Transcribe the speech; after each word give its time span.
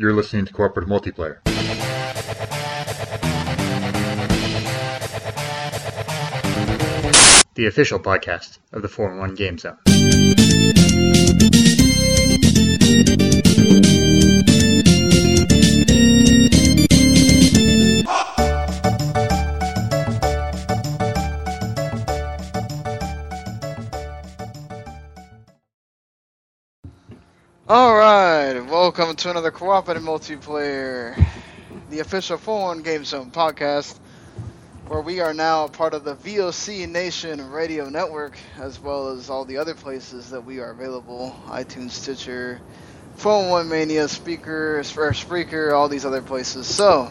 You're 0.00 0.12
listening 0.12 0.44
to 0.44 0.52
Cooperative 0.52 0.88
Multiplayer. 0.88 1.42
The 7.54 7.66
official 7.66 7.98
podcast 7.98 8.58
of 8.72 8.82
the 8.82 8.88
4 8.88 9.18
1 9.18 9.34
Game 9.34 9.58
Zone. 9.58 9.76
Welcome 28.98 29.14
to 29.14 29.30
another 29.30 29.52
cooperative 29.52 30.02
multiplayer, 30.02 31.14
the 31.88 32.00
official 32.00 32.36
4-1 32.36 32.82
Game 32.82 33.04
Zone 33.04 33.30
podcast, 33.30 33.96
where 34.88 35.00
we 35.00 35.20
are 35.20 35.32
now 35.32 35.68
part 35.68 35.94
of 35.94 36.02
the 36.02 36.16
VOC 36.16 36.88
Nation 36.88 37.48
radio 37.52 37.88
network, 37.88 38.36
as 38.58 38.80
well 38.80 39.10
as 39.10 39.30
all 39.30 39.44
the 39.44 39.56
other 39.58 39.74
places 39.76 40.30
that 40.30 40.40
we 40.40 40.58
are 40.58 40.72
available, 40.72 41.32
iTunes, 41.46 41.92
Stitcher, 41.92 42.60
4-1 43.18 43.68
Mania, 43.68 44.08
Speaker, 44.08 44.80
Spreaker, 44.82 45.72
all 45.72 45.88
these 45.88 46.04
other 46.04 46.22
places. 46.22 46.66
So, 46.66 47.08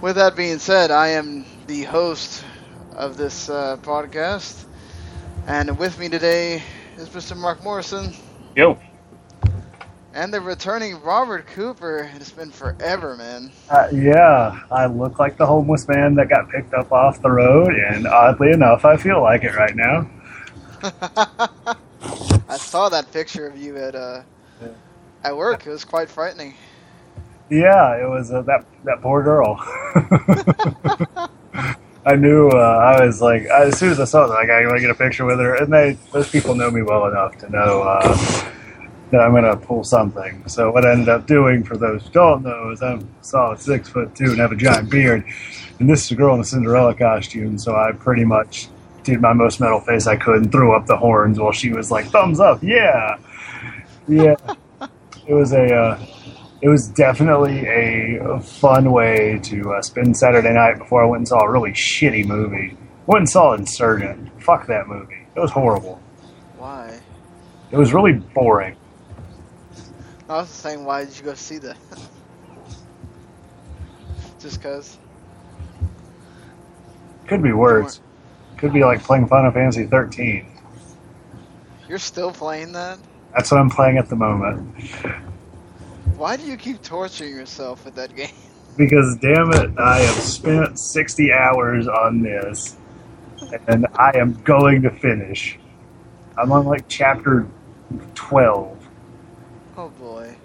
with 0.00 0.16
that 0.16 0.34
being 0.34 0.58
said, 0.58 0.90
I 0.90 1.10
am 1.10 1.44
the 1.68 1.84
host 1.84 2.42
of 2.96 3.16
this 3.16 3.48
uh, 3.48 3.76
podcast, 3.82 4.64
and 5.46 5.78
with 5.78 5.96
me 6.00 6.08
today 6.08 6.60
is 6.96 7.08
Mr. 7.10 7.36
Mark 7.36 7.62
Morrison. 7.62 8.12
Yo. 8.56 8.80
And 10.14 10.32
the 10.32 10.40
returning 10.42 11.00
Robert 11.00 11.46
Cooper. 11.46 12.10
It's 12.16 12.30
been 12.30 12.50
forever, 12.50 13.16
man. 13.16 13.50
Uh, 13.70 13.88
yeah, 13.92 14.60
I 14.70 14.84
look 14.86 15.18
like 15.18 15.38
the 15.38 15.46
homeless 15.46 15.88
man 15.88 16.14
that 16.16 16.28
got 16.28 16.50
picked 16.50 16.74
up 16.74 16.92
off 16.92 17.22
the 17.22 17.30
road, 17.30 17.74
and 17.74 18.06
oddly 18.06 18.50
enough, 18.50 18.84
I 18.84 18.98
feel 18.98 19.22
like 19.22 19.42
it 19.42 19.54
right 19.56 19.74
now. 19.74 20.10
I 22.48 22.56
saw 22.58 22.90
that 22.90 23.10
picture 23.10 23.46
of 23.46 23.56
you 23.56 23.78
at 23.78 23.94
uh, 23.94 24.22
at 25.24 25.34
work. 25.34 25.66
It 25.66 25.70
was 25.70 25.84
quite 25.84 26.10
frightening. 26.10 26.54
Yeah, 27.48 27.96
it 27.96 28.08
was 28.08 28.30
uh, 28.30 28.42
that 28.42 28.66
that 28.84 29.00
poor 29.00 29.22
girl. 29.22 29.56
I 32.04 32.16
knew 32.16 32.48
uh, 32.48 32.96
I 32.98 33.06
was 33.06 33.22
like 33.22 33.44
as 33.44 33.78
soon 33.78 33.92
as 33.92 34.00
I 34.00 34.04
saw 34.04 34.24
it, 34.24 34.28
like 34.28 34.50
I 34.50 34.66
want 34.66 34.76
to 34.76 34.80
get 34.82 34.90
a 34.90 34.94
picture 34.94 35.24
with 35.24 35.38
her, 35.38 35.54
and 35.54 35.72
they 35.72 35.96
those 36.12 36.28
people 36.28 36.54
know 36.54 36.70
me 36.70 36.82
well 36.82 37.06
enough 37.06 37.38
to 37.38 37.48
know 37.48 37.82
uh, 37.82 38.18
that 39.12 39.20
I'm 39.20 39.32
going 39.32 39.44
to 39.44 39.56
pull 39.56 39.84
something. 39.84 40.42
So 40.48 40.72
what 40.72 40.86
I 40.86 40.92
ended 40.92 41.10
up 41.10 41.26
doing, 41.26 41.62
for 41.62 41.76
those 41.76 42.02
who 42.04 42.10
don't 42.10 42.42
know, 42.42 42.70
is 42.70 42.82
I'm 42.82 43.08
solid 43.20 43.60
six 43.60 43.88
foot 43.88 44.14
two 44.16 44.30
and 44.30 44.38
have 44.38 44.52
a 44.52 44.56
giant 44.56 44.90
beard, 44.90 45.24
and 45.78 45.88
this 45.88 46.06
is 46.06 46.10
a 46.10 46.14
girl 46.14 46.34
in 46.34 46.40
a 46.40 46.44
Cinderella 46.44 46.94
costume. 46.94 47.58
So 47.58 47.76
I 47.76 47.92
pretty 47.92 48.24
much 48.24 48.68
did 49.04 49.20
my 49.20 49.34
most 49.34 49.60
metal 49.60 49.80
face 49.80 50.06
I 50.06 50.16
could 50.16 50.36
and 50.42 50.50
threw 50.50 50.74
up 50.74 50.86
the 50.86 50.96
horns 50.96 51.38
while 51.38 51.52
she 51.52 51.70
was 51.70 51.90
like 51.90 52.06
thumbs 52.06 52.40
up, 52.40 52.62
yeah, 52.62 53.18
yeah. 54.08 54.34
it 55.26 55.34
was 55.34 55.52
a. 55.52 55.72
Uh, 55.72 56.06
it 56.62 56.68
was 56.68 56.86
definitely 56.86 57.66
a 57.66 58.38
fun 58.38 58.92
way 58.92 59.40
to 59.42 59.74
uh, 59.74 59.82
spend 59.82 60.16
Saturday 60.16 60.52
night 60.52 60.78
before 60.78 61.02
I 61.02 61.06
went 61.06 61.22
and 61.22 61.28
saw 61.28 61.40
a 61.40 61.50
really 61.50 61.72
shitty 61.72 62.24
movie. 62.24 62.76
Went 63.06 63.22
and 63.22 63.28
saw 63.28 63.54
Insurgent. 63.54 64.30
Fuck 64.40 64.68
that 64.68 64.86
movie. 64.86 65.26
It 65.34 65.40
was 65.40 65.50
horrible. 65.50 66.00
Why? 66.58 67.00
It 67.72 67.76
was 67.76 67.92
really 67.92 68.12
boring. 68.12 68.76
I 70.32 70.40
was 70.40 70.48
saying, 70.48 70.86
why 70.86 71.04
did 71.04 71.18
you 71.18 71.24
go 71.24 71.34
see 71.34 71.58
that? 71.58 71.76
Just 74.40 74.62
cause? 74.62 74.96
Could 77.26 77.42
be 77.42 77.52
words. 77.52 78.00
Could 78.56 78.72
be 78.72 78.82
like 78.82 79.02
playing 79.02 79.28
Final 79.28 79.52
Fantasy 79.52 79.84
13. 79.84 80.46
You're 81.86 81.98
still 81.98 82.32
playing 82.32 82.72
that? 82.72 82.98
That's 83.34 83.50
what 83.50 83.60
I'm 83.60 83.68
playing 83.68 83.98
at 83.98 84.08
the 84.08 84.16
moment. 84.16 84.74
Why 86.16 86.38
do 86.38 86.44
you 86.44 86.56
keep 86.56 86.80
torturing 86.80 87.36
yourself 87.36 87.84
with 87.84 87.94
that 87.96 88.16
game? 88.16 88.30
Because 88.74 89.16
damn 89.16 89.52
it, 89.52 89.78
I 89.78 89.98
have 89.98 90.14
spent 90.14 90.78
60 90.78 91.30
hours 91.30 91.86
on 91.86 92.22
this, 92.22 92.74
and 93.68 93.86
I 93.96 94.12
am 94.14 94.32
going 94.44 94.80
to 94.80 94.90
finish. 94.90 95.58
I'm 96.38 96.50
on 96.52 96.64
like 96.64 96.88
chapter 96.88 97.46
12. 98.14 98.81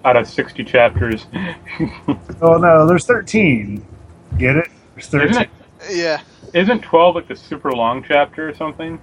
Boy. 0.07 0.09
Out 0.09 0.15
of 0.17 0.27
60 0.27 0.63
chapters. 0.63 1.25
Oh 2.39 2.57
no, 2.57 2.85
there's 2.85 3.05
13. 3.05 3.83
Get 4.37 4.57
it? 4.57 4.67
There's 4.93 5.07
13. 5.07 5.29
Isn't 5.29 5.41
it? 5.43 5.49
Yeah. 5.91 6.21
Isn't 6.53 6.81
12 6.81 7.15
like 7.15 7.27
the 7.27 7.35
super 7.35 7.71
long 7.71 8.03
chapter 8.03 8.47
or 8.47 8.53
something? 8.53 9.01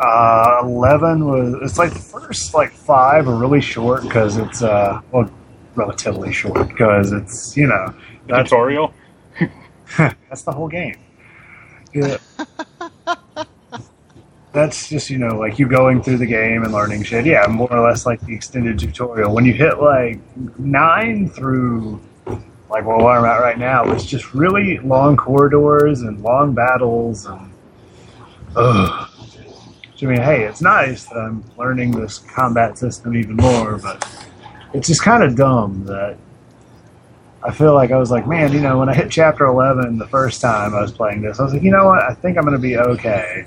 Uh, 0.00 0.60
11 0.62 1.26
was, 1.26 1.54
it's 1.62 1.78
like 1.78 1.92
the 1.92 1.98
first 1.98 2.54
like 2.54 2.72
five 2.72 3.28
are 3.28 3.34
really 3.36 3.60
short 3.60 4.02
because 4.02 4.38
it's, 4.38 4.62
uh, 4.62 5.00
well, 5.12 5.30
relatively 5.74 6.32
short 6.32 6.66
because 6.68 7.12
it's, 7.12 7.56
you 7.56 7.66
know, 7.66 7.94
that's, 8.26 8.48
tutorial? 8.48 8.94
that's 9.98 10.42
the 10.42 10.52
whole 10.52 10.68
game. 10.68 10.96
Yeah. 11.92 12.16
That's 14.52 14.88
just, 14.88 15.10
you 15.10 15.18
know, 15.18 15.38
like 15.38 15.58
you 15.58 15.68
going 15.68 16.02
through 16.02 16.18
the 16.18 16.26
game 16.26 16.62
and 16.64 16.72
learning 16.72 17.02
shit. 17.02 17.26
Yeah, 17.26 17.46
more 17.48 17.70
or 17.72 17.88
less 17.88 18.06
like 18.06 18.20
the 18.22 18.34
extended 18.34 18.78
tutorial. 18.78 19.34
When 19.34 19.44
you 19.44 19.52
hit 19.52 19.78
like 19.78 20.20
nine 20.58 21.28
through 21.28 22.00
like 22.70 22.84
where 22.84 22.98
I'm 22.98 23.24
at 23.24 23.40
right 23.40 23.58
now, 23.58 23.90
it's 23.90 24.04
just 24.04 24.34
really 24.34 24.78
long 24.78 25.16
corridors 25.16 26.02
and 26.02 26.20
long 26.22 26.54
battles 26.54 27.26
and 27.26 27.52
ugh. 28.56 29.10
I 30.00 30.06
mean, 30.06 30.20
hey, 30.20 30.44
it's 30.44 30.62
nice 30.62 31.06
that 31.06 31.16
I'm 31.16 31.44
learning 31.56 31.90
this 31.90 32.18
combat 32.18 32.78
system 32.78 33.16
even 33.16 33.34
more, 33.34 33.78
but 33.78 34.08
it's 34.72 34.86
just 34.86 35.02
kind 35.02 35.24
of 35.24 35.34
dumb 35.34 35.84
that 35.86 36.16
I 37.42 37.52
feel 37.52 37.74
like 37.74 37.90
I 37.90 37.96
was 37.96 38.10
like, 38.10 38.26
man, 38.26 38.52
you 38.52 38.60
know, 38.60 38.78
when 38.78 38.88
I 38.88 38.94
hit 38.94 39.10
chapter 39.10 39.46
11 39.46 39.98
the 39.98 40.06
first 40.06 40.40
time 40.40 40.74
I 40.74 40.80
was 40.82 40.92
playing 40.92 41.22
this, 41.22 41.40
I 41.40 41.44
was 41.44 41.52
like, 41.52 41.62
you 41.62 41.70
know 41.70 41.86
what? 41.86 42.02
I 42.02 42.14
think 42.14 42.38
I'm 42.38 42.44
going 42.44 42.56
to 42.56 42.62
be 42.62 42.76
okay. 42.76 43.46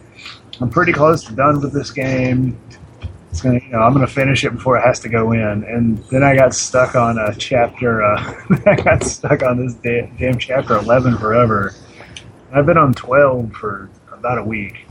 I'm 0.62 0.70
pretty 0.70 0.94
close 0.94 1.24
to 1.24 1.34
done 1.34 1.60
with 1.60 1.74
this 1.74 1.90
game. 1.90 2.60
It's 3.32 3.42
gonna, 3.42 3.60
you 3.60 3.70
know, 3.70 3.80
I'm 3.80 3.94
gonna 3.94 4.06
finish 4.06 4.44
it 4.44 4.52
before 4.52 4.78
it 4.78 4.84
has 4.84 5.00
to 5.02 5.10
go 5.10 5.32
in. 5.32 5.42
And 5.42 5.98
then 6.10 6.24
I 6.24 6.36
got 6.36 6.54
stuck 6.54 6.96
on 6.96 7.18
a 7.18 7.34
chapter. 7.36 8.04
Uh, 8.04 8.36
I 8.68 8.76
got 8.76 9.04
stuck 9.04 9.42
on 9.42 9.66
this 9.66 9.74
damn, 9.76 10.16
damn 10.18 10.38
chapter 10.38 10.78
11 10.78 11.18
forever. 11.18 11.74
I've 12.54 12.66
been 12.66 12.78
on 12.78 12.94
12 12.94 13.54
for 13.54 13.90
about 14.12 14.38
a 14.38 14.44
week. 14.44 14.86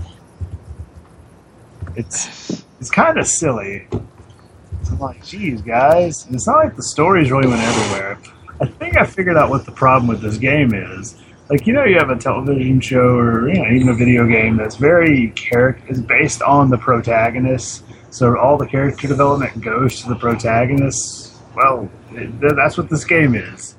It's 1.95 2.65
it's 2.81 2.91
kind 2.91 3.19
of 3.19 3.27
silly. 3.27 3.87
So 3.93 4.93
I'm 4.93 4.99
like, 4.99 5.25
geez, 5.25 5.63
guys. 5.63 6.27
And 6.27 6.35
it's 6.35 6.47
not 6.47 6.65
like 6.65 6.75
the 6.75 6.83
stories 6.83 7.31
really 7.31 7.47
went 7.47 7.63
everywhere. 7.63 8.19
I 8.61 8.67
think 8.67 8.97
I 8.97 9.07
figured 9.07 9.37
out 9.37 9.51
what 9.51 9.67
the 9.67 9.73
problem 9.73 10.09
with 10.09 10.21
this 10.21 10.37
game 10.37 10.75
is. 10.75 11.17
Like 11.51 11.67
you 11.67 11.73
know, 11.73 11.85
you 11.85 11.99
have 11.99 12.11
a 12.11 12.17
television 12.17 12.81
show 12.81 13.17
or 13.17 13.49
you 13.49 13.61
know 13.61 13.69
even 13.69 13.89
a 13.89 13.95
video 13.95 14.25
game 14.25 14.57
that's 14.57 14.77
very 14.77 15.31
character 15.31 15.93
is 15.93 16.01
based 16.01 16.43
on 16.43 16.71
the 16.71 16.79
protagonist. 16.79 17.83
So 18.11 18.39
all 18.39 18.57
the 18.57 18.67
character 18.67 19.09
development 19.09 19.61
goes 19.61 20.01
to 20.03 20.09
the 20.09 20.15
protagonist. 20.15 21.35
Well, 21.57 21.91
it, 22.13 22.39
that's 22.57 22.79
what 22.79 22.89
this 22.89 23.05
game 23.05 23.35
is. 23.35 23.75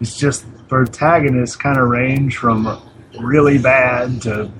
It's 0.00 0.16
just 0.16 0.44
protagonists 0.66 1.54
kind 1.54 1.78
of 1.78 1.88
range 1.88 2.36
from 2.38 2.82
really 3.20 3.58
bad 3.58 4.22
to 4.22 4.50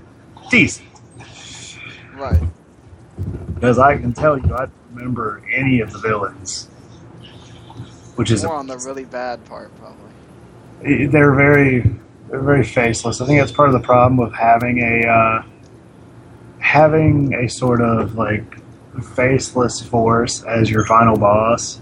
decent. 0.49 0.89
Right. 2.15 2.41
Because 3.55 3.81
I 3.81 3.97
can 3.97 4.13
tell 4.13 4.39
you, 4.39 4.55
I 4.55 4.67
don't 4.67 4.73
remember 4.93 5.43
any 5.53 5.81
of 5.81 5.93
the 5.93 5.99
villains, 5.99 6.67
which 8.15 8.31
is 8.31 8.45
More 8.45 8.55
on 8.55 8.69
the 8.69 8.79
really 8.79 9.05
bad 9.05 9.45
part, 9.47 9.73
probably. 9.79 11.07
they're 11.07 11.35
very 11.35 11.91
they're 12.33 12.41
very 12.41 12.65
faceless. 12.65 13.21
I 13.21 13.27
think 13.27 13.41
that's 13.41 13.53
part 13.53 13.69
of 13.69 13.75
the 13.75 13.87
problem 13.87 14.17
with 14.17 14.33
having 14.33 14.79
a 14.79 15.07
uh, 15.07 15.43
having 16.61 17.35
a 17.35 17.47
sort 17.47 17.83
of 17.83 18.15
like 18.15 18.57
faceless 19.15 19.83
force 19.83 20.43
as 20.45 20.71
your 20.71 20.87
final 20.87 21.19
boss. 21.19 21.79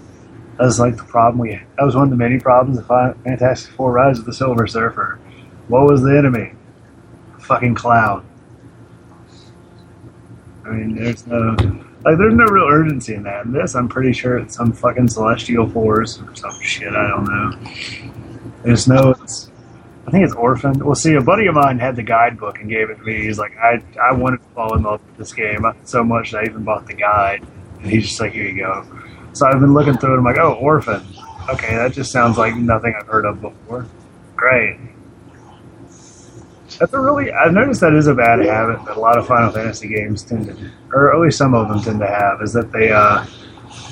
That's 0.58 0.80
like 0.80 0.96
the 0.96 1.04
problem 1.04 1.38
we. 1.38 1.50
That 1.78 1.84
was 1.84 1.94
one 1.94 2.02
of 2.02 2.10
the 2.10 2.16
many 2.16 2.40
problems 2.40 2.80
of 2.80 2.86
Fantastic 2.88 3.72
Four: 3.74 3.92
Rise 3.92 4.18
of 4.18 4.24
the 4.24 4.34
Silver 4.34 4.66
Surfer. 4.66 5.20
What 5.68 5.84
was 5.84 6.02
the 6.02 6.18
enemy? 6.18 6.54
Fucking 7.38 7.76
cloud. 7.76 8.24
I 10.64 10.70
mean, 10.70 10.96
there's 10.96 11.28
no 11.28 11.50
like, 12.04 12.18
there's 12.18 12.34
no 12.34 12.46
real 12.46 12.66
urgency 12.68 13.14
in 13.14 13.22
that. 13.22 13.44
In 13.44 13.52
this, 13.52 13.76
I'm 13.76 13.88
pretty 13.88 14.12
sure 14.12 14.38
it's 14.38 14.56
some 14.56 14.72
fucking 14.72 15.10
celestial 15.10 15.68
force 15.68 16.20
or 16.20 16.34
some 16.34 16.60
shit. 16.60 16.92
I 16.92 17.06
don't 17.06 17.24
know. 17.24 18.52
There's 18.64 18.88
no. 18.88 19.10
It's, 19.22 19.50
I 20.10 20.12
think 20.12 20.24
it's 20.24 20.34
Orphan. 20.34 20.84
Well, 20.84 20.96
see, 20.96 21.14
a 21.14 21.20
buddy 21.20 21.46
of 21.46 21.54
mine 21.54 21.78
had 21.78 21.94
the 21.94 22.02
guidebook 22.02 22.58
and 22.58 22.68
gave 22.68 22.90
it 22.90 22.96
to 22.96 23.02
me. 23.04 23.22
He's 23.22 23.38
like, 23.38 23.56
I 23.56 23.80
I 24.02 24.10
wanted 24.10 24.38
to 24.38 24.48
fall 24.56 24.74
in 24.74 24.82
love 24.82 25.00
with 25.06 25.18
this 25.18 25.32
game 25.32 25.64
so 25.84 26.02
much 26.02 26.32
that 26.32 26.38
I 26.38 26.46
even 26.46 26.64
bought 26.64 26.88
the 26.88 26.94
guide. 26.94 27.46
And 27.80 27.88
he's 27.88 28.08
just 28.08 28.20
like, 28.20 28.32
here 28.32 28.48
you 28.48 28.56
go. 28.56 28.84
So 29.34 29.46
I've 29.46 29.60
been 29.60 29.72
looking 29.72 29.96
through 29.96 30.14
it. 30.14 30.18
I'm 30.18 30.24
like, 30.24 30.38
oh, 30.38 30.54
Orphan. 30.54 31.06
Okay, 31.50 31.76
that 31.76 31.92
just 31.92 32.10
sounds 32.10 32.38
like 32.38 32.56
nothing 32.56 32.92
I've 32.98 33.06
heard 33.06 33.24
of 33.24 33.40
before. 33.40 33.86
Great. 34.34 34.80
That's 36.80 36.92
a 36.92 36.98
really. 36.98 37.30
I've 37.30 37.52
noticed 37.52 37.80
that 37.80 37.92
is 37.92 38.08
a 38.08 38.14
bad 38.14 38.40
habit 38.40 38.84
that 38.86 38.96
a 38.96 39.00
lot 39.00 39.16
of 39.16 39.28
Final 39.28 39.52
Fantasy 39.52 39.86
games 39.86 40.24
tend 40.24 40.46
to, 40.46 40.72
or 40.92 41.14
at 41.14 41.20
least 41.20 41.38
some 41.38 41.54
of 41.54 41.68
them 41.68 41.82
tend 41.82 42.00
to 42.00 42.08
have, 42.08 42.42
is 42.42 42.52
that 42.54 42.72
they 42.72 42.90
uh, 42.90 43.24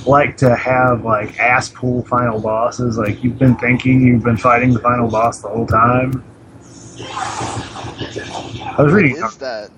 like 0.08 0.37
to 0.38 0.56
have 0.56 1.05
like 1.05 1.38
ass 1.38 1.69
pool 1.69 2.02
final 2.05 2.40
bosses. 2.40 2.99
Like 2.99 3.22
you've 3.22 3.38
been 3.38 3.56
thinking 3.56 4.00
you've 4.02 4.25
been 4.25 4.37
fighting 4.37 4.72
the 4.72 4.81
final 4.81 5.08
boss 5.08 5.40
the 5.40 5.49
whole 5.49 5.66
time. 5.66 6.25
I 8.76 8.82
was 8.82 8.93
reading. 8.93 9.16
is 9.16 9.37
that? 9.37 9.70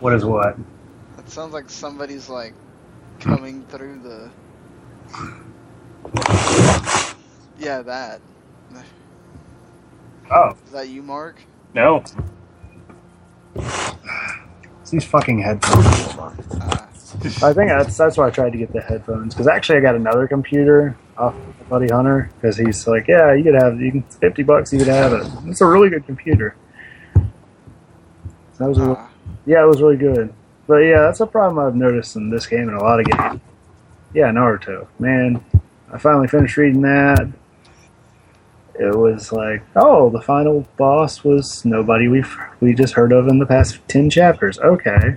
What 0.00 0.14
is 0.14 0.24
what? 0.24 0.56
That 1.16 1.28
sounds 1.30 1.52
like 1.52 1.68
somebody's 1.70 2.28
like 2.28 2.54
coming 3.20 3.64
through 3.66 4.00
the. 4.00 4.30
Yeah, 7.58 7.82
that. 7.82 8.20
Oh, 10.32 10.56
Is 10.64 10.72
that 10.72 10.88
you, 10.88 11.02
Mark? 11.02 11.40
No. 11.74 12.04
it's 13.54 14.90
these 14.90 15.04
fucking 15.04 15.40
headphones. 15.40 15.86
Hold 16.12 16.18
on. 16.20 16.38
Ah, 16.60 16.88
I 17.22 17.52
think 17.52 17.68
that's 17.68 17.96
that's 17.98 18.16
why 18.16 18.28
I 18.28 18.30
tried 18.30 18.52
to 18.52 18.58
get 18.58 18.72
the 18.72 18.80
headphones 18.80 19.34
because 19.34 19.46
actually 19.46 19.78
I 19.78 19.80
got 19.82 19.94
another 19.94 20.26
computer 20.26 20.96
off 21.18 21.34
my 21.34 21.64
buddy 21.68 21.88
Hunter 21.88 22.30
because 22.34 22.56
he's 22.56 22.86
like, 22.86 23.08
yeah, 23.08 23.34
you 23.34 23.44
could 23.44 23.54
have 23.54 23.78
you 23.78 23.92
can 23.92 24.02
fifty 24.02 24.42
bucks, 24.42 24.72
you 24.72 24.78
could 24.78 24.88
have 24.88 25.12
it. 25.12 25.26
It's 25.46 25.60
a 25.60 25.66
really 25.66 25.90
good 25.90 26.06
computer. 26.06 26.56
That 28.58 28.68
was 28.68 28.78
a, 28.78 28.96
ah. 28.96 29.10
yeah, 29.44 29.62
it 29.62 29.66
was 29.66 29.82
really 29.82 29.98
good. 29.98 30.32
But 30.66 30.78
yeah, 30.78 31.02
that's 31.02 31.20
a 31.20 31.26
problem 31.26 31.58
I've 31.58 31.76
noticed 31.76 32.16
in 32.16 32.30
this 32.30 32.46
game 32.46 32.68
and 32.68 32.76
a 32.76 32.82
lot 32.82 33.00
of 33.00 33.06
games. 33.06 33.40
Yeah, 34.14 34.30
Naruto, 34.30 34.86
man, 34.98 35.44
I 35.92 35.98
finally 35.98 36.26
finished 36.26 36.56
reading 36.56 36.80
that. 36.82 37.30
It 38.78 38.96
was 38.96 39.30
like, 39.30 39.62
oh, 39.76 40.08
the 40.08 40.22
final 40.22 40.66
boss 40.78 41.22
was 41.22 41.66
nobody 41.66 42.08
we've 42.08 42.34
we 42.60 42.72
just 42.72 42.94
heard 42.94 43.12
of 43.12 43.28
in 43.28 43.38
the 43.38 43.46
past 43.46 43.78
ten 43.88 44.08
chapters. 44.08 44.58
Okay. 44.58 45.16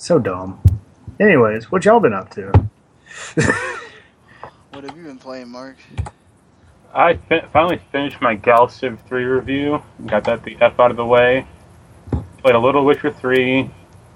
So 0.00 0.18
dumb. 0.18 0.62
Anyways, 1.20 1.70
what 1.70 1.84
y'all 1.84 2.00
been 2.00 2.14
up 2.14 2.30
to? 2.30 2.68
What 4.70 4.84
have 4.84 4.96
you 4.96 5.02
been 5.02 5.18
playing, 5.18 5.50
Mark? 5.50 5.76
I 6.94 7.16
fi- 7.28 7.44
finally 7.52 7.80
finished 7.92 8.20
my 8.22 8.34
Gal 8.34 8.68
Civ 8.68 8.98
3 9.08 9.24
review. 9.24 9.82
Got 10.06 10.24
that 10.24 10.42
the 10.42 10.56
F 10.60 10.80
out 10.80 10.90
of 10.90 10.96
the 10.96 11.04
way. 11.04 11.46
Played 12.38 12.54
a 12.54 12.58
little 12.58 12.84
Witcher 12.86 13.12
3, 13.12 13.70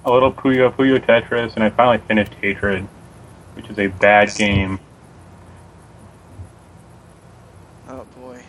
a 0.07 0.11
little 0.11 0.33
Puyo 0.33 0.75
Puyo 0.75 0.99
Tetris, 1.05 1.55
and 1.55 1.65
I 1.65 1.71
finally 1.71 1.99
finished 1.99 2.33
Hatred, 2.35 2.89
which 3.55 3.69
is 3.69 3.79
a 3.79 3.89
bad 3.89 4.35
game. 4.35 4.81
Oh 7.89 8.05
boy. 8.17 8.43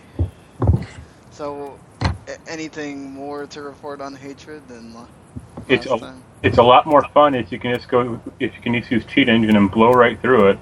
So, 1.32 1.82
a- 2.28 2.50
anything 2.50 3.12
more 3.12 3.48
to 3.48 3.62
report 3.62 4.00
on 4.02 4.16
Hatred 4.16 4.68
than 4.68 4.94
la- 4.94 5.02
last 5.02 5.25
It's 5.68 5.86
a, 5.86 5.98
time? 5.98 6.24
it's 6.44 6.58
a 6.58 6.64
lot 6.64 6.86
more 6.86 7.04
fun 7.10 7.34
if 7.34 7.52
you 7.52 7.60
can 7.60 7.74
just 7.74 7.88
go 7.88 8.22
if 8.40 8.56
you 8.56 8.62
can 8.62 8.74
just 8.80 8.92
use 8.92 9.06
Cheat 9.06 9.30
Engine 9.30 9.56
and 9.56 9.70
blow 9.72 9.92
right 9.92 10.20
through 10.22 10.50
it. 10.50 10.60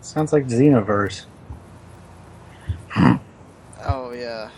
Sounds 0.00 0.32
like 0.32 0.46
Xenoverse. 0.46 1.24
Oh 3.84 4.12
yeah. 4.12 4.50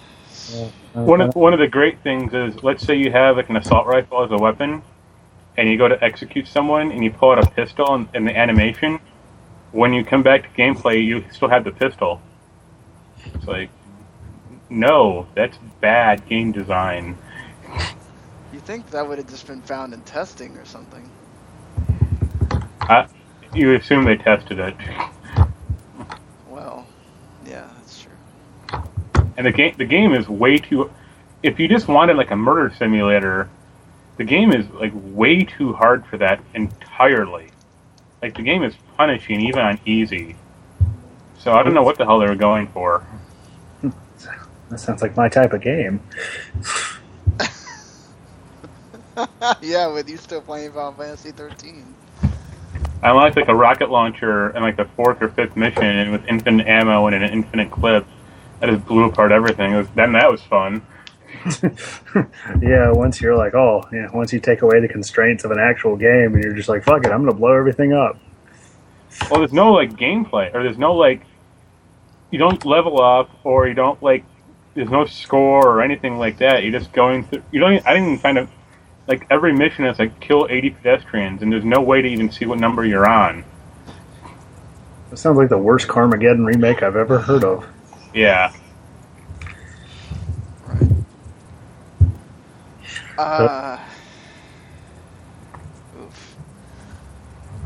One 0.93 1.20
of 1.20 1.34
one 1.34 1.52
of 1.52 1.58
the 1.58 1.69
great 1.69 2.02
things 2.02 2.34
is, 2.34 2.62
let's 2.62 2.84
say 2.84 2.94
you 2.94 3.11
have 3.11 3.37
like 3.37 3.49
an 3.49 3.56
assault 3.56 3.87
rifle 3.87 4.22
as 4.22 4.31
a 4.31 4.37
weapon, 4.37 4.82
and 5.56 5.69
you 5.69 5.78
go 5.78 5.88
to 5.88 6.02
execute 6.05 6.46
someone, 6.46 6.93
and 6.93 7.02
you 7.02 7.11
pull 7.11 7.32
out 7.32 7.44
a 7.44 7.50
pistol 7.50 7.94
in, 7.94 8.08
in 8.14 8.25
the 8.25 8.37
animation. 8.37 9.00
When 9.72 9.93
you 9.93 10.05
come 10.05 10.22
back 10.22 10.43
to 10.43 10.49
gameplay, 10.61 11.05
you 11.05 11.25
still 11.32 11.49
have 11.49 11.64
the 11.64 11.72
pistol. 11.72 12.20
It's 13.34 13.46
like, 13.46 13.70
no, 14.70 15.26
that's 15.34 15.58
bad 15.81 16.28
game 16.28 16.52
design. 16.52 17.19
You 18.64 18.69
think 18.69 18.88
that 18.93 19.06
would 19.06 19.19
have 19.19 19.28
just 19.28 19.46
been 19.46 19.61
found 19.61 19.93
in 19.93 20.00
testing 20.05 20.56
or 20.56 20.64
something? 20.64 21.06
You 23.55 23.75
assume 23.75 24.06
they 24.06 24.16
tested 24.16 24.58
it, 24.58 24.75
Well, 26.49 26.87
yeah, 27.44 27.69
that's 27.76 28.02
true. 28.02 28.82
and 29.37 29.46
the 29.46 29.52
game 29.52 29.75
the 29.76 29.84
game 29.84 30.14
is 30.14 30.31
way 30.31 30.56
too. 30.56 30.90
If 31.43 31.61
you 31.61 31.69
just 31.69 31.88
wanted 31.88 32.16
like 32.16 32.31
a 32.31 32.37
murder 32.37 32.75
simulator, 32.78 33.50
the 34.16 34.25
game 34.25 34.50
is 34.50 34.66
like 34.70 34.93
way 34.94 35.44
too 35.44 35.75
hard 35.75 36.06
for 36.06 36.16
that 36.16 36.40
entirely. 36.55 37.50
Like 38.22 38.34
the 38.34 38.43
game 38.43 38.62
is 38.62 38.75
punishing 38.96 39.43
even 39.43 39.61
on 39.61 39.78
easy. 39.84 40.37
So 41.37 41.52
I 41.52 41.62
don't 41.62 41.75
know 41.75 41.82
what 41.82 41.99
the 41.99 42.06
hell 42.06 42.19
they 42.19 42.26
were 42.26 42.34
going 42.34 42.69
for. 42.69 43.05
That 44.70 44.81
sounds 44.81 45.02
like 45.02 45.14
my 45.19 45.28
type 45.28 45.52
of 45.52 45.61
game. 45.61 46.00
yeah, 49.61 49.87
with 49.87 50.08
you 50.08 50.16
still 50.16 50.40
playing 50.40 50.72
Final 50.72 50.93
Fantasy 50.93 51.31
13. 51.31 51.94
I 53.02 53.11
like 53.11 53.37
like 53.37 53.49
a 53.49 53.55
rocket 53.55 53.90
launcher 53.90 54.49
and 54.49 54.64
like 54.64 54.76
the 54.76 54.87
fourth 54.96 55.20
or 55.20 55.28
fifth 55.28 55.56
mission 55.56 55.84
and 55.84 56.11
with 56.11 56.26
infinite 56.26 56.66
ammo 56.66 57.06
and 57.06 57.14
an 57.14 57.22
infinite 57.22 57.70
clip. 57.70 58.06
That 58.61 58.70
just 58.70 58.87
blew 58.87 59.05
apart 59.05 59.31
everything. 59.31 59.72
It 59.72 59.76
was, 59.76 59.88
then 59.94 60.12
that 60.12 60.31
was 60.31 60.43
fun. 60.43 60.81
yeah, 62.62 62.90
once 62.90 63.20
you're 63.20 63.37
like, 63.37 63.55
oh, 63.55 63.84
yeah, 63.93 64.08
once 64.14 64.32
you 64.32 64.40
take 64.40 64.62
away 64.62 64.81
the 64.81 64.88
constraints 64.88 65.44
of 65.44 65.50
an 65.50 65.58
actual 65.58 65.96
game 65.96 66.34
and 66.34 66.43
you're 66.43 66.55
just 66.55 66.69
like, 66.69 66.82
fuck 66.82 67.05
it, 67.05 67.11
I'm 67.11 67.25
gonna 67.25 67.34
blow 67.34 67.52
everything 67.52 67.93
up. 67.93 68.19
Well, 69.31 69.40
there's 69.40 69.52
no 69.52 69.72
like 69.72 69.93
gameplay, 69.93 70.55
or 70.55 70.62
there's 70.62 70.78
no 70.78 70.94
like, 70.94 71.22
you 72.31 72.38
don't 72.38 72.64
level 72.64 73.02
up, 73.02 73.31
or 73.44 73.69
you 73.69 73.75
don't 73.75 74.02
like, 74.02 74.25
there's 74.75 74.90
no 74.90 75.05
score 75.05 75.66
or 75.66 75.82
anything 75.82 76.19
like 76.19 76.38
that. 76.38 76.62
You're 76.62 76.72
just 76.72 76.93
going 76.93 77.25
through. 77.25 77.43
You 77.52 77.61
don't. 77.61 77.75
Even, 77.75 77.87
I 77.87 77.94
didn't 77.94 78.08
even 78.08 78.19
find 78.19 78.38
out. 78.38 78.49
Like 79.06 79.27
every 79.31 79.53
mission 79.53 79.85
is 79.85 79.99
like 79.99 80.19
kill 80.21 80.47
80 80.49 80.71
pedestrians, 80.71 81.43
and 81.43 81.53
there's 81.53 81.65
no 81.65 81.81
way 81.81 82.01
to 82.01 82.09
even 82.09 82.31
see 82.31 82.47
what 82.47 82.59
number 82.59 82.85
you're 82.85 83.09
on. 83.09 83.45
That 85.11 85.19
sounds 85.19 85.37
like 85.37 85.51
the 85.51 85.59
worst 85.59 85.89
Carmageddon 85.89 86.47
remake 86.47 86.83
I've 86.83 86.97
ever 86.97 87.19
heard 87.19 87.45
of. 87.45 87.67
Yeah. 88.15 88.53
Right. 90.67 90.91
Uh. 93.19 93.79
Oof. 96.00 96.37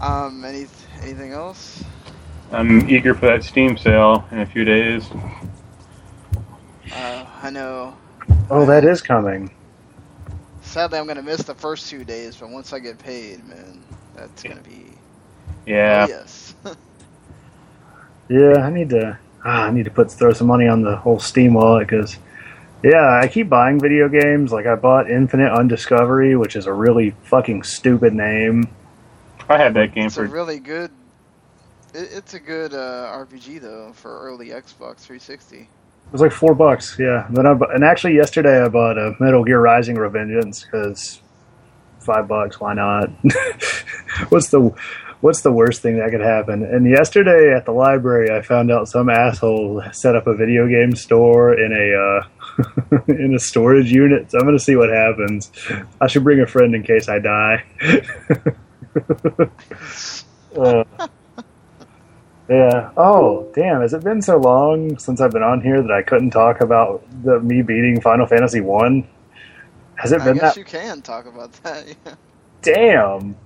Um. 0.00 0.44
Any 0.44 0.66
anything 1.02 1.32
else? 1.32 1.84
I'm 2.50 2.88
eager 2.88 3.14
for 3.14 3.26
that 3.26 3.44
Steam 3.44 3.76
sale 3.76 4.26
in 4.30 4.40
a 4.40 4.46
few 4.46 4.64
days. 4.64 5.08
Uh, 6.92 7.26
I 7.42 7.50
know. 7.50 7.96
Oh, 8.50 8.64
that 8.66 8.84
is 8.84 9.02
coming. 9.02 9.50
Sadly, 10.68 10.98
I'm 10.98 11.06
gonna 11.06 11.22
miss 11.22 11.42
the 11.44 11.54
first 11.54 11.88
two 11.88 12.04
days, 12.04 12.36
but 12.36 12.50
once 12.50 12.74
I 12.74 12.78
get 12.78 12.98
paid, 12.98 13.42
man, 13.48 13.82
that's 14.14 14.42
gonna 14.42 14.60
be 14.60 14.84
Yeah. 15.64 16.06
yes. 16.06 16.54
Yeah, 18.28 18.58
I 18.58 18.68
need 18.68 18.90
to. 18.90 19.18
Ah, 19.42 19.64
I 19.64 19.70
need 19.70 19.86
to 19.86 19.90
put 19.90 20.10
throw 20.10 20.34
some 20.34 20.46
money 20.46 20.68
on 20.68 20.82
the 20.82 20.94
whole 20.94 21.18
Steam 21.18 21.54
wallet 21.54 21.88
because, 21.88 22.18
yeah, 22.82 23.18
I 23.22 23.26
keep 23.26 23.48
buying 23.48 23.80
video 23.80 24.10
games. 24.10 24.52
Like 24.52 24.66
I 24.66 24.74
bought 24.74 25.10
Infinite 25.10 25.50
Undiscovery, 25.50 26.36
which 26.36 26.54
is 26.54 26.66
a 26.66 26.72
really 26.74 27.12
fucking 27.22 27.62
stupid 27.62 28.12
name. 28.12 28.68
I 29.48 29.56
had 29.56 29.72
that 29.72 29.94
game 29.94 30.08
it's 30.08 30.18
a 30.18 30.26
for. 30.26 30.26
really 30.26 30.58
good. 30.58 30.90
It, 31.94 32.10
it's 32.12 32.34
a 32.34 32.40
good 32.40 32.74
uh, 32.74 33.10
RPG 33.26 33.62
though 33.62 33.92
for 33.94 34.20
early 34.20 34.48
Xbox 34.48 34.98
360. 34.98 35.66
It 36.08 36.12
was 36.12 36.20
like 36.22 36.32
four 36.32 36.54
bucks. 36.54 36.96
Yeah. 36.98 37.26
Then 37.30 37.46
I 37.46 37.52
and 37.74 37.84
actually 37.84 38.14
yesterday 38.14 38.62
I 38.62 38.68
bought 38.68 38.96
a 38.96 39.14
Metal 39.20 39.44
Gear 39.44 39.60
Rising 39.60 39.96
Revengeance 39.96 40.64
because 40.64 41.20
five 42.00 42.26
bucks. 42.26 42.58
Why 42.58 42.74
not? 42.74 43.10
what's 44.30 44.48
the 44.48 44.74
What's 45.20 45.40
the 45.40 45.50
worst 45.50 45.82
thing 45.82 45.96
that 45.98 46.10
could 46.10 46.20
happen? 46.20 46.62
And 46.62 46.88
yesterday 46.88 47.52
at 47.52 47.64
the 47.64 47.72
library, 47.72 48.30
I 48.30 48.40
found 48.40 48.70
out 48.70 48.86
some 48.86 49.08
asshole 49.10 49.82
set 49.90 50.14
up 50.14 50.28
a 50.28 50.34
video 50.34 50.68
game 50.68 50.94
store 50.94 51.58
in 51.58 51.72
a 51.72 51.92
uh, 51.98 53.00
in 53.08 53.34
a 53.34 53.38
storage 53.40 53.90
unit. 53.90 54.30
So 54.30 54.38
I'm 54.38 54.44
gonna 54.44 54.60
see 54.60 54.76
what 54.76 54.90
happens. 54.90 55.50
I 56.00 56.06
should 56.06 56.22
bring 56.22 56.40
a 56.40 56.46
friend 56.46 56.72
in 56.72 56.84
case 56.84 57.08
I 57.08 57.18
die. 57.18 57.64
uh, 60.56 60.84
yeah. 62.48 62.90
Oh, 62.96 63.50
damn! 63.54 63.80
Has 63.80 63.92
it 63.94 64.02
been 64.04 64.22
so 64.22 64.36
long 64.38 64.98
since 64.98 65.20
I've 65.20 65.32
been 65.32 65.42
on 65.42 65.60
here 65.60 65.82
that 65.82 65.90
I 65.90 66.02
couldn't 66.02 66.30
talk 66.30 66.60
about 66.60 67.02
the 67.24 67.40
me 67.40 67.62
beating 67.62 68.00
Final 68.00 68.26
Fantasy 68.26 68.60
One? 68.60 69.06
Has 69.96 70.12
it 70.12 70.20
I 70.20 70.24
been 70.24 70.34
guess 70.34 70.54
that? 70.54 70.56
you 70.56 70.64
can 70.64 71.02
talk 71.02 71.26
about 71.26 71.52
that. 71.64 71.86
Yeah. 72.04 72.14
Damn! 72.74 73.36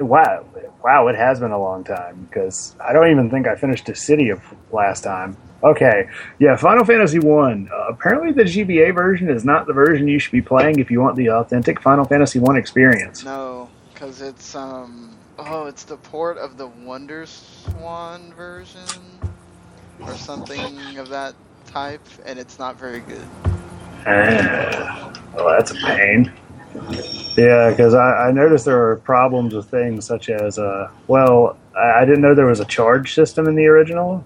Wow! 0.00 0.46
Wow! 0.82 1.08
It 1.08 1.16
has 1.16 1.38
been 1.38 1.50
a 1.50 1.58
long 1.60 1.84
time 1.84 2.26
because 2.28 2.74
I 2.80 2.92
don't 2.94 3.10
even 3.10 3.28
think 3.30 3.46
I 3.46 3.54
finished 3.56 3.84
Dissidia 3.84 4.40
last 4.72 5.02
time. 5.04 5.36
Okay, 5.62 6.08
yeah, 6.38 6.56
Final 6.56 6.84
Fantasy 6.84 7.18
One. 7.20 7.68
Uh, 7.72 7.88
apparently, 7.90 8.32
the 8.32 8.42
GBA 8.42 8.94
version 8.94 9.28
is 9.28 9.44
not 9.44 9.66
the 9.66 9.72
version 9.72 10.08
you 10.08 10.18
should 10.18 10.32
be 10.32 10.40
playing 10.42 10.78
if 10.80 10.90
you 10.90 11.00
want 11.00 11.14
the 11.16 11.28
authentic 11.30 11.80
Final 11.80 12.04
Fantasy 12.04 12.38
One 12.38 12.56
experience. 12.56 13.22
No, 13.22 13.68
because 13.92 14.22
it's 14.22 14.54
um, 14.56 15.16
oh, 15.38 15.66
it's 15.66 15.84
the 15.84 15.96
port 15.96 16.38
of 16.38 16.56
the 16.56 16.66
Wonder 16.66 17.26
Swan 17.26 18.32
version 18.34 18.80
or 20.00 20.14
something 20.14 20.96
of 20.98 21.08
that 21.08 21.34
type, 21.66 22.06
and 22.24 22.38
it's 22.38 22.58
not 22.58 22.78
very 22.78 23.00
good. 23.00 23.26
Ah, 24.06 25.12
well, 25.34 25.48
that's 25.48 25.70
a 25.70 25.74
pain. 25.74 26.32
Yeah, 27.36 27.70
because 27.70 27.94
I, 27.94 28.28
I 28.28 28.32
noticed 28.32 28.64
there 28.64 28.76
were 28.76 28.96
problems 28.96 29.54
with 29.54 29.70
things 29.70 30.06
such 30.06 30.28
as, 30.28 30.58
uh, 30.58 30.90
well, 31.06 31.56
I, 31.76 32.00
I 32.00 32.04
didn't 32.04 32.20
know 32.20 32.34
there 32.34 32.46
was 32.46 32.60
a 32.60 32.64
charge 32.64 33.14
system 33.14 33.46
in 33.46 33.54
the 33.54 33.66
original, 33.66 34.24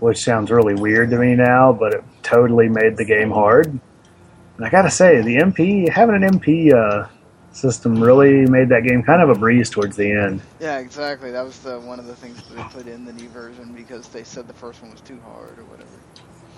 which 0.00 0.18
sounds 0.18 0.50
really 0.50 0.74
weird 0.74 1.10
to 1.10 1.18
me 1.18 1.34
now, 1.34 1.72
but 1.72 1.94
it 1.94 2.04
totally 2.22 2.68
made 2.68 2.96
the 2.96 3.04
game 3.04 3.30
hard. 3.30 3.66
And 3.66 4.64
I 4.64 4.70
gotta 4.70 4.90
say, 4.90 5.20
the 5.20 5.36
MP, 5.36 5.88
having 5.88 6.22
an 6.22 6.38
MP 6.38 6.72
uh, 6.72 7.08
system 7.54 8.02
really 8.02 8.46
made 8.46 8.68
that 8.68 8.82
game 8.82 9.02
kind 9.02 9.22
of 9.22 9.30
a 9.30 9.34
breeze 9.34 9.70
towards 9.70 9.96
the 9.96 10.10
end. 10.10 10.42
Yeah, 10.60 10.78
exactly. 10.78 11.30
That 11.30 11.44
was 11.44 11.58
the 11.60 11.80
one 11.80 11.98
of 11.98 12.06
the 12.06 12.16
things 12.16 12.42
that 12.42 12.56
they 12.56 12.62
put 12.64 12.86
in 12.86 13.04
the 13.04 13.12
new 13.12 13.28
version 13.28 13.72
because 13.72 14.08
they 14.08 14.24
said 14.24 14.46
the 14.46 14.54
first 14.54 14.82
one 14.82 14.90
was 14.90 15.00
too 15.00 15.20
hard 15.24 15.58
or 15.58 15.64
whatever. 15.64 15.88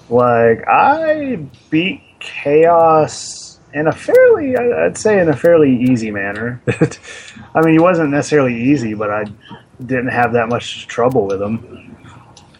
Like, 0.09 0.67
I 0.69 1.37
beat 1.69 2.03
Chaos 2.21 3.59
in 3.75 3.89
a 3.89 3.93
fairly, 3.93 4.57
I'd 4.57 4.97
say, 4.97 5.21
in 5.21 5.29
a 5.29 5.37
fairly 5.37 5.77
easy 5.77 6.11
manner. 6.11 6.63
I 7.55 7.61
mean, 7.63 7.75
he 7.75 7.79
wasn't 7.79 8.11
necessarily 8.11 8.55
easy, 8.55 8.95
but 8.95 9.11
I 9.11 9.25
didn't 9.81 10.09
have 10.09 10.33
that 10.33 10.49
much 10.49 10.87
trouble 10.87 11.27
with 11.27 11.43
him. 11.43 11.97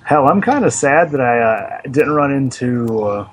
Hell, 0.03 0.29
I'm 0.29 0.41
kind 0.41 0.65
of 0.65 0.73
sad 0.73 1.11
that 1.13 1.21
I 1.21 1.41
uh, 1.41 1.81
didn't 1.91 2.13
run 2.13 2.33
into, 2.33 3.03
uh, 3.05 3.29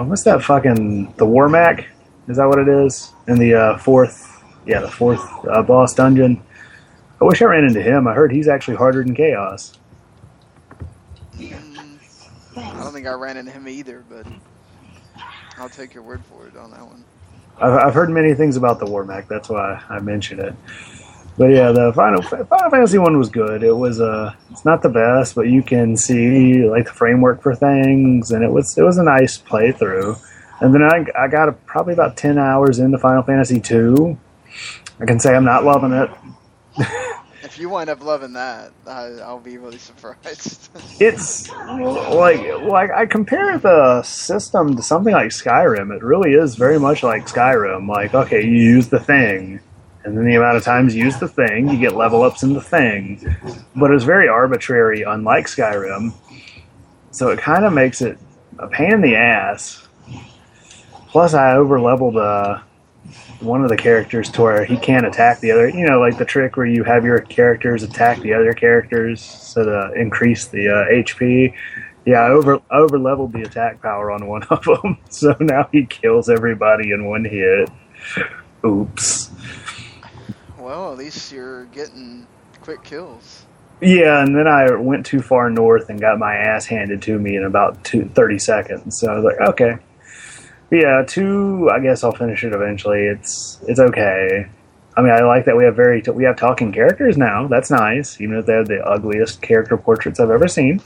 what's 0.00 0.24
that 0.24 0.42
fucking, 0.42 1.12
the 1.16 1.26
WarMECH? 1.26 1.84
Is 2.28 2.36
that 2.36 2.46
what 2.46 2.58
it 2.58 2.68
is? 2.68 3.12
In 3.26 3.38
the 3.38 3.54
uh, 3.54 3.78
fourth, 3.78 4.27
yeah, 4.68 4.80
the 4.80 4.90
fourth 4.90 5.20
uh, 5.50 5.62
boss 5.62 5.94
dungeon. 5.94 6.42
I 7.20 7.24
wish 7.24 7.42
I 7.42 7.46
ran 7.46 7.64
into 7.64 7.82
him. 7.82 8.06
I 8.06 8.12
heard 8.12 8.30
he's 8.30 8.46
actually 8.46 8.76
harder 8.76 9.02
than 9.02 9.14
Chaos. 9.14 9.76
Mm, 11.38 11.98
I 12.56 12.82
don't 12.82 12.92
think 12.92 13.06
I 13.06 13.12
ran 13.12 13.36
into 13.36 13.50
him 13.50 13.66
either, 13.66 14.04
but 14.08 14.26
I'll 15.56 15.68
take 15.70 15.94
your 15.94 16.04
word 16.04 16.22
for 16.26 16.46
it 16.46 16.56
on 16.56 16.70
that 16.70 16.86
one. 16.86 17.02
I've, 17.60 17.72
I've 17.72 17.94
heard 17.94 18.10
many 18.10 18.34
things 18.34 18.56
about 18.56 18.78
the 18.78 18.86
WarMECH. 18.86 19.26
That's 19.26 19.48
why 19.48 19.82
I 19.88 19.98
mentioned 20.00 20.40
it. 20.40 20.54
But 21.38 21.46
yeah, 21.46 21.72
the 21.72 21.92
Final 21.94 22.20
Final 22.20 22.70
Fantasy 22.70 22.98
one 22.98 23.16
was 23.16 23.30
good. 23.30 23.62
It 23.62 23.72
was 23.72 24.00
uh, 24.00 24.34
it's 24.50 24.64
not 24.64 24.82
the 24.82 24.88
best, 24.88 25.34
but 25.34 25.48
you 25.48 25.62
can 25.62 25.96
see 25.96 26.68
like 26.68 26.86
the 26.86 26.92
framework 26.92 27.42
for 27.42 27.54
things, 27.54 28.32
and 28.32 28.44
it 28.44 28.50
was 28.50 28.76
it 28.76 28.82
was 28.82 28.98
a 28.98 29.04
nice 29.04 29.38
playthrough. 29.38 30.20
And 30.60 30.74
then 30.74 30.82
I 30.82 31.06
I 31.16 31.28
got 31.28 31.48
a, 31.48 31.52
probably 31.52 31.94
about 31.94 32.16
ten 32.16 32.38
hours 32.38 32.80
into 32.80 32.98
Final 32.98 33.22
Fantasy 33.22 33.60
two. 33.60 34.18
I 35.00 35.06
can 35.06 35.20
say 35.20 35.34
I'm 35.34 35.44
not 35.44 35.64
loving 35.64 35.92
it. 35.92 36.10
If 37.42 37.58
you 37.58 37.68
wind 37.68 37.88
up 37.88 38.02
loving 38.02 38.32
that, 38.34 38.72
I, 38.86 39.04
I'll 39.22 39.38
be 39.40 39.58
really 39.58 39.78
surprised. 39.78 40.70
It's 41.00 41.48
like 41.50 42.40
like 42.62 42.90
I 42.90 43.06
compare 43.06 43.58
the 43.58 44.02
system 44.02 44.74
to 44.76 44.82
something 44.82 45.12
like 45.12 45.30
Skyrim. 45.30 45.94
It 45.94 46.02
really 46.02 46.32
is 46.32 46.56
very 46.56 46.78
much 46.78 47.02
like 47.02 47.26
Skyrim. 47.26 47.88
Like 47.88 48.14
okay, 48.14 48.44
you 48.44 48.52
use 48.52 48.88
the 48.88 48.98
thing, 48.98 49.60
and 50.04 50.16
then 50.16 50.24
the 50.24 50.34
amount 50.34 50.56
of 50.56 50.64
times 50.64 50.94
you 50.94 51.04
use 51.04 51.18
the 51.18 51.28
thing, 51.28 51.68
you 51.68 51.78
get 51.78 51.94
level 51.94 52.22
ups 52.22 52.42
in 52.42 52.52
the 52.52 52.60
thing. 52.60 53.24
But 53.76 53.92
it's 53.92 54.04
very 54.04 54.28
arbitrary, 54.28 55.02
unlike 55.02 55.46
Skyrim. 55.46 56.12
So 57.12 57.30
it 57.30 57.38
kind 57.38 57.64
of 57.64 57.72
makes 57.72 58.02
it 58.02 58.18
a 58.58 58.66
pain 58.68 58.92
in 58.92 59.00
the 59.00 59.16
ass. 59.16 59.86
Plus, 61.08 61.34
I 61.34 61.54
over 61.54 61.80
leveled 61.80 62.16
uh, 62.16 62.60
one 63.40 63.62
of 63.62 63.68
the 63.68 63.76
characters 63.76 64.30
to 64.30 64.42
where 64.42 64.64
he 64.64 64.76
can't 64.76 65.06
attack 65.06 65.40
the 65.40 65.50
other. 65.50 65.68
You 65.68 65.86
know, 65.86 66.00
like 66.00 66.18
the 66.18 66.24
trick 66.24 66.56
where 66.56 66.66
you 66.66 66.84
have 66.84 67.04
your 67.04 67.20
characters 67.20 67.82
attack 67.82 68.20
the 68.20 68.34
other 68.34 68.52
characters 68.52 69.22
so 69.22 69.64
to 69.64 69.92
increase 70.00 70.48
the 70.48 70.68
uh, 70.68 70.92
HP. 70.92 71.54
Yeah, 72.04 72.20
I 72.20 72.30
over 72.30 72.60
over 72.70 72.98
leveled 72.98 73.32
the 73.32 73.42
attack 73.42 73.82
power 73.82 74.10
on 74.10 74.26
one 74.26 74.42
of 74.50 74.64
them, 74.64 74.98
so 75.08 75.36
now 75.40 75.68
he 75.72 75.86
kills 75.86 76.28
everybody 76.28 76.92
in 76.92 77.06
one 77.06 77.24
hit. 77.24 77.70
Oops. 78.64 79.30
well, 80.58 80.92
at 80.92 80.98
least 80.98 81.30
you're 81.32 81.66
getting 81.66 82.26
quick 82.60 82.82
kills. 82.82 83.44
Yeah, 83.80 84.22
and 84.22 84.36
then 84.36 84.48
I 84.48 84.74
went 84.74 85.06
too 85.06 85.22
far 85.22 85.50
north 85.50 85.88
and 85.88 86.00
got 86.00 86.18
my 86.18 86.34
ass 86.34 86.66
handed 86.66 87.00
to 87.02 87.18
me 87.18 87.36
in 87.36 87.44
about 87.44 87.84
two, 87.84 88.08
30 88.08 88.38
seconds. 88.40 88.98
So 88.98 89.12
I 89.12 89.14
was 89.14 89.24
like, 89.24 89.40
okay. 89.50 89.78
Yeah, 90.70 91.02
two. 91.06 91.70
I 91.72 91.80
guess 91.80 92.04
I'll 92.04 92.12
finish 92.12 92.44
it 92.44 92.52
eventually. 92.52 93.06
It's 93.06 93.58
it's 93.66 93.80
okay. 93.80 94.46
I 94.96 95.00
mean, 95.02 95.12
I 95.12 95.20
like 95.22 95.44
that 95.46 95.56
we 95.56 95.64
have 95.64 95.76
very 95.76 96.02
we 96.12 96.24
have 96.24 96.36
talking 96.36 96.72
characters 96.72 97.16
now. 97.16 97.46
That's 97.48 97.70
nice, 97.70 98.20
even 98.20 98.36
if 98.36 98.46
they're 98.46 98.64
the 98.64 98.84
ugliest 98.84 99.40
character 99.40 99.76
portraits 99.76 100.20
I've 100.20 100.30
ever 100.30 100.48
seen. 100.48 100.82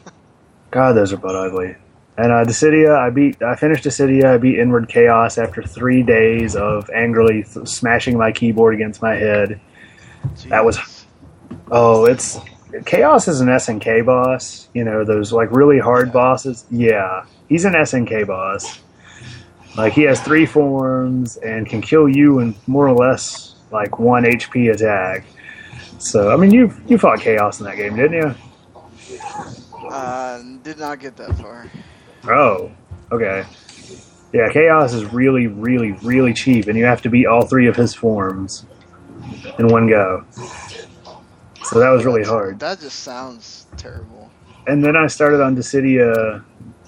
God, 0.70 0.94
those 0.94 1.12
are 1.12 1.18
but 1.18 1.34
ugly. 1.36 1.76
And 2.18 2.30
uh, 2.32 2.44
Dissidia, 2.44 2.96
I 2.98 3.10
beat. 3.10 3.42
I 3.42 3.56
finished 3.56 3.84
Dissidia. 3.84 4.24
I 4.34 4.38
beat 4.38 4.58
Inward 4.58 4.88
Chaos 4.88 5.38
after 5.38 5.62
three 5.62 6.02
days 6.02 6.56
of 6.56 6.90
angrily 6.90 7.42
th- 7.44 7.66
smashing 7.68 8.18
my 8.18 8.32
keyboard 8.32 8.74
against 8.74 9.00
my 9.02 9.14
head. 9.14 9.60
That 10.48 10.64
was- 10.64 10.78
Oh, 11.70 12.04
it's 12.04 12.38
Chaos 12.84 13.28
is 13.28 13.40
an 13.40 13.48
SNK 13.48 14.04
boss. 14.04 14.68
You 14.74 14.84
know 14.84 15.04
those 15.04 15.32
like 15.32 15.50
really 15.52 15.78
hard 15.78 16.12
bosses. 16.12 16.66
Yeah, 16.70 17.24
he's 17.48 17.64
an 17.64 17.72
SNK 17.74 18.26
boss. 18.26 18.80
Like 19.76 19.92
he 19.94 20.02
has 20.02 20.20
three 20.20 20.46
forms 20.46 21.36
and 21.38 21.66
can 21.66 21.80
kill 21.80 22.08
you 22.08 22.40
in 22.40 22.54
more 22.66 22.86
or 22.86 22.94
less 22.94 23.54
like 23.70 23.98
one 23.98 24.24
HP 24.24 24.72
attack. 24.72 25.24
So 25.98 26.30
I 26.32 26.36
mean, 26.36 26.50
you 26.50 26.74
you 26.86 26.98
fought 26.98 27.20
Chaos 27.20 27.60
in 27.60 27.66
that 27.66 27.76
game, 27.76 27.96
didn't 27.96 28.12
you? 28.12 28.34
Uh, 29.88 30.42
did 30.62 30.78
not 30.78 30.98
get 31.00 31.16
that 31.16 31.34
far. 31.38 31.70
Oh, 32.24 32.70
okay. 33.10 33.44
Yeah, 34.32 34.50
Chaos 34.50 34.94
is 34.94 35.04
really, 35.12 35.46
really, 35.46 35.92
really 36.02 36.32
cheap, 36.32 36.66
and 36.66 36.78
you 36.78 36.84
have 36.84 37.02
to 37.02 37.10
beat 37.10 37.26
all 37.26 37.44
three 37.46 37.66
of 37.66 37.76
his 37.76 37.94
forms 37.94 38.64
in 39.58 39.68
one 39.68 39.86
go. 39.88 40.24
So 41.64 41.78
that 41.78 41.90
was 41.90 42.04
really 42.04 42.24
hard. 42.24 42.58
That 42.58 42.80
just 42.80 43.00
sounds 43.00 43.66
terrible. 43.76 44.30
and 44.66 44.82
then 44.84 44.96
I 44.96 45.06
started 45.06 45.40
on 45.42 45.56
Dissidia 45.56 46.42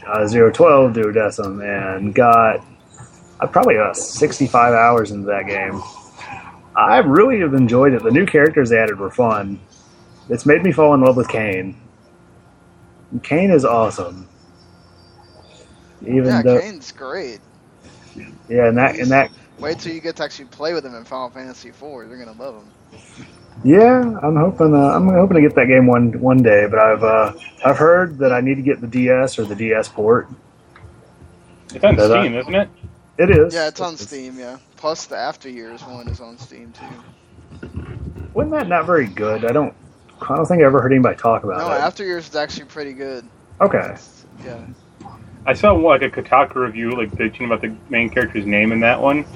uh, 0.07 0.29
012 0.29 0.93
Duodecim 0.93 1.63
and 1.99 2.15
got 2.15 2.65
uh, 3.41 3.47
probably 3.47 3.77
about 3.77 3.97
65 3.97 4.73
hours 4.75 5.11
into 5.11 5.27
that 5.27 5.47
game. 5.47 5.83
I 6.77 6.99
really 6.99 7.41
have 7.41 7.55
enjoyed 7.55 7.93
it. 7.95 8.03
The 8.03 8.11
new 8.11 8.27
characters 8.27 8.71
they 8.71 8.79
added 8.79 8.99
were 8.99 9.11
fun. 9.11 9.61
It's 10.29 10.45
made 10.47 10.63
me 10.63 10.73
fall 10.73 10.95
in 10.95 11.01
love 11.03 11.17
with 11.17 11.29
Kain. 11.29 11.77
Kain 13.23 13.51
is 13.51 13.65
awesome. 13.65 14.29
Even 16.03 16.25
yeah, 16.25 16.43
though, 16.43 16.61
Kain's 16.61 16.91
great. 16.93 17.41
yeah, 18.49 18.67
and 18.69 18.77
that 18.77 18.97
and 18.99 19.11
that, 19.11 19.31
Wait 19.59 19.79
till 19.79 19.93
you 19.93 20.01
get 20.01 20.17
to 20.17 20.25
actually 20.25 20.47
play 20.47 20.75
with 20.75 20.85
him 20.85 20.95
in 20.95 21.05
Final 21.05 21.31
Fantasy 21.31 21.69
IV. 21.69 21.81
You're 21.83 22.19
gonna 22.19 22.33
love 22.39 22.57
him. 22.63 23.27
yeah, 23.65 24.01
I'm 24.23 24.37
hoping 24.37 24.75
uh, 24.75 24.79
I'm 24.91 25.09
hoping 25.09 25.37
to 25.37 25.41
get 25.41 25.55
that 25.55 25.67
game 25.67 25.87
one 25.87 26.19
one 26.21 26.43
day. 26.43 26.67
But 26.69 26.79
I've 26.81 27.05
uh, 27.05 27.33
I've 27.65 27.79
heard 27.79 28.19
that 28.19 28.33
I 28.33 28.41
need 28.41 28.57
to 28.57 28.63
get 28.63 28.81
the 28.81 28.87
DS 28.89 29.39
or 29.39 29.45
the 29.45 29.55
DS 29.55 29.89
port. 29.89 30.29
It's 31.73 31.85
on 31.85 31.95
Does 31.95 32.09
that- 32.09 32.23
Steam, 32.23 32.35
isn't 32.37 32.55
it? 32.55 32.69
It 33.19 33.31
is. 33.31 33.55
Yeah, 33.55 33.69
it's 33.69 33.81
on 33.81 33.97
Steam. 33.97 34.39
Yeah. 34.39 34.59
Plus 34.77 35.07
the 35.07 35.17
After 35.17 35.49
Years 35.49 35.85
one 35.87 36.09
is 36.09 36.21
on 36.21 36.39
Steam 36.39 36.73
too. 36.73 37.05
Wasn't 38.35 38.53
that 38.53 38.69
not 38.69 38.87
very 38.87 39.07
good? 39.07 39.45
I 39.45 39.53
don't. 39.53 39.75
I 40.23 40.37
don't 40.37 40.47
think 40.47 40.63
I 40.63 40.67
ever 40.67 40.81
heard 40.83 40.93
anybody 40.93 41.17
talk 41.17 41.45
about 41.45 41.59
No, 41.59 41.67
it. 41.73 41.79
No, 41.79 41.87
After 41.87 42.05
Years 42.05 42.29
is 42.29 42.37
actually 42.37 42.67
pretty 42.67 42.93
good. 42.95 43.29
okay. 43.61 43.97
Yeah. 44.45 44.67
I 45.47 45.53
saw 45.55 45.73
like 45.73 46.03
a 46.03 46.11
Kotaku 46.11 46.57
review, 46.57 46.91
like 46.93 47.11
bitching 47.13 47.47
about 47.47 47.61
the 47.63 47.77
main 47.91 48.11
character's 48.11 48.47
name 48.47 48.73
in 48.73 48.81
that 48.81 49.01
one, 49.01 49.27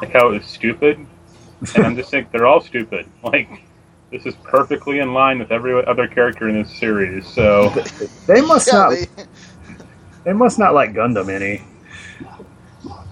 like 0.00 0.12
how 0.12 0.28
it 0.30 0.32
was 0.38 0.46
stupid, 0.46 1.06
and 1.74 1.84
I'm 1.84 1.96
just 1.96 2.12
like, 2.12 2.30
they're 2.32 2.46
all 2.46 2.60
stupid. 2.60 3.06
Like, 3.22 3.48
this 4.12 4.26
is 4.26 4.36
perfectly 4.44 5.00
in 5.00 5.12
line 5.14 5.40
with 5.40 5.50
every 5.52 5.84
other 5.86 6.06
character 6.08 6.48
in 6.48 6.62
this 6.62 6.78
series. 6.78 7.26
So 7.26 7.70
They 8.26 8.40
must 8.40 8.72
Yeah, 8.72 8.72
not. 8.72 8.90
they, 8.90 9.06
They 10.24 10.32
must 10.32 10.58
not 10.58 10.74
like 10.74 10.92
Gundam 10.92 11.28
any. 11.30 11.62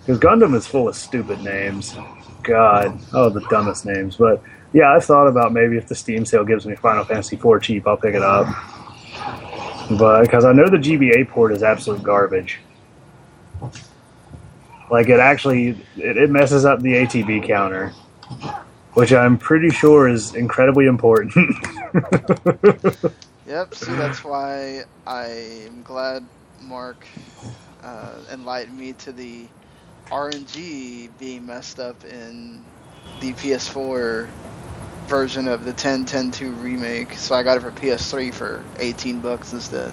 Because 0.04 0.18
Gundam 0.18 0.54
is 0.54 0.66
full 0.66 0.88
of 0.88 0.96
stupid 0.96 1.40
names. 1.42 1.96
God, 2.42 2.98
oh, 3.12 3.30
the 3.30 3.40
dumbest 3.48 3.86
names. 3.86 4.16
But 4.16 4.42
yeah, 4.72 4.94
I 4.94 5.00
thought 5.00 5.26
about 5.26 5.52
maybe 5.52 5.76
if 5.78 5.86
the 5.86 5.94
Steam 5.94 6.26
sale 6.26 6.44
gives 6.44 6.66
me 6.66 6.76
Final 6.76 7.04
Fantasy 7.04 7.36
IV 7.36 7.62
cheap, 7.62 7.86
I'll 7.86 7.96
pick 7.96 8.14
it 8.14 8.22
up. 8.22 8.46
But 9.98 10.22
because 10.22 10.44
I 10.44 10.52
know 10.52 10.68
the 10.68 10.76
GBA 10.76 11.28
port 11.28 11.52
is 11.52 11.62
absolute 11.62 12.02
garbage. 12.02 12.60
Like 14.90 15.08
it 15.08 15.20
actually, 15.20 15.70
it, 15.96 16.16
it 16.16 16.30
messes 16.30 16.64
up 16.64 16.80
the 16.80 16.92
ATB 16.94 17.46
counter, 17.46 17.92
which 18.92 19.12
I'm 19.12 19.38
pretty 19.38 19.70
sure 19.70 20.08
is 20.08 20.34
incredibly 20.34 20.86
important. 20.86 21.32
Yep. 23.46 23.74
See, 23.74 23.92
that's 23.92 24.24
why 24.24 24.84
I 25.06 25.26
am 25.66 25.82
glad 25.82 26.24
Mark 26.62 27.06
uh, 27.82 28.14
enlightened 28.32 28.78
me 28.78 28.94
to 28.94 29.12
the 29.12 29.46
RNG 30.10 31.10
being 31.18 31.46
messed 31.46 31.80
up 31.80 32.04
in 32.04 32.64
the 33.20 33.32
PS4 33.34 34.28
version 35.06 35.48
of 35.48 35.64
the 35.64 35.72
10.10.2 35.72 36.62
remake, 36.62 37.12
so 37.14 37.34
I 37.34 37.42
got 37.42 37.56
it 37.56 37.60
for 37.60 37.70
PS3 37.70 38.32
for 38.32 38.64
18 38.78 39.20
bucks 39.20 39.52
instead. 39.52 39.92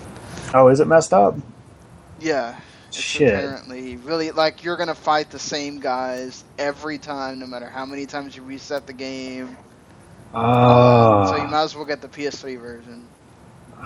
Oh, 0.54 0.68
is 0.70 0.80
it 0.80 0.88
messed 0.88 1.14
up? 1.14 1.36
Yeah. 2.20 2.60
It's 2.88 2.98
Shit. 2.98 3.34
apparently 3.34 3.96
really 3.98 4.32
like 4.32 4.64
you're 4.66 4.76
gonna 4.76 4.96
fight 4.96 5.30
the 5.30 5.40
same 5.40 5.80
guys 5.80 6.44
every 6.60 6.98
time, 6.98 7.40
no 7.40 7.48
matter 7.48 7.70
how 7.70 7.86
many 7.86 8.06
times 8.06 8.36
you 8.36 8.44
reset 8.44 8.86
the 8.86 8.94
game. 8.94 9.56
Oh, 10.34 11.26
So 11.28 11.38
you 11.38 11.48
might 11.48 11.64
as 11.64 11.76
well 11.76 11.86
get 11.86 12.02
the 12.02 12.10
PS3 12.10 12.60
version. 12.60 13.08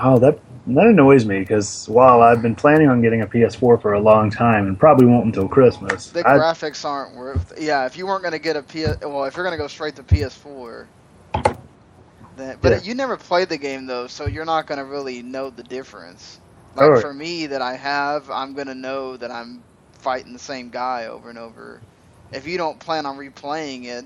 Oh, 0.01 0.19
that 0.19 0.39
that 0.67 0.87
annoys 0.87 1.25
me 1.25 1.39
because 1.39 1.87
while 1.87 2.21
I've 2.23 2.41
been 2.41 2.55
planning 2.55 2.89
on 2.89 2.99
getting 3.01 3.21
a 3.21 3.27
PS4 3.27 3.79
for 3.79 3.93
a 3.93 3.99
long 3.99 4.31
time 4.31 4.65
and 4.67 4.79
probably 4.79 5.05
won't 5.05 5.25
until 5.25 5.47
Christmas, 5.47 6.09
The 6.09 6.27
I- 6.27 6.37
graphics 6.39 6.83
aren't 6.83 7.15
worth. 7.15 7.53
Yeah, 7.59 7.85
if 7.85 7.97
you 7.97 8.07
weren't 8.07 8.23
gonna 8.23 8.39
get 8.39 8.55
a 8.55 8.63
PS, 8.63 8.99
well, 9.01 9.25
if 9.25 9.35
you're 9.35 9.45
gonna 9.45 9.57
go 9.57 9.67
straight 9.67 9.95
to 9.97 10.03
PS4, 10.03 10.87
then 12.35 12.57
but 12.61 12.71
Yeah. 12.71 12.79
you 12.81 12.95
never 12.95 13.15
played 13.17 13.49
the 13.49 13.57
game 13.57 13.85
though, 13.85 14.07
so 14.07 14.25
you're 14.27 14.45
not 14.45 14.65
gonna 14.67 14.85
really 14.85 15.21
know 15.21 15.49
the 15.49 15.63
difference. 15.63 16.39
Like 16.75 16.85
Alright. 16.85 17.01
for 17.01 17.13
me, 17.13 17.45
that 17.47 17.61
I 17.61 17.75
have, 17.75 18.29
I'm 18.31 18.53
gonna 18.53 18.75
know 18.75 19.17
that 19.17 19.31
I'm 19.31 19.61
fighting 19.99 20.33
the 20.33 20.39
same 20.39 20.69
guy 20.69 21.05
over 21.05 21.29
and 21.29 21.37
over. 21.37 21.79
If 22.31 22.47
you 22.47 22.57
don't 22.57 22.79
plan 22.79 23.05
on 23.05 23.17
replaying 23.17 23.85
it 23.85 24.05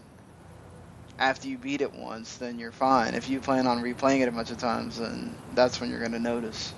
after 1.20 1.50
you 1.50 1.60
beat 1.60 1.82
it 1.82 1.94
once, 1.94 2.38
then 2.38 2.60
you're 2.60 2.74
fine. 2.74 3.16
If 3.16 3.30
you 3.30 3.42
plan 3.42 3.68
on 3.68 3.82
replaying 3.84 4.22
it 4.22 4.30
a 4.30 4.34
bunch 4.34 4.52
of 4.52 4.58
times, 4.60 4.98
then 5.00 5.38
that's 5.52 5.82
when 5.82 5.92
you're 5.92 6.02
gonna 6.02 6.20
notice. 6.20 6.76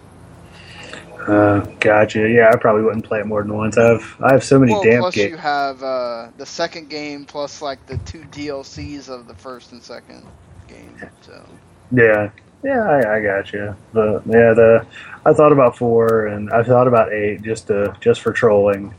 uh, 1.27 1.61
gotcha. 1.79 2.29
Yeah, 2.29 2.51
I 2.53 2.57
probably 2.57 2.83
wouldn't 2.83 3.05
play 3.05 3.19
it 3.19 3.27
more 3.27 3.43
than 3.43 3.55
once. 3.55 3.77
I've 3.77 4.15
I 4.21 4.33
have 4.33 4.43
so 4.43 4.59
many 4.59 4.75
Well, 4.75 4.79
damn 4.79 5.05
plus 5.05 5.13
games. 5.13 5.25
you 5.25 5.37
have 5.37 5.83
uh, 5.83 6.31
the 6.37 6.45
second 6.47 6.89
game 6.89 7.25
plus 7.27 7.61
like 7.61 7.85
the 7.87 7.97
two 7.99 8.25
DLCs 8.25 9.09
of 9.09 9.27
the 9.27 9.35
first 9.35 9.71
and 9.73 9.83
second 9.83 10.31
game. 10.67 11.03
So 11.21 11.59
Yeah, 11.91 12.31
yeah, 12.63 12.81
I, 12.89 13.17
I 13.17 13.21
got 13.21 13.53
you. 13.53 13.75
But 13.93 14.23
yeah, 14.27 14.53
the 14.53 14.87
I 15.25 15.33
thought 15.33 15.51
about 15.51 15.77
four 15.77 16.27
and 16.27 16.51
I 16.51 16.63
thought 16.63 16.87
about 16.87 17.13
eight 17.13 17.43
just 17.43 17.67
to 17.67 17.95
just 18.01 18.21
for 18.21 18.33
trolling 18.33 18.95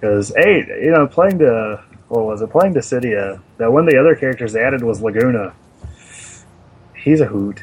because 0.00 0.34
eight, 0.36 0.68
you 0.68 0.92
know, 0.92 1.06
playing 1.08 1.38
to 1.40 1.84
what 2.10 2.24
was 2.24 2.42
it? 2.42 2.50
Playing 2.50 2.74
Dissidia. 2.74 3.40
That 3.58 3.72
one 3.72 3.84
of 3.84 3.90
the 3.90 3.98
other 3.98 4.16
characters 4.16 4.52
they 4.52 4.62
added 4.62 4.82
was 4.82 5.00
Laguna. 5.00 5.54
He's 6.94 7.20
a 7.20 7.26
hoot. 7.26 7.62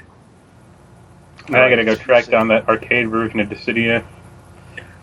Now 1.50 1.66
I 1.66 1.70
gotta 1.70 1.84
go 1.84 1.96
track 1.96 2.28
down 2.28 2.48
that 2.48 2.68
arcade 2.68 3.10
version 3.10 3.42
of 3.42 3.50
Dissidia. 3.50 4.06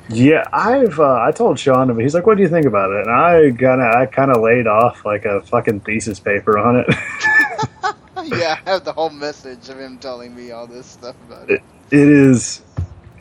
Yeah, 0.08 0.44
I've 0.52 0.98
uh, 0.98 1.20
I 1.22 1.30
told 1.30 1.58
Sean, 1.58 1.88
but 1.88 2.02
he's 2.02 2.14
like, 2.14 2.26
"What 2.26 2.36
do 2.36 2.42
you 2.42 2.48
think 2.48 2.66
about 2.66 2.90
it?" 2.90 3.06
And 3.06 3.10
I 3.10 3.50
kind 3.58 3.80
of 3.80 3.94
I 3.94 4.06
kind 4.06 4.30
of 4.30 4.42
laid 4.42 4.66
off 4.66 5.04
like 5.04 5.26
a 5.26 5.42
fucking 5.42 5.80
thesis 5.80 6.20
paper 6.20 6.58
on 6.58 6.76
it. 6.76 6.86
yeah, 8.24 8.58
I 8.64 8.70
have 8.70 8.84
the 8.84 8.92
whole 8.92 9.10
message 9.10 9.68
of 9.68 9.78
him 9.78 9.98
telling 9.98 10.34
me 10.34 10.52
all 10.52 10.66
this 10.66 10.86
stuff 10.86 11.16
about 11.28 11.50
it. 11.50 11.62
It 11.90 12.08
is, 12.08 12.62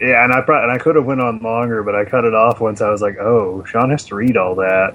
yeah, 0.02 0.24
and 0.24 0.34
I 0.34 0.42
probably 0.42 0.64
and 0.64 0.72
I 0.72 0.78
could 0.78 0.96
have 0.96 1.06
went 1.06 1.22
on 1.22 1.40
longer, 1.40 1.84
but 1.84 1.96
I 1.96 2.06
cut 2.06 2.26
it 2.26 2.34
off 2.34 2.60
once 2.60 2.82
I 2.82 2.90
was 2.90 3.02
like, 3.02 3.18
"Oh, 3.18 3.64
Sean 3.66 3.90
has 3.92 4.06
to 4.06 4.16
read 4.16 4.38
all 4.38 4.56
that." 4.56 4.94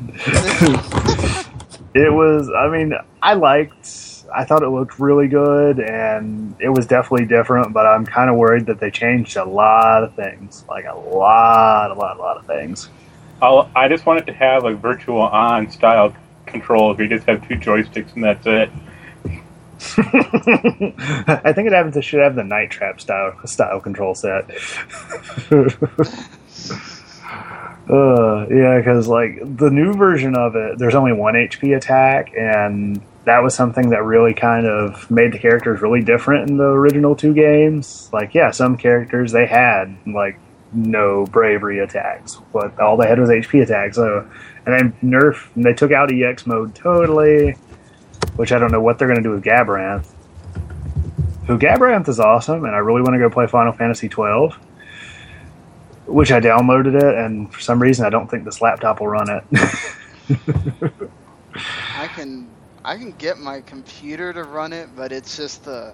it 1.95 2.13
was, 2.13 2.51
I 2.57 2.69
mean, 2.69 2.95
I 3.23 3.35
liked. 3.35 4.05
I 4.35 4.45
thought 4.45 4.63
it 4.63 4.69
looked 4.69 4.99
really 4.99 5.29
good, 5.29 5.81
and 5.81 6.55
it 6.61 6.69
was 6.69 6.87
definitely 6.87 7.27
different. 7.27 7.73
But 7.73 7.87
I'm 7.87 8.05
kind 8.05 8.29
of 8.29 8.37
worried 8.37 8.67
that 8.67 8.81
they 8.81 8.91
changed 8.91 9.37
a 9.37 9.45
lot 9.45 10.05
of 10.05 10.15
things, 10.15 10.65
like 10.69 10.85
a 10.85 10.95
lot, 10.95 11.91
a 11.91 11.95
lot, 11.95 12.17
a 12.17 12.21
lot 12.21 12.37
of 12.37 12.47
things. 12.47 12.91
I'll, 13.41 13.71
I 13.75 13.89
just 13.89 14.05
wanted 14.05 14.27
to 14.27 14.33
have 14.33 14.65
like 14.65 14.81
virtual 14.81 15.21
on 15.21 15.71
style 15.71 16.15
controls 16.47 16.97
where 16.97 17.07
you 17.07 17.17
just 17.17 17.27
have 17.29 17.47
two 17.47 17.55
joysticks 17.55 18.15
and 18.15 18.25
that's 18.25 18.47
it. 18.47 18.71
I 19.97 21.53
think 21.55 21.69
it 21.69 21.73
happens. 21.73 21.97
It 21.97 22.03
should 22.03 22.21
have 22.21 22.35
the 22.35 22.43
night 22.43 22.71
trap 22.71 23.01
style 23.01 23.39
style 23.45 23.79
control 23.79 24.13
set. 24.15 24.45
uh, 27.89 28.47
yeah, 28.49 28.79
because 28.79 29.07
like 29.07 29.39
the 29.57 29.71
new 29.71 29.95
version 29.95 30.35
of 30.35 30.57
it, 30.57 30.79
there's 30.79 30.97
only 30.97 31.13
one 31.13 31.35
HP 31.35 31.77
attack, 31.77 32.33
and 32.37 33.01
that 33.25 33.41
was 33.41 33.55
something 33.55 33.91
that 33.91 34.03
really 34.03 34.35
kind 34.35 34.67
of 34.67 35.09
made 35.13 35.33
the 35.33 35.39
characters 35.39 35.81
really 35.81 36.03
different 36.03 36.51
in 36.51 36.57
the 36.57 36.65
original 36.65 37.15
two 37.15 37.33
games. 37.33 38.09
Like, 38.13 38.35
yeah, 38.35 38.51
some 38.51 38.77
characters 38.77 39.31
they 39.31 39.47
had 39.47 39.97
like 40.09 40.41
no 40.73 41.25
bravery 41.27 41.79
attacks, 41.79 42.37
but 42.53 42.81
all 42.81 42.97
they 42.97 43.07
had 43.07 43.21
was 43.21 43.31
HP 43.31 43.63
attacks. 43.63 43.95
So, 43.95 44.29
and 44.67 44.75
then 44.75 44.93
nerf, 45.09 45.55
and 45.55 45.65
they 45.65 45.73
took 45.73 45.93
out 45.93 46.13
EX 46.13 46.49
mode 46.49 46.75
totally 46.75 47.55
which 48.39 48.53
I 48.53 48.59
don't 48.61 48.71
know 48.71 48.81
what 48.81 48.99
they're 49.01 49.09
going 49.09 49.21
to 49.21 49.23
do 49.23 49.33
with 49.33 49.43
Gabranth. 49.43 50.07
Who 51.49 51.59
Gabranth 51.59 52.09
is 52.09 52.21
awesome, 52.21 52.65
and 52.65 52.73
I 52.73 52.79
really 52.79 53.03
want 53.03 53.15
to 53.15 53.19
go 53.19 53.29
play 53.29 53.49
Final 53.49 53.73
Fantasy 53.73 54.09
twelve, 54.09 54.55
which 56.07 56.31
I 56.31 56.39
downloaded 56.39 56.95
it, 56.95 57.19
and 57.19 57.53
for 57.53 57.61
some 57.61 57.83
reason 57.83 58.07
I 58.07 58.11
don't 58.11 58.31
think 58.31 58.45
this 58.45 58.63
laptop 58.63 59.01
will 59.01 59.09
run 59.09 59.29
it. 59.29 59.43
I 61.97 62.07
can 62.15 62.49
I 62.85 62.97
can 62.97 63.11
get 63.13 63.39
my 63.39 63.61
computer 63.63 64.33
to 64.33 64.45
run 64.45 64.73
it, 64.73 64.91
but 64.95 65.11
it's 65.11 65.37
just 65.37 65.65
the 65.65 65.93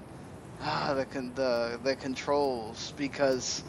ah 0.60 0.92
the 0.92 1.06
the 1.34 1.80
the 1.82 1.96
controls 1.96 2.92
because 2.98 3.62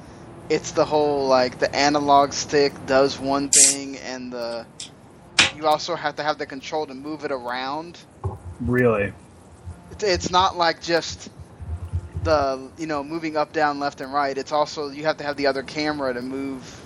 it's 0.49 0.71
the 0.71 0.83
whole 0.83 1.27
like 1.27 1.59
the 1.59 1.73
analog 1.73 2.33
stick 2.33 2.73
does 2.87 3.17
one 3.17 3.47
thing 3.49 3.97
and 3.99 4.33
the 4.33 4.65
you 5.55 5.65
also 5.65 5.95
have 5.95 6.17
to 6.17 6.23
have 6.23 6.37
the 6.37 6.45
control 6.45 6.85
to 6.85 6.93
move 6.93 7.23
it 7.23 7.31
around. 7.31 7.99
Really? 8.61 9.13
It's, 9.91 10.03
it's 10.03 10.31
not 10.31 10.57
like 10.57 10.81
just 10.81 11.29
the 12.23 12.69
you 12.77 12.87
know 12.87 13.03
moving 13.03 13.37
up 13.37 13.53
down 13.53 13.79
left 13.79 14.01
and 14.01 14.13
right. 14.13 14.37
It's 14.37 14.51
also 14.51 14.89
you 14.89 15.03
have 15.05 15.17
to 15.17 15.23
have 15.23 15.37
the 15.37 15.47
other 15.47 15.63
camera 15.63 16.13
to 16.13 16.21
move 16.21 16.81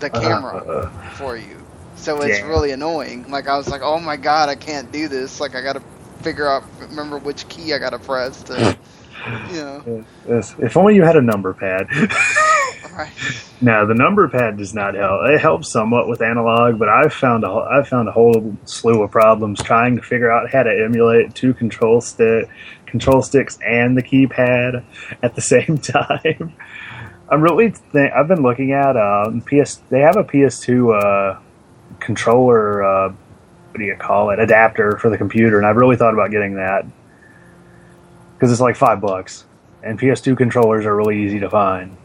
the 0.00 0.10
camera 0.10 0.58
Uh, 0.58 0.90
for 1.14 1.36
you. 1.36 1.56
So 1.96 2.20
it's 2.22 2.38
Damn. 2.38 2.48
really 2.48 2.70
annoying. 2.70 3.30
Like 3.30 3.48
I 3.48 3.56
was 3.56 3.68
like, 3.68 3.82
oh 3.82 3.98
my 3.98 4.16
god, 4.16 4.48
I 4.48 4.54
can't 4.54 4.90
do 4.92 5.08
this. 5.08 5.40
Like 5.40 5.54
I 5.54 5.62
gotta 5.62 5.82
figure 6.22 6.46
out, 6.46 6.64
remember 6.80 7.18
which 7.18 7.48
key 7.48 7.74
I 7.74 7.78
gotta 7.78 7.98
press 7.98 8.42
to, 8.44 8.76
you 9.50 9.56
know. 9.56 10.04
Yes, 10.28 10.54
if 10.58 10.76
only 10.76 10.94
you 10.94 11.02
had 11.02 11.16
a 11.16 11.22
number 11.22 11.54
pad. 11.54 11.88
Right. 13.04 13.12
no, 13.60 13.86
the 13.86 13.94
number 13.94 14.26
pad 14.28 14.56
does 14.56 14.74
not 14.74 14.94
help. 14.94 15.20
It 15.28 15.40
helps 15.40 15.70
somewhat 15.70 16.08
with 16.08 16.20
analog, 16.20 16.80
but 16.80 16.88
I've 16.88 17.12
found 17.12 17.44
a 17.44 17.48
I've 17.48 17.86
found 17.86 18.08
a 18.08 18.12
whole 18.12 18.56
slew 18.64 19.02
of 19.02 19.12
problems 19.12 19.62
trying 19.62 19.94
to 19.96 20.02
figure 20.02 20.32
out 20.32 20.50
how 20.50 20.64
to 20.64 20.84
emulate 20.84 21.32
two 21.32 21.54
control 21.54 22.00
stick 22.00 22.48
control 22.86 23.22
sticks 23.22 23.56
and 23.64 23.96
the 23.96 24.02
keypad 24.02 24.84
at 25.22 25.36
the 25.36 25.40
same 25.40 25.78
time. 25.82 26.52
I'm 27.28 27.40
really 27.40 27.70
think 27.70 28.12
I've 28.12 28.26
been 28.26 28.42
looking 28.42 28.72
at 28.72 28.96
um, 28.96 29.42
PS. 29.42 29.76
They 29.90 30.00
have 30.00 30.16
a 30.16 30.24
PS2 30.24 31.36
uh, 31.36 31.40
controller. 32.00 32.82
Uh, 32.82 33.08
what 33.70 33.78
do 33.78 33.84
you 33.84 33.94
call 33.94 34.30
it? 34.30 34.40
Adapter 34.40 34.98
for 34.98 35.08
the 35.08 35.18
computer, 35.18 35.58
and 35.58 35.66
I've 35.66 35.76
really 35.76 35.96
thought 35.96 36.14
about 36.14 36.32
getting 36.32 36.54
that 36.54 36.84
because 38.34 38.50
it's 38.50 38.60
like 38.60 38.76
five 38.76 39.00
bucks, 39.00 39.44
and 39.84 40.00
PS2 40.00 40.36
controllers 40.36 40.84
are 40.84 40.96
really 40.96 41.22
easy 41.22 41.38
to 41.40 41.50
find. 41.50 41.96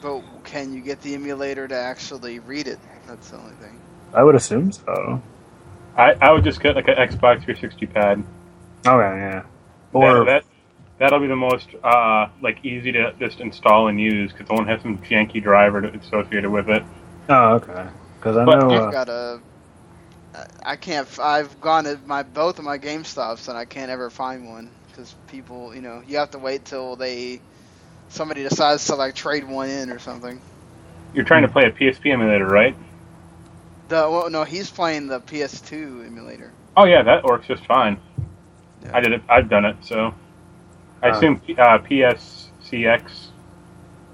But 0.00 0.22
can 0.44 0.72
you 0.72 0.82
get 0.82 1.00
the 1.02 1.14
emulator 1.14 1.68
to 1.68 1.74
actually 1.76 2.38
read 2.40 2.68
it? 2.68 2.80
That's 3.06 3.30
the 3.30 3.38
only 3.38 3.54
thing. 3.56 3.82
I 4.12 4.22
would 4.22 4.34
assume 4.34 4.72
so. 4.72 5.22
I, 5.96 6.14
I 6.20 6.32
would 6.32 6.44
just 6.44 6.60
get 6.60 6.76
like 6.76 6.88
an 6.88 6.96
Xbox 6.96 7.44
360 7.44 7.86
pad. 7.86 8.24
Oh 8.86 8.98
yeah. 9.00 9.16
yeah. 9.16 9.42
Or 9.92 10.24
that, 10.24 10.26
that 10.26 10.44
that'll 10.98 11.20
be 11.20 11.26
the 11.26 11.36
most 11.36 11.68
uh, 11.82 12.28
like 12.42 12.64
easy 12.64 12.92
to 12.92 13.14
just 13.18 13.40
install 13.40 13.88
and 13.88 14.00
use 14.00 14.32
because 14.32 14.48
it 14.48 14.52
won't 14.52 14.68
have 14.68 14.82
some 14.82 14.98
janky 14.98 15.42
driver 15.42 15.82
to- 15.82 15.98
associated 15.98 16.50
with 16.50 16.68
it. 16.68 16.84
oh, 17.28 17.54
okay. 17.56 17.88
Because 18.18 18.36
I 18.36 18.44
But 18.44 18.60
know. 18.60 18.70
I've 18.70 18.88
Uh, 18.88 18.92
got 18.92 19.08
a. 19.08 19.42
I 20.62 20.76
can't. 20.76 21.08
I've 21.18 21.60
gone 21.60 21.84
to 21.84 21.98
my 22.04 22.22
both 22.22 22.58
of 22.58 22.64
my 22.64 22.78
game 22.78 23.04
stops 23.04 23.48
and 23.48 23.56
I 23.58 23.64
can't 23.64 23.90
ever 23.90 24.10
find 24.10 24.46
one 24.46 24.74
because 24.86 25.14
people, 25.26 25.74
you 25.74 25.80
know, 25.82 26.02
you 26.06 26.18
have 26.18 26.30
to 26.30 26.38
wait 26.38 26.64
till 26.64 26.96
they 26.96 27.42
somebody 28.08 28.42
decides 28.42 28.86
to 28.86 28.94
like 28.96 29.14
trade 29.14 29.44
one 29.48 29.68
in 29.68 29.90
or 29.90 29.98
something. 29.98 30.40
You're 31.14 31.24
trying 31.24 31.42
to 31.42 31.48
play 31.48 31.64
a 31.64 31.70
PSP 31.70 32.12
emulator, 32.12 32.46
right? 32.46 32.74
The 33.88 33.96
well, 34.10 34.28
no, 34.30 34.44
he's 34.44 34.70
playing 34.70 35.06
the 35.06 35.20
PS2 35.20 36.06
emulator. 36.06 36.52
Oh 36.76 36.84
yeah, 36.84 37.02
that 37.02 37.24
works 37.24 37.46
just 37.46 37.64
fine. 37.66 37.98
Yeah. 38.82 38.90
I 38.96 39.00
did 39.00 39.12
it. 39.12 39.22
I've 39.28 39.48
done 39.48 39.64
it. 39.64 39.76
So 39.82 40.14
I 41.02 41.08
Uh. 41.10 41.16
assume 41.16 41.40
uh, 41.58 41.78
PSCX. 41.78 43.02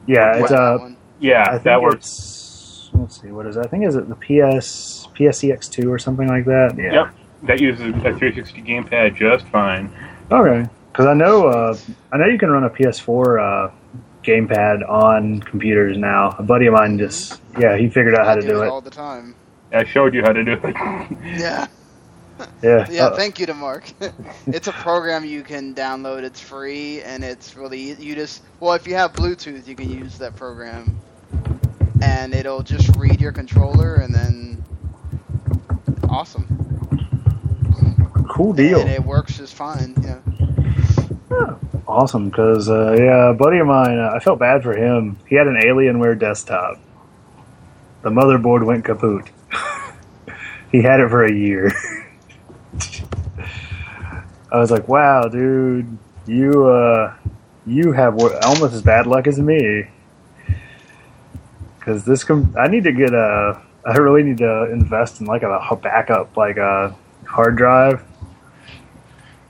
yeah, 0.06 0.36
it's 0.38 0.50
That 0.50 0.58
uh, 0.58 0.78
one. 0.78 0.96
Yeah, 1.20 1.42
I 1.46 1.50
think 1.52 1.62
that 1.64 1.82
works. 1.82 2.90
Let's 2.92 3.20
see, 3.20 3.32
what 3.32 3.46
is 3.46 3.56
it? 3.56 3.60
I 3.66 3.68
think 3.68 3.84
is 3.84 3.96
it 3.96 4.08
the 4.08 4.14
PS 4.14 5.08
PSCX2 5.16 5.88
or 5.90 5.98
something 5.98 6.28
like 6.28 6.44
that? 6.44 6.74
Yeah. 6.78 6.92
Yep. 6.92 7.14
That 7.44 7.60
uses 7.60 7.88
a 7.88 7.92
360 7.92 8.62
gamepad 8.62 9.16
just 9.16 9.44
fine. 9.48 9.92
Okay. 10.30 10.68
Because 10.92 11.06
I 11.06 11.14
know, 11.14 11.48
uh, 11.48 11.76
I 12.12 12.18
know 12.18 12.26
you 12.26 12.38
can 12.38 12.50
run 12.50 12.62
a 12.64 12.70
PS4 12.70 13.68
uh, 13.68 13.74
gamepad 14.24 14.88
on 14.88 15.40
computers 15.40 15.96
now. 15.96 16.34
A 16.38 16.42
buddy 16.42 16.66
of 16.66 16.74
mine 16.74 16.98
just, 16.98 17.40
yeah, 17.58 17.76
he 17.76 17.88
figured 17.88 18.14
out 18.14 18.26
how 18.26 18.34
to 18.34 18.40
do 18.40 18.62
it. 18.62 18.68
all 18.68 18.80
the 18.80 18.90
time. 18.90 19.34
I 19.72 19.84
showed 19.84 20.14
you 20.14 20.22
how 20.22 20.32
to 20.32 20.44
do 20.44 20.52
it. 20.52 20.74
Yeah. 21.38 21.66
Yeah. 22.62 22.86
Yeah, 22.90 23.06
Uh, 23.06 23.16
thank 23.16 23.38
you 23.38 23.46
to 23.46 23.54
Mark. 23.54 23.84
it's 24.48 24.66
a 24.66 24.72
program 24.72 25.24
you 25.24 25.42
can 25.42 25.74
download. 25.74 26.24
It's 26.24 26.40
free 26.40 27.00
and 27.02 27.22
it's 27.22 27.56
really 27.56 27.92
you 27.94 28.14
just 28.16 28.42
well 28.58 28.72
if 28.74 28.86
you 28.88 28.94
have 28.96 29.12
Bluetooth 29.12 29.66
you 29.68 29.76
can 29.76 29.88
use 29.88 30.18
that 30.18 30.34
program, 30.34 30.98
and 32.02 32.34
it'll 32.34 32.62
just 32.62 32.94
read 32.96 33.20
your 33.20 33.30
controller 33.32 33.94
and 33.96 34.12
then 34.12 34.64
awesome. 36.08 36.46
cool 38.28 38.52
deal. 38.52 38.80
And 38.80 38.90
it 38.90 39.02
works 39.04 39.36
just 39.38 39.54
fine. 39.54 39.94
Yeah. 40.02 41.56
Awesome, 41.86 42.30
because 42.30 42.70
uh, 42.70 42.94
yeah, 42.98 43.30
a 43.30 43.34
buddy 43.34 43.58
of 43.58 43.66
mine, 43.66 43.98
uh, 43.98 44.12
I 44.14 44.18
felt 44.18 44.38
bad 44.38 44.62
for 44.62 44.74
him. 44.74 45.18
He 45.28 45.34
had 45.34 45.46
an 45.46 45.56
Alienware 45.56 46.18
desktop. 46.18 46.78
The 48.02 48.08
motherboard 48.08 48.64
went 48.64 48.86
kaput. 48.86 49.28
he 50.72 50.80
had 50.80 51.00
it 51.00 51.10
for 51.10 51.24
a 51.24 51.32
year. 51.32 51.72
I 54.50 54.58
was 54.58 54.70
like, 54.70 54.88
"Wow, 54.88 55.28
dude, 55.28 55.98
you 56.26 56.66
uh, 56.66 57.14
you 57.66 57.92
have 57.92 58.18
almost 58.18 58.72
as 58.72 58.82
bad 58.82 59.06
luck 59.06 59.26
as 59.26 59.38
me." 59.38 59.88
Because 61.78 62.04
this, 62.06 62.24
com- 62.24 62.54
I 62.58 62.68
need 62.68 62.84
to 62.84 62.92
get 62.92 63.12
a. 63.12 63.60
I 63.84 63.96
really 63.96 64.22
need 64.22 64.38
to 64.38 64.72
invest 64.72 65.20
in 65.20 65.26
like 65.26 65.42
a, 65.42 65.50
a 65.70 65.76
backup, 65.76 66.34
like 66.36 66.56
a 66.56 66.96
hard 67.26 67.56
drive. 67.56 68.02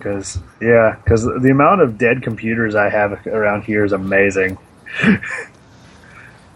Because 0.05 0.38
yeah, 0.61 0.97
because 1.03 1.25
the 1.25 1.49
amount 1.51 1.81
of 1.81 1.97
dead 1.97 2.23
computers 2.23 2.75
I 2.75 2.90
have 2.90 3.27
around 3.27 3.62
here 3.62 3.87
is 3.87 3.93
amazing. 3.93 4.59
I 5.03 5.19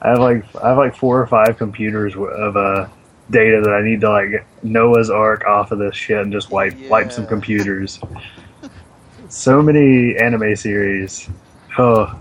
have 0.02 0.18
like 0.18 0.44
I 0.56 0.68
have 0.68 0.76
like 0.76 0.94
four 0.94 1.18
or 1.18 1.26
five 1.26 1.56
computers 1.56 2.14
of 2.14 2.58
uh, 2.58 2.88
data 3.30 3.62
that 3.62 3.72
I 3.72 3.80
need 3.80 4.02
to 4.02 4.10
like 4.10 4.44
Noah's 4.62 5.08
Ark 5.08 5.46
off 5.46 5.72
of 5.72 5.78
this 5.78 5.96
shit 5.96 6.18
and 6.18 6.30
just 6.30 6.50
wipe 6.50 6.78
wipe 6.90 7.10
some 7.10 7.26
computers. 7.26 7.98
so 9.30 9.62
many 9.62 10.14
anime 10.18 10.54
series. 10.54 11.30
Oh. 11.78 12.20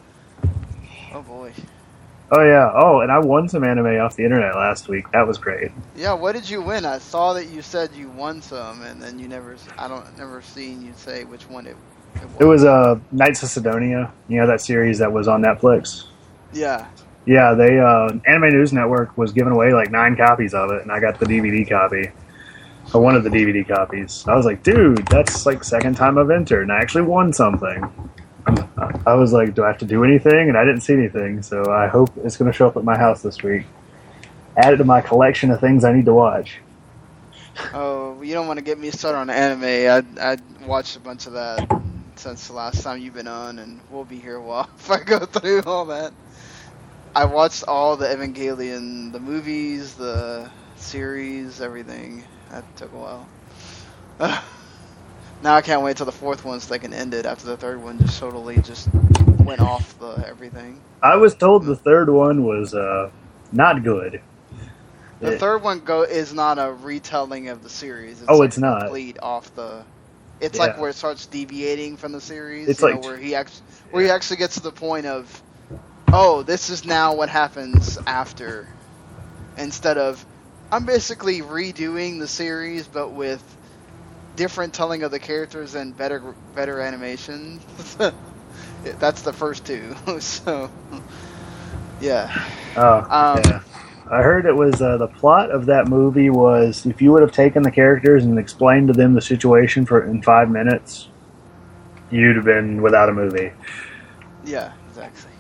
Oh 2.32 2.44
yeah. 2.44 2.72
Oh, 2.74 3.02
and 3.02 3.12
I 3.12 3.20
won 3.20 3.50
some 3.50 3.64
anime 3.64 4.00
off 4.00 4.16
the 4.16 4.24
internet 4.24 4.56
last 4.56 4.88
week. 4.88 5.12
That 5.12 5.28
was 5.28 5.38
great. 5.38 5.72
Yeah. 5.96 6.14
What 6.14 6.34
did 6.34 6.50
you 6.50 6.62
win? 6.62 6.86
I 6.86 7.00
saw 7.00 7.34
that 7.34 7.48
you 7.48 7.62
said 7.62 7.92
you 7.96 8.10
won 8.10 8.42
some, 8.42 8.82
and 8.84 9.02
then 9.02 9.20
you 9.20 9.28
never. 9.28 9.58
I 9.78 9.88
don't 9.88 10.18
never 10.18 10.42
seen 10.42 10.86
you 10.86 10.94
say 10.96 11.24
which 11.24 11.50
one 11.50 11.68
it. 11.68 11.78
It 12.16 12.22
was. 12.22 12.36
It 12.40 12.46
was 12.46 12.64
uh, 12.66 13.00
Knights 13.12 13.44
of 13.44 13.50
Sidonia. 13.50 14.12
You 14.28 14.42
know 14.42 14.48
that 14.48 14.62
series 14.62 15.00
that 15.00 15.12
was 15.12 15.28
on 15.28 15.42
Netflix. 15.42 16.06
Yeah. 16.54 16.88
Yeah, 17.26 17.54
they 17.54 17.78
uh, 17.78 18.10
Anime 18.26 18.54
News 18.54 18.72
Network 18.72 19.18
was 19.18 19.34
giving 19.34 19.52
away 19.52 19.74
like 19.74 19.92
nine 19.92 20.16
copies 20.16 20.54
of 20.54 20.72
it, 20.72 20.82
and 20.82 20.92
I 20.92 21.02
got 21.02 21.20
the 21.20 21.26
DVD 21.26 21.68
copy, 21.68 22.10
or 22.94 23.02
one 23.02 23.16
of 23.16 23.26
the 23.26 23.30
DVD 23.30 23.68
copies. 23.68 24.26
I 24.28 24.36
was 24.36 24.46
like, 24.46 24.64
dude, 24.64 25.06
that's 25.08 25.46
like 25.46 25.62
second 25.64 25.96
time 25.96 26.18
I've 26.18 26.30
entered, 26.30 26.62
and 26.62 26.72
I 26.72 26.80
actually 26.80 27.02
won 27.02 27.34
something. 27.34 27.84
I 29.06 29.14
was 29.14 29.34
like, 29.34 29.56
do 29.56 29.64
I 29.64 29.68
have 29.68 29.78
to 29.80 29.86
do 29.86 30.04
anything? 30.04 30.50
And 30.50 30.58
I 30.58 30.64
didn't 30.64 30.82
see 30.82 30.94
anything, 30.94 31.42
so 31.42 31.72
I 31.72 31.88
hope 31.88 32.12
it's 32.24 32.38
going 32.38 32.52
to 32.52 32.56
show 32.56 32.68
up 32.68 32.78
at 32.78 32.84
my 32.84 32.98
house 32.98 33.22
this 33.22 33.44
week. 33.44 33.66
Add 34.56 34.74
it 34.74 34.78
to 34.78 34.84
my 34.84 35.02
collection 35.02 35.52
of 35.52 35.60
things 35.60 35.84
I 35.84 35.94
need 35.94 36.06
to 36.06 36.14
watch. 36.14 36.60
Oh, 37.74 38.22
you 38.22 38.34
don't 38.34 38.48
want 38.48 38.60
to 38.60 38.64
get 38.64 38.80
me 38.80 38.92
started 38.92 39.18
on 39.18 39.30
anime. 39.30 39.64
I 39.64 40.04
I 40.22 40.38
watched 40.66 40.96
a 40.96 41.00
bunch 41.00 41.26
of 41.28 41.34
that 41.34 41.68
since 42.16 42.48
the 42.48 42.54
last 42.54 42.84
time 42.84 43.00
you've 43.00 43.14
been 43.14 43.28
on, 43.28 43.60
and 43.60 43.80
we'll 43.90 44.06
be 44.06 44.20
here 44.20 44.36
a 44.36 44.42
while 44.42 44.70
if 44.78 44.90
I 44.92 45.04
go 45.04 45.20
through 45.20 45.64
all 45.66 45.86
that. 45.86 46.14
I 47.16 47.26
watched 47.26 47.64
all 47.68 47.98
the 47.98 48.06
Evangelion, 48.08 49.12
the 49.12 49.20
movies, 49.20 49.96
the 49.96 50.50
series, 50.76 51.62
everything. 51.62 52.24
That 52.52 52.64
took 52.78 52.94
a 52.94 52.98
while. 54.20 54.44
now 55.44 55.56
I 55.56 55.62
can't 55.62 55.82
wait 55.82 55.98
till 55.98 56.06
the 56.06 56.12
fourth 56.12 56.44
one 56.46 56.60
so 56.60 56.70
they 56.70 56.80
can 56.80 56.94
end 56.94 57.14
it 57.14 57.26
after 57.26 57.46
the 57.46 57.58
third 57.58 57.82
one 57.82 58.00
just 58.00 58.20
totally 58.20 58.58
just 58.62 58.90
went 59.40 59.62
off 59.62 59.98
the 60.00 60.24
everything. 60.28 60.82
I 61.02 61.16
was 61.16 61.36
told 61.36 61.66
the 61.66 61.76
third 61.76 62.10
one 62.10 62.44
was 62.46 62.74
uh, 62.74 63.10
not 63.52 63.84
good. 63.84 64.22
The 65.20 65.32
Yeah. 65.32 65.38
third 65.38 65.64
one 65.64 65.80
go 65.80 66.04
is 66.04 66.34
not 66.34 66.60
a 66.60 66.72
retelling 66.72 67.50
of 67.50 67.64
the 67.64 67.70
series. 67.70 68.22
It's 68.22 68.30
Oh, 68.30 68.38
like 68.38 68.50
it's 68.50 68.58
not. 68.58 68.82
complete 68.82 69.18
off 69.22 69.54
the. 69.56 69.84
It's 70.40 70.60
like 70.60 70.78
where 70.80 70.92
it 70.92 70.96
starts 70.96 71.26
deviating 71.26 71.98
from 71.98 72.12
the 72.12 72.22
series. 72.22 72.68
It's 72.68 72.82
you 72.82 72.90
know, 72.90 72.96
like- 72.98 73.04
where 73.04 73.18
he 73.18 73.34
actually 73.34 73.64
where 73.92 74.04
he 74.04 74.10
actually 74.12 74.38
gets 74.38 74.56
to 74.56 74.62
the 74.62 74.72
point 74.72 75.06
of, 75.08 75.42
oh, 76.14 76.44
this 76.44 76.70
is 76.70 76.86
now 76.86 77.16
what 77.16 77.30
happens 77.30 77.98
after, 78.06 78.68
instead 79.58 79.98
of, 79.98 80.24
I'm 80.72 80.86
basically 80.86 81.42
redoing 81.42 82.20
the 82.20 82.28
series 82.28 82.86
but 82.88 83.12
with 83.14 83.42
different 84.38 84.74
telling 84.74 85.04
of 85.04 85.12
the 85.12 85.20
characters 85.20 85.76
and 85.76 85.98
better 85.98 86.36
better 86.56 86.82
animation. 86.82 87.62
That's 89.00 89.24
the 89.24 89.34
first 89.34 89.66
two. 89.66 89.96
so, 90.22 90.72
yeah. 92.02 92.50
Oh, 92.76 93.10
Um, 93.10 93.42
yeah. 93.44 93.62
I 94.12 94.22
heard 94.24 94.46
it 94.46 94.56
was 94.56 94.82
uh, 94.82 94.98
the 94.98 95.08
plot 95.08 95.52
of 95.52 95.68
that 95.68 95.88
movie 95.90 96.30
was 96.30 96.86
if 96.86 97.02
you 97.02 97.12
would 97.14 97.24
have 97.24 97.34
taken 97.34 97.64
the 97.64 97.72
characters 97.72 98.26
and 98.26 98.40
explained 98.40 98.88
to 98.90 98.94
them 98.94 99.14
the 99.14 99.22
situation 99.22 99.86
for 99.86 100.06
in 100.06 100.24
five 100.24 100.50
minutes, 100.52 101.10
you'd 102.12 102.38
have 102.38 102.46
been 102.46 102.82
without 102.82 103.10
a 103.10 103.14
movie. 103.14 103.52
Yeah, 104.46 104.74
exactly. 104.90 105.32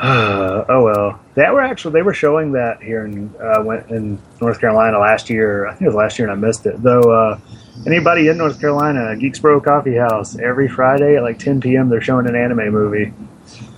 Oh 0.00 0.82
well, 0.84 1.20
that 1.34 1.52
were 1.52 1.60
actually 1.60 1.92
they 1.92 2.02
were 2.02 2.14
showing 2.14 2.52
that 2.52 2.82
here 2.82 3.04
in 3.04 3.34
uh, 3.40 3.62
went 3.62 3.90
in 3.90 4.18
North 4.40 4.60
Carolina 4.60 4.98
last 4.98 5.28
year. 5.28 5.66
I 5.66 5.70
think 5.72 5.82
it 5.82 5.86
was 5.86 5.94
last 5.94 6.18
year, 6.18 6.28
and 6.28 6.38
I 6.38 6.46
missed 6.46 6.66
it. 6.66 6.82
Though 6.82 7.00
uh, 7.00 7.38
anybody 7.86 8.28
in 8.28 8.38
North 8.38 8.60
Carolina, 8.60 9.16
Geeks 9.16 9.38
Bro 9.38 9.60
Coffee 9.62 9.96
House, 9.96 10.38
every 10.38 10.68
Friday 10.68 11.16
at 11.16 11.22
like 11.22 11.38
10 11.38 11.60
p.m. 11.60 11.88
they're 11.88 12.00
showing 12.00 12.26
an 12.26 12.36
anime 12.36 12.72
movie. 12.72 13.12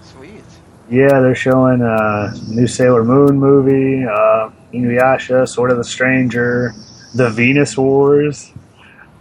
Sweet. 0.03 0.43
Yeah, 0.91 1.21
they're 1.21 1.35
showing 1.35 1.83
uh, 1.83 2.35
new 2.49 2.67
Sailor 2.67 3.05
Moon 3.05 3.39
movie, 3.39 4.05
uh, 4.05 4.51
Inuyasha, 4.73 5.49
Sword 5.49 5.71
of 5.71 5.79
the 5.79 5.85
Stranger, 5.85 6.75
the 7.15 7.31
Venus 7.31 7.77
Wars, 7.77 8.53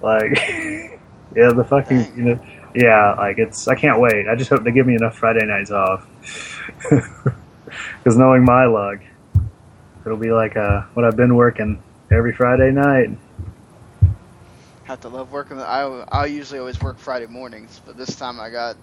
like 0.01 0.31
yeah, 1.35 1.51
the 1.51 1.65
fucking 1.67 2.17
you 2.17 2.23
know, 2.23 2.39
yeah, 2.75 3.13
like 3.13 3.38
it's 3.38 3.67
I 3.67 3.75
can't 3.75 3.99
wait. 3.99 4.27
I 4.27 4.35
just 4.35 4.49
hope 4.49 4.63
they 4.63 4.71
give 4.71 4.85
me 4.85 4.95
enough 4.95 5.17
Friday 5.17 5.45
nights 5.45 5.71
off, 5.71 6.05
because 6.89 8.18
knowing 8.18 8.44
my 8.44 8.65
luck, 8.65 9.00
it'll 10.06 10.18
be 10.18 10.32
like 10.32 10.56
uh, 10.56 10.84
what 10.94 11.06
I've 11.06 11.15
been 11.15 11.36
working 11.36 11.82
every 12.12 12.34
Friday 12.34 12.72
night. 12.72 13.10
Have 14.84 15.02
to 15.02 15.10
love 15.10 15.32
working. 15.32 15.60
I 15.60 15.82
I 16.12 16.26
usually 16.26 16.60
always 16.60 16.82
work 16.82 16.98
Friday 16.98 17.28
mornings, 17.28 17.82
but 17.86 17.98
this 17.98 18.15
time 18.15 18.39
I 18.39 18.50
got 18.50 18.76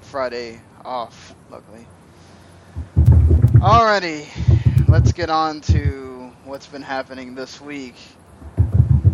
Friday 0.00 0.60
off. 0.84 1.34
Luckily. 1.50 1.86
Alrighty, 3.56 4.26
let's 4.88 5.12
get 5.12 5.30
on 5.30 5.60
to 5.62 6.30
what's 6.44 6.66
been 6.66 6.82
happening 6.82 7.34
this 7.34 7.60
week. 7.60 7.94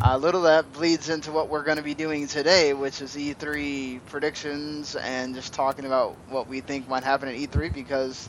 A 0.04 0.18
little 0.18 0.44
of 0.44 0.64
that 0.64 0.72
bleeds 0.72 1.08
into 1.08 1.30
what 1.30 1.48
we're 1.48 1.62
going 1.62 1.76
to 1.76 1.82
be 1.82 1.94
doing 1.94 2.26
today, 2.26 2.74
which 2.74 3.00
is 3.00 3.14
E3 3.14 4.00
predictions 4.06 4.96
and 4.96 5.32
just 5.32 5.52
talking 5.52 5.84
about 5.84 6.16
what 6.28 6.48
we 6.48 6.60
think 6.60 6.88
might 6.88 7.04
happen 7.04 7.28
at 7.28 7.36
E3 7.36 7.72
because, 7.72 8.28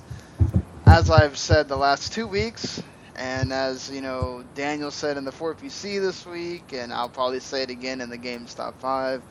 as 0.85 1.09
I've 1.09 1.35
said 1.35 1.67
the 1.67 1.75
last 1.75 2.13
two 2.13 2.27
weeks, 2.27 2.79
and 3.15 3.51
as 3.51 3.89
you 3.89 4.01
know, 4.01 4.43
Daniel 4.53 4.91
said 4.91 5.17
in 5.17 5.25
the 5.25 5.31
4PC 5.31 5.99
this 5.99 6.27
week, 6.27 6.73
and 6.73 6.93
I'll 6.93 7.09
probably 7.09 7.39
say 7.39 7.63
it 7.63 7.71
again 7.71 8.01
in 8.01 8.11
the 8.11 8.19
GameStop 8.19 8.75
5, 8.75 9.23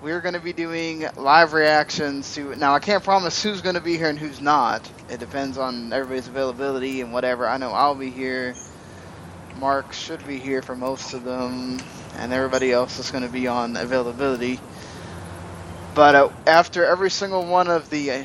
we're 0.00 0.20
going 0.20 0.34
to 0.34 0.40
be 0.40 0.52
doing 0.52 1.06
live 1.16 1.54
reactions 1.54 2.36
to. 2.36 2.54
Now, 2.54 2.76
I 2.76 2.78
can't 2.78 3.02
promise 3.02 3.42
who's 3.42 3.62
going 3.62 3.74
to 3.74 3.80
be 3.80 3.96
here 3.96 4.08
and 4.08 4.18
who's 4.18 4.40
not. 4.40 4.88
It 5.10 5.18
depends 5.18 5.58
on 5.58 5.92
everybody's 5.92 6.28
availability 6.28 7.00
and 7.00 7.12
whatever. 7.12 7.48
I 7.48 7.56
know 7.56 7.72
I'll 7.72 7.96
be 7.96 8.10
here. 8.10 8.54
Mark 9.58 9.92
should 9.92 10.24
be 10.26 10.38
here 10.38 10.62
for 10.62 10.76
most 10.76 11.14
of 11.14 11.24
them, 11.24 11.78
and 12.16 12.32
everybody 12.32 12.70
else 12.72 12.98
is 12.98 13.10
going 13.10 13.24
to 13.24 13.30
be 13.30 13.48
on 13.48 13.76
availability. 13.76 14.60
But 15.94 16.14
uh, 16.14 16.28
after 16.46 16.84
every 16.84 17.10
single 17.10 17.44
one 17.44 17.68
of 17.68 17.90
the 17.90 18.24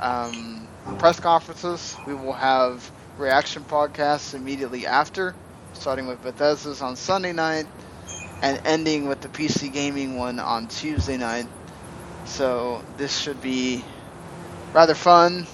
um, 0.00 0.66
press 0.98 1.20
conferences, 1.20 1.96
we 2.06 2.14
will 2.14 2.32
have 2.32 2.90
reaction 3.18 3.62
podcasts 3.64 4.34
immediately 4.34 4.86
after, 4.86 5.34
starting 5.74 6.06
with 6.06 6.22
Bethesda's 6.22 6.80
on 6.80 6.96
Sunday 6.96 7.32
night 7.32 7.66
and 8.42 8.60
ending 8.64 9.06
with 9.06 9.20
the 9.20 9.28
PC 9.28 9.72
gaming 9.72 10.16
one 10.16 10.38
on 10.38 10.66
Tuesday 10.68 11.18
night. 11.18 11.46
So 12.24 12.82
this 12.96 13.18
should 13.18 13.40
be 13.42 13.84
rather 14.72 14.94
fun, 14.94 15.46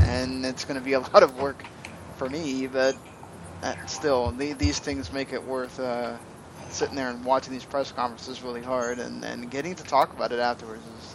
and 0.00 0.44
it's 0.46 0.64
going 0.64 0.78
to 0.78 0.84
be 0.84 0.94
a 0.94 1.00
lot 1.12 1.22
of 1.22 1.38
work 1.38 1.62
for 2.16 2.28
me, 2.30 2.66
but 2.66 2.96
still, 3.86 4.30
the, 4.32 4.52
these 4.52 4.78
things 4.78 5.12
make 5.12 5.32
it 5.32 5.44
worth 5.44 5.78
uh, 5.80 6.16
sitting 6.70 6.96
there 6.96 7.10
and 7.10 7.24
watching 7.24 7.52
these 7.52 7.64
press 7.64 7.92
conferences 7.92 8.42
really 8.42 8.62
hard, 8.62 8.98
and, 8.98 9.24
and 9.24 9.50
getting 9.50 9.74
to 9.74 9.84
talk 9.84 10.12
about 10.12 10.32
it 10.32 10.38
afterwards 10.38 10.82
is 10.82 11.14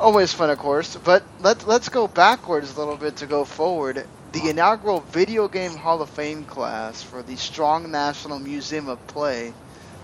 always 0.00 0.32
fun, 0.32 0.50
of 0.50 0.58
course. 0.58 0.96
But 0.96 1.22
let, 1.40 1.66
let's 1.66 1.88
go 1.88 2.06
backwards 2.06 2.74
a 2.76 2.78
little 2.78 2.96
bit 2.96 3.16
to 3.16 3.26
go 3.26 3.44
forward. 3.44 4.06
The 4.32 4.50
inaugural 4.50 5.00
Video 5.00 5.48
Game 5.48 5.72
Hall 5.72 6.02
of 6.02 6.10
Fame 6.10 6.44
class 6.44 7.02
for 7.02 7.22
the 7.22 7.36
Strong 7.36 7.90
National 7.90 8.38
Museum 8.38 8.88
of 8.88 9.04
Play 9.06 9.54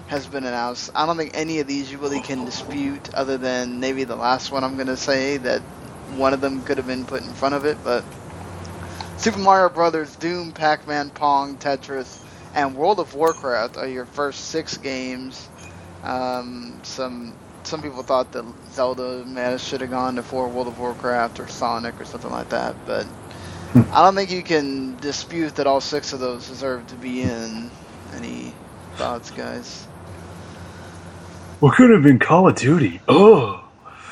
has 0.06 0.26
been 0.26 0.44
announced. 0.44 0.90
I 0.94 1.06
don't 1.06 1.16
think 1.16 1.32
any 1.34 1.60
of 1.60 1.66
these 1.66 1.90
you 1.90 1.98
really 1.98 2.20
can 2.20 2.44
dispute, 2.44 3.12
other 3.14 3.38
than 3.38 3.80
maybe 3.80 4.04
the 4.04 4.16
last 4.16 4.50
one 4.50 4.64
I'm 4.64 4.76
gonna 4.76 4.96
say 4.96 5.36
that 5.38 5.60
one 6.16 6.32
of 6.32 6.40
them 6.40 6.62
could 6.62 6.78
have 6.78 6.86
been 6.86 7.04
put 7.04 7.22
in 7.22 7.32
front 7.32 7.54
of 7.54 7.64
it. 7.64 7.78
But 7.84 8.04
Super 9.16 9.38
Mario 9.38 9.68
Brothers, 9.68 10.14
Doom, 10.16 10.52
Pac-Man, 10.52 11.10
Pong, 11.10 11.56
Tetris, 11.56 12.22
and 12.54 12.74
World 12.76 13.00
of 13.00 13.14
Warcraft 13.14 13.76
are 13.76 13.88
your 13.88 14.06
first 14.06 14.46
six 14.46 14.76
games. 14.76 15.48
Um, 16.02 16.80
some 16.82 17.34
some 17.62 17.80
people 17.80 18.02
thought 18.02 18.32
that 18.32 18.44
Zelda 18.72 19.58
should 19.58 19.80
have 19.80 19.90
gone 19.90 20.16
before 20.16 20.48
World 20.48 20.68
of 20.68 20.78
Warcraft 20.78 21.40
or 21.40 21.48
Sonic 21.48 21.98
or 21.98 22.04
something 22.04 22.30
like 22.30 22.50
that, 22.50 22.76
but 22.84 23.06
I 23.74 24.04
don't 24.04 24.14
think 24.14 24.30
you 24.30 24.42
can 24.42 24.96
dispute 24.98 25.56
that 25.56 25.66
all 25.66 25.80
six 25.80 26.12
of 26.12 26.20
those 26.20 26.46
deserve 26.46 26.86
to 26.88 26.94
be 26.94 27.22
in. 27.22 27.70
Any 28.14 28.54
thoughts, 28.96 29.30
guys? 29.30 29.84
What 31.60 31.74
could 31.76 31.90
have 31.90 32.02
been 32.02 32.18
Call 32.18 32.48
of 32.48 32.54
Duty? 32.54 33.00
Oh. 33.08 33.63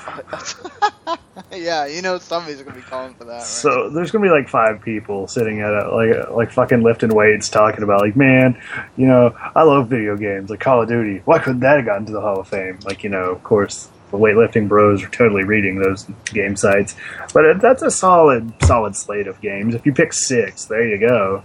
yeah, 1.52 1.86
you 1.86 2.02
know 2.02 2.18
somebody's 2.18 2.62
gonna 2.62 2.76
be 2.76 2.82
calling 2.82 3.14
for 3.14 3.24
that. 3.24 3.32
Right? 3.32 3.42
So 3.42 3.90
there's 3.90 4.10
gonna 4.10 4.24
be 4.24 4.30
like 4.30 4.48
five 4.48 4.80
people 4.80 5.26
sitting 5.28 5.60
at 5.60 5.72
a, 5.72 5.94
like 5.94 6.30
like 6.30 6.50
fucking 6.50 6.82
lifting 6.82 7.14
weights, 7.14 7.48
talking 7.48 7.82
about 7.82 8.00
like, 8.00 8.16
man, 8.16 8.60
you 8.96 9.06
know, 9.06 9.34
I 9.54 9.62
love 9.62 9.88
video 9.88 10.16
games 10.16 10.50
like 10.50 10.60
Call 10.60 10.82
of 10.82 10.88
Duty. 10.88 11.22
Why 11.24 11.38
couldn't 11.38 11.60
that 11.60 11.76
have 11.76 11.86
gotten 11.86 12.06
to 12.06 12.12
the 12.12 12.20
Hall 12.20 12.40
of 12.40 12.48
Fame? 12.48 12.78
Like, 12.84 13.04
you 13.04 13.10
know, 13.10 13.30
of 13.30 13.42
course, 13.42 13.88
the 14.10 14.18
weightlifting 14.18 14.68
bros 14.68 15.02
are 15.02 15.08
totally 15.08 15.44
reading 15.44 15.78
those 15.78 16.04
game 16.26 16.54
sites, 16.56 16.94
but 17.32 17.60
that's 17.60 17.82
a 17.82 17.90
solid 17.90 18.52
solid 18.62 18.94
slate 18.96 19.26
of 19.26 19.40
games. 19.40 19.74
If 19.74 19.86
you 19.86 19.92
pick 19.92 20.12
six, 20.12 20.66
there 20.66 20.86
you 20.86 20.98
go. 20.98 21.44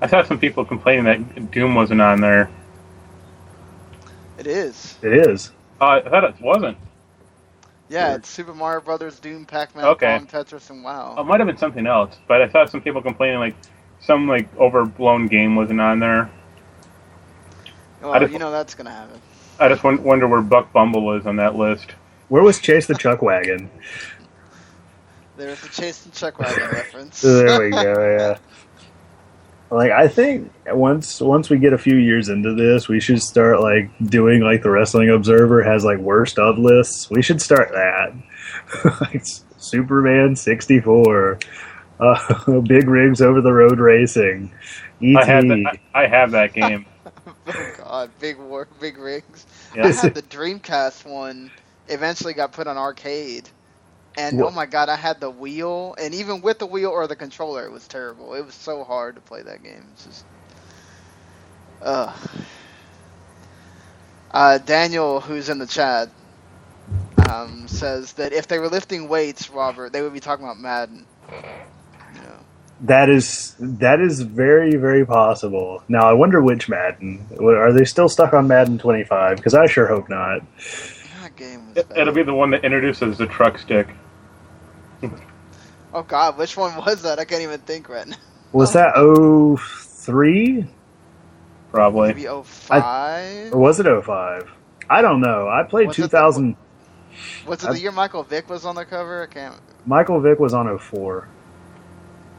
I 0.00 0.06
saw 0.06 0.22
some 0.22 0.38
people 0.38 0.64
complaining 0.64 1.04
that 1.04 1.50
Doom 1.50 1.74
wasn't 1.74 2.00
on 2.00 2.20
there. 2.20 2.50
it 4.38 4.46
is. 4.46 4.96
It 5.02 5.12
is. 5.12 5.50
Uh, 5.80 6.00
I 6.04 6.08
thought 6.08 6.24
it 6.24 6.40
wasn't. 6.40 6.76
Yeah, 7.90 8.14
it's 8.16 8.28
Super 8.28 8.52
Mario 8.54 8.80
Brothers, 8.80 9.18
Doom, 9.18 9.46
Pac-Man, 9.46 9.84
Okay. 9.84 10.18
Pong, 10.18 10.26
Tetris, 10.26 10.68
and 10.70 10.84
WoW. 10.84 11.16
It 11.18 11.24
might 11.24 11.40
have 11.40 11.46
been 11.46 11.56
something 11.56 11.86
else, 11.86 12.16
but 12.28 12.42
I 12.42 12.48
saw 12.50 12.66
some 12.66 12.80
people 12.82 13.00
complaining 13.00 13.38
like 13.38 13.54
some 14.00 14.28
like 14.28 14.48
overblown 14.58 15.26
game 15.26 15.56
wasn't 15.56 15.80
on 15.80 15.98
there. 16.00 16.30
well, 18.02 18.18
just- 18.20 18.32
you 18.32 18.38
know 18.38 18.50
that's 18.50 18.74
gonna 18.74 18.90
happen. 18.90 19.20
I 19.60 19.68
just 19.68 19.82
wonder 19.82 20.28
where 20.28 20.40
Buck 20.42 20.72
Bumble 20.72 21.16
is 21.16 21.26
on 21.26 21.36
that 21.36 21.56
list. 21.56 21.94
Where 22.28 22.42
was 22.42 22.60
Chase 22.60 22.86
the 22.86 22.94
Chuck 22.94 23.22
Wagon? 23.22 23.68
There's 25.36 25.60
the 25.60 25.68
Chase 25.68 26.04
and 26.04 26.14
Chuck 26.14 26.38
Wagon 26.38 26.68
reference. 26.72 27.20
There 27.22 27.58
we 27.60 27.70
go. 27.70 28.16
Yeah. 28.18 28.38
Like 29.70 29.92
I 29.92 30.08
think 30.08 30.50
once 30.66 31.20
once 31.20 31.50
we 31.50 31.58
get 31.58 31.72
a 31.74 31.78
few 31.78 31.96
years 31.96 32.28
into 32.30 32.54
this, 32.54 32.88
we 32.88 33.00
should 33.00 33.20
start 33.22 33.60
like 33.60 33.90
doing 34.06 34.40
like 34.42 34.62
the 34.62 34.70
Wrestling 34.70 35.10
Observer 35.10 35.62
has 35.62 35.84
like 35.84 35.98
worst 35.98 36.38
of 36.38 36.58
lists. 36.58 37.10
We 37.10 37.20
should 37.22 37.42
start 37.42 37.70
that. 37.72 38.14
like 39.02 39.22
Superman 39.58 40.36
sixty 40.36 40.80
four, 40.80 41.38
uh, 42.00 42.60
Big 42.66 42.88
Rigs 42.88 43.20
over 43.20 43.42
the 43.42 43.52
road 43.52 43.78
racing, 43.78 44.50
E 45.02 45.14
I 45.16 45.24
have 45.26 45.44
E.T. 45.44 45.62
that, 45.64 45.78
I, 45.94 46.04
I 46.04 46.06
have 46.06 46.30
that 46.30 46.54
game. 46.54 46.86
oh 47.46 47.72
God, 47.76 48.10
big 48.20 48.38
war, 48.38 48.68
big 48.80 48.96
rigs. 48.96 49.46
I 49.74 49.88
Yeah. 49.88 49.92
had 49.92 50.14
the 50.14 50.22
Dreamcast 50.22 51.04
one. 51.06 51.50
Eventually 51.88 52.34
got 52.34 52.52
put 52.52 52.66
on 52.66 52.76
arcade, 52.78 53.48
and 54.18 54.40
Wha- 54.40 54.42
oh 54.42 54.52
my 54.52 54.66
God, 54.66 54.90
I 54.90 54.96
had 54.96 55.20
the 55.20 55.30
wheel, 55.30 55.96
and 56.00 56.14
even 56.14 56.42
with 56.42 56.60
the 56.60 56.66
wheel 56.66 56.90
or 56.90 57.08
the 57.08 57.16
controller, 57.16 57.66
it 57.66 57.72
was 57.72 57.88
terrible. 57.88 58.34
It 58.34 58.46
was 58.46 58.56
so 58.56 58.84
hard 58.84 59.16
to 59.16 59.22
play 59.22 59.42
that 59.44 59.64
game. 59.64 59.90
It's 59.94 60.04
just, 60.06 60.26
ugh. 61.82 62.16
Uh, 64.30 64.58
Daniel, 64.58 65.20
who's 65.20 65.48
in 65.50 65.58
the 65.58 65.66
chat, 65.66 66.10
um, 67.18 67.68
says 67.68 68.14
that 68.14 68.32
if 68.32 68.48
they 68.48 68.58
were 68.58 68.68
lifting 68.70 69.08
weights, 69.08 69.50
Robert, 69.50 69.92
they 69.92 70.02
would 70.02 70.14
be 70.14 70.20
talking 70.20 70.44
about 70.46 70.58
Madden. 70.58 71.06
You 72.14 72.22
know, 72.22 72.46
That 72.82 73.10
is 73.10 73.56
that 73.60 74.00
is 74.00 74.22
very 74.22 74.76
very 74.76 75.06
possible. 75.06 75.82
Now 75.88 76.08
I 76.08 76.14
wonder 76.14 76.42
which 76.42 76.68
Madden. 76.68 77.28
Are 77.40 77.72
they 77.72 77.84
still 77.84 78.08
stuck 78.08 78.34
on 78.34 78.48
Madden 78.48 78.78
twenty 78.78 79.04
five? 79.04 79.38
Because 79.38 79.54
I 79.54 79.66
sure 79.66 79.88
hope 79.88 80.08
not. 80.10 80.42
that 81.22 81.36
game 81.36 81.70
was. 81.70 81.76
It, 81.76 81.88
it'll 81.96 82.14
be 82.14 82.24
the 82.24 82.34
one 82.34 82.50
that 82.52 82.64
introduces 82.64 83.18
the 83.18 83.26
truck 83.26 83.58
stick. 83.58 83.88
Oh 85.98 86.02
God, 86.04 86.38
which 86.38 86.56
one 86.56 86.76
was 86.76 87.02
that? 87.02 87.18
I 87.18 87.24
can't 87.24 87.42
even 87.42 87.58
think 87.58 87.88
right 87.88 88.06
now. 88.06 88.16
Was 88.52 88.74
that 88.74 88.94
03? 88.94 90.64
Probably. 91.72 92.08
Maybe 92.14 92.26
05? 92.26 93.52
Or 93.52 93.58
was 93.58 93.80
it 93.80 93.86
05? 94.04 94.48
I 94.88 95.02
don't 95.02 95.20
know. 95.20 95.48
I 95.48 95.64
played 95.64 95.88
Was 95.88 95.98
it 95.98 96.02
the- 96.02 96.06
2000. 96.08 96.56
Was 97.48 97.64
it 97.64 97.70
I- 97.70 97.72
the 97.72 97.80
year 97.80 97.90
Michael 97.90 98.22
Vick 98.22 98.48
was 98.48 98.64
on 98.64 98.76
the 98.76 98.84
cover? 98.84 99.24
I 99.24 99.26
can't. 99.26 99.56
Michael 99.86 100.20
Vick 100.20 100.38
was 100.38 100.54
on 100.54 100.78
04. 100.78 101.26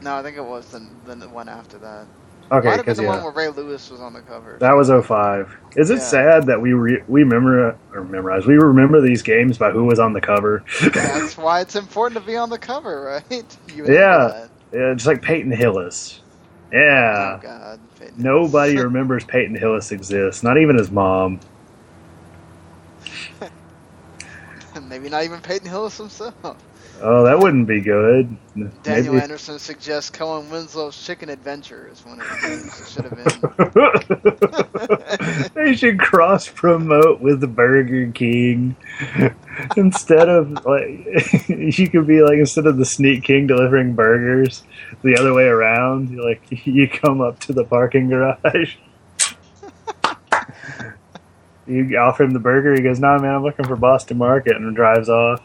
No, 0.00 0.16
I 0.16 0.22
think 0.22 0.38
it 0.38 0.44
was 0.44 0.66
the, 0.70 1.14
the 1.14 1.28
one 1.28 1.50
after 1.50 1.76
that. 1.78 2.06
Okay, 2.52 2.68
Might 2.68 2.78
have 2.78 2.86
been 2.86 2.86
because 2.86 2.98
the 2.98 3.04
one 3.04 3.20
yeah, 3.20 3.24
where 3.24 3.32
Ray 3.32 3.48
Lewis 3.48 3.90
was 3.90 4.00
on 4.00 4.12
the 4.14 4.22
cover. 4.22 4.58
that 4.60 4.72
was 4.72 4.90
05. 4.90 5.56
Is 5.76 5.90
it 5.90 6.00
Yeah. 6.00 6.02
sad 6.02 6.46
that 6.46 6.60
we 6.60 6.72
re- 6.74 7.02
we 7.08 7.24
memor- 7.24 7.78
or 7.94 8.04
memorize 8.04 8.46
we 8.46 8.56
remember 8.56 9.00
these 9.02 9.22
games 9.22 9.58
by 9.58 9.70
who 9.72 9.84
was 9.86 10.00
on 10.00 10.12
the 10.14 10.20
cover? 10.22 10.64
That's 10.94 11.36
why 11.38 11.60
it's 11.62 11.76
important 11.76 12.20
to 12.20 12.26
be 12.26 12.36
on 12.36 12.50
the 12.50 12.58
cover, 12.58 13.22
right? 13.30 13.58
Yeah. 13.86 14.46
yeah, 14.72 14.94
just 14.94 15.06
like 15.06 15.22
Peyton 15.22 15.52
Hillis. 15.52 16.22
Yeah. 16.72 17.36
Oh 17.36 17.36
God. 17.40 17.80
Peyton 17.96 18.16
Nobody 18.16 18.74
Hillis. 18.74 18.84
remembers 18.84 19.24
Peyton 19.24 19.56
Hillis 19.56 19.92
exists, 19.92 20.42
not 20.42 20.58
even 20.58 20.76
his 20.78 20.90
mom. 20.90 21.40
Maybe 24.82 25.08
not 25.10 25.24
even 25.24 25.40
Peyton 25.42 25.68
Hillis 25.68 25.98
himself. 25.98 26.58
Oh, 27.02 27.24
that 27.24 27.38
wouldn't 27.38 27.66
be 27.66 27.80
good. 27.80 28.36
Daniel 28.82 29.14
Maybe- 29.14 29.22
Anderson 29.22 29.58
suggests 29.58 30.10
Cohen 30.10 30.50
Winslow's 30.50 31.02
Chicken 31.02 31.30
Adventure 31.30 31.88
is 31.90 32.04
one 32.04 32.20
of 32.20 32.26
the 32.26 32.86
should 32.90 33.04
have 33.06 33.16
been. 35.48 35.50
they 35.64 35.74
should 35.74 35.98
cross 35.98 36.48
promote 36.48 37.20
with 37.20 37.40
the 37.40 37.46
Burger 37.46 38.10
King 38.12 38.76
instead 39.76 40.28
of 40.28 40.64
like 40.66 41.48
you 41.48 41.88
could 41.88 42.06
be 42.06 42.20
like 42.22 42.38
instead 42.38 42.66
of 42.66 42.76
the 42.76 42.84
Sneak 42.84 43.24
King 43.24 43.46
delivering 43.46 43.94
burgers, 43.94 44.62
the 45.02 45.16
other 45.16 45.32
way 45.32 45.44
around. 45.44 46.10
You 46.10 46.22
like 46.24 46.42
you 46.66 46.86
come 46.88 47.20
up 47.20 47.38
to 47.40 47.52
the 47.54 47.64
parking 47.64 48.08
garage. 48.10 48.76
You 51.66 51.96
offer 51.98 52.24
him 52.24 52.32
the 52.32 52.40
burger. 52.40 52.74
He 52.74 52.82
goes, 52.82 53.00
"Nah, 53.00 53.18
man, 53.18 53.36
I'm 53.36 53.42
looking 53.42 53.64
for 53.66 53.76
Boston 53.76 54.18
Market," 54.18 54.56
and 54.56 54.74
drives 54.74 55.08
off. 55.08 55.40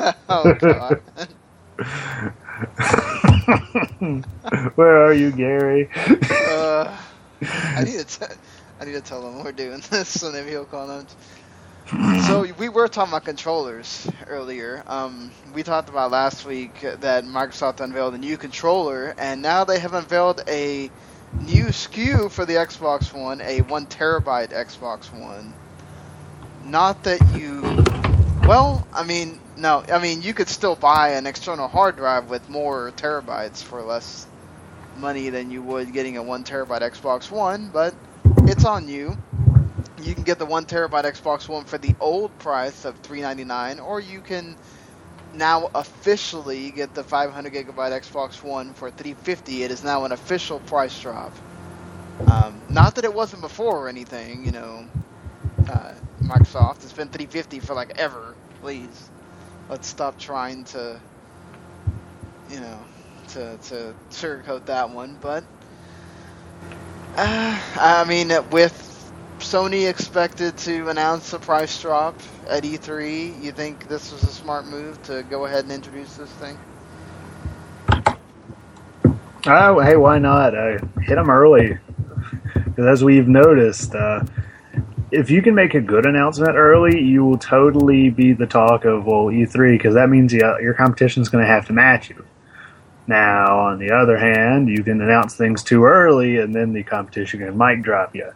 oh 0.28 0.54
God. 0.54 1.00
Where 4.76 5.04
are 5.06 5.14
you, 5.14 5.32
Gary? 5.32 5.88
Uh, 6.44 6.96
I 7.74 7.82
need 7.84 7.98
to. 7.98 8.04
T- 8.28 8.34
I 8.80 8.84
need 8.86 8.92
to 8.92 9.02
tell 9.02 9.26
him 9.28 9.44
we're 9.44 9.52
doing 9.52 9.82
this, 9.90 10.08
so 10.08 10.32
maybe 10.32 10.50
he'll 10.50 10.64
call 10.66 10.90
out. 10.90 11.14
So 12.16 12.42
we 12.58 12.68
were 12.68 12.88
talking 12.88 13.12
about 13.12 13.24
controllers 13.24 14.08
earlier. 14.26 14.82
Um, 14.86 15.32
we 15.54 15.62
talked 15.62 15.88
about 15.90 16.10
last 16.10 16.46
week 16.46 16.80
that 16.80 17.24
Microsoft 17.24 17.80
unveiled 17.80 18.14
a 18.14 18.18
new 18.18 18.38
controller, 18.38 19.14
and 19.18 19.42
now 19.42 19.64
they 19.64 19.78
have 19.80 19.94
unveiled 19.94 20.42
a 20.48 20.90
new 21.32 21.66
SKU 21.66 22.30
for 22.30 22.46
the 22.46 22.54
Xbox 22.54 23.12
One, 23.12 23.40
a 23.42 23.62
one 23.62 23.86
terabyte 23.86 24.50
Xbox 24.50 25.12
One. 25.12 25.54
Not 26.64 27.02
that 27.04 27.22
you, 27.26 27.60
well, 28.50 28.84
I 28.92 29.04
mean, 29.04 29.38
no, 29.56 29.84
I 29.88 30.00
mean 30.00 30.22
you 30.22 30.34
could 30.34 30.48
still 30.48 30.74
buy 30.74 31.10
an 31.10 31.28
external 31.28 31.68
hard 31.68 31.94
drive 31.94 32.28
with 32.28 32.48
more 32.48 32.90
terabytes 32.96 33.62
for 33.62 33.80
less 33.80 34.26
money 34.96 35.30
than 35.30 35.52
you 35.52 35.62
would 35.62 35.92
getting 35.92 36.16
a 36.16 36.22
one 36.24 36.42
terabyte 36.42 36.80
Xbox 36.80 37.30
One, 37.30 37.70
but 37.72 37.94
it's 38.48 38.64
on 38.64 38.88
you. 38.88 39.16
You 40.02 40.14
can 40.16 40.24
get 40.24 40.40
the 40.40 40.46
one 40.46 40.64
terabyte 40.64 41.04
Xbox 41.04 41.48
One 41.48 41.62
for 41.62 41.78
the 41.78 41.94
old 42.00 42.36
price 42.40 42.84
of 42.84 42.98
three 42.98 43.20
ninety 43.20 43.44
nine, 43.44 43.78
or 43.78 44.00
you 44.00 44.20
can 44.20 44.56
now 45.32 45.70
officially 45.72 46.72
get 46.72 46.92
the 46.92 47.04
500 47.04 47.52
gigabyte 47.52 48.00
Xbox 48.02 48.42
One 48.42 48.74
for 48.74 48.90
350. 48.90 49.62
It 49.62 49.70
is 49.70 49.84
now 49.84 50.06
an 50.06 50.10
official 50.10 50.58
price 50.58 51.00
drop. 51.00 51.32
Um, 52.26 52.60
not 52.68 52.96
that 52.96 53.04
it 53.04 53.14
wasn't 53.14 53.42
before 53.42 53.78
or 53.78 53.88
anything, 53.88 54.44
you 54.44 54.50
know. 54.50 54.88
Uh, 55.70 55.94
Microsoft, 56.30 56.84
it's 56.84 56.92
been 56.92 57.08
350 57.08 57.60
for 57.60 57.74
like 57.74 57.98
ever. 57.98 58.34
Please, 58.60 59.10
let's 59.68 59.86
stop 59.88 60.18
trying 60.18 60.64
to, 60.64 61.00
you 62.50 62.60
know, 62.60 62.78
to 63.28 63.56
to 63.68 63.94
sugarcoat 64.10 64.66
that 64.66 64.90
one. 64.90 65.16
But 65.20 65.44
uh, 67.16 67.58
I 67.76 68.04
mean, 68.04 68.28
with 68.50 69.12
Sony 69.38 69.88
expected 69.88 70.56
to 70.58 70.88
announce 70.88 71.32
a 71.32 71.38
price 71.38 71.80
drop 71.80 72.20
at 72.48 72.62
E3, 72.62 73.42
you 73.42 73.52
think 73.52 73.88
this 73.88 74.12
was 74.12 74.22
a 74.24 74.32
smart 74.32 74.66
move 74.66 75.02
to 75.04 75.22
go 75.24 75.46
ahead 75.46 75.64
and 75.64 75.72
introduce 75.72 76.16
this 76.16 76.30
thing? 76.32 76.58
Oh, 79.46 79.80
hey, 79.80 79.96
why 79.96 80.18
not? 80.18 80.52
Hit 80.52 81.14
them 81.14 81.30
early. 81.30 81.78
because 82.54 82.86
as 82.86 83.02
we've 83.02 83.26
noticed, 83.28 83.94
uh, 83.94 84.22
if 85.10 85.30
you 85.30 85.42
can 85.42 85.54
make 85.54 85.74
a 85.74 85.80
good 85.80 86.06
announcement 86.06 86.54
early, 86.56 87.00
you 87.00 87.24
will 87.24 87.38
totally 87.38 88.10
be 88.10 88.32
the 88.32 88.46
talk 88.46 88.84
of 88.84 89.06
well 89.06 89.26
E3 89.26 89.72
because 89.72 89.94
that 89.94 90.08
means 90.08 90.32
you, 90.32 90.40
your 90.60 90.74
competition 90.74 91.22
is 91.22 91.28
going 91.28 91.44
to 91.44 91.50
have 91.50 91.66
to 91.66 91.72
match 91.72 92.10
you. 92.10 92.24
Now, 93.06 93.58
on 93.58 93.78
the 93.78 93.90
other 93.90 94.18
hand, 94.18 94.68
you 94.68 94.84
can 94.84 95.00
announce 95.00 95.34
things 95.34 95.64
too 95.64 95.84
early, 95.84 96.36
and 96.36 96.54
then 96.54 96.72
the 96.72 96.84
competition 96.84 97.40
can 97.40 97.58
mic 97.58 97.82
drop 97.82 98.14
you. 98.14 98.30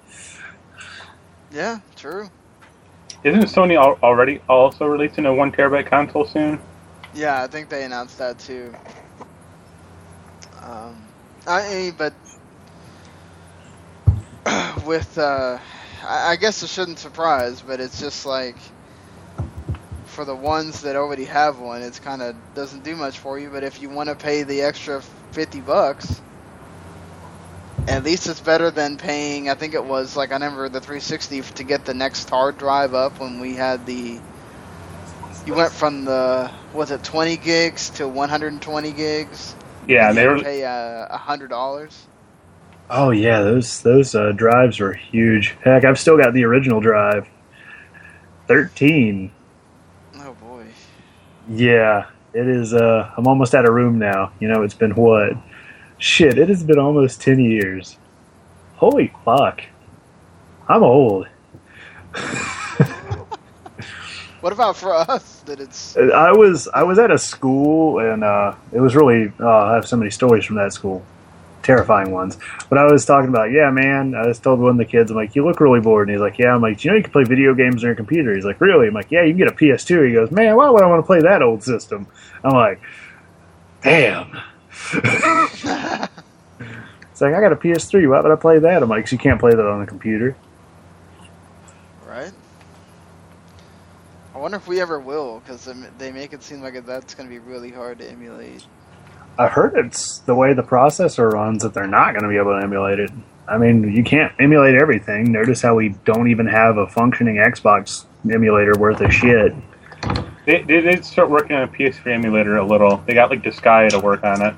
Yeah, 1.53 1.79
true. 1.95 2.29
Isn't 3.23 3.45
Sony 3.45 3.77
al- 3.77 3.99
already 4.03 4.41
also 4.49 4.87
releasing 4.87 5.27
a 5.27 5.35
one 5.35 5.53
terabyte 5.53 5.87
console 5.87 6.27
soon? 6.27 6.59
Yeah, 7.15 7.43
I 7.43 7.47
think 7.47 7.69
they 7.69 7.85
announced 7.85 8.19
that 8.19 8.39
too. 8.39 8.75
Um, 10.63 10.97
I 11.47 11.93
but 11.97 12.13
with, 14.85 15.17
uh, 15.17 15.59
I 16.07 16.37
guess 16.37 16.63
it 16.63 16.69
shouldn't 16.69 16.99
surprise, 16.99 17.63
but 17.63 17.81
it's 17.81 18.01
just 18.01 18.27
like 18.27 18.57
for 20.07 20.25
the 20.25 20.37
ones 20.37 20.83
that 20.83 20.97
already 20.97 21.25
have 21.25 21.59
one, 21.59 21.83
it's 21.83 21.99
kind 22.01 22.23
of 22.23 22.37
doesn't 22.55 22.85
do 22.85 22.97
much 22.97 23.19
for 23.19 23.39
you. 23.39 23.51
But 23.51 23.65
if 23.65 23.81
you 23.81 23.91
want 23.91 24.09
to 24.09 24.15
pay 24.17 24.43
the 24.45 24.63
extra 24.63 25.03
fifty 25.33 25.61
bucks, 25.61 26.23
at 27.89 28.05
least 28.05 28.27
it's 28.29 28.41
better 28.41 28.71
than 28.71 28.97
paying. 28.97 29.49
I 29.49 29.55
think 29.55 29.75
it 29.75 29.85
was 29.85 30.17
like 30.17 30.31
I 30.31 30.35
remember 30.35 30.69
the 30.69 30.81
360 30.81 31.43
to 31.43 31.65
get 31.65 31.85
the 31.85 31.95
next 31.95 32.29
hard 32.31 32.59
drive 32.59 32.95
up 32.95 33.21
when 33.21 33.41
we 33.41 33.55
had 33.55 33.87
the. 33.87 34.23
You 35.47 35.55
went 35.55 35.73
from 35.73 36.05
the 36.05 36.51
was 36.73 36.91
it 36.91 37.03
20 37.03 37.37
gigs 37.39 37.91
to 37.91 38.09
120 38.09 38.93
gigs. 38.93 39.57
Yeah, 39.87 40.13
you 40.13 40.15
they 40.15 40.27
were. 40.27 40.41
pay 40.41 40.65
uh, 40.65 41.07
a 41.11 41.19
hundred 41.19 41.49
dollars. 41.51 42.09
Oh 42.91 43.11
yeah, 43.11 43.41
those 43.41 43.83
those 43.83 44.15
uh, 44.15 44.33
drives 44.33 44.79
were 44.79 44.93
huge. 44.93 45.57
Heck, 45.63 45.85
I've 45.85 45.99
still 45.99 46.17
got 46.17 46.35
the 46.35 46.45
original 46.45 46.81
drive. 46.81 47.29
Thirteen. 48.47 49.31
Oh 50.17 50.35
boy. 50.35 50.67
Yeah, 51.49 52.07
it 52.33 52.47
is. 52.47 52.75
Uh, 52.75 53.11
I'm 53.17 53.27
almost 53.27 53.55
out 53.55 53.65
of 53.67 53.75
room 53.75 53.99
now. 53.99 54.33
You 54.39 54.49
know, 54.49 54.63
it's 54.63 54.75
been 54.75 54.95
what? 54.95 55.33
Shit, 55.99 56.39
it 56.39 56.49
has 56.49 56.63
been 56.63 56.79
almost 56.79 57.21
ten 57.21 57.41
years. 57.41 57.97
Holy 58.77 59.13
fuck! 59.25 59.63
I'm 60.69 60.83
old. 60.83 61.29
What 64.45 64.53
about 64.53 64.77
for 64.77 64.93
us 64.93 65.41
that 65.47 65.59
it's 65.59 65.97
I 65.97 66.31
was 66.31 66.69
I 66.69 66.83
was 66.83 66.99
at 66.99 67.11
a 67.11 67.17
school 67.17 67.99
and 68.01 68.23
uh, 68.23 68.55
it 68.73 68.81
was 68.81 68.95
really 68.95 69.33
uh, 69.41 69.49
I 69.49 69.75
have 69.75 69.89
so 69.89 69.97
many 69.97 70.11
stories 70.11 70.45
from 70.45 70.57
that 70.57 70.75
school, 70.75 71.03
terrifying 71.65 72.11
ones. 72.11 72.39
But 72.69 72.79
I 72.79 72.85
was 72.85 73.05
talking 73.05 73.29
about 73.29 73.51
yeah 73.51 73.71
man 73.71 74.15
I 74.15 74.25
just 74.25 74.43
told 74.43 74.61
one 74.61 74.73
of 74.73 74.77
the 74.77 74.85
kids 74.85 75.11
I'm 75.11 75.17
like 75.17 75.35
you 75.35 75.45
look 75.45 75.61
really 75.61 75.81
bored. 75.81 76.09
And 76.09 76.15
he's 76.17 76.23
like 76.23 76.39
yeah. 76.39 76.55
I'm 76.55 76.63
like 76.63 76.79
Do 76.79 76.89
you 76.89 76.93
know 76.93 76.97
you 76.99 77.03
can 77.03 77.13
play 77.13 77.25
video 77.25 77.55
games 77.55 77.83
on 77.83 77.89
your 77.89 77.95
computer? 77.95 78.35
He's 78.35 78.45
like 78.45 78.61
really? 78.61 78.87
I'm 78.89 78.95
like 78.95 79.11
yeah 79.11 79.23
you 79.23 79.33
can 79.33 79.39
get 79.39 79.49
a 79.49 79.57
PS2 79.57 80.09
he 80.09 80.13
goes 80.15 80.31
man 80.31 80.55
why 80.57 80.71
would 80.71 80.83
I 80.83 80.87
want 80.87 81.03
to 81.03 81.07
play 81.07 81.21
that 81.21 81.43
old 81.43 81.63
system? 81.63 82.07
I'm 82.45 82.55
like 82.55 82.81
damn. 83.83 84.41
It's 87.15 87.21
like 87.21 87.33
I 87.33 87.41
got 87.41 87.53
a 87.53 87.57
PS3 87.57 88.11
why 88.11 88.21
would 88.21 88.33
I 88.33 88.37
play 88.37 88.59
that? 88.59 88.83
I'm 88.83 88.89
like 88.89 89.11
you 89.13 89.19
can't 89.19 89.41
play 89.41 89.53
that 89.53 89.67
on 89.67 89.83
a 89.83 89.87
computer. 89.87 90.37
Right? 92.07 92.33
I 94.35 94.39
wonder 94.39 94.57
if 94.57 94.67
we 94.67 94.81
ever 94.81 94.99
will, 94.99 95.41
because 95.41 95.69
they 95.97 96.11
make 96.11 96.33
it 96.33 96.43
seem 96.43 96.61
like 96.61 96.85
that's 96.85 97.15
going 97.15 97.29
to 97.29 97.33
be 97.33 97.39
really 97.39 97.71
hard 97.71 97.99
to 98.01 98.11
emulate. 98.11 98.67
I 99.39 99.49
heard 99.49 99.77
it's 99.77 100.19
the 100.21 100.35
way 100.35 100.53
the 100.55 100.63
processor 100.63 101.33
runs 101.33 101.63
that 101.63 101.75
they're 101.75 101.87
not 101.87 102.13
going 102.13 102.23
to 102.23 102.29
be 102.29 102.37
able 102.37 102.59
to 102.59 102.63
emulate 102.63 103.01
it. 103.01 103.11
I 103.49 103.59
mean, 103.59 103.93
you 103.93 104.05
can't 104.05 104.33
emulate 104.39 104.75
everything. 104.75 105.33
Notice 105.33 105.61
how 105.61 105.75
we 105.75 105.91
don't 106.05 106.29
even 106.29 106.47
have 106.47 106.77
a 106.79 106.87
functioning 106.87 107.37
Xbox 107.37 108.07
emulator 108.31 108.79
worth 108.79 109.01
of 109.01 109.13
shit. 109.13 109.53
They, 110.47 110.63
they 110.63 110.81
did 110.81 111.05
start 111.05 111.31
working 111.31 111.57
on 111.57 111.63
a 111.63 111.69
PS3 111.69 112.15
emulator 112.15 112.57
a 112.57 112.65
little. 112.65 112.99
They 113.07 113.15
got 113.15 113.31
like 113.31 113.43
Disgaea 113.43 113.91
to 113.91 114.01
work 114.01 114.23
on 114.25 114.41
it. 114.43 114.55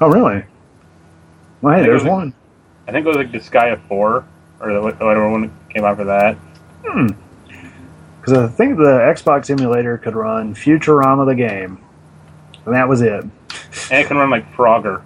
Oh, 0.00 0.08
really? 0.08 0.44
Well, 1.60 1.76
hey, 1.76 1.82
there's 1.82 2.02
was- 2.02 2.10
one. 2.10 2.34
I 2.88 2.90
think 2.90 3.06
it 3.06 3.08
was 3.08 3.16
like 3.16 3.30
Disgaea 3.30 3.80
4 3.86 4.24
or 4.60 4.80
whatever 4.82 5.30
one 5.30 5.56
came 5.70 5.84
out 5.84 5.96
for 5.96 6.04
that. 6.04 6.34
Hmm. 6.84 7.06
Because 8.20 8.38
I 8.38 8.48
think 8.48 8.76
the 8.76 8.98
Xbox 9.14 9.50
emulator 9.50 9.98
could 9.98 10.14
run 10.16 10.54
Futurama 10.54 11.26
the 11.26 11.34
game, 11.34 11.78
and 12.66 12.74
that 12.74 12.88
was 12.88 13.00
it. 13.02 13.22
And 13.90 14.00
it 14.00 14.06
can 14.06 14.16
run 14.16 14.30
like 14.30 14.50
Frogger. 14.54 15.04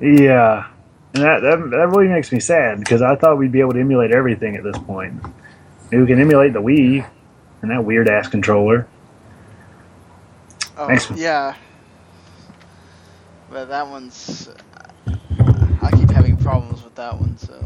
Yeah, 0.00 0.68
and 1.14 1.22
that 1.22 1.40
that, 1.40 1.70
that 1.70 1.88
really 1.94 2.08
makes 2.08 2.30
me 2.32 2.40
sad 2.40 2.78
because 2.80 3.02
I 3.02 3.16
thought 3.16 3.38
we'd 3.38 3.52
be 3.52 3.60
able 3.60 3.72
to 3.72 3.80
emulate 3.80 4.12
everything 4.12 4.56
at 4.56 4.62
this 4.62 4.78
point. 4.78 5.22
Maybe 5.90 6.02
we 6.02 6.06
can 6.06 6.20
emulate 6.20 6.52
the 6.52 6.60
Wii 6.62 7.08
and 7.62 7.70
that 7.70 7.84
weird 7.84 8.08
ass 8.08 8.28
controller. 8.28 8.86
Oh, 10.76 10.86
Thanks. 10.86 11.10
yeah. 11.12 11.54
But 13.50 13.66
that 13.66 13.86
one's. 13.86 14.48
I 15.82 15.90
keep 15.96 16.10
having 16.10 16.36
problems 16.36 16.84
with 16.84 16.94
that 16.96 17.18
one, 17.18 17.36
so. 17.38 17.58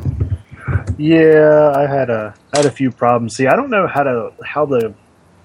Yeah, 0.96 1.72
I 1.74 1.86
had 1.86 2.08
a 2.08 2.34
I 2.54 2.58
had 2.58 2.66
a 2.66 2.70
few 2.70 2.90
problems. 2.90 3.36
See, 3.36 3.46
I 3.46 3.56
don't 3.56 3.70
know 3.70 3.86
how 3.86 4.02
to 4.04 4.32
how 4.44 4.64
the 4.64 4.94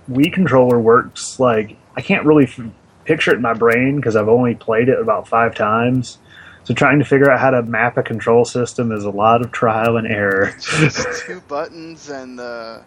Wii 0.10 0.32
controller 0.32 0.80
works. 0.80 1.40
Like, 1.40 1.76
I 1.96 2.02
can't 2.02 2.26
really 2.26 2.46
f- 2.46 2.60
picture 3.08 3.32
it 3.32 3.38
in 3.38 3.42
my 3.42 3.54
brain 3.54 3.96
because 3.96 4.16
I've 4.16 4.28
only 4.28 4.54
played 4.54 4.90
it 4.90 5.00
about 5.00 5.28
five 5.28 5.56
times. 5.56 6.20
So 6.66 6.74
trying 6.74 7.00
to 7.00 7.06
figure 7.06 7.32
out 7.32 7.40
how 7.40 7.52
to 7.52 7.64
map 7.64 7.96
a 7.98 8.04
control 8.04 8.44
system 8.44 8.92
is 8.92 9.06
a 9.06 9.10
lot 9.10 9.42
of 9.42 9.54
trial 9.54 9.96
and 9.96 10.06
error. 10.06 10.54
Two 11.26 11.42
buttons 11.48 12.10
and 12.10 12.38
the, 12.38 12.84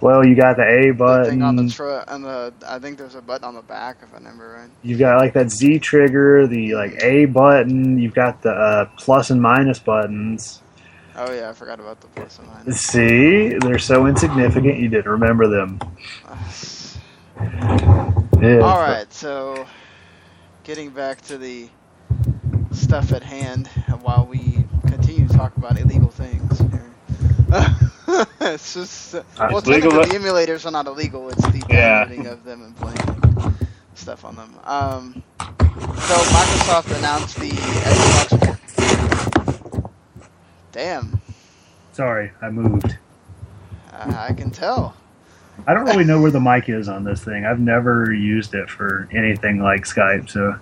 well, 0.00 0.26
you 0.26 0.34
got 0.34 0.56
the 0.56 0.66
A 0.66 0.90
button. 0.92 1.22
the 1.24 1.30
thing 1.30 1.42
on 1.42 1.56
the 1.56 1.68
tr- 1.68 2.04
and 2.08 2.24
the. 2.24 2.54
I 2.66 2.78
think 2.78 2.96
there's 2.96 3.14
a 3.14 3.20
button 3.20 3.44
on 3.44 3.54
the 3.54 3.60
back, 3.60 3.98
if 4.02 4.10
I 4.14 4.16
remember 4.16 4.56
right. 4.58 4.70
You've 4.82 4.98
got 4.98 5.18
like 5.18 5.34
that 5.34 5.50
Z 5.50 5.80
trigger, 5.80 6.46
the 6.46 6.74
like 6.74 6.94
A 7.02 7.26
button. 7.26 7.98
You've 7.98 8.14
got 8.14 8.40
the 8.40 8.52
uh, 8.52 8.88
plus 8.96 9.28
and 9.28 9.42
minus 9.42 9.78
buttons. 9.78 10.62
Oh, 11.16 11.30
yeah, 11.30 11.50
I 11.50 11.52
forgot 11.52 11.78
about 11.80 12.00
the 12.00 12.06
plus 12.06 12.38
and 12.38 12.48
minus. 12.48 12.80
See, 12.80 13.50
they're 13.58 13.78
so 13.78 14.06
insignificant 14.06 14.78
you 14.78 14.88
didn't 14.88 15.10
remember 15.10 15.46
them. 15.46 15.78
Yeah. 18.40 18.60
All 18.62 18.78
right, 18.80 19.12
so 19.12 19.66
getting 20.64 20.90
back 20.90 21.20
to 21.22 21.38
the 21.38 21.68
stuff 22.72 23.12
at 23.12 23.22
hand 23.22 23.66
while 24.02 24.26
we 24.30 24.64
continue 24.86 25.26
to 25.28 25.34
talk 25.34 25.56
about 25.56 25.78
illegal 25.78 26.08
things 26.10 26.60
it's 28.40 28.74
just 28.74 29.14
uh, 29.14 29.22
well, 29.38 29.60
legal, 29.62 29.90
technically 29.90 30.18
the 30.18 30.24
emulators 30.24 30.66
are 30.66 30.70
not 30.70 30.86
illegal. 30.86 31.28
It's 31.30 31.42
the 31.48 31.64
Yeah. 31.68 32.04
downloading 32.04 32.26
of 32.26 32.44
them 32.44 32.62
and 32.62 32.76
playing 32.76 33.56
stuff 33.94 34.24
on 34.24 34.36
them. 34.36 34.54
Um, 34.64 35.22
so 35.38 36.14
Microsoft 36.14 36.96
announced 36.98 37.36
the 37.40 37.50
Xbox. 37.50 38.58
Damn, 40.72 41.20
Sorry, 41.92 42.30
I 42.40 42.50
moved. 42.50 42.96
uh, 43.92 44.14
I 44.28 44.32
can 44.32 44.50
tell. 44.50 44.94
I 45.66 45.74
don't 45.74 45.84
really 45.84 46.04
know 46.04 46.20
where 46.20 46.30
the 46.30 46.40
mic 46.40 46.68
is 46.68 46.88
on 46.88 47.04
this 47.04 47.24
thing. 47.24 47.44
I've 47.44 47.60
never 47.60 48.12
used 48.12 48.54
it 48.54 48.68
for 48.70 49.08
anything 49.12 49.60
like 49.62 49.84
Skype, 49.84 50.30
so 50.30 50.58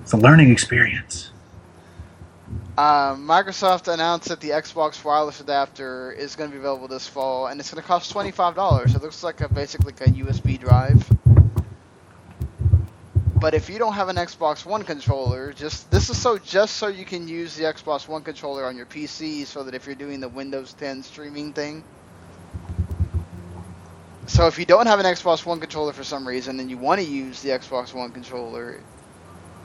it's 0.00 0.12
a 0.12 0.16
learning 0.16 0.50
experience. 0.50 1.30
Uh, 2.78 3.14
Microsoft 3.14 3.92
announced 3.92 4.28
that 4.28 4.40
the 4.40 4.50
Xbox 4.50 5.02
wireless 5.02 5.40
adapter 5.40 6.12
is 6.12 6.36
going 6.36 6.50
to 6.50 6.54
be 6.54 6.58
available 6.58 6.88
this 6.88 7.06
fall, 7.06 7.46
and 7.46 7.58
it's 7.58 7.70
going 7.70 7.82
to 7.82 7.86
cost 7.86 8.12
twenty 8.12 8.30
five 8.30 8.54
dollars. 8.54 8.94
It 8.94 9.02
looks 9.02 9.22
like 9.22 9.40
a 9.40 9.48
basically 9.48 9.92
like 9.92 10.06
a 10.06 10.10
USB 10.10 10.60
drive. 10.60 11.08
But 13.40 13.54
if 13.54 13.68
you 13.68 13.78
don't 13.78 13.92
have 13.92 14.08
an 14.08 14.16
Xbox 14.16 14.64
One 14.64 14.82
controller, 14.82 15.52
just 15.52 15.90
this 15.90 16.10
is 16.10 16.20
so 16.20 16.38
just 16.38 16.76
so 16.76 16.88
you 16.88 17.04
can 17.04 17.28
use 17.28 17.56
the 17.56 17.64
Xbox 17.64 18.08
One 18.08 18.22
controller 18.22 18.64
on 18.64 18.76
your 18.76 18.86
PC, 18.86 19.46
so 19.46 19.62
that 19.62 19.74
if 19.74 19.86
you're 19.86 19.94
doing 19.94 20.20
the 20.20 20.28
Windows 20.28 20.72
10 20.74 21.02
streaming 21.02 21.52
thing. 21.52 21.82
So 24.26 24.46
if 24.48 24.58
you 24.58 24.64
don't 24.66 24.86
have 24.86 24.98
an 24.98 25.06
Xbox 25.06 25.46
One 25.46 25.60
controller 25.60 25.92
for 25.92 26.04
some 26.04 26.26
reason, 26.26 26.60
and 26.60 26.68
you 26.68 26.76
want 26.76 27.00
to 27.00 27.06
use 27.06 27.42
the 27.42 27.50
Xbox 27.50 27.94
One 27.94 28.10
controller, 28.10 28.80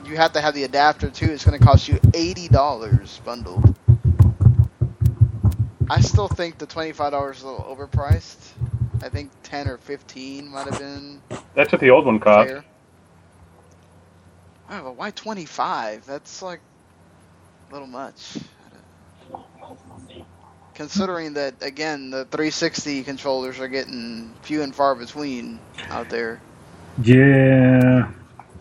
you 0.05 0.15
have 0.17 0.33
to 0.33 0.41
have 0.41 0.53
the 0.53 0.63
adapter 0.63 1.09
too. 1.09 1.25
It's 1.31 1.43
going 1.45 1.59
to 1.59 1.65
cost 1.65 1.87
you 1.87 1.99
eighty 2.13 2.47
dollars 2.47 3.19
bundled. 3.25 3.75
I 5.89 5.99
still 6.01 6.27
think 6.27 6.57
the 6.57 6.65
twenty 6.67 6.91
five 6.93 7.11
dollars 7.11 7.37
is 7.37 7.43
a 7.43 7.47
little 7.47 7.75
overpriced. 7.75 8.51
I 9.03 9.09
think 9.09 9.31
ten 9.43 9.67
or 9.67 9.77
fifteen 9.77 10.49
might 10.49 10.67
have 10.67 10.79
been 10.79 11.21
That's 11.55 11.71
what 11.71 11.81
the 11.81 11.89
old 11.89 12.05
one 12.05 12.19
cost. 12.19 12.47
fair. 12.47 12.63
Wow, 14.69 14.83
but 14.83 14.95
why 14.95 15.11
twenty 15.11 15.45
five? 15.45 16.05
That's 16.05 16.41
like 16.41 16.61
a 17.69 17.73
little 17.73 17.87
much. 17.87 18.37
Considering 20.73 21.33
that 21.33 21.55
again, 21.61 22.09
the 22.09 22.25
360 22.25 23.03
controllers 23.03 23.59
are 23.59 23.67
getting 23.67 24.33
few 24.41 24.61
and 24.61 24.73
far 24.73 24.95
between 24.95 25.59
out 25.89 26.09
there. 26.09 26.39
Yeah, 27.03 28.09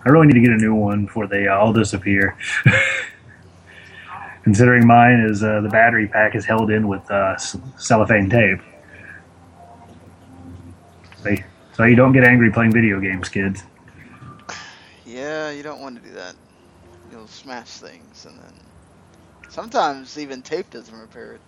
I 0.05 0.09
really 0.09 0.27
need 0.27 0.35
to 0.35 0.41
get 0.41 0.51
a 0.51 0.57
new 0.57 0.75
one 0.75 1.07
before 1.07 1.27
they 1.27 1.47
all 1.49 1.73
disappear. 1.73 2.37
Considering 4.43 4.87
mine 4.87 5.21
is 5.21 5.43
uh, 5.43 5.61
the 5.61 5.69
battery 5.69 6.09
pack 6.09 6.35
is 6.35 6.45
held 6.45 6.71
in 6.71 6.89
with 6.89 7.09
uh, 7.11 7.37
cellophane 7.37 8.31
tape. 8.31 8.61
So, 11.23 11.37
so 11.75 11.85
you 11.85 11.95
don't 11.97 12.13
get 12.13 12.25
angry 12.25 12.51
playing 12.51 12.73
video 12.73 12.99
games, 13.01 13.29
kids. 13.29 13.63
Yeah, 15.05 15.51
you 15.51 15.63
don't 15.63 15.81
want 15.81 16.03
to 16.03 16.09
do 16.09 16.15
that. 16.15 16.35
You'll 17.13 17.27
smash 17.27 17.69
things, 17.69 18.25
and 18.25 18.39
then 18.39 18.55
sometimes 19.49 20.19
even 20.19 20.41
tape 20.41 20.71
doesn't 20.71 20.97
repair 20.97 21.33
it. 21.33 21.41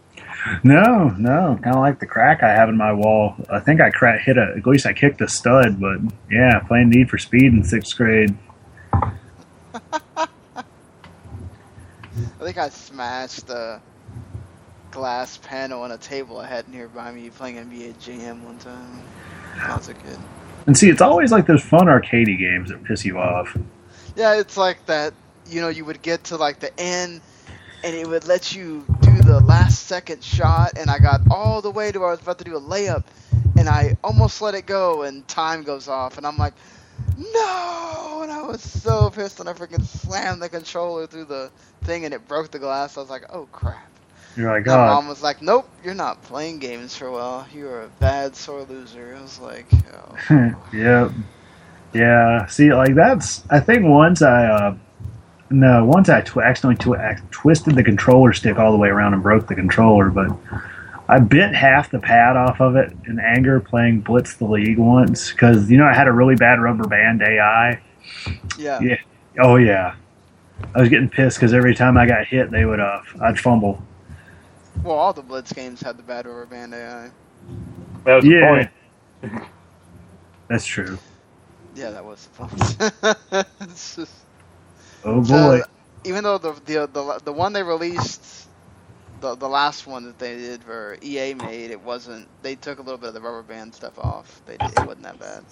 No, 0.65 1.09
no, 1.19 1.59
kind 1.63 1.77
of 1.77 1.83
like 1.83 2.01
the 2.01 2.07
crack 2.07 2.43
I 2.43 2.49
have 2.49 2.69
in 2.69 2.77
my 2.77 2.93
wall. 2.93 3.37
I 3.49 3.61
think 3.61 3.81
I 3.81 3.91
crack 3.91 4.23
hit 4.23 4.37
a 4.37 4.55
at 4.57 4.67
least 4.67 4.87
I 4.87 4.93
kicked 4.93 5.21
a 5.21 5.29
stud, 5.29 5.81
but 5.81 5.99
yeah, 6.31 6.59
playing 6.61 6.91
Need 6.91 7.11
for 7.11 7.19
Speed 7.19 7.53
in 7.53 7.63
sixth 7.63 7.97
grade. 7.97 8.37
I 8.93 10.27
think 12.41 12.59
I 12.59 12.69
smashed 12.69 13.49
a 13.51 13.81
glass 14.91 15.39
panel 15.39 15.83
on 15.83 15.93
a 15.93 15.99
table 15.99 16.39
I 16.39 16.47
had 16.47 16.69
nearby 16.69 17.13
me 17.13 17.31
playing 17.31 17.57
NBA 17.57 17.99
Jam 18.01 18.45
one 18.45 18.59
time. 18.59 19.03
I 19.61 19.77
was 19.77 19.89
a 19.89 19.95
kid. 19.95 20.19
And 20.67 20.77
see, 20.77 20.91
it's 20.91 21.01
always 21.01 21.33
like 21.33 21.47
those 21.47 21.63
fun 21.63 21.87
arcadey 21.87 22.39
games 22.39 22.71
that 22.71 22.85
piss 22.85 23.05
you 23.05 23.19
off. 23.19 23.57
Yeah, 24.17 24.39
it's 24.39 24.57
like 24.57 24.85
that. 24.87 25.15
You 25.47 25.61
know, 25.61 25.69
you 25.69 25.85
would 25.85 26.03
get 26.03 26.25
to 26.25 26.37
like 26.37 26.61
the 26.61 26.79
end, 26.81 27.21
and 27.83 27.95
it 27.97 28.07
would 28.07 28.27
let 28.27 28.55
you 28.55 28.85
last 29.53 29.83
second 29.87 30.25
shot, 30.25 30.79
and 30.79 30.89
I 30.89 30.99
got 30.99 31.21
all 31.31 31.61
the 31.61 31.71
way 31.71 31.93
to 31.93 31.99
where 31.99 32.09
I 32.09 32.13
was 32.13 32.23
about 32.23 32.39
to 32.39 32.45
do 32.45 32.57
a 32.57 32.61
layup, 32.61 33.05
and 33.59 33.69
I 33.69 33.99
almost 34.03 34.41
let 34.41 34.55
it 34.55 34.65
go, 34.65 35.03
and 35.03 35.29
time 35.29 35.63
goes 35.63 35.89
off, 35.89 36.17
and 36.17 36.27
I'm 36.27 36.39
like, 36.39 36.55
no! 37.19 38.21
And 38.23 38.33
I 38.33 38.43
was 38.47 38.63
so 38.63 39.11
pissed, 39.11 39.41
and 39.41 39.49
I 39.51 39.53
freaking 39.53 39.85
slammed 39.85 40.41
the 40.41 40.49
controller 40.49 41.07
through 41.07 41.27
the 41.27 41.51
thing, 41.83 42.07
and 42.07 42.15
it 42.15 42.27
broke 42.27 42.51
the 42.51 42.59
glass. 42.59 42.97
I 42.97 43.01
was 43.01 43.11
like, 43.11 43.27
oh 43.31 43.47
crap. 43.53 43.91
You're 44.39 44.51
like, 44.51 44.65
My 44.65 44.73
oh, 44.73 44.87
mom 44.87 45.09
was 45.09 45.23
like, 45.23 45.43
nope, 45.43 45.69
you're 45.85 45.93
not 45.93 46.23
playing 46.23 46.59
games 46.59 46.97
for 46.97 47.09
a 47.09 47.13
while. 47.13 47.47
You're 47.53 47.83
a 47.83 47.89
bad 48.01 48.35
sore 48.35 48.63
loser. 48.63 49.15
I 49.19 49.21
was 49.21 49.39
like, 49.39 49.67
oh. 49.93 50.55
yep, 50.73 51.11
yeah. 51.93 52.47
See, 52.47 52.73
like 52.73 52.95
that's. 52.95 53.45
I 53.51 53.61
think 53.61 53.85
once 53.85 54.23
I, 54.23 54.47
uh, 54.47 54.77
no, 55.53 55.85
once 55.85 56.09
I 56.09 56.23
tw- 56.23 56.39
accidentally 56.39 56.77
tw- 56.77 57.01
ac- 57.01 57.23
twisted 57.31 57.77
the 57.77 57.85
controller 57.85 58.33
stick 58.35 58.59
all 58.59 58.73
the 58.73 58.79
way 58.79 58.89
around 58.89 59.15
and 59.15 59.23
broke 59.23 59.49
the 59.49 59.55
controller, 59.57 60.11
but 60.11 60.31
I 61.09 61.21
bit 61.21 61.55
half 61.55 61.91
the 61.91 62.01
pad 62.01 62.37
off 62.37 62.61
of 62.61 62.77
it 62.77 62.93
in 63.07 63.21
anger 63.21 63.61
playing 63.61 64.03
Blitz 64.03 64.37
the 64.37 64.47
League 64.47 64.79
once 64.79 65.33
because 65.33 65.71
you 65.71 65.79
know 65.79 65.87
I 65.87 65.95
had 65.95 66.09
a 66.09 66.13
really 66.13 66.37
bad 66.37 66.61
rubber 66.61 66.87
band 66.87 67.23
AI. 67.23 67.81
yeah. 68.55 68.81
Yeah. 68.81 68.97
Oh 69.41 69.57
yeah. 69.57 69.95
I 70.75 70.81
was 70.81 70.89
getting 70.91 71.11
pissed 71.11 71.39
because 71.39 71.55
every 71.55 71.75
time 71.75 71.97
I 71.99 72.07
got 72.07 72.27
hit, 72.27 72.51
they 72.51 72.65
would 72.65 72.81
uh, 72.81 73.01
I'd 73.23 73.39
fumble. 73.41 73.83
Well, 74.83 74.97
all 74.97 75.13
the 75.13 75.23
Blitz 75.23 75.53
games 75.53 75.81
had 75.83 75.97
the 75.99 76.03
bad 76.05 76.27
rubber 76.27 76.47
band 76.47 76.75
AI. 76.75 77.11
That 78.05 78.17
was 78.17 78.25
Yeah. 78.25 78.41
the 78.41 78.41
point. 78.41 78.71
That's 80.49 80.67
true. 80.67 80.99
Yeah, 81.75 81.91
that 81.91 82.05
was 82.05 82.29
the 82.29 82.31
point. 82.47 84.09
Oh 85.05 85.23
so, 85.23 85.55
boy. 85.55 85.63
even 86.05 86.25
though 86.25 86.39
the, 86.39 86.53
the 86.53 86.87
the 86.93 87.21
the 87.25 87.33
one 87.33 87.53
they 87.53 87.63
released, 87.63 88.49
the 89.21 89.37
the 89.37 89.49
last 89.49 89.87
one 89.87 90.05
that 90.05 90.19
they 90.19 90.37
did 90.37 90.65
for 90.65 90.97
EA 91.03 91.35
made, 91.35 91.71
it 91.71 91.81
wasn't. 91.83 92.29
They 92.43 92.57
took 92.57 92.79
a 92.79 92.83
little 92.83 92.99
bit 92.99 93.09
of 93.09 93.15
the 93.15 93.21
rubber 93.23 93.43
band 93.43 93.75
stuff 93.75 93.99
off. 93.99 94.43
They 94.47 94.59
did, 94.59 94.75
it 94.77 94.85
wasn't 94.85 95.05
that 95.05 95.19
bad. 95.19 95.45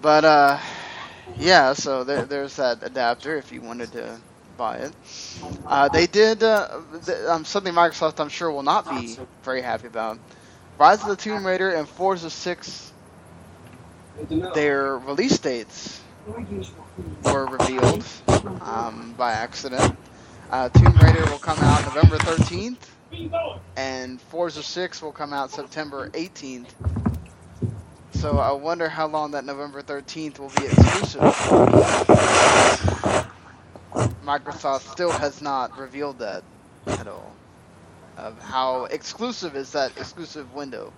But 0.00 0.24
uh, 0.24 0.58
yeah. 1.36 1.72
So 1.74 2.04
there, 2.04 2.26
there's 2.26 2.56
that 2.56 2.82
adapter 2.82 3.36
if 3.36 3.52
you 3.52 3.62
wanted 3.62 3.92
to 3.92 4.20
buy 4.56 4.78
it. 4.78 4.94
Uh, 5.66 5.88
they 5.88 6.06
did 6.06 6.42
uh, 6.42 6.68
th- 7.04 7.18
um, 7.28 7.44
something 7.44 7.72
Microsoft 7.74 8.20
I'm 8.20 8.28
sure 8.28 8.50
will 8.50 8.62
not 8.62 8.88
be 8.88 9.18
very 9.42 9.62
happy 9.62 9.86
about. 9.88 10.20
Rise 10.78 11.02
of 11.02 11.08
the 11.08 11.16
Tomb 11.16 11.46
Raider 11.46 11.70
and 11.70 11.88
Forza 11.88 12.30
6, 12.30 12.92
their 14.52 14.98
release 14.98 15.38
dates 15.38 16.02
were 17.24 17.46
revealed 17.46 18.04
um, 18.62 19.14
by 19.16 19.32
accident. 19.32 19.96
Uh, 20.50 20.68
Tomb 20.70 20.96
Raider 21.02 21.24
will 21.30 21.38
come 21.38 21.58
out 21.60 21.84
November 21.94 22.16
13th, 22.18 22.78
and 23.76 24.20
Forza 24.20 24.62
6 24.62 25.02
will 25.02 25.12
come 25.12 25.32
out 25.32 25.50
September 25.50 26.08
18th. 26.10 26.68
So 28.14 28.38
I 28.38 28.52
wonder 28.52 28.88
how 28.88 29.06
long 29.06 29.32
that 29.32 29.44
November 29.44 29.82
13th 29.82 30.38
will 30.38 30.50
be 30.50 30.64
exclusive. 30.64 31.20
Microsoft 34.24 34.90
still 34.90 35.12
has 35.12 35.40
not 35.40 35.78
revealed 35.78 36.18
that 36.18 36.42
at 36.86 37.06
all. 37.06 37.32
Of 38.16 38.38
how 38.42 38.86
exclusive 38.86 39.54
is 39.56 39.72
that 39.72 39.96
exclusive 39.96 40.52
window? 40.54 40.92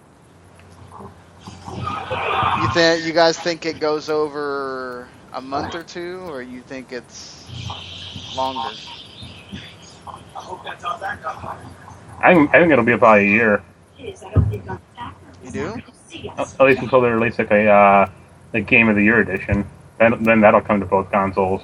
You 1.69 2.69
think 2.73 3.05
you 3.05 3.13
guys 3.13 3.39
think 3.39 3.67
it 3.67 3.79
goes 3.81 4.09
over 4.09 5.09
a 5.33 5.41
month 5.41 5.75
or 5.75 5.83
two, 5.85 6.21
or 6.29 6.43
you 6.43 6.63
think 6.63 6.93
it's 6.93 7.51
longer? 8.33 8.79
I 12.21 12.35
think, 12.35 12.51
I 12.55 12.59
think 12.61 12.73
it'll 12.73 12.85
be 12.85 12.93
about 12.93 13.19
a 13.19 13.25
year, 13.25 13.63
You 15.43 15.51
do? 15.51 15.83
at 16.39 16.61
least 16.61 16.83
until 16.83 17.01
they 17.01 17.11
release 17.11 17.39
like 17.39 17.51
a 17.51 17.67
uh, 17.69 18.11
the 18.53 18.61
Game 18.61 18.89
of 18.89 18.97
the 18.97 19.03
Year 19.05 19.21
edition. 19.21 19.67
Then 19.99 20.23
then 20.25 20.41
that'll 20.41 20.61
come 20.61 20.81
to 20.81 20.87
both 20.87 21.11
consoles. 21.11 21.63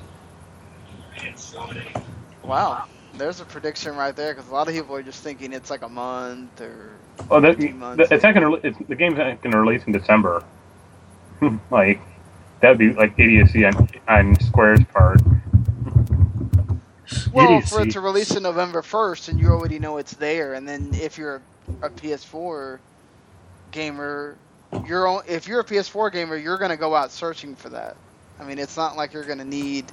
Wow, 2.45 2.85
there's 3.15 3.41
a 3.41 3.47
prediction 3.47 3.97
right 3.97 4.15
there 4.15 4.35
because 4.35 4.49
a 4.49 4.53
lot 4.53 4.69
of 4.69 4.75
people 4.75 4.95
are 4.97 5.03
just 5.03 5.23
thinking 5.23 5.53
it's 5.53 5.71
like 5.71 5.83
a 5.83 5.89
month 5.89 6.61
or 6.61 7.01
Oh, 7.31 7.41
that, 7.41 7.59
months. 7.59 7.97
the, 7.97 8.07
it's 8.15 8.23
not 8.25 8.35
gonna. 8.35 8.55
It's, 8.63 8.79
the 8.89 8.97
game's 8.97 9.19
not 9.19 9.43
gonna 9.43 9.61
release 9.61 9.85
in 9.87 9.93
December. 9.93 10.45
like 11.71 12.01
that'd 12.61 12.79
be 12.79 12.93
like 12.93 13.19
idiocy 13.19 13.65
on 13.65 13.89
on 14.09 14.39
Square's 14.41 14.85
part. 14.85 15.21
well 17.33 17.61
for 17.61 17.83
it 17.83 17.91
to 17.93 18.01
release 18.01 18.35
in 18.35 18.43
November 18.43 18.83
1st 18.83 19.29
and 19.29 19.41
you 19.41 19.49
already 19.49 19.79
know 19.79 19.99
it's 19.99 20.15
there, 20.15 20.55
and 20.55 20.69
then 20.69 20.91
if 20.95 21.19
you're 21.19 21.43
a 21.83 21.91
PS4 21.91 22.79
gamer, 23.71 24.37
you're 24.87 25.07
on, 25.07 25.23
if 25.29 25.47
you're 25.47 25.61
a 25.61 25.65
PS4 25.65 26.13
gamer, 26.13 26.37
you're 26.37 26.59
gonna 26.59 26.77
go 26.77 26.95
out 26.95 27.11
searching 27.11 27.55
for 27.55 27.69
that. 27.71 27.97
I 28.39 28.45
mean, 28.45 28.59
it's 28.59 28.77
not 28.77 28.97
like 28.97 29.13
you're 29.13 29.25
gonna 29.25 29.45
need. 29.45 29.87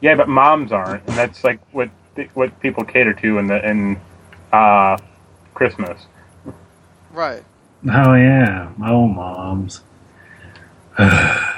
Yeah, 0.00 0.14
but 0.14 0.28
moms 0.28 0.72
aren't, 0.72 1.06
and 1.06 1.16
that's 1.16 1.44
like 1.44 1.60
what 1.72 1.90
what 2.34 2.58
people 2.60 2.84
cater 2.84 3.14
to 3.14 3.38
in 3.38 3.46
the 3.46 3.68
in 3.68 4.00
uh, 4.52 4.98
Christmas. 5.54 6.06
Right. 7.12 7.44
Oh 7.88 8.14
yeah. 8.14 8.72
Oh 8.84 9.06
moms. 9.06 9.82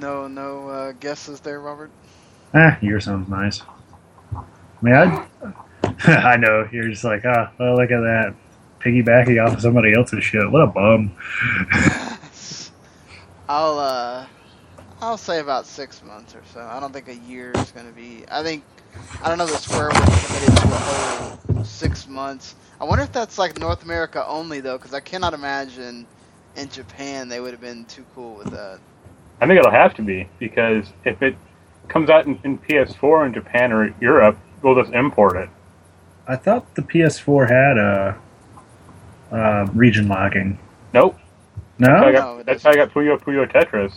No, 0.00 0.28
no 0.28 0.68
uh, 0.70 0.92
guesses 0.92 1.40
there, 1.40 1.60
Robert. 1.60 1.90
Eh, 2.54 2.74
yours 2.80 3.04
sounds 3.04 3.28
nice. 3.28 3.60
I 4.34 4.42
mean, 4.80 4.94
I, 4.94 5.26
I 6.06 6.36
know 6.36 6.66
you're 6.72 6.88
just 6.88 7.04
like, 7.04 7.22
ah, 7.26 7.52
oh, 7.60 7.74
look 7.74 7.90
at 7.90 8.00
that, 8.00 8.34
piggybacking 8.80 9.44
off 9.44 9.54
of 9.54 9.60
somebody 9.60 9.92
else's 9.94 10.24
shit. 10.24 10.50
What 10.50 10.62
a 10.62 10.66
bum. 10.68 11.14
I'll 13.48 13.78
uh, 13.78 14.26
I'll 15.02 15.18
say 15.18 15.40
about 15.40 15.66
six 15.66 16.02
months 16.02 16.34
or 16.34 16.42
so. 16.54 16.60
I 16.60 16.80
don't 16.80 16.92
think 16.94 17.08
a 17.08 17.16
year 17.16 17.52
is 17.56 17.70
gonna 17.72 17.92
be. 17.92 18.24
I 18.30 18.42
think 18.42 18.64
I 19.22 19.28
don't 19.28 19.36
know 19.36 19.46
the 19.46 19.58
Square 19.58 19.88
was 19.88 20.26
committed 20.26 20.56
to 20.56 20.62
a 20.62 20.76
whole 20.76 21.64
six 21.64 22.08
months. 22.08 22.54
I 22.80 22.84
wonder 22.84 23.04
if 23.04 23.12
that's 23.12 23.36
like 23.36 23.58
North 23.58 23.82
America 23.82 24.26
only 24.26 24.60
though, 24.60 24.78
because 24.78 24.94
I 24.94 25.00
cannot 25.00 25.34
imagine 25.34 26.06
in 26.56 26.70
Japan 26.70 27.28
they 27.28 27.40
would 27.40 27.50
have 27.50 27.60
been 27.60 27.84
too 27.84 28.06
cool 28.14 28.36
with 28.36 28.50
that. 28.52 28.78
I 29.40 29.46
think 29.46 29.58
it'll 29.58 29.70
have 29.72 29.94
to 29.94 30.02
be 30.02 30.28
because 30.38 30.92
if 31.04 31.22
it 31.22 31.36
comes 31.88 32.10
out 32.10 32.26
in, 32.26 32.38
in 32.44 32.58
PS4 32.58 33.26
in 33.26 33.34
Japan 33.34 33.72
or 33.72 33.94
Europe, 34.00 34.38
we'll 34.62 34.80
just 34.80 34.94
import 34.94 35.36
it. 35.36 35.50
I 36.26 36.36
thought 36.36 36.74
the 36.74 36.82
PS4 36.82 37.48
had 37.48 37.78
a 37.78 38.18
uh, 39.32 39.66
region 39.74 40.08
locking. 40.08 40.58
Nope. 40.94 41.18
No, 41.78 41.88
That's 41.88 41.98
how 42.00 42.06
I 42.06 42.12
No, 42.12 42.12
got, 42.12 42.28
it 42.40 42.46
that's 42.46 42.62
how 42.64 42.70
I 42.70 42.76
got 42.76 42.90
Puyo 42.92 43.20
Puyo 43.20 43.50
Tetris. 43.50 43.94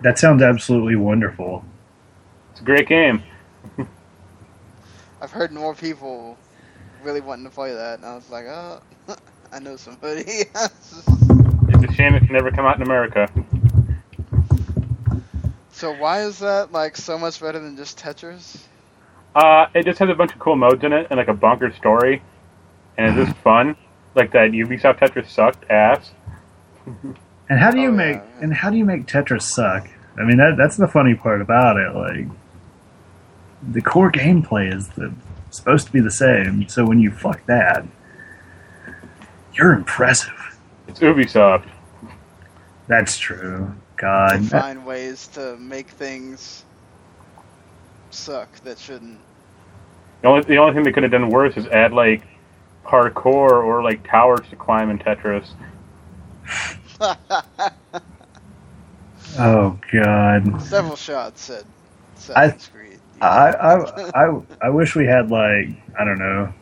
that 0.00 0.18
sounds 0.18 0.42
absolutely 0.42 0.96
wonderful. 0.96 1.64
It's 2.52 2.60
a 2.60 2.64
great 2.64 2.88
game. 2.88 3.22
I've 5.20 5.32
heard 5.32 5.52
more 5.52 5.74
people 5.74 6.38
really 7.02 7.20
wanting 7.20 7.44
to 7.44 7.50
play 7.50 7.74
that, 7.74 7.98
and 7.98 8.06
I 8.06 8.14
was 8.14 8.30
like, 8.30 8.46
oh, 8.46 8.82
I 9.52 9.60
know 9.60 9.76
somebody. 9.76 10.44
It's 11.68 11.84
a 11.84 11.92
shame 11.94 12.14
it 12.14 12.20
can 12.24 12.32
never 12.34 12.50
come 12.50 12.66
out 12.66 12.76
in 12.76 12.82
America. 12.82 13.28
So 15.80 15.92
why 15.92 16.22
is 16.24 16.40
that 16.40 16.72
like 16.72 16.94
so 16.94 17.18
much 17.18 17.40
better 17.40 17.58
than 17.58 17.74
just 17.74 17.98
Tetris? 17.98 18.58
Uh, 19.34 19.66
it 19.74 19.86
just 19.86 19.98
has 19.98 20.10
a 20.10 20.14
bunch 20.14 20.32
of 20.32 20.38
cool 20.38 20.56
modes 20.56 20.84
in 20.84 20.92
it 20.92 21.06
and 21.08 21.16
like 21.16 21.28
a 21.28 21.34
bunker 21.34 21.72
story, 21.72 22.22
and 22.98 23.18
it's 23.18 23.30
just 23.30 23.40
fun. 23.42 23.76
Like 24.14 24.32
that 24.32 24.50
Ubisoft 24.50 24.98
Tetris 24.98 25.30
sucked 25.30 25.70
ass. 25.70 26.10
And 27.48 27.58
how 27.58 27.70
do 27.70 27.80
you 27.80 27.88
Oh, 27.88 27.92
make 27.92 28.16
yeah, 28.16 28.22
yeah. 28.36 28.42
and 28.42 28.52
how 28.54 28.68
do 28.70 28.76
you 28.76 28.84
make 28.84 29.06
Tetris 29.06 29.42
suck? 29.42 29.88
I 30.18 30.24
mean 30.24 30.36
that 30.36 30.56
that's 30.58 30.76
the 30.76 30.86
funny 30.88 31.14
part 31.14 31.40
about 31.40 31.78
it. 31.78 31.94
Like 31.94 32.26
the 33.72 33.80
core 33.80 34.12
gameplay 34.12 34.74
is 34.74 34.88
the, 34.88 35.14
supposed 35.50 35.86
to 35.86 35.92
be 35.92 36.00
the 36.00 36.10
same. 36.10 36.68
So 36.68 36.84
when 36.84 37.00
you 37.00 37.10
fuck 37.10 37.44
that, 37.46 37.86
you're 39.54 39.72
impressive. 39.72 40.58
It's 40.88 41.00
Ubisoft. 41.00 41.66
That's 42.88 43.16
true. 43.16 43.74
They 44.26 44.38
God, 44.38 44.40
find 44.40 44.84
ways 44.86 45.28
to 45.30 45.56
make 45.58 45.90
things 45.90 46.64
suck 48.10 48.60
that 48.62 48.78
shouldn't. 48.78 49.20
The 50.22 50.28
only 50.28 50.42
the 50.44 50.58
only 50.58 50.74
thing 50.74 50.84
they 50.84 50.92
could 50.92 51.04
have 51.04 51.12
done 51.12 51.30
worse 51.30 51.56
is 51.56 51.66
add 51.68 51.92
like 51.92 52.22
parkour 52.86 53.64
or 53.64 53.82
like 53.82 54.08
towers 54.08 54.48
to 54.50 54.56
climb 54.56 54.90
in 54.90 54.98
Tetris. 55.00 55.48
oh 59.38 59.78
god. 59.92 60.44
Several 60.58 60.96
shots 60.96 61.42
said 61.42 61.66
I- 62.34 62.54
Assassin's 62.54 62.68
Creed. 62.68 63.00
I, 63.20 63.50
I 63.50 63.76
I 64.14 64.42
I 64.62 64.70
wish 64.70 64.96
we 64.96 65.06
had 65.06 65.30
like 65.30 65.68
I 65.98 66.04
don't 66.04 66.18
know. 66.18 66.54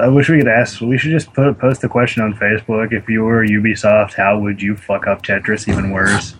I 0.00 0.08
wish 0.08 0.28
we 0.28 0.38
could 0.38 0.48
ask. 0.48 0.80
We 0.80 0.96
should 0.98 1.10
just 1.10 1.32
put 1.32 1.58
post 1.58 1.84
a 1.84 1.88
question 1.88 2.22
on 2.22 2.34
Facebook. 2.34 2.92
If 2.92 3.08
you 3.08 3.22
were 3.24 3.44
Ubisoft, 3.46 4.14
how 4.14 4.38
would 4.38 4.60
you 4.62 4.74
fuck 4.76 5.06
up 5.06 5.22
Tetris 5.22 5.68
even 5.68 5.90
worse? 5.90 6.34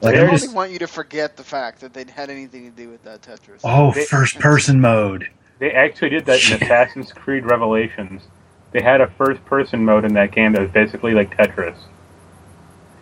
Like 0.00 0.14
I 0.14 0.18
I'm 0.18 0.24
only 0.28 0.38
just 0.38 0.54
want 0.54 0.70
you 0.70 0.78
to 0.78 0.86
forget 0.86 1.36
the 1.36 1.42
fact 1.42 1.80
that 1.80 1.92
they'd 1.92 2.08
had 2.08 2.30
anything 2.30 2.70
to 2.70 2.76
do 2.76 2.88
with 2.88 3.02
that 3.02 3.22
Tetris. 3.22 3.60
oh 3.64 3.92
They- 3.92 4.04
first 4.04 4.38
person 4.38 4.80
mode. 4.80 5.28
They 5.58 5.72
actually 5.72 6.10
did 6.10 6.24
that 6.26 6.48
in 6.48 6.62
Assassin's 6.62 7.12
Creed 7.12 7.44
Revelations. 7.44 8.22
They 8.70 8.80
had 8.80 9.00
a 9.00 9.08
first 9.08 9.44
person 9.44 9.84
mode 9.84 10.04
in 10.04 10.14
that 10.14 10.30
game 10.30 10.52
that 10.52 10.62
was 10.62 10.70
basically 10.70 11.14
like 11.14 11.36
Tetris. 11.36 11.74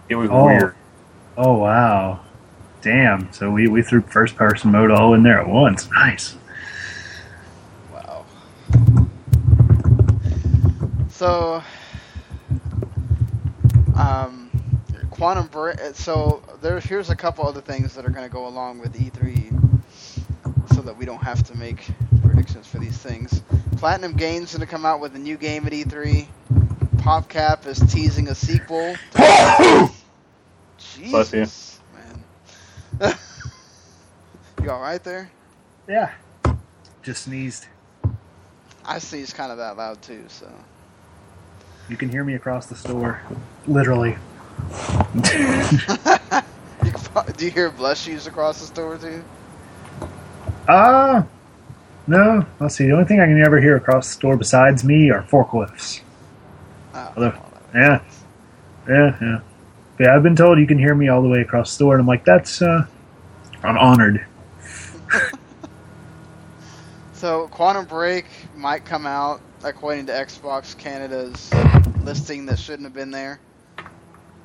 It 0.09 0.15
was 0.15 0.31
Oh. 0.33 0.47
weird. 0.47 0.75
Oh 1.37 1.59
wow, 1.59 2.21
damn! 2.81 3.31
So 3.31 3.51
we 3.51 3.69
we 3.69 3.83
threw 3.83 4.01
first 4.01 4.37
person 4.37 4.71
mode 4.73 4.91
all 4.91 5.13
in 5.13 5.23
there 5.23 5.39
at 5.39 5.47
once. 5.49 5.87
Nice. 5.91 6.37
Wow. 8.73 9.07
So, 11.09 11.63
um, 13.97 14.51
Quantum 15.11 15.47
Break. 15.47 15.79
So 15.95 16.43
there, 16.61 16.79
here's 16.81 17.11
a 17.11 17.17
couple 17.17 17.47
other 17.47 17.61
things 17.61 17.95
that 17.95 18.05
are 18.05 18.11
going 18.11 18.27
to 18.27 18.33
go 18.33 18.47
along 18.47 18.81
with 18.81 18.95
E3, 18.95 20.75
so 20.75 20.83
that 20.83 20.97
we 20.97 21.07
don't 21.07 21.23
have 21.23 21.43
to 21.45 21.57
make 21.57 21.87
predictions 22.23 22.67
for 22.67 22.79
these 22.79 22.99
things. 22.99 23.43
Platinum 23.79 24.13
Games 24.13 24.53
going 24.53 24.61
to 24.61 24.67
come 24.67 24.85
out 24.85 25.01
with 25.01 25.15
a 25.17 25.19
new 25.19 25.37
game 25.37 25.67
at 25.67 25.73
E3. 25.73 26.27
PopCap 26.97 27.67
is 27.67 27.79
teasing 27.93 28.29
a 28.29 28.35
sequel. 28.35 28.97
To 29.13 29.19
Bless 31.11 31.33
you. 31.33 31.41
Jesus, 31.41 31.81
man. 31.95 33.15
you 34.63 34.71
all 34.71 34.81
right 34.81 35.03
there? 35.03 35.31
Yeah. 35.89 36.13
Just 37.03 37.25
sneezed. 37.25 37.67
I 38.87 39.01
sneeze 39.01 39.35
kind 39.35 39.53
of 39.53 39.59
that 39.59 39.77
loud 39.79 40.03
too, 40.03 40.27
so. 40.29 40.53
You 41.89 41.97
can 41.97 42.09
hear 42.11 42.25
me 42.25 42.35
across 42.35 42.67
the 42.67 42.77
store, 42.77 43.23
literally. 43.67 44.17
You 46.83 46.93
Do 47.37 47.45
you 47.47 47.51
hear 47.53 47.71
blush 47.71 48.03
shoes 48.03 48.27
across 48.27 48.61
the 48.61 48.67
store 48.67 48.99
too? 48.99 49.25
Ah, 50.69 51.27
no. 52.07 52.47
Let's 52.61 52.77
see. 52.77 52.87
The 52.87 52.93
only 52.93 53.05
thing 53.07 53.21
I 53.21 53.27
can 53.27 53.41
ever 53.43 53.61
hear 53.61 53.77
across 53.77 54.09
the 54.09 54.15
store 54.15 54.37
besides 54.37 54.85
me 54.85 55.11
are 55.11 55.23
forklifts. 55.25 56.03
Oh, 56.95 57.15
well, 57.17 57.35
Yeah, 57.75 58.03
yeah, 58.89 59.17
yeah. 59.21 59.41
Yeah, 60.01 60.17
I've 60.17 60.23
been 60.25 60.37
told 60.37 60.59
you 60.59 60.67
can 60.67 60.79
hear 60.79 60.95
me 60.95 61.09
all 61.09 61.23
the 61.23 61.29
way 61.29 61.41
across 61.41 61.71
the 61.71 61.75
store, 61.77 61.95
and 61.95 62.03
I'm 62.03 62.07
like, 62.09 62.25
that's. 62.25 62.63
uh 62.63 62.87
I'm 63.63 63.79
honored. 63.79 64.27
So 67.13 67.49
Quantum 67.49 67.87
Break 67.87 68.27
might 68.57 68.85
come 68.85 69.07
out 69.07 69.41
according 69.63 70.07
to 70.07 70.13
Xbox 70.13 70.77
Canada's 70.77 71.53
listing 72.03 72.47
that 72.47 72.59
shouldn't 72.59 72.85
have 72.85 72.95
been 72.95 73.11
there. 73.11 73.41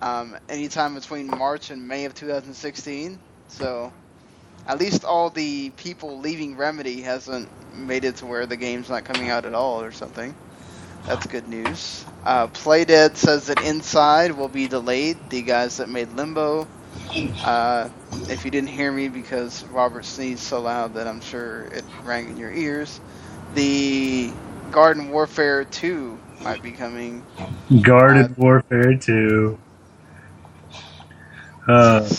Um, 0.02 0.38
anytime 0.50 0.96
between 0.96 1.28
March 1.28 1.70
and 1.70 1.88
May 1.88 2.06
of 2.06 2.16
2016. 2.16 3.20
So 3.48 3.94
at 4.68 4.80
least 4.80 5.06
all 5.06 5.30
the 5.30 5.70
people 5.72 6.20
leaving 6.20 6.58
Remedy 6.58 7.02
hasn't 7.02 7.50
made 7.76 8.04
it 8.04 8.18
to 8.18 8.26
where 8.26 8.46
the 8.46 8.58
game's 8.58 8.90
not 8.90 9.06
coming 9.06 9.30
out 9.30 9.46
at 9.46 9.54
all 9.54 9.82
or 9.82 9.92
something. 9.92 10.36
That's 11.06 11.26
good 11.26 11.48
news. 11.48 12.06
Uh, 12.24 12.48
Playdead 12.48 13.16
says 13.16 13.48
that 13.48 13.62
Inside 13.62 14.32
will 14.32 14.48
be 14.48 14.68
delayed. 14.68 15.18
The 15.30 15.42
guys 15.42 15.78
that 15.78 15.90
made 15.90 16.10
Limbo. 16.14 16.68
Uh, 17.44 17.90
if 18.30 18.46
you 18.46 18.52
didn't 18.52 18.70
hear 18.70 18.92
me 18.92 19.08
because 19.08 19.64
Robert 19.66 20.06
sneezed 20.06 20.42
so 20.42 20.62
loud 20.62 20.94
that 20.96 21.08
I'm 21.08 21.22
sure 21.22 21.64
it 21.64 21.84
rang 22.04 22.30
in 22.30 22.38
your 22.38 22.52
ears, 22.52 23.00
the 23.56 24.32
Garden 24.72 25.10
Warfare 25.10 25.66
2 25.66 26.18
might 26.42 26.62
be 26.64 26.72
coming. 26.72 27.24
Garden 27.82 28.26
Uh, 28.26 28.34
Warfare 28.38 28.96
2. 28.98 29.58
Uh, 31.68 32.10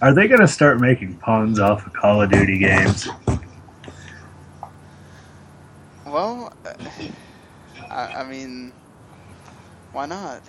are 0.00 0.14
they 0.14 0.26
going 0.28 0.40
to 0.40 0.48
start 0.48 0.80
making 0.80 1.16
puns 1.16 1.60
off 1.60 1.86
of 1.86 1.92
Call 1.92 2.22
of 2.22 2.30
Duty 2.30 2.58
games? 2.58 3.08
Well, 6.06 6.52
uh, 6.66 6.74
I, 7.90 8.20
I 8.20 8.24
mean, 8.24 8.72
why 9.92 10.06
not? 10.06 10.42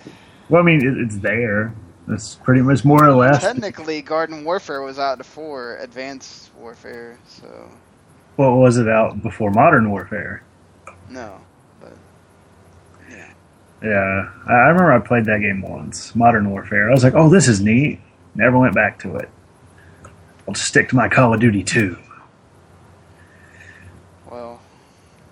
Well, 0.48 0.62
I 0.62 0.64
mean, 0.64 0.84
it, 0.86 0.98
it's 0.98 1.18
there. 1.18 1.74
It's 2.08 2.34
pretty 2.36 2.60
much 2.62 2.84
more 2.84 3.04
or 3.04 3.12
less. 3.14 3.42
Technically, 3.42 4.02
Garden 4.02 4.44
Warfare 4.44 4.82
was 4.82 4.98
out 4.98 5.18
before 5.18 5.78
Advanced 5.78 6.50
Warfare, 6.54 7.18
so 7.26 7.70
What 8.36 8.50
was 8.56 8.78
it 8.78 8.88
out 8.88 9.22
before 9.22 9.50
Modern 9.50 9.90
Warfare? 9.90 10.42
no. 11.08 11.40
But 11.80 11.92
Yeah, 13.82 14.30
I 14.48 14.52
I 14.52 14.68
remember 14.68 14.92
I 14.92 14.98
played 14.98 15.26
that 15.26 15.40
game 15.40 15.60
once, 15.62 16.14
Modern 16.16 16.50
Warfare. 16.50 16.88
I 16.88 16.92
was 16.92 17.04
like, 17.04 17.14
"Oh, 17.14 17.28
this 17.28 17.48
is 17.48 17.60
neat." 17.60 18.00
Never 18.34 18.58
went 18.58 18.74
back 18.74 18.98
to 19.00 19.16
it. 19.16 19.28
I'll 20.48 20.54
just 20.54 20.66
stick 20.66 20.88
to 20.90 20.96
my 20.96 21.08
Call 21.08 21.32
of 21.34 21.40
Duty 21.40 21.62
2. 21.62 21.96
well, 24.30 24.60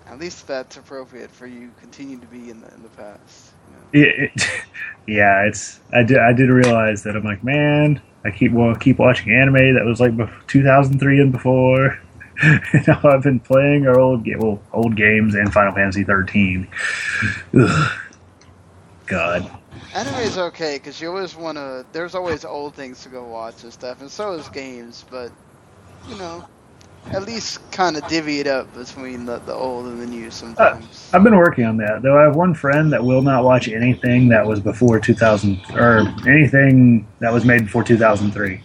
at 0.07 0.19
least 0.19 0.47
that's 0.47 0.77
appropriate 0.77 1.29
for 1.31 1.47
you. 1.47 1.71
Continue 1.79 2.17
to 2.19 2.27
be 2.27 2.49
in 2.49 2.61
the 2.61 2.73
in 2.73 2.83
the 2.83 2.89
past. 2.89 3.51
You 3.69 3.75
know? 3.75 4.07
It, 4.07 4.31
it, 4.35 4.61
yeah, 5.07 5.43
it's. 5.45 5.79
I 5.93 6.03
did. 6.03 6.17
I 6.19 6.33
did 6.33 6.49
realize 6.49 7.03
that. 7.03 7.15
I'm 7.15 7.23
like, 7.23 7.43
man, 7.43 8.01
I 8.25 8.31
keep 8.31 8.51
well, 8.53 8.75
keep 8.75 8.99
watching 8.99 9.33
anime 9.33 9.75
that 9.75 9.85
was 9.85 9.99
like 9.99 10.13
2003 10.47 11.19
and 11.21 11.31
before. 11.31 11.99
you 12.43 12.79
know, 12.87 12.99
I've 13.03 13.23
been 13.23 13.39
playing 13.39 13.87
our 13.87 13.99
old 13.99 14.27
well, 14.37 14.61
old 14.71 14.95
games 14.95 15.35
and 15.35 15.51
Final 15.53 15.73
Fantasy 15.73 16.03
13. 16.03 16.67
Ugh. 17.59 17.91
God. 19.05 19.59
Anime 19.93 20.15
is 20.21 20.37
okay 20.37 20.77
because 20.77 20.99
you 20.99 21.09
always 21.09 21.35
want 21.35 21.57
to. 21.57 21.85
There's 21.91 22.15
always 22.15 22.45
old 22.45 22.73
things 22.73 23.03
to 23.03 23.09
go 23.09 23.23
watch 23.23 23.63
and 23.63 23.71
stuff, 23.71 24.01
and 24.01 24.09
so 24.09 24.33
is 24.33 24.49
games. 24.49 25.05
But 25.09 25.31
you 26.09 26.15
know, 26.15 26.47
at 27.11 27.23
least 27.23 27.59
kind 27.71 27.97
of 27.97 28.07
divvy 28.07 28.39
it 28.39 28.47
up 28.47 28.73
between 28.73 29.25
the, 29.25 29.37
the 29.39 29.53
old 29.53 29.85
and 29.85 30.01
the 30.01 30.07
new 30.07 30.31
sometimes. 30.31 31.09
Uh, 31.13 31.17
I've 31.17 31.23
been 31.23 31.35
working 31.35 31.65
on 31.65 31.77
that. 31.77 32.01
Though 32.01 32.17
I 32.17 32.23
have 32.23 32.35
one 32.35 32.53
friend 32.53 32.91
that 32.93 33.03
will 33.03 33.21
not 33.21 33.43
watch 33.43 33.67
anything 33.67 34.29
that 34.29 34.45
was 34.45 34.59
before 34.59 34.99
2000 34.99 35.59
or 35.75 35.99
anything 36.27 37.07
that 37.19 37.31
was 37.31 37.45
made 37.45 37.65
before 37.65 37.83
2003. 37.83 38.63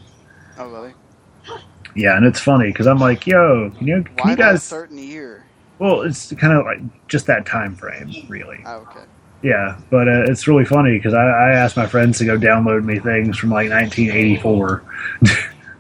Yeah, 1.99 2.17
and 2.17 2.25
it's 2.25 2.39
funny 2.41 2.69
because 2.69 2.87
I'm 2.87 2.99
like, 3.01 3.27
yo, 3.27 3.71
can 3.77 3.87
you 3.89 4.05
can 4.05 4.15
Why 4.25 4.31
you 4.31 4.37
guys? 4.37 4.63
certain 4.63 4.99
year? 4.99 5.45
Well, 5.81 6.03
it's 6.03 6.33
kind 6.35 6.53
of 6.53 6.65
like 6.65 6.79
just 7.09 7.27
that 7.27 7.45
time 7.45 7.75
frame, 7.75 8.13
really. 8.29 8.61
Oh, 8.65 8.77
okay. 8.89 9.01
Yeah, 9.43 9.79
but 9.91 10.07
uh, 10.09 10.23
it's 10.31 10.47
really 10.47 10.65
funny 10.65 10.97
because 10.97 11.13
I, 11.15 11.23
I 11.25 11.51
asked 11.55 11.77
my 11.77 11.87
friends 11.87 12.19
to 12.19 12.25
go 12.25 12.37
download 12.39 12.85
me 12.85 12.99
things 13.01 13.37
from 13.37 13.51
like 13.51 13.69
1984. 13.71 14.83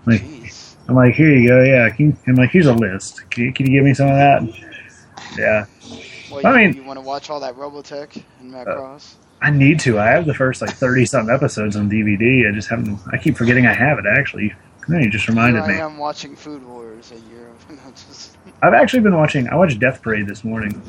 like, 0.07 0.21
Jeez. 0.23 0.75
I'm 0.89 0.95
like, 0.97 1.14
here 1.14 1.31
you 1.35 1.49
go. 1.49 1.62
Yeah, 1.62 1.89
can 1.91 2.07
you, 2.07 2.16
I'm 2.27 2.35
like, 2.35 2.51
here's 2.51 2.66
a 2.66 2.73
list. 2.75 3.29
Can 3.31 3.45
you, 3.45 3.53
can 3.53 3.66
you 3.66 3.73
give 3.73 3.85
me 3.85 3.95
some 3.95 4.09
of 4.09 4.14
that? 4.16 4.43
Yeah, 5.37 5.66
Well, 6.33 6.47
I 6.47 6.51
you, 6.62 6.66
mean- 6.69 6.77
you 6.77 6.85
want 6.85 6.99
to 6.99 7.05
watch 7.05 7.31
all 7.31 7.39
that 7.41 7.55
Robotech 7.57 8.23
and 8.41 8.55
Uh, 8.55 8.64
Macross? 8.64 9.14
I 9.41 9.51
need 9.51 9.79
to. 9.81 10.01
I 10.01 10.07
have 10.07 10.27
the 10.27 10.35
first 10.35 10.61
like 10.62 10.71
30 10.71 11.07
something 11.07 11.33
episodes 11.33 11.77
on 11.77 11.89
DVD. 11.89 12.49
I 12.49 12.53
just 12.53 12.69
haven't. 12.69 12.99
I 13.12 13.19
keep 13.19 13.37
forgetting 13.37 13.66
I 13.66 13.73
have 13.75 13.99
it 14.01 14.05
actually. 14.07 14.53
No, 14.89 14.99
you 14.99 15.11
just 15.11 15.28
reminded 15.28 15.64
Here 15.64 15.74
me. 15.74 15.80
I 15.80 15.84
am 15.84 15.99
watching 15.99 16.34
Food 16.36 16.64
Wars 16.64 17.12
a 17.12 17.20
year. 17.30 17.51
I'm 17.70 17.95
I've 18.62 18.74
actually 18.74 19.01
been 19.01 19.16
watching. 19.16 19.49
I 19.49 19.57
watched 19.57 19.78
Death 19.78 20.03
Parade 20.03 20.26
this 20.26 20.45
morning. 20.45 20.82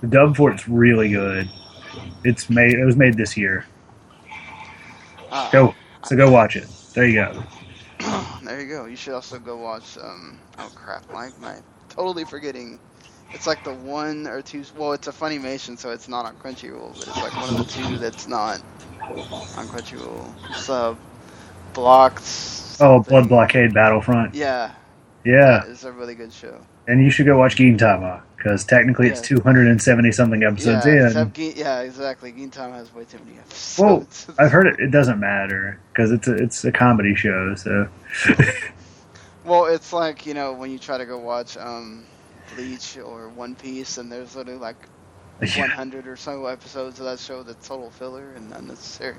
The 0.00 0.06
dub 0.08 0.36
for 0.36 0.52
it's 0.52 0.68
really 0.68 1.10
good. 1.10 1.50
It's 2.24 2.48
made. 2.50 2.74
It 2.74 2.84
was 2.84 2.96
made 2.96 3.16
this 3.16 3.36
year. 3.36 3.66
ah, 5.32 5.50
Go. 5.52 5.74
So 6.04 6.16
go 6.16 6.30
watch 6.30 6.56
it. 6.56 6.68
There 6.94 7.06
you 7.06 7.14
go. 7.14 7.42
there 8.44 8.60
you 8.60 8.68
go. 8.68 8.86
You 8.86 8.96
should 8.96 9.14
also 9.14 9.38
go 9.38 9.56
watch. 9.56 9.98
Um, 9.98 10.40
oh 10.58 10.70
crap, 10.74 11.10
Mike, 11.12 11.38
my 11.40 11.56
totally 11.88 12.24
forgetting. 12.24 12.78
It's 13.32 13.46
like 13.46 13.64
the 13.64 13.74
one 13.74 14.26
or 14.28 14.42
two. 14.42 14.64
Well, 14.76 14.92
it's 14.92 15.08
a 15.08 15.12
Funimation, 15.12 15.78
so 15.78 15.90
it's 15.90 16.08
not 16.08 16.26
on 16.26 16.36
Crunchyroll, 16.36 16.96
but 16.98 17.08
it's 17.08 17.22
like 17.22 17.36
one 17.36 17.50
of 17.50 17.56
the 17.58 17.64
two 17.64 17.98
that's 17.98 18.28
not 18.28 18.62
on 19.56 19.68
Crunchyroll. 19.68 20.32
Sub. 20.54 20.98
blocked. 21.74 22.63
Oh. 22.80 23.00
Blood 23.00 23.28
Blockade 23.28 23.72
Battlefront. 23.74 24.34
Yeah, 24.34 24.72
Yeah, 25.24 25.62
it's 25.66 25.84
a 25.84 25.92
really 25.92 26.14
good 26.14 26.32
show. 26.32 26.60
and 26.88 27.02
you 27.02 27.10
should 27.10 27.26
go 27.26 27.38
watch 27.38 27.56
Gintama 27.56 28.22
because 28.36 28.64
technically 28.64 29.08
it's 29.08 29.20
270 29.22 30.12
something 30.12 30.42
episodes 30.42 30.84
yeah, 30.86 30.92
in. 30.92 31.06
except 31.06 31.38
yeah, 31.38 31.80
exactly. 31.80 32.30
Gintama 32.32 32.74
has 32.74 32.92
way 32.94 33.04
too 33.04 33.18
many 33.24 33.38
Well, 33.78 34.02
episodes. 34.02 34.26
I've 34.38 34.52
heard 34.52 34.66
it. 34.66 34.78
It 34.80 34.90
doesn't 34.90 35.18
matter 35.18 35.80
because 35.92 36.10
it's 36.12 36.28
a 36.28 36.34
it's 36.36 36.64
a 36.64 36.72
comedy 36.72 37.14
show. 37.14 37.54
So 37.54 37.88
Well, 39.44 39.66
it's 39.66 39.92
like 39.92 40.26
you 40.26 40.34
know 40.34 40.52
when 40.52 40.70
you 40.70 40.78
try 40.78 40.98
to 40.98 41.06
go 41.06 41.18
watch 41.18 41.56
um, 41.56 42.04
Bleach 42.54 42.96
or 42.98 43.28
One 43.28 43.54
Piece, 43.54 43.98
and 43.98 44.10
there's 44.10 44.36
literally 44.36 44.58
like 44.58 44.76
100 45.38 46.06
or 46.06 46.16
so 46.16 46.46
episodes 46.46 46.98
of 47.00 47.06
that 47.06 47.18
show 47.18 47.42
that's 47.42 47.66
total 47.66 47.90
filler 47.90 48.32
and 48.36 48.52
unnecessary. 48.52 49.16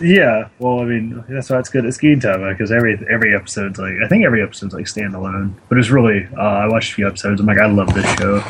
Yeah. 0.00 0.48
Well, 0.58 0.80
I 0.80 0.84
mean 0.84 1.24
that's 1.28 1.50
why 1.50 1.58
it's 1.58 1.68
good. 1.68 1.84
It's 1.84 1.98
Time 1.98 2.48
because 2.48 2.72
every 2.72 2.98
every 3.10 3.34
episode's 3.34 3.78
like 3.78 3.94
I 4.04 4.08
think 4.08 4.24
every 4.24 4.42
episode's 4.42 4.74
like 4.74 4.86
standalone. 4.86 5.54
But 5.68 5.78
it's 5.78 5.90
really 5.90 6.26
uh, 6.36 6.40
I 6.40 6.66
watched 6.68 6.92
a 6.92 6.94
few 6.94 7.06
episodes. 7.06 7.40
I'm 7.40 7.46
like 7.46 7.58
I 7.58 7.66
love 7.66 7.92
this 7.94 8.06
show. 8.18 8.42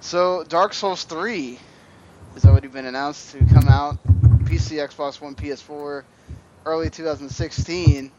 So 0.00 0.44
Dark 0.44 0.72
Souls 0.72 1.04
3 1.04 1.58
has 2.34 2.44
already 2.44 2.68
been 2.68 2.86
announced 2.86 3.32
to 3.32 3.38
come 3.52 3.68
out 3.68 3.98
PC, 4.44 4.78
Xbox 4.84 5.20
One, 5.20 5.34
PS4, 5.34 6.02
early 6.66 6.90
2016. 6.90 8.10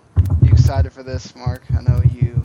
You 0.42 0.52
excited 0.52 0.94
for 0.94 1.04
this, 1.04 1.36
Marc? 1.36 1.64
I 1.72 1.82
know 1.82 2.02
you 2.14 2.42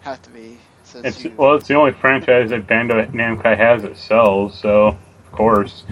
have 0.00 0.22
to 0.22 0.30
be. 0.30 0.56
Since 0.84 1.04
It's 1.04 1.24
you, 1.24 1.34
well, 1.36 1.54
it's 1.56 1.68
the 1.68 1.74
only 1.74 1.92
franchise 1.92 2.48
that 2.50 2.66
Bandai 2.66 3.12
Namco 3.12 3.54
has 3.54 3.82
that 3.82 3.98
sells, 3.98 4.58
so 4.58 4.86
of 4.86 5.32
course. 5.32 5.84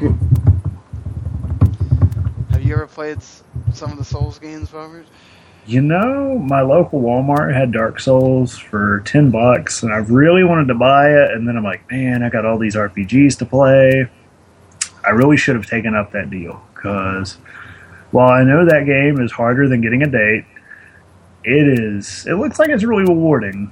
you 2.68 2.74
ever 2.74 2.86
played 2.86 3.18
some 3.72 3.90
of 3.90 3.98
the 3.98 4.04
Souls 4.04 4.38
games, 4.38 4.72
Robert? 4.72 5.06
You 5.66 5.80
know, 5.80 6.38
my 6.38 6.60
local 6.60 7.00
Walmart 7.00 7.54
had 7.54 7.72
Dark 7.72 7.98
Souls 7.98 8.56
for 8.56 9.00
ten 9.00 9.30
bucks, 9.30 9.82
and 9.82 9.92
I 9.92 9.98
really 9.98 10.44
wanted 10.44 10.68
to 10.68 10.74
buy 10.74 11.10
it. 11.10 11.30
And 11.32 11.48
then 11.48 11.56
I'm 11.56 11.64
like, 11.64 11.90
man, 11.90 12.22
I 12.22 12.28
got 12.28 12.44
all 12.44 12.58
these 12.58 12.76
RPGs 12.76 13.38
to 13.38 13.46
play. 13.46 14.08
I 15.04 15.10
really 15.10 15.36
should 15.36 15.56
have 15.56 15.66
taken 15.66 15.94
up 15.94 16.12
that 16.12 16.30
deal 16.30 16.62
because 16.74 17.34
while 18.10 18.30
I 18.30 18.44
know 18.44 18.64
that 18.66 18.84
game 18.86 19.20
is 19.20 19.32
harder 19.32 19.68
than 19.68 19.80
getting 19.80 20.02
a 20.02 20.06
date, 20.06 20.44
it 21.44 21.78
is. 21.78 22.26
It 22.26 22.34
looks 22.34 22.58
like 22.58 22.68
it's 22.68 22.84
really 22.84 23.04
rewarding. 23.04 23.70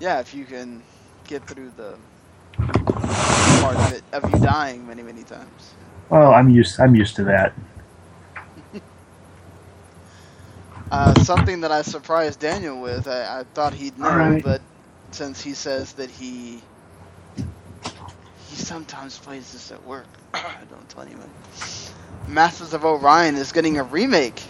Yeah, 0.00 0.20
if 0.20 0.34
you 0.34 0.44
can 0.44 0.82
get 1.24 1.46
through 1.46 1.72
the 1.76 1.96
part 2.58 3.76
of 3.76 3.92
it 3.92 4.04
of 4.12 4.30
you 4.30 4.40
dying 4.40 4.86
many, 4.86 5.02
many 5.02 5.22
times. 5.22 5.74
Well, 6.12 6.34
I'm 6.34 6.50
used. 6.50 6.78
I'm 6.78 6.94
used 6.94 7.16
to 7.16 7.24
that. 7.24 7.54
Uh, 10.90 11.14
something 11.22 11.62
that 11.62 11.72
I 11.72 11.80
surprised 11.80 12.38
Daniel 12.38 12.82
with, 12.82 13.08
I, 13.08 13.40
I 13.40 13.44
thought 13.54 13.72
he'd 13.72 13.98
know, 13.98 14.08
Alright. 14.08 14.44
but 14.44 14.60
since 15.10 15.40
he 15.40 15.54
says 15.54 15.94
that 15.94 16.10
he 16.10 16.60
he 17.34 18.56
sometimes 18.56 19.18
plays 19.18 19.54
this 19.54 19.72
at 19.72 19.82
work, 19.86 20.06
I 20.34 20.52
don't 20.68 20.86
tell 20.90 21.02
anyone. 21.02 21.30
Masters 22.28 22.74
of 22.74 22.84
Orion 22.84 23.36
is 23.36 23.52
getting 23.52 23.78
a 23.78 23.84
remake. 23.84 24.42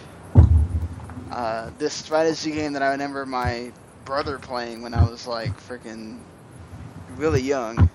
Uh, 1.31 1.71
this 1.77 1.93
strategy 1.93 2.51
game 2.51 2.73
that 2.73 2.83
I 2.83 2.91
remember 2.91 3.25
my 3.25 3.71
brother 4.03 4.37
playing 4.37 4.81
when 4.81 4.93
I 4.93 5.09
was 5.09 5.25
like 5.25 5.57
freaking 5.61 6.19
really 7.15 7.41
young. 7.41 7.89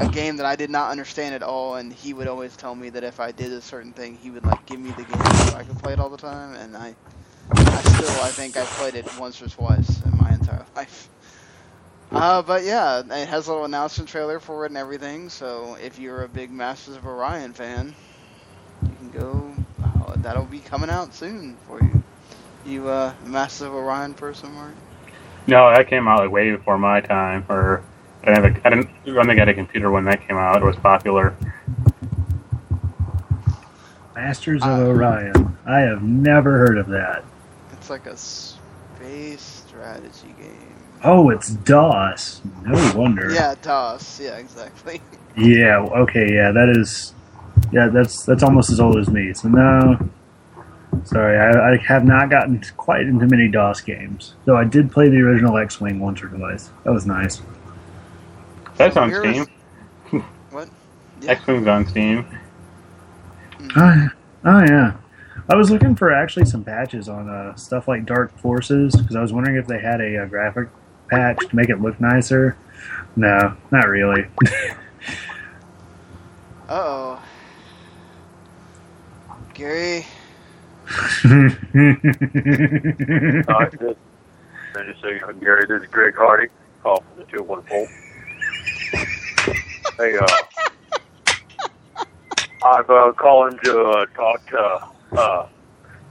A 0.00 0.08
game 0.08 0.36
that 0.36 0.46
I 0.46 0.56
did 0.56 0.70
not 0.70 0.90
understand 0.90 1.34
at 1.34 1.42
all, 1.42 1.76
and 1.76 1.92
he 1.92 2.12
would 2.14 2.26
always 2.28 2.56
tell 2.56 2.74
me 2.74 2.90
that 2.90 3.04
if 3.04 3.20
I 3.20 3.32
did 3.32 3.52
a 3.52 3.60
certain 3.60 3.92
thing, 3.92 4.16
he 4.16 4.30
would 4.30 4.44
like 4.44 4.64
give 4.66 4.80
me 4.80 4.92
the 4.92 5.04
game 5.04 5.40
so 5.40 5.54
I 5.54 5.64
could 5.64 5.78
play 5.78 5.92
it 5.92 6.00
all 6.00 6.10
the 6.10 6.16
time, 6.18 6.54
and 6.54 6.76
I 6.76 6.96
I 7.72 7.82
still, 7.82 8.20
I 8.20 8.32
think 8.32 8.56
I 8.56 8.66
played 8.66 8.94
it 8.96 9.12
once 9.12 9.40
or 9.42 9.48
twice 9.48 10.02
in 10.02 10.16
my 10.16 10.32
entire 10.32 10.66
life. 10.76 11.10
Uh, 12.12 12.42
but 12.42 12.64
yeah, 12.64 13.00
it 13.00 13.28
has 13.28 13.46
a 13.46 13.50
little 13.50 13.64
announcement 13.64 14.08
trailer 14.08 14.40
for 14.40 14.64
it 14.64 14.70
and 14.70 14.78
everything. 14.78 15.28
So 15.30 15.74
if 15.74 15.98
you're 15.98 16.22
a 16.24 16.28
big 16.28 16.50
Masters 16.50 16.96
of 16.96 17.06
Orion 17.06 17.52
fan, 17.52 17.96
you 18.82 18.96
can 18.96 19.10
go. 19.10 19.56
Uh, 19.82 20.14
that'll 20.18 20.46
be 20.46 20.60
coming 20.60 20.90
out 20.90 21.14
soon 21.14 21.58
for 21.58 21.82
you. 21.82 22.02
You 22.64 22.88
uh, 22.88 23.14
Masters 23.22 23.68
of 23.68 23.74
Orion 23.74 24.14
person, 24.14 24.52
Marc? 24.52 24.76
No, 25.46 25.70
that 25.70 25.88
came 25.88 26.08
out 26.08 26.20
like 26.20 26.30
way 26.30 26.50
before 26.50 26.78
my 26.78 27.00
time, 27.00 27.44
or 27.48 27.84
I 28.24 28.34
didn't. 28.34 28.44
Have 28.54 28.64
a, 28.64 28.66
I 28.66 28.70
didn't. 28.70 28.90
I 29.18 29.24
think 29.24 29.30
I 29.30 29.34
had 29.36 29.48
a 29.48 29.54
computer 29.54 29.90
when 29.90 30.04
that 30.04 30.26
came 30.26 30.36
out. 30.36 30.60
It 30.62 30.64
was 30.64 30.76
popular. 30.76 31.34
Masters 34.14 34.62
of 34.62 34.68
Uh, 34.80 34.86
Orion. 34.86 35.56
I 35.66 35.80
have 35.80 36.02
never 36.02 36.58
heard 36.58 36.78
of 36.78 36.88
that. 36.88 37.24
It's 37.72 37.88
like 37.90 38.06
a 38.06 38.16
space 38.16 39.62
strategy 39.68 40.34
game. 40.38 40.74
Oh, 41.04 41.30
it's 41.30 41.50
DOS. 41.50 42.42
No 42.66 42.92
wonder. 42.96 43.32
Yeah, 43.32 43.54
DOS. 43.62 44.20
Yeah, 44.22 44.36
exactly. 44.36 45.00
Yeah. 45.36 45.78
Okay. 45.78 46.34
Yeah. 46.34 46.50
That 46.50 46.68
is. 46.68 47.14
Yeah. 47.70 47.86
That's 47.86 48.24
that's 48.24 48.42
almost 48.42 48.70
as 48.72 48.80
old 48.80 48.96
as 48.96 49.08
me. 49.08 49.32
So 49.34 49.46
no. 49.48 49.96
Sorry, 51.04 51.38
I, 51.38 51.74
I 51.74 51.76
have 51.76 52.04
not 52.04 52.28
gotten 52.28 52.60
quite 52.76 53.02
into 53.02 53.24
many 53.26 53.46
DOS 53.46 53.80
games. 53.82 54.34
Though 54.46 54.56
I 54.56 54.64
did 54.64 54.90
play 54.90 55.08
the 55.08 55.18
original 55.20 55.56
X-wing 55.56 56.00
once 56.00 56.24
or 56.24 56.28
twice. 56.28 56.70
That 56.82 56.92
was 56.92 57.06
nice. 57.06 57.40
That's 58.78 58.96
on 58.96 59.10
Here 59.10 59.20
Steam. 59.20 59.42
is- 59.42 59.48
What? 60.50 60.68
Yeah. 61.20 61.32
X-Wing's 61.32 61.66
on 61.66 61.86
Steam. 61.86 62.24
Oh, 63.76 63.76
yeah. 63.76 64.08
oh 64.44 64.60
yeah. 64.60 64.92
I 65.50 65.56
was 65.56 65.70
looking 65.70 65.94
for 65.96 66.12
actually 66.12 66.46
some 66.46 66.62
patches 66.64 67.08
on 67.08 67.28
uh, 67.28 67.54
stuff 67.56 67.88
like 67.88 68.06
Dark 68.06 68.36
Forces 68.38 68.94
because 68.94 69.16
I 69.16 69.20
was 69.20 69.32
wondering 69.32 69.56
if 69.56 69.66
they 69.66 69.80
had 69.80 70.00
a, 70.00 70.22
uh 70.22 70.26
graphic 70.26 70.68
patch 71.10 71.38
to 71.48 71.56
make 71.56 71.68
it 71.70 71.80
look 71.80 72.00
nicer. 72.00 72.56
No, 73.16 73.56
not 73.70 73.88
really. 73.88 74.26
Uh 76.68 76.74
oh. 76.74 77.22
Gary, 79.54 80.04
Alright, 81.24 81.56
this, 83.80 83.96
I 84.76 84.82
just 84.84 85.00
say, 85.02 85.18
uh, 85.20 85.32
Gary, 85.32 85.64
this 85.66 85.82
is 85.82 85.88
Greg 85.88 86.14
Hardy, 86.14 86.48
call 86.82 87.00
from 87.00 87.16
the 87.16 87.24
214. 87.24 87.88
hey, 89.98 90.16
uh, 90.18 90.26
I'm 92.62 92.84
uh, 92.88 93.12
calling 93.12 93.58
to 93.64 93.80
uh, 93.80 94.06
talk 94.06 94.46
to 94.48 94.88
uh, 95.18 95.48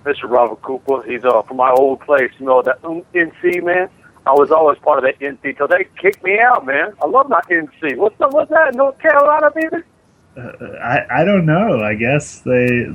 Mr. 0.06 0.30
Robert 0.30 0.62
Cooper. 0.62 1.04
He's 1.04 1.24
uh, 1.26 1.42
from 1.44 1.58
my 1.58 1.72
old 1.72 2.00
place, 2.02 2.32
you 2.40 2.46
know, 2.46 2.62
that 2.62 2.82
NC, 2.82 3.64
man. 3.64 3.90
I 4.26 4.32
was 4.32 4.52
always 4.52 4.78
part 4.80 4.98
of 4.98 5.04
that 5.06 5.20
NC 5.20 5.58
till 5.58 5.68
they 5.68 5.88
kicked 6.02 6.24
me 6.24 6.40
out, 6.40 6.66
man. 6.66 6.94
I 7.02 7.08
love 7.08 7.30
my 7.30 7.42
NC. 7.50 7.98
What's 7.98 8.20
up 8.20 8.34
with 8.34 8.50
that? 8.50 8.76
North 8.76 9.00
Carolina, 9.00 9.50
baby? 9.52 9.84
Uh, 10.36 10.52
I 10.84 11.22
I 11.22 11.26
don't 11.26 11.46
know. 11.46 11.80
I 11.80 11.96
guess 11.96 12.42
they 12.42 12.88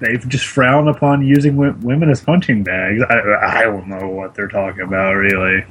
they've 0.00 0.28
just 0.28 0.46
frowned 0.46 0.88
upon 0.88 1.26
using 1.26 1.56
women 1.56 2.10
as 2.10 2.20
punching 2.20 2.62
bags. 2.62 3.02
I 3.08 3.60
I 3.60 3.62
don't 3.62 3.88
know 3.88 4.08
what 4.08 4.34
they're 4.34 4.48
talking 4.48 4.82
about 4.82 5.12
really. 5.12 5.64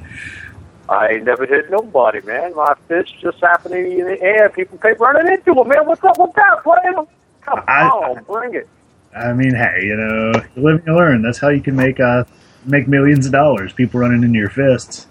I 0.88 1.08
ain't 1.08 1.24
never 1.24 1.46
hit 1.46 1.70
nobody, 1.70 2.20
man. 2.22 2.54
My 2.54 2.74
fist 2.88 3.12
just 3.20 3.40
happened 3.40 3.74
happening 3.74 3.98
in 4.00 4.06
the 4.06 4.22
air. 4.22 4.48
People 4.50 4.78
keep 4.78 5.00
running 5.00 5.32
into 5.32 5.54
them, 5.54 5.68
man. 5.68 5.86
What's 5.86 6.04
up 6.04 6.18
with 6.18 6.30
that, 6.36 6.60
man? 6.66 7.06
Come 7.42 7.60
I- 7.68 7.88
on, 7.88 8.24
bring 8.24 8.54
it. 8.54 8.68
I 9.16 9.32
mean, 9.32 9.54
hey, 9.54 9.80
you 9.82 9.96
know, 9.96 10.32
you 10.54 10.62
live 10.62 10.78
and 10.78 10.86
you 10.86 10.94
learn. 10.94 11.22
That's 11.22 11.38
how 11.38 11.48
you 11.48 11.62
can 11.62 11.74
make 11.74 11.98
uh 12.00 12.24
make 12.64 12.86
millions 12.86 13.26
of 13.26 13.32
dollars. 13.32 13.72
People 13.72 14.00
running 14.00 14.22
into 14.22 14.38
your 14.38 14.50
fists. 14.50 15.06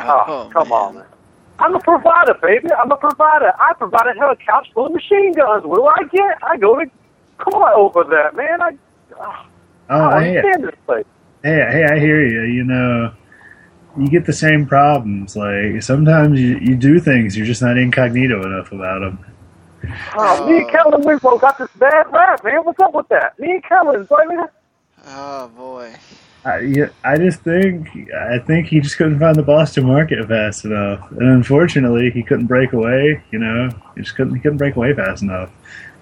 Oh, 0.00 0.48
come 0.52 0.72
on, 0.72 0.94
man. 0.96 1.04
I'm 1.58 1.74
a 1.74 1.80
provider, 1.80 2.34
baby. 2.42 2.68
I'm 2.72 2.90
a 2.92 2.96
provider. 2.96 3.52
I 3.58 3.74
provided 3.74 4.16
her 4.18 4.32
a 4.32 4.36
couch 4.36 4.68
full 4.74 4.86
of 4.86 4.92
machine 4.92 5.32
guns. 5.32 5.64
What 5.64 5.76
do 5.76 5.86
I 5.86 6.08
get? 6.10 6.38
I 6.42 6.56
go 6.56 6.76
to 6.78 6.86
court 7.38 7.72
over 7.76 8.04
that, 8.04 8.34
man. 8.36 8.62
I, 8.62 8.78
oh, 9.20 9.46
Oh, 9.90 10.10
I 10.10 10.18
hey, 10.18 10.34
understand 10.42 10.64
this 10.64 10.74
place. 10.86 11.04
hey, 11.42 11.66
hey, 11.72 11.84
I 11.90 11.98
hear 11.98 12.26
you. 12.26 12.42
You 12.52 12.64
know, 12.64 13.12
you 13.98 14.08
get 14.08 14.26
the 14.26 14.32
same 14.32 14.66
problems. 14.66 15.36
Like 15.36 15.82
sometimes 15.82 16.40
you, 16.40 16.58
you 16.58 16.76
do 16.76 17.00
things 17.00 17.36
you're 17.36 17.46
just 17.46 17.62
not 17.62 17.78
incognito 17.78 18.44
enough 18.44 18.72
about 18.72 19.00
them. 19.00 19.24
Oh, 20.14 20.48
me 20.48 20.58
and 20.58 20.70
Kellen, 20.70 21.02
we 21.04 21.16
both 21.16 21.40
got 21.40 21.58
this 21.58 21.68
bad 21.76 22.06
rap, 22.12 22.44
man. 22.44 22.64
What's 22.64 22.78
up 22.80 22.94
with 22.94 23.08
that? 23.08 23.38
Me 23.38 23.52
and 23.52 23.64
Kellen, 23.64 24.08
baby. 24.08 24.42
Oh 25.06 25.48
boy. 25.48 25.94
I, 26.44 26.58
yeah, 26.60 26.88
I 27.04 27.16
just 27.18 27.40
think 27.40 27.88
I 28.12 28.38
think 28.40 28.66
he 28.66 28.80
just 28.80 28.96
couldn't 28.96 29.20
find 29.20 29.36
the 29.36 29.42
Boston 29.42 29.86
market 29.86 30.26
fast 30.26 30.64
enough, 30.64 31.10
and 31.12 31.22
unfortunately, 31.22 32.10
he 32.10 32.22
couldn't 32.22 32.46
break 32.46 32.72
away. 32.72 33.22
You 33.30 33.38
know, 33.38 33.70
he 33.94 34.02
just 34.02 34.16
couldn't 34.16 34.34
he 34.34 34.40
couldn't 34.40 34.58
break 34.58 34.74
away 34.74 34.92
fast 34.92 35.22
enough. 35.22 35.50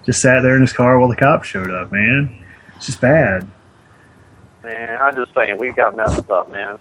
Just 0.03 0.21
sat 0.21 0.41
there 0.41 0.55
in 0.55 0.61
his 0.61 0.73
car 0.73 0.99
while 0.99 1.09
the 1.09 1.15
cops 1.15 1.47
showed 1.47 1.69
up. 1.69 1.91
Man, 1.91 2.43
it's 2.75 2.87
just 2.87 3.01
bad. 3.01 3.47
Man, 4.63 4.99
I'm 4.99 5.15
just 5.15 5.33
saying, 5.33 5.57
we 5.57 5.71
got 5.71 5.95
messed 5.95 6.29
up, 6.29 6.51
man. 6.51 6.79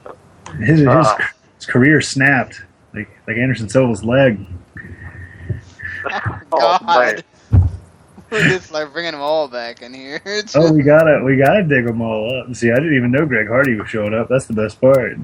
His 0.59 0.81
his, 0.81 0.87
Ah. 0.89 1.17
his 1.57 1.67
career 1.67 2.01
snapped 2.01 2.63
like 2.95 3.09
like 3.27 3.37
Anderson 3.37 3.69
Silva's 3.69 4.05
leg. 4.05 4.45
Oh, 6.53 6.79
God. 6.81 7.25
We're 8.31 8.45
just 8.49 8.71
like 8.73 8.93
bringing 8.93 9.13
them 9.13 9.21
all 9.21 9.49
back 9.49 9.83
in 9.83 9.93
here. 9.95 10.21
It's 10.27 10.55
Oh, 10.57 10.73
we 10.73 10.83
gotta 10.83 11.23
we 11.25 11.37
gotta 11.37 11.63
dig 11.65 11.85
them 11.87 12.01
all 12.01 12.41
up. 12.49 12.55
See, 12.55 12.71
I 12.71 12.77
didn't 12.77 12.97
even 12.97 13.11
know 13.11 13.27
Greg 13.27 13.49
Hardy 13.49 13.77
was 13.77 13.89
showing 13.89 14.15
up. 14.15 14.29
That's 14.29 14.47
the 14.47 14.53
best 14.55 14.81
part. 14.81 15.19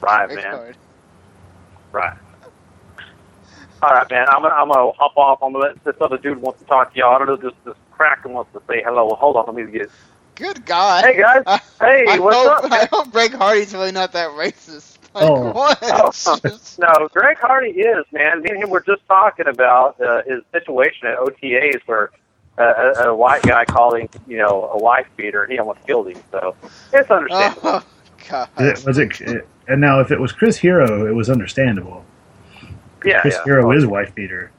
Right, 0.00 0.28
very 0.28 0.42
man. 0.42 0.50
hard. 0.52 0.76
Right. 1.92 2.18
All 3.82 3.90
right, 3.90 4.10
man. 4.10 4.26
I'm 4.30 4.42
gonna 4.42 4.54
I'm 4.54 4.68
gonna 4.68 4.92
hop 4.92 5.16
off. 5.16 5.38
I'm 5.42 5.52
gonna 5.52 5.64
let 5.66 5.84
this 5.84 5.96
other 6.00 6.18
dude 6.18 6.38
wants 6.40 6.60
to 6.60 6.66
talk 6.66 6.92
to 6.92 6.98
y'all. 6.98 7.14
I 7.14 7.18
don't 7.18 7.28
know. 7.28 7.36
This 7.36 7.52
this 7.64 7.74
Kraken 7.92 8.32
wants 8.32 8.52
to 8.52 8.62
say 8.68 8.82
hello. 8.84 9.08
Hold 9.16 9.36
on. 9.36 9.46
Let 9.46 9.54
me 9.54 9.70
get. 9.72 9.90
Good 10.36 10.64
God. 10.66 11.04
Hey 11.04 11.18
guys. 11.18 11.42
I, 11.46 11.60
Hey, 11.80 12.04
I 12.08 12.18
what's 12.18 12.36
hope, 12.36 12.64
up, 12.64 12.64
I 12.64 12.68
man? 12.68 12.88
hope 12.92 13.10
Greg 13.12 13.32
Hardy's 13.34 13.72
really 13.74 13.92
not 13.92 14.12
that 14.12 14.30
racist. 14.30 14.92
Like, 15.16 15.24
Oh. 15.30 15.50
what? 15.52 15.78
Oh, 15.82 16.12
no, 16.78 17.08
Greg 17.14 17.38
Hardy 17.38 17.70
is 17.70 18.04
man. 18.12 18.42
Me 18.42 18.50
and 18.50 18.62
him 18.62 18.68
were 18.68 18.82
just 18.82 19.00
talking 19.08 19.46
about 19.48 19.98
uh, 19.98 20.22
his 20.26 20.42
situation 20.52 21.08
at 21.08 21.16
OTAs 21.18 21.80
where 21.86 22.10
uh, 22.58 22.92
a, 22.98 23.08
a 23.08 23.14
white 23.16 23.42
guy 23.42 23.64
called 23.64 23.98
him, 23.98 24.08
you 24.26 24.36
know, 24.36 24.70
a 24.74 24.78
wife 24.78 25.06
beater, 25.16 25.42
and 25.42 25.50
he 25.52 25.58
almost 25.58 25.86
killed 25.86 26.08
him. 26.08 26.22
So 26.30 26.54
it's 26.92 27.10
understandable. 27.10 27.60
oh, 27.64 27.84
God. 28.28 28.48
It- 28.58 28.84
was 28.84 28.98
it? 28.98 29.48
And 29.68 29.80
now, 29.80 30.00
if 30.00 30.10
it 30.10 30.20
was 30.20 30.32
Chris 30.32 30.58
Hero, 30.58 31.06
it 31.06 31.14
was 31.14 31.30
understandable. 31.30 32.04
yeah, 33.02 33.22
Chris 33.22 33.36
yeah. 33.36 33.44
Hero 33.44 33.72
is 33.72 33.86
wife 33.86 34.14
beater. 34.14 34.50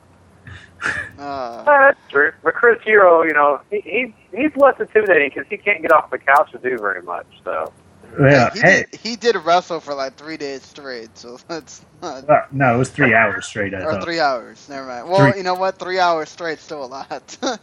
Uh, 1.17 1.63
that's 1.63 1.99
true. 2.09 2.31
But 2.43 2.53
Chris 2.53 2.79
Hero, 2.83 3.23
you 3.23 3.33
know, 3.33 3.59
he, 3.71 3.81
he 3.81 4.15
he's 4.35 4.55
less 4.55 4.79
intimidating 4.79 5.29
because 5.33 5.47
he 5.49 5.57
can't 5.57 5.81
get 5.81 5.91
off 5.91 6.09
the 6.11 6.19
couch 6.19 6.51
to 6.51 6.57
do 6.59 6.77
very 6.77 7.01
much. 7.01 7.25
So 7.43 7.73
Yeah. 8.19 8.51
he, 8.53 8.59
Hey, 8.61 8.85
did, 8.91 8.99
he 8.99 9.15
did 9.15 9.35
wrestle 9.37 9.79
for 9.79 9.93
like 9.95 10.15
three 10.15 10.37
days 10.37 10.63
straight, 10.63 11.17
so 11.17 11.37
that's 11.47 11.83
not. 12.01 12.29
uh, 12.29 12.41
no, 12.51 12.75
it 12.75 12.77
was 12.77 12.89
three 12.89 13.13
hours 13.15 13.47
straight. 13.47 13.73
I 13.73 13.81
Or 13.81 13.93
thought. 13.93 14.03
three 14.03 14.19
hours. 14.19 14.67
Never 14.69 14.87
mind. 14.87 15.09
Well, 15.09 15.31
Three. 15.31 15.39
you 15.39 15.43
know 15.43 15.55
what? 15.55 15.79
Three 15.79 15.99
hours 15.99 16.29
straight 16.29 16.59
still 16.59 16.83
a 16.83 16.87
lot. 16.87 17.37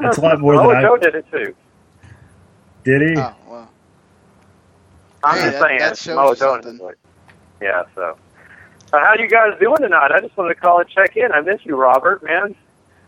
That's 0.00 0.18
a 0.18 0.20
lot 0.20 0.38
more 0.40 0.54
oh, 0.54 0.68
than 0.68 0.76
I 0.76 0.82
Joe 0.82 0.96
did 0.96 1.14
it 1.14 1.26
too. 1.30 1.54
did. 2.84 3.02
He? 3.02 3.16
oh 3.16 3.34
well. 3.48 3.70
I'm 5.24 5.36
Hey, 5.38 5.44
just 5.46 5.58
that- 5.58 5.62
saying. 5.62 5.78
that 5.80 5.98
shows 5.98 6.16
Mo 6.16 6.30
you 6.30 6.36
Jones 6.36 6.80
like- 6.80 6.98
yeah. 7.60 7.82
So, 7.94 8.16
how 8.92 9.14
you 9.18 9.28
guys 9.28 9.58
doing 9.60 9.76
tonight? 9.80 10.10
I 10.12 10.20
just 10.20 10.36
wanted 10.36 10.54
to 10.54 10.60
call 10.60 10.80
and 10.80 10.88
check 10.88 11.16
in. 11.16 11.32
I 11.32 11.40
miss 11.40 11.60
you, 11.64 11.76
Robert. 11.76 12.22
Man. 12.22 12.54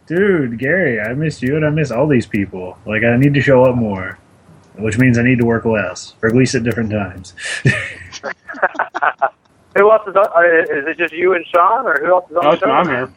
Dude, 0.06 0.58
Gary, 0.58 1.00
I 1.00 1.14
miss 1.14 1.42
you 1.42 1.56
and 1.56 1.64
I 1.64 1.70
miss 1.70 1.90
all 1.90 2.08
these 2.08 2.26
people. 2.26 2.78
Like, 2.86 3.04
I 3.04 3.16
need 3.16 3.34
to 3.34 3.40
show 3.40 3.64
up 3.64 3.76
more, 3.76 4.18
which 4.76 4.98
means 4.98 5.18
I 5.18 5.22
need 5.22 5.38
to 5.38 5.46
work 5.46 5.64
less, 5.64 6.14
or 6.22 6.28
at 6.28 6.36
least 6.36 6.54
at 6.54 6.64
different 6.64 6.90
times. 6.90 7.34
who 9.76 9.90
else 9.90 10.02
is? 10.06 10.16
On, 10.16 10.26
uh, 10.36 10.62
is 10.78 10.86
it 10.88 10.98
just 10.98 11.14
you 11.14 11.34
and 11.34 11.44
Sean, 11.46 11.86
or 11.86 11.98
who 12.00 12.12
else 12.12 12.30
is 12.30 12.36
on 12.36 12.44
No, 12.44 12.50
the 12.50 12.58
show? 12.58 12.70
I'm 12.70 12.88
here. 12.88 13.12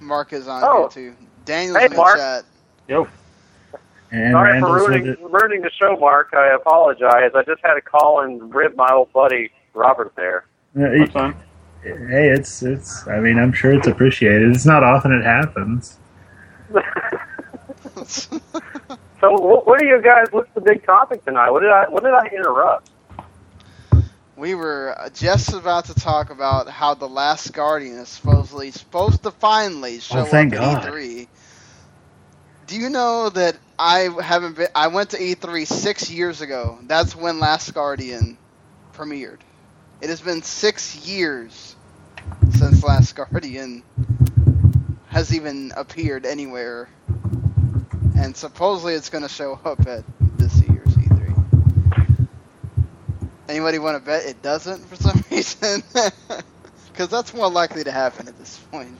Marc 0.00 0.32
is 0.32 0.48
on 0.48 0.62
Oh. 0.62 0.70
here 0.70 0.84
too. 0.86 1.16
Daniel's 1.44 1.82
Hey, 1.82 1.86
in 1.86 1.92
the 1.92 1.96
Marc. 1.96 2.16
chat. 2.16 2.44
Yo, 2.88 3.08
And 4.12 4.32
Sorry 4.32 4.54
for 4.58 4.70
Randall's 4.70 4.88
with 4.88 5.04
ruining, 5.04 5.16
ruining 5.20 5.62
the 5.62 5.70
show, 5.80 5.96
Marc. 5.98 6.34
I 6.34 6.54
apologize. 6.54 7.32
I 7.34 7.42
just 7.44 7.62
had 7.64 7.74
to 7.74 7.80
call 7.82 8.22
and 8.22 8.54
rib 8.54 8.76
my 8.76 8.88
old 8.92 9.12
buddy 9.12 9.50
Robert 9.74 10.12
there. 10.16 10.46
Uh, 10.78 10.90
what's? 10.96 11.14
Hey, 11.82 12.28
it's 12.30 12.62
it's. 12.62 13.06
I 13.08 13.20
mean, 13.20 13.38
I'm 13.38 13.52
sure 13.52 13.72
it's 13.74 13.86
appreciated. 13.88 14.50
It's 14.54 14.66
not 14.66 14.84
often 14.84 15.12
it 15.12 15.24
happens. 15.24 15.98
So, 19.20 19.32
what, 19.32 19.66
what 19.66 19.82
are 19.82 19.86
you 19.86 20.02
guys? 20.02 20.26
What's 20.32 20.50
the 20.54 20.60
big 20.60 20.84
topic 20.86 21.24
tonight? 21.24 21.50
What 21.50 21.60
did 21.62 21.70
I? 21.72 21.86
What 21.88 22.04
did 22.04 22.14
I 22.14 22.26
interrupt? 22.28 22.90
we 24.36 24.54
were 24.54 24.96
just 25.14 25.52
about 25.52 25.86
to 25.86 25.94
talk 25.94 26.30
about 26.30 26.68
how 26.68 26.94
the 26.94 27.08
Last 27.08 27.52
Guardian 27.52 27.98
is 27.98 28.08
supposedly 28.08 28.70
supposed 28.72 29.22
to 29.24 29.30
finally 29.32 30.00
show 30.00 30.20
Oh, 30.20 30.24
thank 30.24 30.54
up 30.54 30.60
God. 30.60 30.86
at 30.86 30.92
E3. 30.92 31.28
Do 32.66 32.76
you 32.78 32.90
know 32.90 33.30
that 33.30 33.58
I 33.78 34.10
haven't 34.22 34.56
been? 34.56 34.68
I 34.74 34.88
went 34.88 35.10
to 35.10 35.18
E3 35.18 35.66
six 35.66 36.10
years 36.10 36.40
ago. 36.42 36.78
That's 36.84 37.16
when 37.16 37.40
Last 37.40 37.72
Guardian 37.74 38.38
premiered. 38.94 39.42
It 40.04 40.10
has 40.10 40.20
been 40.20 40.42
six 40.42 41.08
years 41.08 41.74
since 42.50 42.84
Last 42.84 43.16
Guardian 43.16 43.82
has 45.06 45.34
even 45.34 45.72
appeared 45.74 46.26
anywhere, 46.26 46.90
and 48.14 48.36
supposedly 48.36 48.92
it's 48.92 49.08
going 49.08 49.22
to 49.22 49.30
show 49.30 49.58
up 49.64 49.80
at 49.86 50.04
this 50.36 50.60
year's 50.68 50.94
E3. 50.94 52.28
Anybody 53.48 53.78
want 53.78 53.96
to 53.96 54.04
bet 54.04 54.26
it 54.26 54.42
doesn't 54.42 54.84
for 54.86 54.96
some 54.96 55.24
reason? 55.30 55.82
Because 56.92 57.08
that's 57.08 57.32
more 57.32 57.50
likely 57.50 57.82
to 57.84 57.90
happen 57.90 58.28
at 58.28 58.38
this 58.38 58.58
point. 58.70 58.96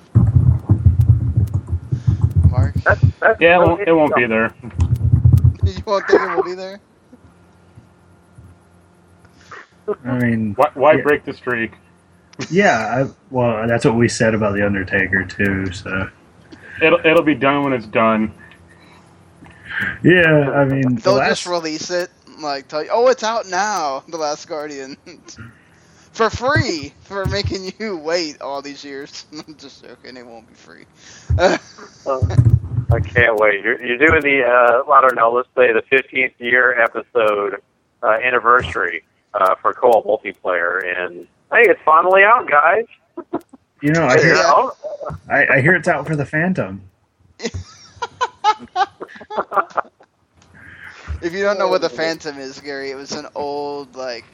Marc, 2.50 2.74
That's, 2.76 3.00
that's 3.20 3.40
Yeah, 3.40 3.62
it 3.62 3.66
won't, 3.66 3.80
it 3.88 3.92
won't 3.92 4.16
be 4.16 4.26
there. 4.26 4.55
you 5.64 5.82
won't 5.84 6.09
think 6.09 6.22
it 6.22 6.34
will 6.34 6.42
be 6.42 6.55
there? 6.55 6.80
I 10.07 10.12
mean, 10.18 10.57
Why, 10.57 10.68
why 10.74 10.97
Yeah. 10.97 11.03
break 11.03 11.24
the 11.24 11.35
streak? 11.35 11.72
yeah. 12.51 13.05
I, 13.07 13.11
well, 13.30 13.66
that's 13.68 13.85
what 13.85 13.97
we 13.97 14.09
said 14.09 14.35
about 14.35 14.55
the 14.55 14.64
Undertaker 14.66 15.24
too. 15.24 15.72
So 15.72 16.11
It'll 16.80 17.01
it'll 17.05 17.22
be 17.24 17.35
done 17.37 17.64
when 17.64 17.72
it's 17.72 17.87
done. 17.87 18.35
yeah, 20.05 20.51
I 20.53 20.64
mean, 20.66 21.01
the 21.05 21.12
They'll 21.12 21.12
last, 21.12 21.39
just 21.39 21.47
release 21.47 21.91
it, 21.91 22.11
like 22.41 22.68
tell 22.68 22.82
you, 22.85 22.91
oh, 22.93 23.09
it's 23.09 23.22
out 23.24 23.47
now, 23.47 24.05
The 24.09 24.18
Last 24.18 24.47
Guardian, 24.49 24.97
for 26.12 26.30
free 26.30 26.95
for 27.03 27.26
making 27.26 27.72
you 27.78 27.97
wait 27.99 28.41
all 28.41 28.62
these 28.62 28.85
years. 28.85 29.26
I'm 29.47 29.57
just 29.57 29.85
joking, 29.85 30.16
it 30.16 30.26
won't 30.26 30.49
be 30.49 30.55
free. 30.55 30.87
I 32.93 33.01
can't 33.01 33.37
wait. 33.39 33.64
You're, 33.64 33.80
you're 33.85 33.99
doing 33.99 34.22
the, 34.22 34.45
uh, 34.45 34.91
I 34.91 35.01
don't 35.01 35.16
know, 35.16 35.32
let's 35.32 35.49
say 35.57 35.72
the 35.72 35.82
15th 35.93 36.35
year 36.39 36.80
episode 36.80 37.62
uh, 38.03 38.18
anniversary 38.22 39.05
uh, 39.35 39.55
for 39.57 39.72
co-op 39.74 40.05
multiplayer, 40.07 40.82
and 40.99 41.26
hey, 41.53 41.68
it's 41.68 41.80
finally 41.85 42.22
out, 42.22 42.49
guys. 42.49 42.85
you 43.82 43.93
know, 43.93 44.05
I 44.05 44.18
hear, 44.22 44.35
Yeah. 44.37 44.68
I, 45.28 45.47
I 45.57 45.61
hear 45.61 45.74
it's 45.74 45.89
out 45.89 46.07
for 46.07 46.16
the 46.16 46.26
Phantom. 46.26 46.82
If 51.22 51.32
you 51.32 51.43
don't 51.43 51.59
know 51.59 51.68
what 51.68 51.80
the 51.80 51.89
Phantom 51.89 52.39
is, 52.39 52.61
Gary, 52.61 52.91
it 52.91 52.97
was 52.97 53.12
an 53.12 53.26
old 53.35 53.97
like 53.97 54.24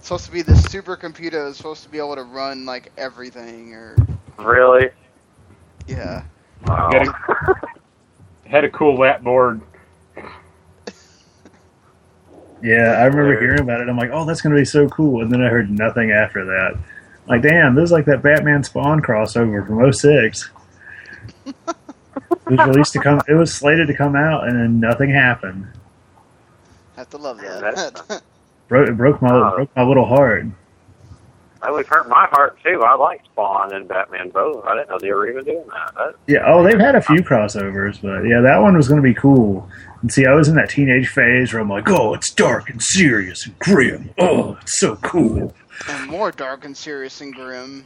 supposed 0.00 0.24
to 0.26 0.32
be 0.32 0.42
the 0.42 0.52
supercomputer 0.52 1.32
that 1.32 1.44
was 1.44 1.56
supposed 1.56 1.82
to 1.82 1.88
be 1.90 1.98
able 1.98 2.14
to 2.14 2.22
run 2.22 2.64
like 2.64 2.90
everything 2.96 3.74
or 3.74 3.96
Really? 4.38 4.88
yeah. 5.86 6.22
Wow. 6.66 6.88
Getting- 6.90 7.12
Had 8.46 8.64
a 8.64 8.70
cool 8.70 8.96
lap 8.98 9.22
board. 9.22 9.60
Yeah, 12.62 12.92
I 12.98 13.04
remember 13.04 13.34
Hilarious. 13.34 13.40
hearing 13.40 13.60
about 13.60 13.80
it. 13.80 13.88
I'm 13.88 13.96
like, 13.96 14.10
oh, 14.12 14.24
that's 14.24 14.40
going 14.40 14.54
to 14.54 14.60
be 14.60 14.64
so 14.64 14.88
cool. 14.88 15.22
And 15.22 15.30
then 15.32 15.42
I 15.42 15.48
heard 15.48 15.70
nothing 15.70 16.10
after 16.10 16.44
that. 16.44 16.78
Like, 17.28 17.42
damn, 17.42 17.74
this 17.74 17.84
is 17.84 17.92
like 17.92 18.06
that 18.06 18.22
Batman 18.22 18.64
Spawn 18.64 19.00
crossover 19.02 19.66
from 19.66 19.92
06. 19.92 20.50
it 21.46 21.54
was 22.46 22.66
released 22.66 22.92
to 22.94 23.00
come. 23.00 23.20
It 23.28 23.34
was 23.34 23.54
slated 23.54 23.86
to 23.88 23.94
come 23.94 24.16
out, 24.16 24.48
and 24.48 24.58
then 24.58 24.80
nothing 24.80 25.10
happened. 25.10 25.66
Have 26.96 27.10
to 27.10 27.18
love 27.18 27.38
that. 27.38 28.22
Broke, 28.68 28.88
it 28.88 28.96
broke 28.96 29.22
my 29.22 29.30
Oh. 29.32 29.54
broke 29.56 29.76
my 29.76 29.82
little 29.82 30.04
heart. 30.04 30.44
That 31.62 31.72
would 31.72 31.86
hurt 31.86 32.08
my 32.08 32.26
heart 32.30 32.56
too. 32.62 32.82
I 32.82 32.94
like 32.94 33.24
Spawn 33.24 33.74
and 33.74 33.88
Batman 33.88 34.28
both. 34.30 34.64
I 34.64 34.74
didn't 34.76 34.90
know 34.90 34.98
they 35.00 35.10
were 35.12 35.28
even 35.28 35.44
doing 35.44 35.64
that. 35.68 35.94
that 35.96 36.14
Yeah. 36.26 36.44
Oh, 36.46 36.62
they've 36.62 36.78
had 36.78 36.94
a 36.94 37.02
few 37.02 37.22
crossovers, 37.22 38.00
but 38.00 38.22
yeah, 38.22 38.40
that 38.40 38.58
one 38.62 38.76
was 38.76 38.86
going 38.88 39.02
to 39.02 39.08
be 39.08 39.14
cool. 39.14 39.68
And 40.00 40.12
see, 40.12 40.24
I 40.26 40.32
was 40.34 40.46
in 40.48 40.54
that 40.54 40.70
teenage 40.70 41.08
phase 41.08 41.52
where 41.52 41.60
I'm 41.60 41.68
like, 41.68 41.88
oh, 41.90 42.14
it's 42.14 42.32
dark 42.32 42.70
and 42.70 42.80
serious 42.80 43.44
and 43.46 43.58
grim. 43.58 44.10
Oh, 44.18 44.56
it's 44.62 44.78
so 44.78 44.96
cool. 44.96 45.52
and 45.88 46.08
more 46.10 46.30
dark 46.30 46.64
and 46.64 46.76
serious 46.76 47.20
and 47.20 47.34
grim. 47.34 47.84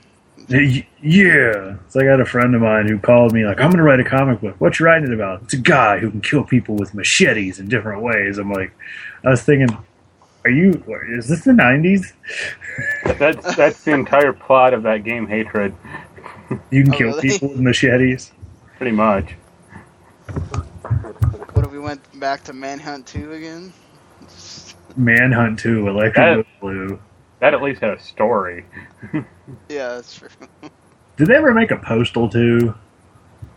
Y- 0.51 0.87
Yeah. 1.03 1.77
So 1.89 2.01
I 2.01 2.05
got 2.05 2.21
a 2.21 2.25
friend 2.27 2.55
of 2.55 2.61
mine 2.61 2.89
who 2.89 2.99
called 2.99 3.33
me 3.33 3.47
like, 3.47 3.59
I'm 3.61 3.71
going 3.71 3.79
to 3.79 3.83
write 3.83 4.01
a 4.01 4.05
comic 4.05 4.41
book. 4.43 4.61
What 4.61 4.79
you 4.79 4.85
writing 4.87 5.09
it 5.09 5.15
about? 5.15 5.43
It's 5.45 5.55
a 5.55 5.59
guy 5.59 5.99
who 5.99 6.11
can 6.11 6.21
kill 6.21 6.45
people 6.45 6.75
with 6.77 6.95
machetes 6.95 7.59
in 7.59 7.69
different 7.69 8.03
ways. 8.03 8.37
I'm 8.39 8.51
like, 8.53 8.73
I 9.25 9.31
was 9.31 9.43
thinking, 9.43 9.75
are 10.45 10.51
you? 10.51 10.83
Is 11.09 11.29
this 11.29 11.45
the 11.45 11.53
'90s? 11.53 12.13
That's 13.19 13.55
that's 13.57 13.85
the 13.85 13.93
entire 13.93 14.33
plot 14.33 14.75
of 14.75 14.83
that 14.85 15.05
game, 15.05 15.27
Hatred. 15.27 15.75
You 16.71 16.85
can 16.85 16.95
Oh, 16.95 16.97
kill 16.99 17.09
really? 17.09 17.29
people 17.29 17.49
with 17.49 17.61
machetes. 17.61 18.33
Pretty 18.77 18.93
much. 18.93 19.35
What 21.53 21.65
if 21.65 21.71
we 21.71 21.79
went 21.79 22.01
back 22.21 22.43
to 22.45 22.53
Manhunt 22.53 23.07
2 23.07 23.33
again? 23.33 23.73
Manhunt 24.97 25.59
2, 25.59 25.89
Electric 25.89 26.15
That- 26.47 26.61
Blue. 26.61 26.99
That 27.41 27.55
at 27.55 27.63
least 27.63 27.81
had 27.81 27.91
a 27.91 28.01
story. 28.01 28.65
Yeah, 29.69 29.89
that's 29.97 30.15
true. 30.17 30.29
Did 31.17 31.27
they 31.27 31.35
ever 31.35 31.53
make 31.53 31.71
a 31.73 31.77
Postal 31.77 32.29
2? 32.29 32.73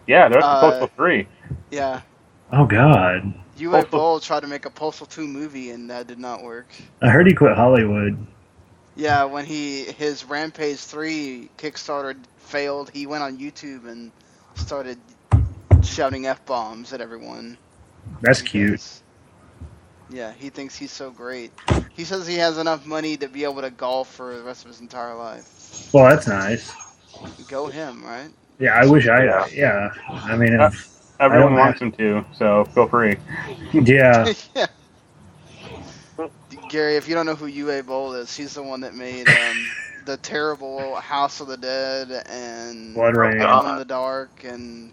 Yeah, 0.07 0.27
there's 0.27 0.43
Uh, 0.43 0.55
the 0.61 0.69
Postal 0.71 0.88
Three. 0.95 1.27
Yeah. 1.71 2.01
Oh 2.51 2.65
God, 2.65 3.33
Uwe 3.58 3.72
Postal- 3.72 3.99
Boll 3.99 4.20
tried 4.20 4.41
to 4.41 4.47
make 4.47 4.66
a 4.66 4.70
Postal 4.70 5.06
2 5.08 5.28
movie 5.28 5.72
and 5.72 5.89
that 5.89 6.08
did 6.08 6.20
not 6.20 6.43
work. 6.43 6.68
I 7.01 7.10
heard 7.10 7.28
he 7.28 7.34
quit 7.34 7.53
Hollywood. 7.56 8.18
Yeah, 8.95 9.26
when 9.26 9.45
he 9.45 9.84
his 9.84 10.24
Rampage 10.26 10.78
3 10.80 11.49
Kickstarter 11.58 12.16
failed, 12.38 12.89
he 12.93 13.06
went 13.08 13.24
on 13.24 13.38
YouTube 13.38 13.88
and 13.88 14.12
started 14.56 14.97
shouting 15.84 16.28
f 16.28 16.45
bombs 16.45 16.93
at 16.93 17.01
everyone. 17.01 17.58
That's 18.22 18.41
cute. 18.41 18.72
Because- 18.72 19.01
Yeah, 20.10 20.32
he 20.38 20.49
thinks 20.49 20.76
he's 20.76 20.91
so 20.91 21.10
great. 21.12 21.51
He 21.95 22.03
says 22.03 22.28
he 22.28 22.36
has 22.36 22.58
enough 22.58 22.86
money 22.86 23.18
to 23.18 23.28
be 23.28 23.43
able 23.43 23.62
to 23.62 23.70
golf 23.72 24.08
for 24.14 24.38
the 24.38 24.43
rest 24.43 24.64
of 24.64 24.70
his 24.70 24.80
entire 24.80 25.16
life. 25.16 25.89
Well, 25.93 26.10
that's 26.10 26.28
nice. 26.28 26.72
Go 27.47 27.68
him, 27.68 28.03
right? 28.03 28.30
Yeah, 28.60 28.76
I 28.76 28.86
wish 28.86 29.08
I. 29.08 29.24
Yeah. 29.26 29.47
Yeah, 29.51 29.89
I 30.08 30.38
mean, 30.38 30.60
Uh, 30.60 30.68
if, 30.68 30.94
Everyone 31.20 31.51
don't 31.51 31.59
wants 31.59 31.82
him 31.82 31.91
to, 31.93 32.26
so 32.34 32.66
feel 32.66 32.88
free. 32.88 33.18
yeah. 33.74 34.34
yeah. 34.55 34.68
Gary, 36.70 36.95
if 36.95 37.07
you 37.07 37.16
don't 37.16 37.26
know 37.26 37.36
who 37.36 37.49
Uwe 37.49 37.86
Boll 37.86 38.13
is, 38.13 38.36
he's 38.36 38.53
the 38.53 38.63
one 38.63 38.82
that 38.82 38.95
made 38.95 39.28
um, 39.28 39.66
the 40.05 40.18
terrible 40.18 40.95
House 40.95 41.39
of 41.39 41.47
the 41.47 41.57
Dead 41.57 42.11
and 42.28 42.95
BloodRayne. 42.95 43.41
Alone 43.41 43.72
in 43.72 43.78
the 43.78 43.86
Dark 43.86 44.43
and 44.43 44.91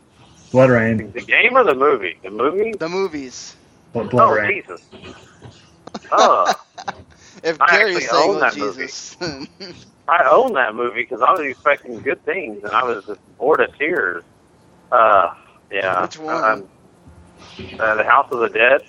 BloodRayne. 0.50 1.12
The 1.12 1.22
game 1.22 1.56
or 1.56 1.64
the 1.64 1.74
movie? 1.74 2.18
The 2.22 2.30
movie? 2.30 2.72
the 2.72 2.88
movies. 2.88 3.56
Blood, 3.92 4.10
Blood 4.10 4.28
oh, 4.28 4.34
Rain. 4.34 4.62
Jesus. 4.62 4.82
Oh, 6.12 6.52
If 7.42 7.60
I 7.60 7.76
Gary's 7.76 8.08
saying 8.08 8.30
own 8.30 8.38
what 8.38 8.54
that 8.54 8.56
movie. 8.56 8.88
I 10.08 10.28
own 10.30 10.52
that 10.54 10.74
movie 10.74 11.02
because 11.02 11.22
I 11.22 11.30
was 11.32 11.40
expecting 11.40 12.00
good 12.00 12.24
things, 12.24 12.62
and 12.62 12.72
I 12.72 12.84
was 12.84 13.04
just 13.04 13.20
bored 13.38 13.60
of 13.60 13.76
tears. 13.78 14.24
Uh, 14.90 15.34
yeah. 15.72 16.02
Which 16.02 16.18
one? 16.18 16.44
Um, 16.44 16.68
uh, 17.78 17.94
the 17.96 18.04
House 18.04 18.30
of 18.30 18.40
the 18.40 18.48
Dead. 18.48 18.82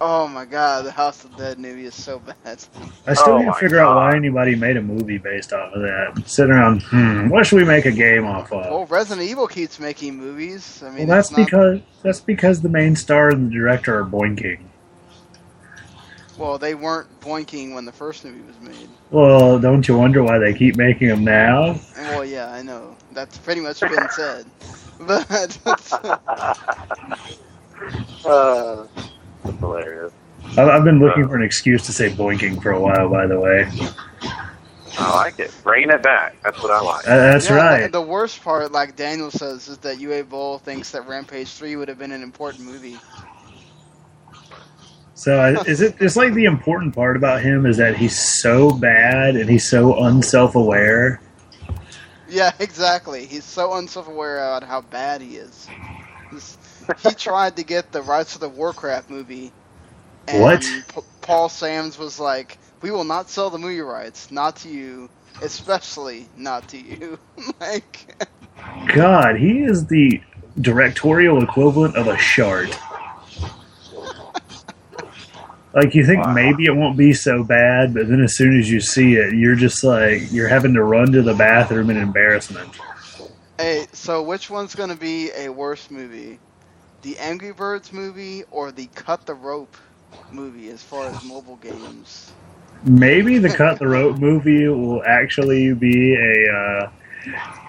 oh 0.00 0.28
my 0.28 0.44
God, 0.44 0.84
the 0.84 0.90
House 0.92 1.24
of 1.24 1.36
the 1.36 1.42
Dead 1.44 1.58
movie 1.58 1.84
is 1.86 1.94
so 1.94 2.18
bad. 2.20 2.62
I 3.06 3.14
still 3.14 3.34
Oh 3.34 3.38
need 3.38 3.44
to 3.44 3.50
my 3.50 3.58
figure 3.60 3.78
out 3.78 3.96
why 3.96 4.14
anybody 4.16 4.54
made 4.54 4.76
a 4.76 4.82
movie 4.82 5.18
based 5.18 5.52
off 5.52 5.72
of 5.72 5.82
that. 5.82 6.22
Sitting 6.28 6.52
around, 6.52 6.82
hmm, 6.82 7.28
what 7.28 7.46
should 7.46 7.56
we 7.56 7.64
make 7.64 7.84
a 7.86 7.90
game 7.90 8.26
off 8.26 8.52
of? 8.52 8.64
Well, 8.70 8.86
Resident 8.86 9.26
Evil 9.28 9.46
keeps 9.48 9.78
making 9.80 10.16
movies. 10.16 10.82
I 10.84 10.90
mean, 10.90 11.08
well, 11.08 11.16
that's 11.16 11.30
not- 11.30 11.44
because 11.46 11.80
that's 12.02 12.20
because 12.20 12.60
the 12.62 12.68
main 12.68 12.94
star 12.96 13.30
and 13.30 13.50
the 13.50 13.54
director 13.54 13.98
are 13.98 14.04
boinking. 14.04 14.60
well, 16.38 16.58
they 16.58 16.74
weren't 16.74 17.08
boinking 17.20 17.74
when 17.74 17.84
the 17.86 17.92
first 17.92 18.24
movie 18.24 18.42
was 18.42 18.60
made. 18.60 18.88
Well, 19.10 19.58
don't 19.58 19.88
you 19.88 19.96
wonder 19.96 20.22
why 20.22 20.38
they 20.38 20.52
keep 20.52 20.76
making 20.76 21.08
them 21.08 21.24
now? 21.24 21.76
Well, 21.96 22.24
yeah, 22.24 22.52
I 22.52 22.60
know 22.62 22.94
that's 23.12 23.38
pretty 23.38 23.60
much 23.62 23.80
been 23.80 24.08
said, 24.10 24.44
but 25.00 25.58
Uh, 28.24 28.86
that's 29.44 29.58
hilarious. 29.58 30.12
I've, 30.56 30.68
I've 30.68 30.84
been 30.84 30.98
looking 30.98 31.28
for 31.28 31.36
an 31.36 31.42
excuse 31.42 31.84
to 31.86 31.92
say 31.92 32.10
boinking 32.10 32.60
for 32.62 32.72
a 32.72 32.80
while. 32.80 33.08
By 33.08 33.26
the 33.26 33.38
way, 33.38 33.68
I 34.98 35.14
like 35.14 35.38
it. 35.38 35.52
Bringing 35.62 35.90
it 35.90 36.02
back. 36.02 36.36
That's 36.42 36.60
what 36.62 36.70
I 36.72 36.80
like. 36.80 37.06
Uh, 37.06 37.16
that's 37.16 37.48
Yeah, 37.48 37.56
right. 37.56 37.92
The, 37.92 38.00
the 38.00 38.06
worst 38.06 38.42
part, 38.42 38.72
like 38.72 38.96
Daniel 38.96 39.30
says, 39.30 39.68
is 39.68 39.78
that 39.78 39.98
Uwe 39.98 40.28
Boll 40.28 40.58
thinks 40.58 40.90
that 40.92 41.06
Rampage 41.06 41.48
Three 41.48 41.76
would 41.76 41.88
have 41.88 41.98
been 41.98 42.12
an 42.12 42.22
important 42.22 42.64
movie. 42.64 42.96
So 45.14 45.38
I, 45.38 45.60
is 45.62 45.80
it? 45.80 45.96
It's 46.00 46.16
like 46.16 46.34
the 46.34 46.44
important 46.44 46.94
part 46.94 47.16
about 47.16 47.42
him 47.42 47.64
is 47.64 47.76
that 47.78 47.96
he's 47.96 48.18
so 48.40 48.70
bad 48.70 49.36
and 49.36 49.48
he's 49.48 49.68
so 49.68 50.04
unself-aware. 50.04 51.20
Yeah, 52.26 52.52
exactly. 52.60 53.26
He's 53.26 53.46
so 53.46 53.74
unself-aware 53.74 54.38
about 54.38 54.64
how 54.64 54.82
bad 54.82 55.22
he 55.22 55.36
is. 55.38 55.70
He's- 56.30 56.58
he 56.96 57.14
tried 57.16 57.56
to 57.56 57.64
get 57.64 57.92
the 57.92 58.02
rights 58.02 58.34
to 58.34 58.40
the 58.40 58.48
Warcraft 58.50 59.10
movie. 59.10 59.54
And 60.28 60.62
What? 60.62 60.84
P- 60.88 61.02
Paul 61.22 61.48
Sams 61.50 61.98
was 61.98 62.18
like, 62.20 62.58
"We 62.82 62.90
will 62.92 63.04
not 63.04 63.30
sell 63.30 63.50
the 63.50 63.58
movie 63.58 63.80
rights, 63.80 64.30
not 64.30 64.56
to 64.58 64.70
you, 64.70 65.10
especially 65.40 66.30
not 66.36 66.68
to 66.70 66.78
you." 66.78 67.18
like, 67.60 68.16
God, 68.94 69.36
he 69.36 69.60
is 69.60 69.86
the 69.86 70.22
directorial 70.60 71.42
equivalent 71.42 71.96
of 71.96 72.08
a 72.08 72.18
shart. 72.18 72.70
Like 75.76 75.94
you 75.94 76.06
think 76.06 76.24
Wow. 76.24 76.32
maybe 76.32 76.64
it 76.64 76.74
won't 76.74 76.96
be 76.96 77.12
so 77.12 77.44
bad, 77.44 77.92
but 77.92 78.08
then 78.08 78.22
as 78.22 78.34
soon 78.34 78.58
as 78.58 78.70
you 78.70 78.80
see 78.80 79.16
it, 79.16 79.34
you're 79.34 79.54
just 79.54 79.84
like 79.84 80.22
you're 80.32 80.48
having 80.48 80.72
to 80.74 80.82
run 80.82 81.12
to 81.12 81.20
the 81.22 81.34
bathroom 81.34 81.90
in 81.90 81.98
embarrassment. 81.98 82.70
hey, 83.58 83.86
so 83.92 84.22
which 84.22 84.48
one's 84.48 84.74
gonna 84.74 84.96
be 84.96 85.30
a 85.36 85.50
worse 85.50 85.90
movie, 85.90 86.38
the 87.02 87.18
Angry 87.18 87.52
Birds 87.52 87.92
movie 87.92 88.42
or 88.50 88.72
the 88.72 88.86
Cut 88.94 89.26
the 89.26 89.34
Rope 89.34 89.76
movie, 90.32 90.70
as 90.70 90.82
far 90.82 91.08
as 91.08 91.22
mobile 91.22 91.56
games? 91.56 92.32
Maybe 92.84 93.38
the 93.38 93.50
cut 93.50 93.78
the 93.78 93.86
rope 93.98 94.16
movie 94.16 94.66
will 94.68 95.02
actually 95.04 95.74
be 95.74 96.14
a 96.14 96.52
uh, 96.52 96.90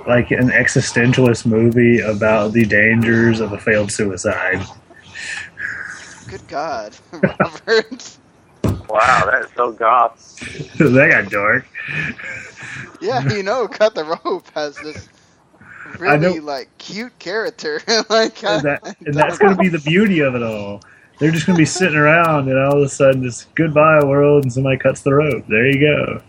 like 0.07 0.31
an 0.31 0.49
existentialist 0.49 1.45
movie 1.45 1.99
about 1.99 2.53
the 2.53 2.65
dangers 2.65 3.41
of 3.41 3.51
a 3.51 3.57
failed 3.59 3.91
suicide. 3.91 4.65
Good 6.27 6.47
God, 6.47 6.95
Robert. 7.11 8.17
Wow, 8.89 9.29
that 9.29 9.45
is 9.45 9.51
so 9.55 9.71
goth. 9.71 10.39
that 10.77 11.09
got 11.09 11.31
dark. 11.31 11.65
Yeah, 13.01 13.27
you 13.33 13.43
know, 13.43 13.67
Cut 13.67 13.95
the 13.95 14.03
Rope 14.03 14.49
has 14.53 14.75
this 14.77 15.07
really 15.99 16.39
like 16.39 16.69
cute 16.77 17.17
character. 17.19 17.81
like 18.09 18.43
and, 18.43 18.63
that, 18.63 18.95
and 19.05 19.13
that's 19.13 19.37
going 19.37 19.55
to 19.55 19.61
be 19.61 19.69
the 19.69 19.79
beauty 19.79 20.19
of 20.19 20.35
it 20.35 20.43
all. 20.43 20.81
They're 21.19 21.31
just 21.31 21.47
going 21.47 21.55
to 21.55 21.61
be 21.61 21.65
sitting 21.65 21.97
around, 21.97 22.49
and 22.49 22.59
all 22.59 22.77
of 22.77 22.83
a 22.83 22.89
sudden, 22.89 23.23
just 23.23 23.53
goodbye 23.55 24.03
world, 24.03 24.43
and 24.43 24.53
somebody 24.53 24.77
cuts 24.77 25.01
the 25.01 25.13
rope. 25.13 25.45
There 25.47 25.65
you 25.65 25.79
go. 25.79 26.21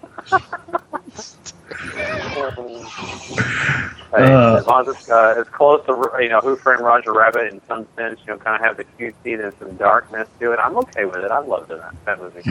Hey, 4.15 4.33
Uh. 4.33 4.57
as 4.57 4.67
long 4.67 4.89
as 4.89 4.95
it's, 4.97 5.11
uh, 5.11 5.35
it's 5.39 5.51
close 5.51 5.85
to 5.87 6.11
you 6.23 6.29
know 6.31 6.41
Who 6.41 6.57
Framed 6.57 6.81
Roger 6.81 7.13
Rabbit 7.13 7.53
in 7.53 7.61
some 7.69 7.87
sense, 7.97 8.19
you 8.27 8.33
know, 8.33 8.39
kind 8.39 8.57
of 8.57 8.63
have 8.67 8.77
the 8.77 8.85
cutesy 8.99 9.43
and 9.43 9.53
some 9.59 9.77
darkness 9.77 10.29
to 10.41 10.53
it. 10.53 10.59
I'm 10.63 10.77
okay 10.79 11.05
with 11.05 11.17
it. 11.25 11.31
I 11.31 11.39
loved 11.41 11.71
it, 11.71 11.81
that 12.07 12.19
movie. 12.21 12.43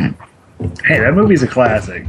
Hey, 0.85 0.99
that 0.99 1.13
movie's 1.13 1.43
a 1.43 1.47
classic. 1.47 2.05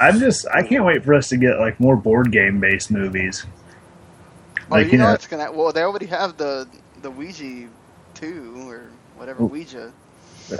I'm 0.00 0.18
just, 0.18 0.46
I 0.48 0.62
can't 0.62 0.84
wait 0.84 1.04
for 1.04 1.14
us 1.14 1.28
to 1.30 1.36
get 1.36 1.58
like 1.58 1.78
more 1.80 1.96
board 1.96 2.30
game 2.32 2.58
based 2.60 2.90
movies. 2.90 3.46
Oh, 4.70 4.74
Like 4.74 4.86
you 4.86 4.92
you 4.92 4.98
know, 4.98 5.08
know, 5.08 5.14
it's 5.14 5.26
gonna. 5.26 5.50
Well, 5.52 5.72
they 5.72 5.82
already 5.82 6.06
have 6.06 6.36
the 6.36 6.66
the 7.02 7.10
Ouija 7.10 7.68
two 8.14 8.68
or 8.68 8.82
whatever 9.16 9.44
Ouija. 9.44 9.92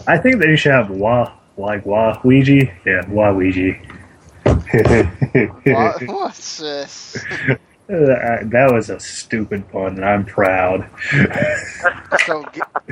I 0.06 0.18
think 0.18 0.40
they 0.40 0.56
should 0.56 0.72
have 0.72 0.90
Wa, 0.90 1.32
like 1.56 1.84
Wa 1.86 2.20
Ouija. 2.24 2.66
Yeah, 2.84 3.08
Wa 3.08 3.32
Ouija. 3.32 3.74
What, 4.46 6.02
what's 6.06 6.58
this? 6.58 7.16
That 7.88 8.48
that 8.50 8.72
was 8.72 8.90
a 8.90 8.98
stupid 8.98 9.68
pun, 9.70 9.94
and 9.96 10.04
I'm 10.04 10.24
proud. 10.24 10.88
So, 12.26 12.44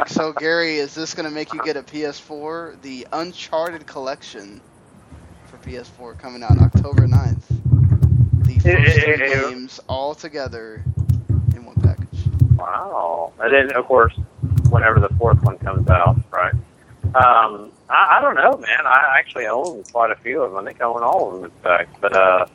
so 0.07 0.33
Gary, 0.35 0.77
is 0.77 0.95
this 0.95 1.15
gonna 1.15 1.31
make 1.31 1.53
you 1.53 1.61
get 1.65 1.77
a 1.77 1.83
PS4? 1.83 2.81
The 2.83 3.07
Uncharted 3.13 3.87
Collection 3.87 4.61
for 5.47 5.57
PS4 5.59 6.17
coming 6.19 6.43
out 6.45 6.59
October 6.59 7.07
9th. 7.09 7.43
The 8.45 8.59
first 8.61 9.01
three 9.01 9.29
Yeah. 9.31 9.49
games 9.51 9.81
all 9.89 10.15
together 10.15 10.85
in 11.55 11.65
one 11.65 11.75
package. 11.77 12.27
Wow. 12.57 13.33
And 13.41 13.53
then, 13.53 13.73
of 13.77 13.87
course, 13.87 14.15
whenever 14.71 15.01
the 15.01 15.09
fourth 15.19 15.43
one 15.43 15.59
comes 15.59 15.89
out, 15.89 16.17
right? 16.31 16.55
Um, 17.15 17.73
I, 17.89 18.19
I 18.19 18.21
don't 18.21 18.35
know, 18.37 18.57
man. 18.59 18.87
I 18.87 19.17
actually 19.19 19.47
own 19.47 19.83
quite 19.93 20.11
a 20.13 20.17
few 20.17 20.43
of 20.43 20.53
them. 20.53 20.61
I 20.61 20.65
think 20.71 20.81
I 20.81 20.85
own 20.85 21.03
all 21.03 21.29
of 21.35 21.35
them, 21.43 21.45
in 21.51 21.63
fact. 21.63 21.97
But, 22.01 22.17
uh, 22.17 22.47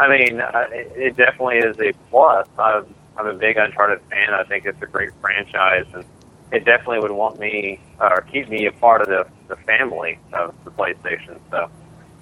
I 0.00 0.08
mean, 0.08 0.40
uh, 0.40 0.66
it, 0.72 0.92
it 0.96 1.16
definitely 1.16 1.58
is 1.58 1.78
a 1.78 1.92
plus. 2.10 2.48
I'm, 2.58 2.86
I'm 3.18 3.26
a 3.26 3.34
big 3.34 3.58
Uncharted 3.58 4.00
fan. 4.10 4.32
I 4.32 4.44
think 4.44 4.64
it's 4.64 4.80
a 4.80 4.86
great 4.86 5.10
franchise, 5.20 5.84
and 5.92 6.04
it 6.52 6.64
definitely 6.64 7.00
would 7.00 7.10
want 7.10 7.38
me 7.38 7.78
or 8.00 8.22
keep 8.22 8.48
me 8.48 8.64
a 8.64 8.72
part 8.72 9.02
of 9.02 9.08
the, 9.08 9.26
the 9.48 9.56
family 9.56 10.18
of 10.32 10.54
the 10.64 10.70
PlayStation. 10.70 11.38
So 11.50 11.70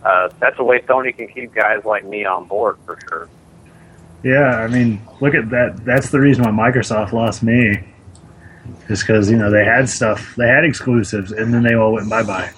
uh, 0.04 0.28
that's 0.40 0.58
a 0.58 0.64
way 0.64 0.80
Sony 0.80 1.16
can 1.16 1.28
keep 1.28 1.54
guys 1.54 1.84
like 1.84 2.04
me 2.04 2.24
on 2.24 2.46
board 2.48 2.78
for 2.84 2.98
sure. 3.08 3.28
Yeah, 4.24 4.56
I 4.56 4.66
mean, 4.66 5.00
look 5.20 5.34
at 5.36 5.48
that. 5.50 5.84
That's 5.84 6.10
the 6.10 6.18
reason 6.18 6.42
why 6.42 6.50
Microsoft 6.50 7.12
lost 7.12 7.44
me. 7.44 7.84
Is 8.88 9.00
because 9.00 9.30
you 9.30 9.36
know 9.36 9.50
they 9.50 9.64
had 9.64 9.88
stuff, 9.88 10.34
they 10.36 10.48
had 10.48 10.64
exclusives, 10.64 11.30
and 11.30 11.54
then 11.54 11.62
they 11.62 11.74
all 11.74 11.92
went 11.92 12.10
bye 12.10 12.22
bye. 12.22 12.50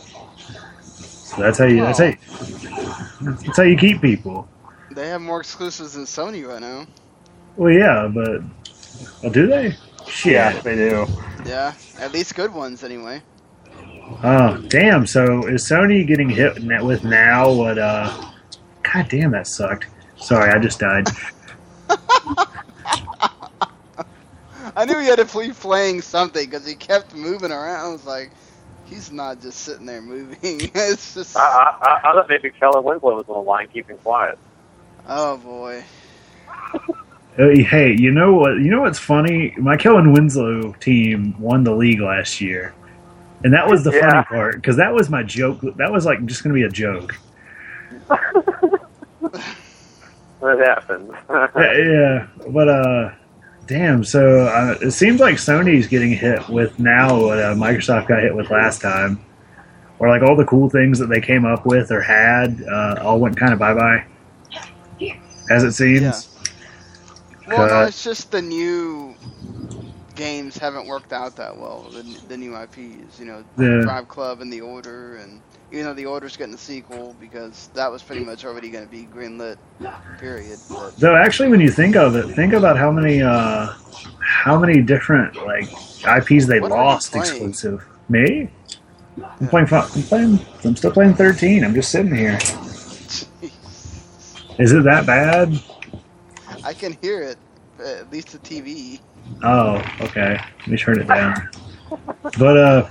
So 0.81 1.43
that's 1.43 1.59
how 1.59 1.67
you. 1.67 1.83
That's 1.83 1.99
how. 1.99 2.07
You, 2.07 2.17
that's 3.21 3.57
how 3.57 3.63
you 3.65 3.77
keep 3.77 4.01
people. 4.01 4.49
They 4.93 5.09
have 5.09 5.21
more 5.21 5.41
exclusives 5.41 5.95
than 5.95 6.05
Sony 6.05 6.47
right 6.47 6.61
now. 6.61 6.87
Well, 7.57 7.73
yeah, 7.73 8.09
but 8.13 8.43
well, 9.23 9.33
do 9.33 9.47
they? 9.47 9.75
Shit. 10.09 10.33
Yeah, 10.33 10.59
they 10.61 10.75
do. 10.75 11.07
Yeah, 11.47 11.75
at 11.99 12.13
least 12.13 12.35
good 12.35 12.53
ones 12.53 12.83
anyway. 12.83 13.23
Oh, 14.25 14.57
damn. 14.69 15.07
So 15.07 15.47
is 15.47 15.69
Sony 15.69 16.07
getting 16.07 16.29
hit 16.29 16.63
net- 16.63 16.85
with 16.85 17.05
now 17.05 17.53
what, 17.53 17.79
uh, 17.79 18.13
God 18.83 19.09
damn, 19.09 19.31
that 19.33 19.47
sucked. 19.47 19.87
Sorry, 20.17 20.51
I 20.51 20.59
just 20.59 20.81
died. 20.81 21.07
I 24.77 24.85
knew 24.85 24.99
he 24.99 25.07
had 25.07 25.19
to 25.19 25.25
be 25.39 25.53
playing 25.53 26.01
something 26.03 26.45
because 26.49 26.67
he 26.67 26.75
kept 26.75 27.15
moving 27.15 27.51
around. 27.53 27.87
I 27.87 27.89
was 27.93 28.05
like, 28.07 28.31
he's 28.87 29.11
not 29.11 29.41
just 29.41 29.61
sitting 29.61 29.87
there 29.87 30.03
moving. 30.03 30.39
it's 30.75 31.15
just, 31.15 31.37
I, 31.37 31.41
I, 31.41 31.77
I- 31.83 31.99
I 32.11 32.13
thought 32.13 32.29
maybe 32.29 32.51
Kellen 32.51 32.83
Winslow 32.85 33.17
was 33.17 33.29
on 33.29 33.35
the 33.45 33.49
line 33.51 33.69
keeping 33.73 33.97
quiet. 33.99 34.39
Oh 35.09 35.37
boy. 35.39 35.85
Uh, 37.39 37.49
hey, 37.65 37.97
you 37.99 38.11
know 38.11 38.35
what? 38.35 38.55
You 38.59 38.71
know 38.71 38.83
what's 38.83 38.99
funny? 38.99 39.55
My 39.59 39.77
Kellen 39.77 40.13
Winslow 40.13 40.73
team 40.75 41.35
won 41.39 41.65
the 41.65 41.75
league 41.75 42.01
last 42.01 42.41
year, 42.41 42.75
and 43.45 43.53
that 43.55 43.69
was 43.69 43.85
the 43.85 43.93
Yeah. 43.93 44.11
funny 44.11 44.25
part 44.25 44.57
because 44.57 44.77
that 44.77 44.93
was 44.93 45.09
my 45.09 45.23
joke. 45.23 45.61
That 45.77 45.91
was 45.93 46.05
like 46.05 46.25
just 46.27 46.43
going 46.43 46.55
to 46.55 46.61
be 46.61 46.67
a 46.67 46.71
joke. 46.71 47.15
That 50.41 50.59
happens. 50.59 51.11
yeah, 51.55 51.77
yeah, 51.77 52.27
but 52.51 52.67
uh, 52.69 53.11
damn. 53.67 54.03
So 54.05 54.47
uh, 54.47 54.79
it 54.81 54.93
seems 54.93 55.21
like 55.21 55.35
Sony's 55.35 55.87
getting 55.87 56.13
hit 56.13 56.49
with 56.49 56.79
now 56.79 57.21
what 57.21 57.39
uh, 57.39 57.55
Microsoft 57.55 58.09
got 58.09 58.23
hit 58.23 58.35
with 58.35 58.51
last 58.51 58.81
time, 58.81 59.23
or 59.99 60.09
like 60.09 60.23
all 60.23 60.37
the 60.37 60.47
cool 60.47 60.71
things 60.71 60.99
that 60.99 61.09
they 61.11 61.21
came 61.21 61.45
up 61.45 61.67
with 61.67 61.91
or 61.93 62.01
had 62.01 62.63
uh, 62.63 62.97
all 63.03 63.21
went 63.21 63.37
kind 63.37 63.53
of 63.53 63.59
bye 63.59 63.75
bye. 63.75 64.03
As 65.51 65.65
it 65.65 65.73
seems. 65.73 66.01
Yeah. 66.01 67.57
Well, 67.59 67.69
no, 67.69 67.83
it's 67.83 68.05
just 68.05 68.31
the 68.31 68.41
new 68.41 69.15
games 70.15 70.57
haven't 70.57 70.87
worked 70.87 71.13
out 71.13 71.35
that 71.37 71.57
well. 71.57 71.89
The, 71.91 72.03
the 72.29 72.37
new 72.37 72.57
IPs, 72.57 73.19
you 73.19 73.25
know, 73.27 73.45
Yeah. 73.59 73.81
Drive 73.83 74.07
Club 74.09 74.41
and 74.41 74.53
The 74.53 74.61
Order, 74.61 75.17
and 75.17 75.41
even 75.73 75.87
though 75.87 75.95
The 75.95 76.07
Order's 76.07 76.37
getting 76.37 76.55
a 76.55 76.59
sequel 76.59 77.17
because 77.21 77.71
that 77.75 77.91
was 77.91 78.03
pretty 78.03 78.25
much 78.25 78.45
already 78.45 78.71
going 78.71 78.85
to 78.85 78.91
be 78.91 79.09
greenlit. 79.13 79.57
Period. 80.19 80.59
But 80.69 80.97
Though 80.97 81.17
actually, 81.17 81.49
when 81.49 81.61
you 81.61 81.71
think 81.71 81.97
of 81.97 82.15
it, 82.15 82.35
think 82.35 82.53
about 82.53 82.77
how 82.77 82.93
many 82.93 83.23
uh, 83.23 83.73
how 84.21 84.59
many 84.59 84.83
different 84.83 85.35
like 85.45 85.69
IPs 86.07 86.47
they 86.47 86.61
What 86.61 86.71
lost 86.71 87.17
exclusive. 87.17 87.85
Me? 88.09 88.51
I'm 89.41 89.49
playing. 89.49 89.69
I'm 89.73 90.03
playing. 90.03 90.47
I'm 90.65 90.77
still 90.77 90.93
playing 90.93 91.15
13. 91.15 91.65
I'm 91.65 91.75
just 91.75 91.91
sitting 91.91 92.15
here. 92.15 92.39
Is 94.61 94.73
it 94.73 94.85
that 94.85 95.07
bad? 95.07 95.59
I 96.65 96.75
can 96.75 96.97
hear 97.01 97.23
it, 97.23 97.39
at 97.83 98.13
least 98.13 98.29
the 98.29 98.39
TV. 98.39 99.01
Oh, 99.43 99.77
okay. 100.03 100.39
Let 100.61 100.69
me 100.69 100.77
turn 100.77 101.01
it 101.01 101.09
down. 101.09 101.49
But 102.39 102.57
uh, 102.59 102.89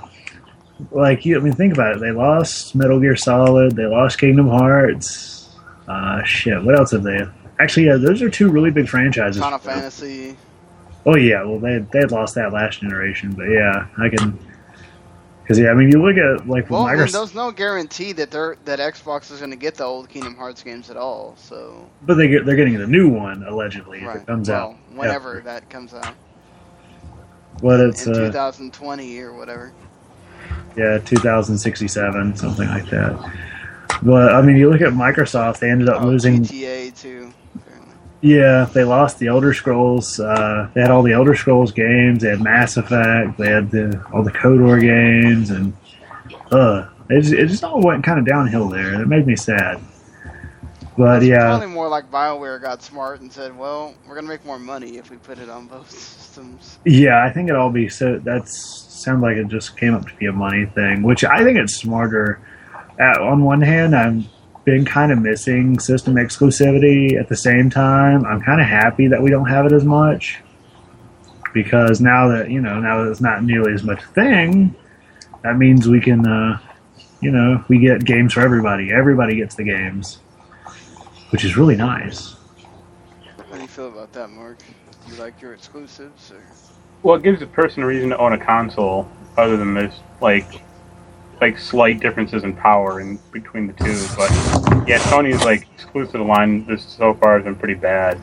like 0.92 1.26
you, 1.26 1.38
I 1.38 1.42
mean, 1.42 1.54
think 1.54 1.74
about 1.74 1.96
it. 1.96 2.00
They 2.00 2.12
lost 2.12 2.74
Metal 2.74 3.00
Gear 3.00 3.16
Solid. 3.16 3.76
They 3.76 3.86
lost 3.86 4.20
Kingdom 4.20 4.48
Hearts. 4.48 5.56
Uh, 5.88 6.24
shit. 6.24 6.62
What 6.64 6.78
else 6.78 6.92
have 6.92 7.04
they? 7.04 7.20
Actually, 7.60 7.86
yeah, 7.86 7.98
those 7.98 8.22
are 8.24 8.30
two 8.30 8.50
really 8.50 8.72
big 8.72 8.88
franchises. 8.88 9.42
Final 9.42 9.60
Fantasy. 9.60 10.36
Oh 11.06 11.16
yeah, 11.16 11.44
well 11.44 11.60
they 11.60 11.80
they 11.92 12.06
lost 12.06 12.36
that 12.36 12.52
last 12.52 12.82
generation, 12.82 13.34
but 13.34 13.46
yeah, 13.46 13.88
I 13.98 14.10
can. 14.10 14.38
Because 15.50 15.64
yeah, 15.64 15.72
I 15.72 15.74
mean, 15.74 15.90
you 15.92 16.00
look 16.00 16.16
at 16.16 16.48
like 16.48 16.70
Well, 16.70 16.86
Microsoft, 16.86 17.12
there's 17.12 17.34
no 17.34 17.52
guarantee 17.52 18.12
that 18.14 18.30
they're 18.30 18.56
that 18.66 18.78
Xbox 18.78 19.32
is 19.32 19.40
going 19.40 19.50
to 19.50 19.58
get 19.58 19.74
the 19.74 19.84
old 19.84 20.08
Kingdom 20.08 20.36
Hearts 20.36 20.62
games 20.62 20.92
at 20.92 20.96
all. 20.98 21.36
So 21.38 21.90
but 22.04 22.16
they 22.16 22.28
get 22.28 22.46
they're 22.46 22.56
getting 22.56 22.78
the 22.78 22.86
new 22.86 23.10
one 23.10 23.42
allegedly 23.44 24.04
if 24.04 24.14
it 24.16 24.28
comes 24.28 24.48
well, 24.48 24.56
out. 24.58 24.76
whenever 24.96 25.38
Yeah. 25.38 25.42
that 25.46 25.68
comes 25.72 25.96
out 25.96 26.16
What 27.62 27.80
it's 27.80 28.06
in 28.06 28.14
uh, 28.14 28.14
2020 28.14 29.20
or 29.22 29.34
whatever. 29.34 29.74
yeah, 30.78 31.00
2067, 31.00 32.36
something 32.36 32.68
like 32.70 32.88
that. 32.92 33.20
But 34.04 34.34
I 34.36 34.42
mean, 34.44 34.56
you 34.58 34.70
look 34.70 34.82
at 34.82 34.94
Microsoft; 34.94 35.60
they 35.60 35.72
ended 35.72 35.90
up 35.90 36.02
Oh, 36.02 36.06
losing. 36.06 36.44
GTA 36.44 36.92
too. 36.92 37.34
Yeah, 38.22 38.66
they 38.74 38.84
lost 38.84 39.20
the 39.20 39.28
Elder 39.28 39.54
Scrolls. 39.54 40.20
Uh, 40.20 40.70
they 40.74 40.82
had 40.82 40.92
all 40.92 41.04
the 41.04 41.14
Elder 41.14 41.36
Scrolls 41.36 41.72
games. 41.72 42.22
They 42.22 42.30
had 42.30 42.42
Mass 42.42 42.76
Effect. 42.76 43.38
They 43.38 43.50
had 43.50 43.72
the, 43.72 44.06
all 44.12 44.24
the 44.24 44.32
KOTOR 44.32 44.82
games, 44.82 45.52
and 45.52 45.72
uh, 46.52 46.90
it 47.10 47.22
just, 47.22 47.34
it 47.34 47.48
just 47.48 47.64
all 47.64 47.82
went 47.82 48.04
kind 48.04 48.20
of 48.20 48.26
downhill 48.26 48.68
there. 48.68 49.02
It 49.02 49.08
made 49.08 49.26
me 49.26 49.38
sad. 49.38 49.80
But 50.98 51.24
It's 51.24 51.30
yeah, 51.30 51.48
probably 51.48 51.68
more 51.68 51.88
like 51.88 52.12
Bioware 52.12 52.62
got 52.62 52.84
smart 52.84 53.22
and 53.22 53.32
said, 53.32 53.58
"Well, 53.58 53.94
we're 54.06 54.16
gonna 54.16 54.28
make 54.28 54.46
more 54.46 54.60
money 54.60 54.98
if 54.98 55.10
we 55.10 55.16
put 55.16 55.40
it 55.40 55.50
on 55.50 55.68
both 55.68 55.90
systems." 55.98 56.78
Yeah, 56.84 57.24
I 57.24 57.32
think 57.32 57.50
it 57.50 57.56
all 57.56 57.70
be 57.72 57.88
so. 57.88 58.20
That 58.20 58.50
sounds 58.50 59.22
like 59.22 59.38
it 59.38 59.48
just 59.48 59.78
came 59.78 59.96
up 59.96 60.06
to 60.10 60.16
be 60.16 60.26
a 60.26 60.34
money 60.34 60.66
thing, 60.66 61.02
which 61.04 61.24
I 61.24 61.42
think 61.42 61.58
it's 61.58 61.76
smarter. 61.76 62.42
At, 63.00 63.18
on 63.22 63.46
one 63.46 63.62
hand, 63.62 63.96
I'm 63.96 64.26
been 64.70 64.86
kind 64.86 65.12
of 65.12 65.20
missing 65.20 65.80
system 65.80 66.16
exclusivity. 66.16 67.20
At 67.20 67.28
the 67.28 67.36
same 67.36 67.70
time, 67.70 68.26
I'm 68.26 68.42
kind 68.42 68.62
of 68.62 68.68
happy 68.68 69.08
that 69.08 69.22
we 69.22 69.32
don't 69.32 69.50
have 69.50 69.66
it 69.66 69.72
as 69.72 69.84
much 69.84 70.40
because 71.54 72.00
now 72.00 72.28
that 72.30 72.52
you 72.52 72.62
know, 72.62 72.80
now 72.80 73.04
that 73.04 73.10
it's 73.10 73.22
not 73.22 73.44
nearly 73.44 73.74
as 73.74 73.84
much 73.84 74.04
a 74.04 74.08
thing, 74.08 74.76
that 75.44 75.58
means 75.58 75.88
we 75.88 76.00
can, 76.00 76.28
uh, 76.28 76.60
you 77.22 77.32
know, 77.32 77.64
we 77.68 77.80
get 77.80 78.06
games 78.06 78.34
for 78.34 78.42
everybody. 78.42 78.92
Everybody 78.92 79.36
gets 79.36 79.56
the 79.56 79.64
games, 79.64 80.20
which 81.32 81.44
is 81.44 81.58
really 81.58 81.76
nice. 81.76 82.36
How 83.50 83.56
do 83.56 83.62
you 83.62 83.68
feel 83.68 83.88
about 83.88 84.14
that, 84.14 84.30
Marc? 84.30 84.60
Do 84.60 85.14
you 85.14 85.20
like 85.20 85.42
your 85.42 85.54
exclusives? 85.54 86.32
Or? 86.32 86.44
Well, 87.02 87.16
it 87.16 87.24
gives 87.24 87.42
a 87.42 87.48
person 87.48 87.82
a 87.82 87.88
reason 87.88 88.10
to 88.10 88.18
own 88.18 88.34
a 88.34 88.38
console 88.38 89.10
other 89.38 89.58
than 89.58 89.74
this, 89.74 89.96
like, 90.22 90.62
like 91.42 91.58
slight 91.58 92.00
differences 92.00 92.44
in 92.44 92.56
power 92.56 93.00
in 93.02 93.20
between 93.32 93.68
the 93.68 93.74
two. 93.74 94.08
But 94.18 94.32
yeah, 94.88 95.00
Sony's 95.00 95.44
like 95.46 95.68
exclusive 95.76 96.22
line 96.22 96.66
this 96.66 96.84
so 96.84 97.14
far 97.16 97.36
has 97.38 97.46
been 97.46 97.56
pretty 97.56 97.76
bad. 97.76 98.20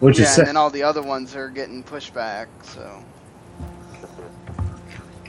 Which 0.00 0.18
yeah, 0.18 0.24
is 0.24 0.38
and 0.38 0.48
then 0.48 0.56
all 0.56 0.70
the 0.70 0.82
other 0.82 1.02
ones 1.02 1.36
are 1.36 1.48
getting 1.50 1.82
pushed 1.84 2.14
back. 2.14 2.48
So 2.62 3.04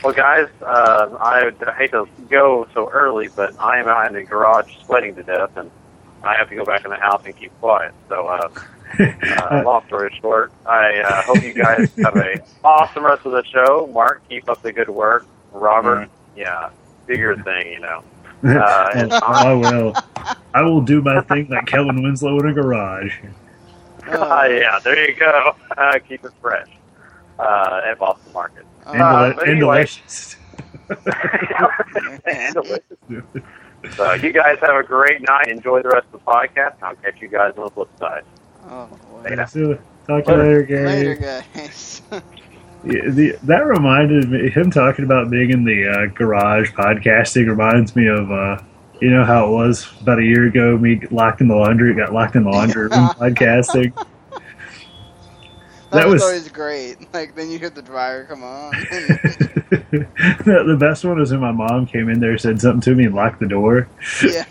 Well, 0.03 0.13
guys, 0.13 0.47
uh, 0.61 1.17
I, 1.19 1.45
would- 1.45 1.63
I 1.63 1.73
hate 1.75 1.91
to 1.91 2.07
go 2.29 2.67
so 2.73 2.89
early, 2.91 3.29
but 3.35 3.55
I 3.59 3.79
am 3.79 3.87
out 3.87 4.07
in 4.07 4.13
the 4.13 4.23
garage 4.23 4.75
sweating 4.85 5.15
to 5.15 5.23
death, 5.23 5.51
and 5.57 5.71
I 6.23 6.35
have 6.35 6.49
to 6.49 6.55
go 6.55 6.65
back 6.65 6.85
in 6.85 6.91
the 6.91 6.97
house 6.97 7.23
and 7.25 7.35
keep 7.35 7.57
quiet. 7.59 7.93
So, 8.09 8.27
uh, 8.27 8.49
uh, 8.99 9.63
long 9.65 9.85
story 9.87 10.17
short, 10.21 10.51
I 10.65 10.99
uh, 10.99 11.21
hope 11.23 11.43
you 11.43 11.53
guys 11.53 11.89
have 12.03 12.17
a 12.17 12.41
awesome 12.63 13.05
rest 13.05 13.25
of 13.25 13.33
the 13.33 13.43
show. 13.45 13.89
Marc, 13.93 14.27
keep 14.29 14.49
up 14.49 14.61
the 14.61 14.73
good 14.73 14.89
work. 14.89 15.25
Robert, 15.53 16.09
yeah, 16.35 16.69
do 17.07 17.15
your 17.15 17.37
thing, 17.43 17.67
you 17.73 17.79
know. 17.79 18.03
Uh, 18.43 18.89
and 18.93 19.13
I 19.13 19.53
will. 19.63 19.93
I 20.53 20.61
will 20.63 20.81
do 20.81 21.01
my 21.01 21.21
thing 21.21 21.47
like 21.49 21.65
Kellen 21.65 22.03
Winslow 22.03 22.37
in 22.41 22.47
a 22.49 22.53
garage. 22.53 23.15
Uh, 24.05 24.45
yeah, 24.51 24.79
there 24.83 25.09
you 25.09 25.15
go. 25.15 25.55
Uh, 25.77 25.97
keep 26.05 26.25
it 26.25 26.31
fresh 26.41 26.67
uh, 27.39 27.79
at 27.85 27.97
Boston 27.99 28.33
Market. 28.33 28.65
And, 28.85 29.01
Uh, 29.01 29.29
deli- 29.29 29.41
and 29.43 29.49
anyway. 29.49 29.75
delicious. 29.77 30.35
and 32.25 32.53
delicious. 32.53 32.97
So 33.95 34.13
you 34.13 34.33
guys 34.33 34.57
have 34.59 34.75
a 34.75 34.83
great 34.83 35.21
night. 35.21 35.47
Enjoy 35.47 35.81
the 35.81 35.87
rest 35.89 36.07
of 36.11 36.19
the 36.23 36.29
podcast. 36.29 36.75
I'll 36.81 36.95
catch 36.95 37.21
you 37.21 37.29
guys 37.29 37.53
on 37.57 37.63
the 37.63 37.69
flip 37.69 37.89
side. 37.97 38.23
oh 38.69 38.87
boy. 39.09 39.21
Later. 39.29 39.79
Talk 40.05 40.25
to 40.25 40.31
you 40.33 40.37
later, 40.37 40.63
Gary. 40.63 40.85
Later, 40.85 41.15
guys. 41.55 42.01
Yeah, 42.85 43.09
the, 43.09 43.37
that 43.43 43.65
reminded 43.65 44.29
me, 44.29 44.49
him 44.49 44.69
talking 44.69 45.05
about 45.05 45.29
being 45.29 45.51
in 45.51 45.63
the 45.63 45.87
uh, 45.87 46.05
garage 46.13 46.71
podcasting 46.71 47.47
reminds 47.47 47.95
me 47.95 48.07
of, 48.07 48.29
uh, 48.31 48.57
you 49.01 49.09
know 49.09 49.23
how 49.23 49.47
it 49.47 49.51
was 49.51 49.89
about 50.01 50.19
a 50.19 50.23
year 50.23 50.47
ago, 50.47 50.77
me 50.77 50.99
locked 51.11 51.39
in 51.41 51.47
the 51.47 51.55
laundry, 51.55 51.93
got 51.95 52.11
locked 52.13 52.35
in 52.35 52.43
the 52.43 52.49
laundry 52.49 52.83
room 52.83 52.91
podcasting. 53.19 53.93
that, 53.95 54.41
That 55.91 56.05
was, 56.07 56.15
was- 56.15 56.23
always 56.23 56.49
great. 56.49 56.97
Like 57.13 57.35
then 57.35 57.49
you 57.51 57.59
hear 57.59 57.69
the 57.69 57.81
dryer 57.81 58.25
come 58.25 58.43
on. 58.43 58.71
the, 59.91 60.63
the 60.67 60.77
best 60.79 61.05
one 61.05 61.19
was 61.19 61.31
when 61.31 61.39
my 61.41 61.51
mom 61.51 61.85
came 61.85 62.09
in 62.09 62.19
there, 62.19 62.37
said 62.37 62.59
something 62.59 62.81
to 62.81 62.95
me, 62.95 63.05
and 63.05 63.13
locked 63.15 63.39
the 63.39 63.47
door. 63.47 63.87
yeah. 64.23 64.45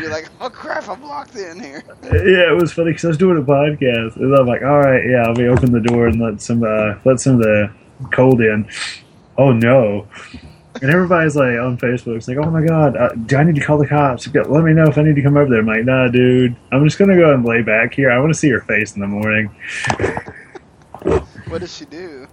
You're 0.00 0.10
like, 0.10 0.28
oh 0.40 0.50
crap, 0.50 0.88
I'm 0.88 1.02
locked 1.02 1.36
in 1.36 1.60
here. 1.60 1.82
Yeah, 2.02 2.50
it 2.50 2.60
was 2.60 2.72
funny 2.72 2.90
because 2.90 3.04
I 3.04 3.08
was 3.08 3.18
doing 3.18 3.38
a 3.38 3.42
podcast, 3.42 4.16
and 4.16 4.34
I'm 4.34 4.46
like, 4.46 4.62
"All 4.62 4.78
right, 4.78 5.02
yeah, 5.08 5.22
I'll 5.26 5.34
be 5.34 5.46
open 5.46 5.72
the 5.72 5.80
door 5.80 6.08
and 6.08 6.20
let 6.20 6.40
some 6.40 6.62
uh, 6.62 6.94
let 7.04 7.20
some 7.20 7.34
of 7.34 7.40
the 7.40 7.70
cold 8.12 8.40
in." 8.40 8.68
Oh 9.38 9.52
no! 9.52 10.08
And 10.82 10.90
everybody's 10.90 11.36
like 11.36 11.58
on 11.58 11.78
Facebook, 11.78 12.16
it's 12.16 12.28
like, 12.28 12.38
"Oh 12.38 12.50
my 12.50 12.64
god, 12.64 12.96
uh, 12.96 13.10
do 13.14 13.36
I 13.36 13.44
need 13.44 13.54
to 13.56 13.60
call 13.60 13.78
the 13.78 13.86
cops? 13.86 14.26
Let 14.34 14.64
me 14.64 14.72
know 14.72 14.84
if 14.84 14.98
I 14.98 15.02
need 15.02 15.16
to 15.16 15.22
come 15.22 15.36
over 15.36 15.50
there." 15.50 15.60
I'm 15.60 15.66
like, 15.66 15.84
"Nah, 15.84 16.08
dude, 16.08 16.56
I'm 16.72 16.84
just 16.84 16.98
gonna 16.98 17.16
go 17.16 17.32
and 17.32 17.44
lay 17.44 17.62
back 17.62 17.94
here. 17.94 18.10
I 18.10 18.18
want 18.18 18.32
to 18.32 18.38
see 18.38 18.48
your 18.48 18.62
face 18.62 18.94
in 18.94 19.00
the 19.00 19.06
morning." 19.06 19.50
What 21.48 21.60
does 21.60 21.74
she 21.76 21.84
do? 21.84 22.28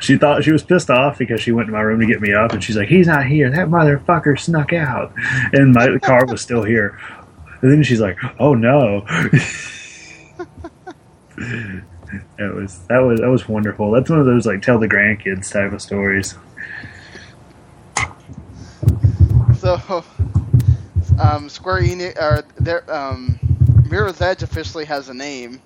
She 0.00 0.16
thought 0.16 0.42
she 0.44 0.50
was 0.52 0.62
pissed 0.62 0.90
off 0.90 1.18
because 1.18 1.40
she 1.40 1.52
went 1.52 1.66
to 1.68 1.72
my 1.72 1.80
room 1.82 2.00
to 2.00 2.06
get 2.06 2.20
me 2.20 2.32
up, 2.32 2.52
and 2.52 2.64
she's 2.64 2.76
like, 2.76 2.88
"He's 2.88 3.06
not 3.06 3.26
here. 3.26 3.50
That 3.50 3.68
motherfucker 3.68 4.38
snuck 4.38 4.72
out," 4.72 5.12
and 5.52 5.72
my 5.72 5.98
car 5.98 6.24
was 6.26 6.40
still 6.40 6.62
here. 6.62 6.98
And 7.62 7.70
then 7.70 7.82
she's 7.82 8.00
like, 8.00 8.16
"Oh 8.38 8.54
no." 8.54 9.06
It 12.38 12.54
was 12.54 12.80
that 12.88 12.98
was 12.98 13.20
that 13.20 13.28
was 13.28 13.48
wonderful. 13.48 13.92
That's 13.92 14.10
one 14.10 14.18
of 14.18 14.26
those 14.26 14.44
like 14.44 14.62
tell 14.62 14.78
the 14.78 14.88
grandkids 14.88 15.50
type 15.52 15.72
of 15.72 15.80
stories. 15.80 16.34
So, 19.56 20.04
um, 21.20 21.48
Square 21.48 21.82
Enix, 21.82 22.20
or 22.20 22.42
their 22.58 22.90
um, 22.92 23.38
Mirror's 23.88 24.20
Edge 24.20 24.42
officially 24.42 24.84
has 24.86 25.08
a 25.08 25.14
name. 25.14 25.60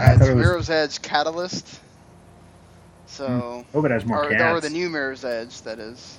Uh, 0.00 0.14
it's 0.14 0.26
it 0.28 0.34
was- 0.34 0.44
Mirror's 0.44 0.70
Edge 0.70 1.02
Catalyst. 1.02 1.80
So, 3.12 3.62
Hope 3.74 3.84
it 3.84 3.90
has 3.90 4.06
more 4.06 4.24
or, 4.24 4.30
cats. 4.30 4.42
or 4.56 4.60
the 4.66 4.70
new 4.70 4.88
Mirror's 4.88 5.22
Edge, 5.22 5.60
that 5.62 5.78
is. 5.78 6.18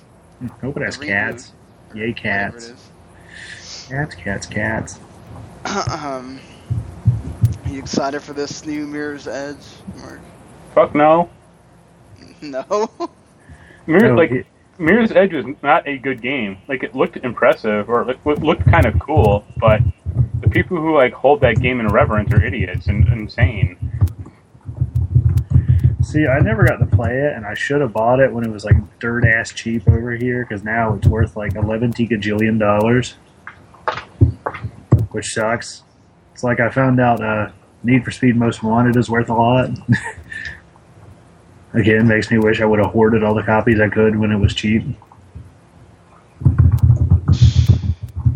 Hope 0.60 0.76
it 0.76 0.82
has 0.84 0.96
the 0.96 1.06
reboot, 1.06 1.08
cats. 1.08 1.52
Yay, 1.92 2.12
cats. 2.12 2.72
Cats, 3.88 4.14
cats, 4.14 4.46
cats. 4.46 5.00
um, 5.90 6.38
are 7.64 7.68
you 7.68 7.80
excited 7.80 8.22
for 8.22 8.32
this 8.32 8.64
new 8.64 8.86
Mirror's 8.86 9.26
Edge, 9.26 9.56
Marc? 9.96 10.20
Fuck 10.74 10.94
no. 10.94 11.28
No. 12.40 12.88
Mirror, 13.88 14.08
No, 14.10 14.14
like 14.14 14.30
it- 14.30 14.46
Mirror's 14.78 15.10
Edge 15.10 15.32
was 15.32 15.46
not 15.64 15.88
a 15.88 15.98
good 15.98 16.22
game. 16.22 16.58
Like 16.68 16.84
it 16.84 16.94
looked 16.94 17.16
impressive 17.16 17.88
or 17.88 18.08
it 18.08 18.18
looked, 18.24 18.42
looked 18.42 18.64
kind 18.70 18.86
of 18.86 18.96
cool, 19.00 19.44
but 19.56 19.80
the 20.42 20.48
people 20.48 20.76
who 20.76 20.94
like 20.94 21.12
hold 21.12 21.40
that 21.40 21.60
game 21.60 21.80
in 21.80 21.88
reverence 21.88 22.32
are 22.32 22.44
idiots 22.44 22.86
and 22.86 23.06
insane. 23.08 23.76
See, 26.14 26.28
I 26.28 26.38
never 26.38 26.64
got 26.64 26.76
to 26.76 26.86
play 26.86 27.10
it, 27.10 27.32
and 27.34 27.44
I 27.44 27.54
should 27.54 27.80
have 27.80 27.92
bought 27.92 28.20
it 28.20 28.32
when 28.32 28.44
it 28.44 28.50
was 28.52 28.64
like 28.64 28.76
dirt 29.00 29.24
ass 29.24 29.52
cheap 29.52 29.88
over 29.88 30.12
here, 30.12 30.46
because 30.48 30.62
now 30.62 30.94
it's 30.94 31.08
worth 31.08 31.36
like 31.36 31.56
eleven 31.56 31.92
gajillion 31.92 32.56
dollars, 32.56 33.14
which 35.10 35.34
sucks. 35.34 35.82
It's 36.32 36.44
like 36.44 36.60
I 36.60 36.70
found 36.70 37.00
out 37.00 37.20
uh, 37.20 37.50
Need 37.82 38.04
for 38.04 38.12
Speed 38.12 38.36
Most 38.36 38.62
Wanted 38.62 38.94
is 38.94 39.10
worth 39.10 39.28
a 39.28 39.34
lot. 39.34 39.70
Again, 41.74 42.06
makes 42.06 42.30
me 42.30 42.38
wish 42.38 42.60
I 42.60 42.64
would 42.64 42.78
have 42.78 42.92
hoarded 42.92 43.24
all 43.24 43.34
the 43.34 43.42
copies 43.42 43.80
I 43.80 43.88
could 43.88 44.14
when 44.14 44.30
it 44.30 44.38
was 44.38 44.54
cheap. 44.54 44.84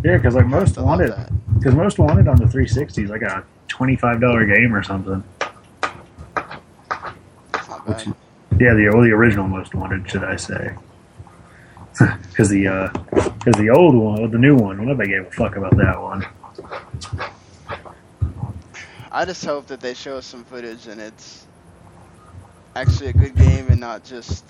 Yeah, 0.03 0.17
because 0.17 0.35
like 0.35 0.47
Most 0.47 0.77
Wanted, 0.79 1.15
because 1.55 1.77
Most 1.77 2.01
Wanted 2.01 2.27
on 2.27 2.39
the 2.39 2.49
360 2.49 3.05
is 3.05 3.09
like 3.09 3.23
a 3.23 3.45
twenty-five 3.69 4.21
dollar 4.21 4.45
game 4.47 4.75
or 4.75 4.83
something. 4.83 5.23
It's 7.89 8.07
not 8.07 8.17
bad. 8.51 8.61
Yeah, 8.61 8.75
the 8.75 8.89
or 8.89 9.05
the 9.05 9.13
original 9.13 9.49
Most 9.49 9.75
Wanted, 9.75 10.09
should 10.11 10.25
I 10.25 10.37
say? 10.37 10.77
Because 12.31 12.51
the 12.51 12.69
uh, 12.69 12.89
because 13.13 13.57
the 13.57 13.71
old 13.71 13.95
one, 13.97 14.21
or 14.21 14.29
the 14.29 14.39
new 14.39 14.57
one, 14.57 14.85
nobody 14.87 15.11
gave 15.11 15.27
a 15.27 15.31
fuck 15.33 15.57
about 15.57 15.77
that 15.79 16.01
one. 16.01 16.25
I 19.13 19.25
just 19.25 19.45
hope 19.45 19.67
that 19.69 19.81
they 19.81 19.95
show 19.95 20.19
us 20.19 20.27
some 20.27 20.45
footage 20.45 20.87
and 20.89 21.01
it's 21.01 21.47
actually 22.77 23.09
a 23.09 23.13
good 23.15 23.37
game 23.37 23.69
and 23.69 23.81
not 23.81 24.05
just 24.05 24.47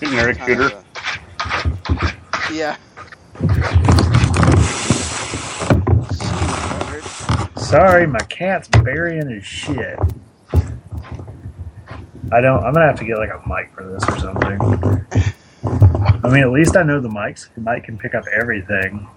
Generic 0.00 0.38
kind 0.38 0.60
shooter. 0.60 0.72
a- 0.72 0.84
yeah. 2.52 2.76
Sorry, 7.56 8.06
my 8.06 8.24
cat's 8.24 8.68
burying 8.68 9.28
his 9.30 9.44
shit. 9.44 9.98
I 12.32 12.40
don't. 12.40 12.62
I'm 12.64 12.72
gonna 12.72 12.86
have 12.86 12.98
to 12.98 13.04
get 13.04 13.18
like 13.18 13.30
a 13.30 13.42
mic 13.48 13.72
for 13.74 13.84
this 13.86 14.04
or 14.08 14.18
something. 14.18 14.60
I 16.24 16.28
mean, 16.28 16.42
at 16.42 16.50
least 16.50 16.76
I 16.76 16.82
know 16.82 17.00
the 17.00 17.08
mics. 17.08 17.48
The 17.54 17.60
mic 17.60 17.84
can 17.84 17.98
pick 17.98 18.14
up 18.14 18.24
everything. 18.32 19.08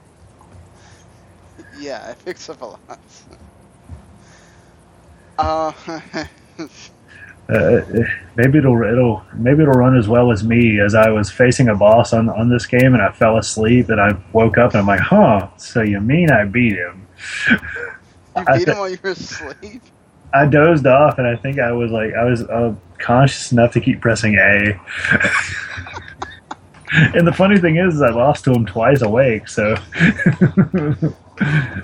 Yeah, 1.79 2.11
it 2.11 2.17
picks 2.25 2.49
up 2.49 2.61
a 2.61 2.65
lot. 2.65 2.99
Uh, 5.37 5.71
Uh, 7.49 7.81
maybe 8.37 8.57
it'll 8.57 8.81
it'll 8.83 9.21
maybe 9.33 9.63
it'll 9.63 9.73
run 9.73 9.97
as 9.97 10.07
well 10.07 10.31
as 10.31 10.45
me 10.45 10.79
as 10.79 10.95
I 10.95 11.09
was 11.09 11.29
facing 11.29 11.67
a 11.67 11.75
boss 11.75 12.13
on 12.13 12.29
on 12.29 12.49
this 12.49 12.65
game 12.65 12.93
and 12.93 13.01
I 13.03 13.11
fell 13.11 13.37
asleep 13.37 13.89
and 13.89 13.99
I 13.99 14.17
woke 14.31 14.57
up 14.57 14.71
and 14.71 14.79
I'm 14.79 14.87
like, 14.87 15.01
huh? 15.01 15.49
So 15.57 15.81
you 15.81 15.99
mean 15.99 16.31
I 16.31 16.45
beat 16.45 16.73
him? 16.77 17.05
you 18.37 18.45
I 18.47 18.57
beat 18.57 18.65
thi- 18.65 18.71
him 18.71 18.77
while 18.77 18.89
you 18.89 18.97
were 19.03 19.09
asleep. 19.11 19.83
I 20.33 20.45
dozed 20.45 20.87
off 20.87 21.17
and 21.19 21.27
I 21.27 21.35
think 21.35 21.59
I 21.59 21.71
was 21.71 21.91
like 21.91 22.13
I 22.13 22.25
was 22.25 22.41
uh, 22.43 22.73
conscious 22.97 23.51
enough 23.51 23.71
to 23.73 23.81
keep 23.81 24.01
pressing 24.01 24.35
A. 24.35 24.79
and 26.93 27.27
the 27.27 27.33
funny 27.33 27.59
thing 27.59 27.77
is, 27.77 28.01
I 28.01 28.09
lost 28.09 28.43
to 28.45 28.51
him 28.51 28.65
twice 28.65 29.01
awake. 29.01 29.47
So 29.47 29.75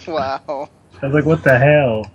wow, 0.08 0.70
I 1.02 1.06
was 1.06 1.14
like, 1.14 1.26
"What 1.26 1.44
the 1.44 1.58
hell?" 1.58 2.12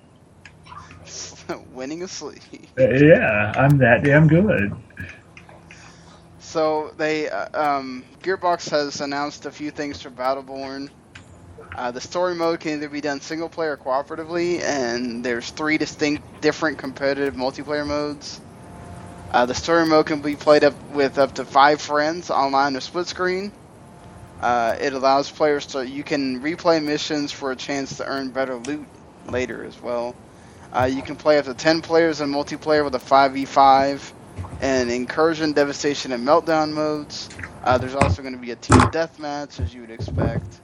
Winning 1.73 2.03
asleep. 2.03 2.43
Uh, 2.79 2.89
Yeah, 2.91 3.53
I'm 3.57 3.79
that 3.79 4.05
damn 4.05 4.27
good. 4.27 4.75
So 6.39 6.95
they, 6.97 7.29
uh, 7.29 7.49
um, 7.61 8.05
Gearbox 8.23 8.71
has 8.71 9.01
announced 9.01 9.45
a 9.45 9.51
few 9.51 9.71
things 9.71 10.01
for 10.01 10.11
Battleborn. 10.11 10.89
Uh, 11.75 11.91
the 11.91 12.01
story 12.01 12.37
mode 12.37 12.61
can 12.61 12.75
either 12.75 12.89
be 12.89 13.01
done 13.01 13.21
single 13.21 13.49
player 13.49 13.73
or 13.73 13.77
cooperatively, 13.77 14.61
and 14.63 15.25
there's 15.25 15.51
three 15.51 15.77
distinct, 15.77 16.41
different 16.41 16.79
competitive 16.79 17.35
multiplayer 17.35 17.87
modes. 17.87 18.41
Uh, 19.33 19.45
the 19.47 19.55
story 19.55 19.85
mode 19.85 20.07
can 20.07 20.23
be 20.23 20.37
played 20.37 20.63
up 20.63 20.75
with 20.91 21.19
up 21.19 21.35
to 21.35 21.45
five 21.45 21.81
friends 21.81 22.31
online 22.31 22.77
or 22.77 22.81
split 22.81 23.09
screen. 23.09 23.51
Uh, 24.41 24.77
it 24.81 24.93
allows 24.93 25.31
players 25.31 25.67
to 25.67 25.85
you 25.85 26.05
can 26.05 26.41
replay 26.41 26.83
missions 26.83 27.33
for 27.33 27.51
a 27.51 27.57
chance 27.57 27.97
to 27.97 28.07
earn 28.07 28.31
better 28.31 28.55
loot 28.55 28.87
later 29.27 29.65
as 29.65 29.81
well. 29.81 30.15
Uh, 30.73 30.85
you 30.85 31.03
can 31.03 31.17
play 31.17 31.39
up 31.39 31.45
to 31.47 31.55
10 31.55 31.83
players 31.83 32.21
in 32.21 32.31
multiplayer 32.31 32.85
with 32.85 32.95
a 32.95 32.99
5v5 32.99 34.13
and 34.61 34.91
incursion, 34.91 35.53
devastation, 35.53 36.13
and 36.13 36.27
meltdown 36.27 36.73
modes. 36.73 37.29
Uh, 37.65 37.79
there's 37.79 37.95
also 37.95 38.23
going 38.23 38.35
to 38.35 38.41
be 38.41 38.53
a 38.53 38.57
team 38.57 38.79
deathmatch, 38.79 39.59
as 39.61 39.75
you 39.75 39.81
would 39.81 39.91
expect. 39.91 40.61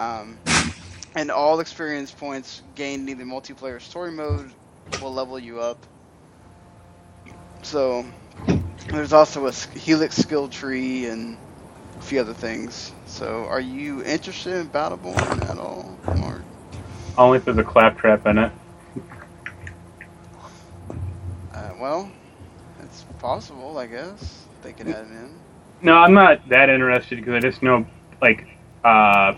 Um, 0.00 0.38
and 1.14 1.30
all 1.30 1.60
experience 1.60 2.10
points 2.10 2.62
gained 2.74 3.10
in 3.10 3.18
the 3.18 3.24
multiplayer 3.24 3.78
story 3.82 4.10
mode 4.10 4.50
will 5.02 5.12
level 5.12 5.38
you 5.38 5.60
up. 5.60 5.76
So 7.60 8.06
there's 8.88 9.12
also 9.12 9.46
a 9.46 9.52
helix 9.52 10.16
skill 10.16 10.48
tree 10.48 11.04
and 11.04 11.36
a 11.98 12.02
few 12.02 12.18
other 12.18 12.32
things. 12.32 12.92
So 13.04 13.44
are 13.44 13.60
you 13.60 14.02
interested 14.02 14.54
in 14.54 14.70
Battleborn 14.70 15.50
at 15.50 15.58
all, 15.58 15.94
Marc? 16.16 16.40
Only 17.18 17.36
if 17.36 17.44
there's 17.44 17.58
a 17.58 17.62
claptrap 17.62 18.26
in 18.26 18.38
it. 18.38 18.52
Uh, 21.52 21.72
well, 21.78 22.10
it's 22.82 23.04
possible, 23.18 23.76
I 23.76 23.86
guess. 23.86 24.46
They 24.62 24.72
could 24.72 24.88
add 24.88 25.04
it 25.04 25.10
in. 25.10 25.30
No, 25.82 25.98
I'm 25.98 26.14
not 26.14 26.48
that 26.48 26.70
interested 26.70 27.18
because 27.18 27.34
I 27.34 27.40
just 27.40 27.62
know, 27.62 27.84
like, 28.22 28.46
uh, 28.82 29.34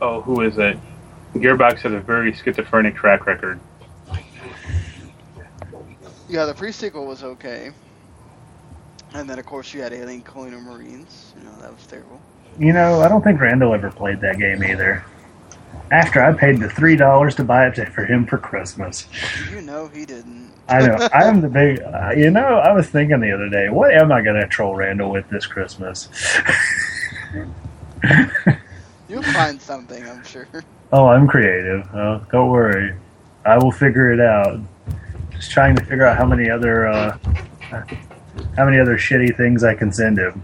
oh, 0.00 0.20
who 0.20 0.42
is 0.42 0.58
it? 0.58 0.78
Gearbox 1.34 1.80
has 1.80 1.92
a 1.92 2.00
very 2.00 2.32
schizophrenic 2.32 2.94
track 2.94 3.26
record. 3.26 3.58
Yeah, 6.28 6.46
the 6.46 6.54
pre-sequel 6.54 7.06
was 7.06 7.22
okay. 7.22 7.70
And 9.14 9.28
then, 9.28 9.38
of 9.38 9.46
course, 9.46 9.72
you 9.72 9.82
had 9.82 9.92
Alien 9.92 10.22
Colonial 10.22 10.60
Marines. 10.60 11.32
You 11.38 11.44
know, 11.44 11.56
that 11.60 11.72
was 11.72 11.86
terrible. 11.86 12.20
You 12.58 12.72
know, 12.72 13.00
I 13.00 13.08
don't 13.08 13.22
think 13.22 13.40
Randall 13.40 13.74
ever 13.74 13.90
played 13.90 14.20
that 14.20 14.38
game 14.38 14.62
either. 14.62 15.04
After 15.90 16.22
I 16.22 16.32
paid 16.32 16.60
the 16.60 16.68
three 16.68 16.96
dollars 16.96 17.34
to 17.36 17.44
buy 17.44 17.66
it 17.66 17.88
for 17.90 18.04
him 18.04 18.26
for 18.26 18.38
Christmas, 18.38 19.06
You 19.50 19.60
know 19.60 19.88
he 19.88 20.04
didn't. 20.06 20.52
I 20.68 20.86
know 20.86 20.94
I 21.12 21.24
am 21.24 21.40
the 21.40 21.48
big. 21.48 21.80
Uh, 21.80 22.12
you 22.16 22.30
know, 22.30 22.58
I 22.58 22.72
was 22.72 22.88
thinking 22.88 23.20
the 23.20 23.32
other 23.32 23.48
day, 23.48 23.68
what 23.70 23.92
am 23.92 24.10
I 24.10 24.22
going 24.22 24.40
to 24.40 24.46
troll 24.46 24.74
Randall 24.74 25.10
with 25.10 25.28
this 25.30 25.46
Christmas? 25.46 26.08
You'll 29.08 29.22
find 29.22 29.60
something, 29.60 30.02
I'm 30.08 30.24
sure. 30.24 30.48
oh, 30.92 31.06
I'm 31.06 31.26
creative. 31.26 31.86
Oh, 31.94 32.24
don't 32.32 32.50
worry, 32.50 32.94
I 33.44 33.58
will 33.58 33.72
figure 33.72 34.12
it 34.12 34.20
out. 34.20 34.60
Just 35.30 35.50
trying 35.50 35.76
to 35.76 35.84
figure 35.84 36.06
out 36.06 36.16
how 36.16 36.24
many 36.26 36.48
other 36.48 36.86
uh, 36.86 37.18
how 38.56 38.64
many 38.64 38.78
other 38.78 38.96
shitty 38.96 39.36
things 39.36 39.64
I 39.64 39.74
can 39.74 39.92
send 39.92 40.18
him. 40.18 40.42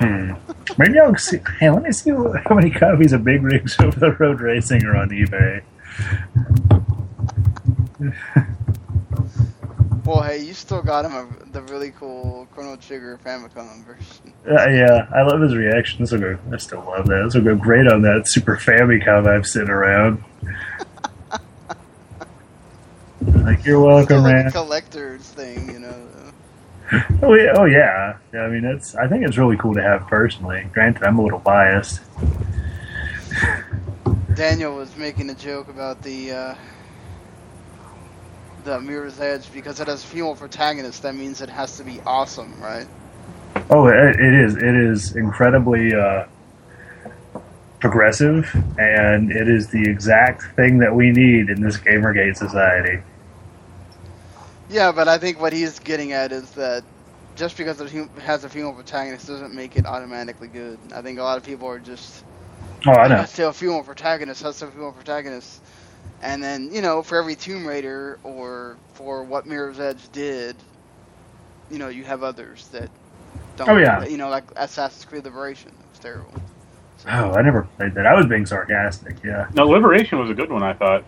Hmm. 0.00 0.32
Maybe 0.78 0.98
I'll 0.98 1.14
see. 1.16 1.38
Hey, 1.60 1.70
let 1.70 1.82
me 1.82 1.92
see 1.92 2.10
how 2.10 2.54
many 2.54 2.70
copies 2.70 3.12
of 3.12 3.24
Big 3.24 3.42
Rigs 3.42 3.78
Over 3.78 4.00
the 4.00 4.12
Road 4.12 4.40
Racing 4.40 4.84
are 4.84 4.96
on 4.96 5.10
eBay. 5.10 5.62
Well, 10.12 10.22
hey, 10.24 10.44
you 10.44 10.52
still 10.52 10.82
got 10.82 11.06
him 11.06 11.14
a, 11.14 11.26
the 11.52 11.62
really 11.62 11.90
cool 11.92 12.46
Chrono 12.52 12.76
Trigger 12.76 13.18
Famicom 13.24 13.82
version. 13.82 14.34
Uh, 14.46 14.68
yeah, 14.68 15.08
I 15.14 15.22
love 15.22 15.40
his 15.40 15.56
reaction. 15.56 16.00
This 16.00 16.12
will 16.12 16.18
go. 16.18 16.38
I 16.52 16.58
still 16.58 16.84
love 16.84 17.06
that. 17.06 17.22
This 17.24 17.34
will 17.34 17.44
go 17.44 17.56
great 17.56 17.86
on 17.86 18.02
that 18.02 18.28
Super 18.28 18.58
Famicom 18.58 19.26
I've 19.26 19.46
sitting 19.46 19.70
around. 19.70 20.22
like 23.42 23.64
you're 23.64 23.80
welcome, 23.80 24.22
like 24.22 24.32
a 24.32 24.42
man. 24.42 24.52
collector's 24.52 25.22
thing, 25.22 25.70
you 25.70 25.78
know. 25.78 26.06
Oh 27.22 27.32
yeah, 27.32 27.54
oh 27.56 27.64
yeah. 27.64 28.18
Yeah, 28.34 28.40
I 28.40 28.50
mean, 28.50 28.66
it's. 28.66 28.94
I 28.94 29.08
think 29.08 29.26
it's 29.26 29.38
really 29.38 29.56
cool 29.56 29.72
to 29.72 29.82
have 29.82 30.06
personally. 30.08 30.68
Granted, 30.74 31.04
I'm 31.04 31.18
a 31.18 31.22
little 31.22 31.38
biased. 31.38 32.02
Daniel 34.34 34.76
was 34.76 34.94
making 34.98 35.30
a 35.30 35.34
joke 35.34 35.68
about 35.68 36.02
the 36.02 36.32
uh, 36.32 36.54
the 38.64 38.80
Mirror's 38.80 39.20
Edge 39.20 39.52
because 39.52 39.80
it 39.80 39.88
has 39.88 40.04
a 40.04 40.06
female 40.06 40.34
protagonists. 40.34 41.00
That 41.00 41.14
means 41.14 41.40
it 41.40 41.48
has 41.48 41.76
to 41.78 41.84
be 41.84 42.00
awesome, 42.06 42.60
right? 42.60 42.86
Oh, 43.70 43.86
it, 43.88 44.18
is. 44.20 44.56
It 44.56 44.74
is 44.74 45.16
incredibly 45.16 45.94
uh, 45.94 46.26
progressive, 47.80 48.48
and 48.78 49.30
it 49.30 49.48
is 49.48 49.68
the 49.68 49.82
exact 49.88 50.42
thing 50.56 50.78
that 50.78 50.94
we 50.94 51.10
need 51.10 51.50
in 51.50 51.60
this 51.60 51.76
Gamergate 51.76 52.36
society. 52.36 53.02
Yeah, 54.70 54.92
but 54.92 55.08
I 55.08 55.18
think 55.18 55.40
what 55.40 55.52
he's 55.52 55.78
getting 55.78 56.12
at 56.12 56.32
is 56.32 56.50
that 56.52 56.82
just 57.36 57.56
because 57.56 57.80
it 57.80 58.08
has 58.20 58.44
a 58.44 58.48
female 58.48 58.72
protagonist 58.72 59.26
doesn't 59.26 59.54
make 59.54 59.76
it 59.76 59.86
automatically 59.86 60.48
good. 60.48 60.78
I 60.94 61.02
think 61.02 61.18
a 61.18 61.22
lot 61.22 61.36
of 61.36 61.44
people 61.44 61.68
are 61.68 61.78
just 61.78 62.24
Oh, 62.86 62.92
I 62.92 63.08
know. 63.08 63.16
Have 63.16 63.38
a 63.38 63.52
few 63.52 63.70
more 63.70 63.84
protagonists. 63.84 64.42
Has 64.42 64.58
to 64.58 64.64
have 64.64 64.70
a 64.70 64.76
few 64.76 64.82
more 64.82 64.92
protagonists. 64.92 65.60
And 66.22 66.42
then 66.42 66.72
you 66.72 66.80
know, 66.80 67.02
for 67.02 67.18
every 67.18 67.34
Tomb 67.34 67.66
Raider 67.66 68.18
or 68.22 68.76
for 68.94 69.24
what 69.24 69.44
Mirror's 69.46 69.80
Edge 69.80 70.10
did, 70.12 70.56
you 71.70 71.78
know, 71.78 71.88
you 71.88 72.04
have 72.04 72.22
others 72.22 72.68
that 72.68 72.90
don't. 73.56 73.68
Oh, 73.68 73.76
yeah. 73.76 74.04
You 74.04 74.16
know, 74.16 74.28
like 74.28 74.44
Assassin's 74.56 75.04
Creed 75.04 75.24
Liberation. 75.24 75.70
It 75.70 75.90
was 75.90 75.98
terrible. 75.98 76.32
Oh, 77.06 77.32
I 77.32 77.42
never 77.42 77.62
played 77.76 77.94
that. 77.94 78.06
I 78.06 78.14
was 78.14 78.26
being 78.26 78.46
sarcastic. 78.46 79.16
Yeah. 79.24 79.48
No, 79.54 79.66
Liberation 79.66 80.18
was 80.18 80.30
a 80.30 80.34
good 80.34 80.50
one. 80.50 80.62
I 80.62 80.72
thought. 80.72 81.04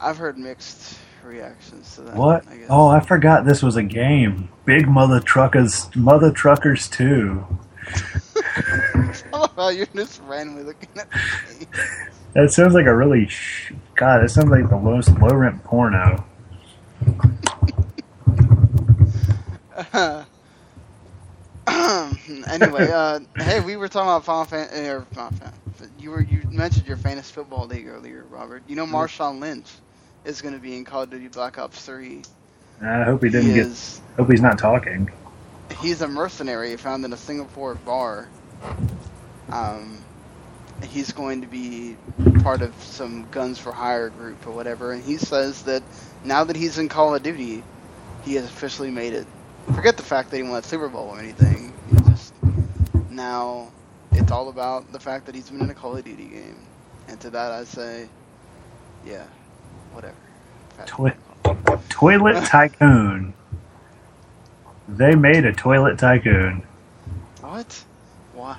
I've 0.00 0.16
heard 0.16 0.38
mixed 0.38 0.98
reactions 1.22 1.94
to 1.96 2.02
that. 2.02 2.16
What? 2.16 2.48
I 2.48 2.56
guess. 2.56 2.66
Oh, 2.70 2.88
I 2.88 3.00
forgot 3.00 3.44
this 3.44 3.62
was 3.62 3.76
a 3.76 3.82
game. 3.82 4.48
Big 4.64 4.88
Mother 4.88 5.20
Truckers, 5.20 5.94
Mother 5.94 6.30
Truckers 6.30 6.88
Two. 6.88 7.44
oh, 9.32 9.68
you're 9.68 9.86
just 9.94 10.22
randomly 10.22 10.62
looking 10.62 10.88
at 10.96 11.10
the 11.58 11.66
game. 11.66 12.08
That 12.34 12.50
sounds 12.52 12.74
like 12.74 12.86
a 12.86 12.94
really 12.96 13.26
sh- 13.28 13.72
God. 13.96 14.22
That 14.22 14.30
sounds 14.30 14.50
like 14.50 14.68
the 14.68 14.76
lowest 14.76 15.10
low 15.20 15.34
rent 15.34 15.62
porno. 15.64 16.24
anyway, 22.50 22.88
uh, 22.90 23.20
hey, 23.38 23.60
we 23.60 23.76
were 23.76 23.88
talking 23.88 24.08
about 24.08 24.24
Final 24.24 24.44
Fan, 24.44 24.68
or 24.86 25.02
Final 25.12 25.32
Fan. 25.32 25.52
You 25.98 26.10
were 26.10 26.20
you 26.22 26.42
mentioned 26.50 26.86
your 26.86 26.96
fantasy 26.96 27.32
football 27.32 27.66
league 27.66 27.88
earlier, 27.88 28.24
Robert. 28.30 28.62
You 28.66 28.76
know 28.76 28.86
Marshawn 28.86 29.40
Lynch 29.40 29.68
is 30.24 30.40
going 30.42 30.54
to 30.54 30.60
be 30.60 30.76
in 30.76 30.84
Call 30.84 31.02
of 31.02 31.10
Duty 31.10 31.28
Black 31.28 31.58
Ops 31.58 31.84
Three. 31.84 32.26
I 32.82 33.04
hope 33.04 33.22
he 33.22 33.30
didn't 33.30 33.48
he 33.48 33.54
get. 33.54 33.66
is 33.66 34.02
Hope 34.16 34.30
he's 34.30 34.40
not 34.42 34.58
talking. 34.58 35.10
he's 35.80 36.02
a 36.02 36.08
mercenary 36.08 36.76
found 36.76 37.04
in 37.04 37.12
a 37.12 37.16
Singapore 37.16 37.74
bar. 37.76 38.32
Um, 39.50 40.06
he's 40.84 41.12
going 41.12 41.42
to 41.42 41.46
be 41.46 41.96
part 42.42 42.62
of 42.62 42.74
some 42.82 43.28
Guns 43.30 43.58
for 43.58 43.72
Hire 43.72 44.10
group 44.10 44.46
or 44.46 44.52
whatever, 44.52 44.92
and 44.92 45.02
he 45.02 45.16
says 45.18 45.62
that 45.64 45.82
now 46.24 46.44
that 46.44 46.56
he's 46.56 46.78
in 46.78 46.88
Call 46.88 47.14
of 47.14 47.22
Duty, 47.22 47.64
he 48.22 48.34
has 48.34 48.44
officially 48.44 48.90
made 48.90 49.12
it. 49.14 49.26
Forget 49.74 49.96
the 49.96 50.02
fact 50.02 50.30
that 50.30 50.36
he 50.38 50.42
won 50.42 50.58
a 50.58 50.62
Super 50.62 50.88
Bowl 50.88 51.08
or 51.08 51.18
anything. 51.18 51.72
He 51.90 51.96
just 52.10 52.34
now 53.10 53.72
it's 54.12 54.30
all 54.30 54.48
about 54.48 54.92
the 54.92 55.00
fact 55.00 55.26
that 55.26 55.34
he's 55.34 55.50
been 55.50 55.60
in 55.60 55.70
a 55.70 55.74
Call 55.74 55.96
of 55.96 56.04
Duty 56.04 56.28
game, 56.28 56.68
and 57.08 57.20
to 57.20 57.30
that 57.30 57.52
I 57.52 57.64
say, 57.64 58.08
yeah, 59.04 59.26
whatever. 59.92 60.16
Toi- 60.86 61.16
Toilet 61.88 62.44
Tycoon. 62.44 63.34
They 64.88 65.14
made 65.14 65.44
a 65.44 65.52
Toilet 65.52 65.98
Tycoon. 65.98 66.64
What? 67.40 67.84
Why? 68.32 68.58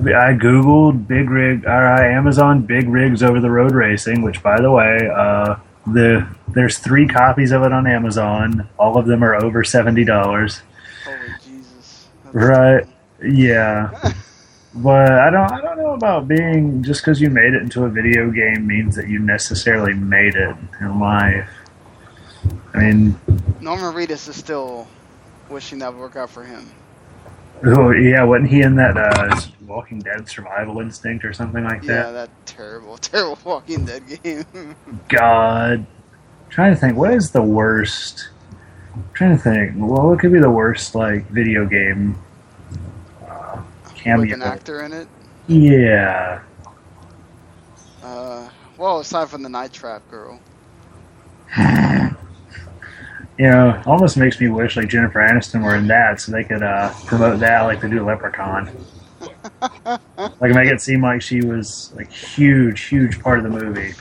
I 0.00 0.34
googled 0.34 1.06
big 1.06 1.30
rig, 1.30 1.64
or 1.64 1.86
uh, 1.86 2.02
Amazon 2.02 2.62
big 2.62 2.88
rigs 2.88 3.22
over 3.22 3.40
the 3.40 3.50
road 3.50 3.72
racing. 3.72 4.22
Which, 4.22 4.42
by 4.42 4.60
the 4.60 4.70
way, 4.70 5.08
uh, 5.14 5.56
the 5.86 6.26
there's 6.48 6.78
three 6.78 7.06
copies 7.06 7.52
of 7.52 7.62
it 7.62 7.72
on 7.72 7.86
Amazon. 7.86 8.68
All 8.78 8.98
of 8.98 9.06
them 9.06 9.22
are 9.22 9.34
over 9.36 9.62
seventy 9.64 10.04
dollars. 10.04 10.62
Holy 11.04 11.18
Jesus! 11.44 12.08
That's 12.24 12.34
Right. 12.34 12.86
Yeah, 13.22 14.12
but 14.74 15.12
I 15.12 15.30
don't. 15.30 15.52
I 15.52 15.60
don't 15.60 15.78
know 15.78 15.94
about 15.94 16.26
being 16.26 16.82
just 16.82 17.02
because 17.02 17.20
you 17.20 17.30
made 17.30 17.54
it 17.54 17.62
into 17.62 17.84
a 17.84 17.88
video 17.88 18.30
game 18.30 18.66
means 18.66 18.96
that 18.96 19.08
you 19.08 19.18
necessarily 19.20 19.94
made 19.94 20.34
it 20.34 20.56
in 20.80 20.98
life. 20.98 21.48
I 22.74 22.78
mean, 22.78 23.20
Norman 23.60 23.94
Reedus 23.94 24.28
is 24.28 24.36
still 24.36 24.88
wishing 25.48 25.78
that 25.80 25.92
would 25.92 26.00
work 26.00 26.16
out 26.16 26.30
for 26.30 26.42
him. 26.44 26.68
Oh 27.64 27.90
yeah, 27.90 28.22
wasn't 28.24 28.50
he 28.50 28.62
in 28.62 28.76
that 28.76 28.96
uh, 28.96 29.40
Walking 29.66 29.98
Dead 30.00 30.28
Survival 30.28 30.80
Instinct 30.80 31.24
or 31.24 31.32
something 31.32 31.64
like 31.64 31.82
that? 31.82 32.06
Yeah, 32.06 32.10
that? 32.12 32.30
terrible, 32.46 32.96
terrible 32.98 33.38
Walking 33.44 33.84
Dead 33.84 34.02
game. 34.22 34.76
God, 35.08 35.86
trying 36.50 36.74
to 36.74 36.80
think, 36.80 36.96
what 36.96 37.12
is 37.12 37.30
the 37.30 37.42
worst? 37.42 38.28
trying 39.14 39.36
to 39.36 39.42
think, 39.42 39.72
well, 39.76 40.08
what 40.08 40.18
could 40.18 40.32
be 40.32 40.38
the 40.38 40.50
worst 40.50 40.94
like 40.94 41.26
video 41.28 41.66
game 41.66 42.16
uh, 43.26 43.62
cameo? 43.94 44.26
With 44.26 44.32
an 44.32 44.42
actor 44.42 44.82
in 44.82 44.92
it. 44.92 45.08
Yeah. 45.46 46.42
Uh, 48.02 48.48
well, 48.76 49.00
aside 49.00 49.28
from 49.28 49.42
the 49.42 49.48
Night 49.48 49.72
Trap 49.72 50.02
girl. 50.10 50.40
You 53.42 53.50
know, 53.50 53.82
almost 53.86 54.16
makes 54.16 54.40
me 54.40 54.46
wish 54.46 54.76
like 54.76 54.86
Jennifer 54.86 55.18
Aniston 55.18 55.64
were 55.64 55.74
in 55.74 55.88
that, 55.88 56.20
so 56.20 56.30
they 56.30 56.44
could 56.44 56.62
uh, 56.62 56.94
promote 57.06 57.40
that 57.40 57.62
like 57.62 57.80
they 57.80 57.90
do 57.90 58.06
Leprechaun. 58.06 58.70
like 59.84 60.54
make 60.54 60.68
it 60.68 60.80
seem 60.80 61.02
like 61.02 61.22
she 61.22 61.40
was 61.40 61.92
like 61.96 62.08
huge, 62.08 62.82
huge 62.82 63.20
part 63.20 63.38
of 63.38 63.42
the 63.42 63.50
movie. 63.50 63.94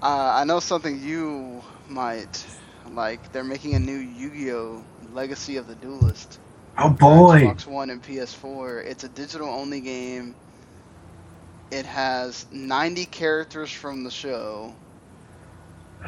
Uh, 0.00 0.30
I 0.36 0.44
know 0.44 0.60
something 0.60 1.02
you 1.02 1.60
might 1.88 2.46
like. 2.92 3.32
They're 3.32 3.42
making 3.42 3.74
a 3.74 3.80
new 3.80 3.98
Yu-Gi-Oh! 3.98 4.84
Legacy 5.12 5.56
of 5.56 5.66
the 5.66 5.74
Duelist. 5.74 6.38
Oh 6.78 6.88
boy, 6.88 7.40
Xbox 7.40 7.66
One 7.66 7.90
and 7.90 8.00
PS4. 8.00 8.84
It's 8.84 9.02
a 9.02 9.08
digital-only 9.08 9.80
game. 9.80 10.36
It 11.72 11.84
has 11.84 12.46
90 12.52 13.06
characters 13.06 13.72
from 13.72 14.04
the 14.04 14.10
show. 14.12 14.72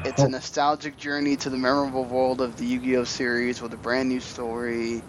It's 0.04 0.22
a 0.22 0.28
nostalgic 0.28 0.96
journey 0.96 1.34
to 1.36 1.50
the 1.50 1.56
memorable 1.58 2.04
world 2.04 2.40
of 2.40 2.56
the 2.56 2.64
Yu-Gi-Oh 2.64 3.04
series 3.04 3.60
with 3.60 3.72
a 3.74 3.76
brand 3.76 4.08
new 4.08 4.20
story. 4.20 5.02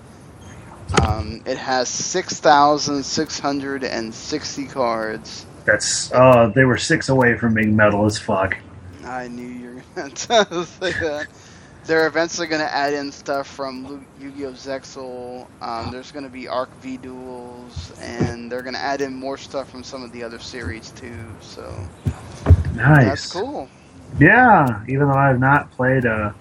Um, 1.01 1.41
it 1.45 1.57
has 1.57 1.87
6,660 1.89 4.65
cards. 4.67 5.45
that's 5.65 6.11
uh, 6.11 6.51
they 6.53 6.65
were 6.65 6.77
six 6.77 7.07
away 7.09 7.37
from 7.37 7.53
being 7.53 7.73
metal 7.75 8.05
as 8.05 8.17
fuck. 8.19 8.57
I 9.05 9.27
knew 9.29 9.47
you 9.47 9.75
were 9.75 9.83
going 9.95 10.11
to 10.11 10.65
say 10.65 10.91
that. 10.91 11.27
They're 11.85 12.05
eventually 12.07 12.45
going 12.47 12.61
to 12.61 12.71
add 12.71 12.93
in 12.93 13.11
stuff 13.11 13.47
from 13.47 14.05
Yu-Gi-Oh! 14.19 14.51
Zexal. 14.53 15.47
Um, 15.61 15.91
there's 15.91 16.11
going 16.11 16.25
to 16.25 16.29
be 16.29 16.47
Arc 16.47 16.69
V 16.81 16.97
duels, 16.97 17.91
and 18.01 18.51
they're 18.51 18.61
going 18.61 18.75
to 18.75 18.79
add 18.81 19.01
in 19.01 19.15
more 19.15 19.37
stuff 19.37 19.69
from 19.71 19.83
some 19.83 20.03
of 20.03 20.11
the 20.11 20.21
other 20.23 20.37
series 20.39 20.91
too. 20.91 21.15
So 21.39 21.73
Nice. 22.75 23.05
that's 23.05 23.31
cool. 23.33 23.67
Yeah, 24.19 24.83
even 24.88 25.07
though 25.07 25.17
I've 25.17 25.39
not 25.39 25.71
played 25.71 26.05
uh 26.05 26.33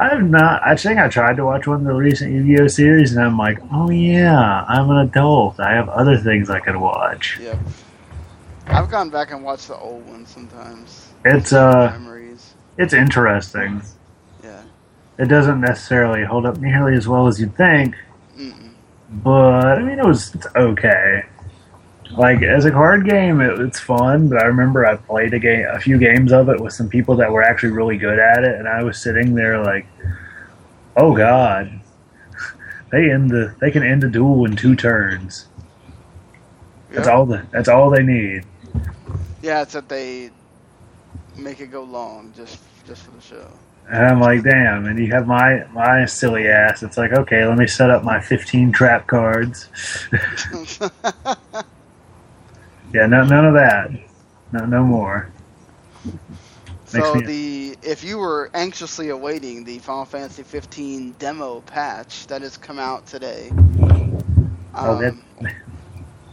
I 0.00 0.08
have 0.10 0.22
not 0.22 0.62
I 0.66 0.76
think 0.76 0.98
I 0.98 1.08
tried 1.08 1.36
to 1.36 1.44
watch 1.44 1.66
one 1.66 1.78
of 1.78 1.84
the 1.84 1.92
recent 1.94 2.32
Yu-Gi-Oh 2.32 2.68
series 2.68 3.14
and 3.16 3.24
I'm 3.24 3.36
like, 3.36 3.58
"Oh 3.72 3.90
yeah, 3.90 4.64
I'm 4.68 4.90
an 4.90 4.98
adult. 4.98 5.58
I 5.58 5.74
have 5.74 5.88
other 5.88 6.16
things 6.16 6.50
I 6.50 6.60
could 6.60 6.76
watch." 6.76 7.38
Yep. 7.42 7.58
I've 8.68 8.90
gone 8.90 9.10
back 9.10 9.30
and 9.32 9.42
watched 9.42 9.68
the 9.68 9.76
old 9.76 10.06
ones 10.06 10.28
sometimes. 10.28 11.08
It's 11.24 11.52
uh 11.52 11.90
memories. 11.92 12.54
it's 12.76 12.92
interesting. 12.92 13.82
Yeah. 14.44 14.62
It 15.18 15.26
doesn't 15.26 15.60
necessarily 15.60 16.24
hold 16.24 16.46
up 16.46 16.58
nearly 16.58 16.94
as 16.94 17.08
well 17.08 17.26
as 17.26 17.40
you'd 17.40 17.56
think, 17.56 17.96
Mm-mm. 18.38 18.70
but 19.10 19.78
I 19.78 19.82
mean 19.82 19.98
it 19.98 20.04
was 20.04 20.34
it's 20.34 20.46
okay. 20.54 21.24
Like 22.18 22.42
as 22.42 22.64
a 22.64 22.72
card 22.72 23.08
game, 23.08 23.40
it, 23.40 23.60
it's 23.60 23.78
fun. 23.78 24.28
But 24.28 24.42
I 24.42 24.46
remember 24.46 24.84
I 24.84 24.96
played 24.96 25.32
a 25.34 25.38
game, 25.38 25.64
a 25.70 25.78
few 25.78 25.98
games 25.98 26.32
of 26.32 26.48
it 26.48 26.60
with 26.60 26.72
some 26.72 26.88
people 26.88 27.14
that 27.16 27.30
were 27.30 27.44
actually 27.44 27.70
really 27.70 27.96
good 27.96 28.18
at 28.18 28.42
it, 28.42 28.58
and 28.58 28.66
I 28.66 28.82
was 28.82 29.00
sitting 29.00 29.36
there 29.36 29.62
like, 29.62 29.86
"Oh 30.96 31.16
God, 31.16 31.80
they 32.90 33.12
end 33.12 33.30
the 33.30 33.54
they 33.60 33.70
can 33.70 33.84
end 33.84 34.02
a 34.02 34.08
duel 34.10 34.44
in 34.46 34.56
two 34.56 34.74
turns. 34.74 35.46
That's 36.90 37.06
all 37.06 37.24
the 37.24 37.46
that's 37.52 37.68
all 37.68 37.88
they 37.88 38.02
need." 38.02 38.44
Yeah, 39.40 39.62
it's 39.62 39.74
that 39.74 39.88
they 39.88 40.30
make 41.36 41.60
it 41.60 41.70
go 41.70 41.84
long 41.84 42.32
just 42.36 42.58
just 42.84 43.02
for 43.02 43.12
the 43.12 43.20
show. 43.20 43.48
And 43.88 44.04
I'm 44.04 44.20
like, 44.20 44.42
"Damn!" 44.42 44.86
And 44.86 44.98
you 44.98 45.12
have 45.12 45.28
my 45.28 45.64
my 45.72 46.04
silly 46.06 46.48
ass. 46.48 46.82
It's 46.82 46.96
like, 46.98 47.12
okay, 47.12 47.46
let 47.46 47.56
me 47.56 47.68
set 47.68 47.90
up 47.90 48.02
my 48.02 48.20
15 48.20 48.72
trap 48.72 49.06
cards. 49.06 49.68
yeah, 52.92 53.06
no, 53.06 53.24
none 53.24 53.44
of 53.44 53.54
that. 53.54 53.90
No, 54.52 54.64
no 54.64 54.82
more. 54.84 55.30
Makes 56.04 57.06
So 57.06 57.14
the 57.20 57.76
if 57.82 58.02
you 58.02 58.18
were 58.18 58.50
anxiously 58.54 59.10
awaiting 59.10 59.64
the 59.64 59.78
Final 59.78 60.04
Fantasy 60.06 60.42
15 60.42 61.12
demo 61.18 61.60
patch 61.62 62.26
that 62.28 62.40
has 62.42 62.56
come 62.56 62.78
out 62.78 63.06
today. 63.06 63.50
Oh, 64.74 64.98
that- 65.00 65.12
um, 65.12 65.22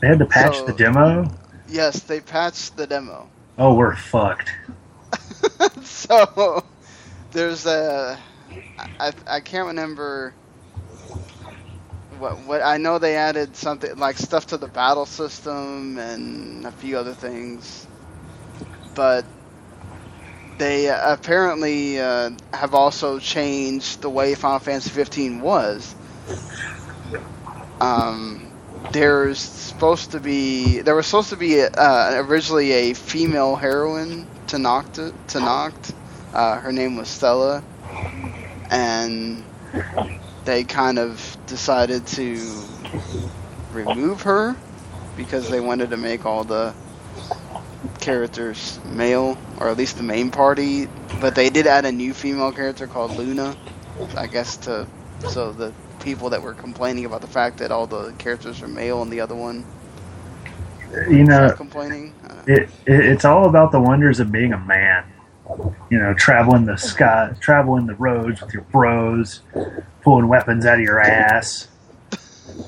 They 0.01 0.07
had 0.07 0.19
to 0.19 0.25
patch 0.25 0.57
So- 0.57 0.65
the 0.65 0.73
demo. 0.73 1.29
yes, 1.67 2.01
they 2.01 2.19
patched 2.21 2.77
the 2.77 2.87
demo. 2.87 3.27
Oh, 3.57 3.73
we're 3.73 3.95
fucked. 3.95 4.49
so 5.83 6.63
there's 7.31 7.65
a 7.65 8.17
I, 8.99 9.11
I 9.27 9.39
can't 9.39 9.67
remember 9.67 10.33
what 12.19 12.39
what 12.45 12.61
I 12.61 12.77
know 12.77 12.99
they 12.99 13.15
added 13.15 13.55
something 13.55 13.97
like 13.97 14.17
stuff 14.17 14.47
to 14.47 14.57
the 14.57 14.67
battle 14.67 15.05
system 15.05 15.97
and 15.97 16.65
a 16.65 16.71
few 16.71 16.97
other 16.97 17.13
things, 17.13 17.87
but 18.93 19.25
they 20.57 20.89
uh, 20.89 21.13
apparently 21.13 21.99
uh, 21.99 22.31
have 22.53 22.73
also 22.73 23.19
changed 23.19 24.01
the 24.01 24.09
way 24.09 24.35
Final 24.35 24.59
Fantasy 24.59 24.89
15 24.89 25.41
was. 25.41 25.95
Um, 27.81 28.51
there's 28.91 29.39
supposed 29.39 30.11
to 30.11 30.19
be 30.19 30.79
there 30.81 30.95
was 30.95 31.07
supposed 31.07 31.29
to 31.29 31.37
be 31.37 31.61
uh, 31.61 32.23
originally 32.23 32.71
a 32.71 32.93
female 32.93 33.55
heroine 33.55 34.27
to 34.47 34.57
Noct. 34.57 35.93
Uh, 36.33 36.59
her 36.59 36.71
name 36.71 36.97
was 36.97 37.07
Stella, 37.07 37.63
and 38.69 39.43
they 40.45 40.65
kind 40.65 40.99
of 40.99 41.37
decided 41.47 42.07
to 42.07 42.69
remove 43.69 44.23
her 44.23 44.57
because 45.15 45.49
they 45.49 45.61
wanted 45.61 45.91
to 45.91 45.97
make 45.97 46.25
all 46.25 46.45
the 46.45 46.75
characters 48.01 48.79
male, 48.85 49.39
or 49.57 49.69
at 49.69 49.77
least 49.77 49.97
the 49.97 50.03
main 50.03 50.31
party. 50.31 50.89
But 51.19 51.35
they 51.35 51.49
did 51.51 51.67
add 51.67 51.85
a 51.85 51.93
new 51.93 52.13
female 52.13 52.53
character 52.53 52.87
called 52.87 53.13
Luna, 53.13 53.57
I 54.15 54.27
guess 54.27 54.57
to 54.59 54.89
so 55.23 55.53
the 55.53 55.75
people 55.99 56.31
that 56.31 56.43
were 56.43 56.55
complaining 56.55 57.05
about 57.05 57.21
the 57.21 57.27
fact 57.27 57.59
that 57.59 57.71
all 57.71 57.87
the 57.87 58.13
characters 58.13 58.61
are 58.63 58.69
male 58.69 59.01
and 59.03 59.11
the 59.13 59.21
other 59.21 59.35
one 59.35 59.67
You 61.09 61.25
know, 61.25 61.53
complaining. 61.55 62.15
I 62.23 62.29
don't 62.35 62.37
know. 62.37 62.43
it, 62.47 62.63
it 62.85 63.05
it's 63.05 63.25
all 63.25 63.47
about 63.49 63.71
the 63.73 63.81
wonders 63.81 64.19
of 64.21 64.31
being 64.31 64.53
a 64.53 64.59
man. 64.59 65.14
You 65.89 65.99
know, 65.99 66.13
traveling 66.15 66.65
the 66.65 66.77
sky, 66.77 67.33
traveling 67.39 67.85
the 67.85 67.95
roads 67.95 68.41
with 68.41 68.53
your 68.53 68.63
bros, 68.63 69.41
pulling 70.01 70.27
weapons 70.27 70.65
out 70.65 70.75
of 70.79 70.81
your 70.81 70.99
ass, 70.99 71.67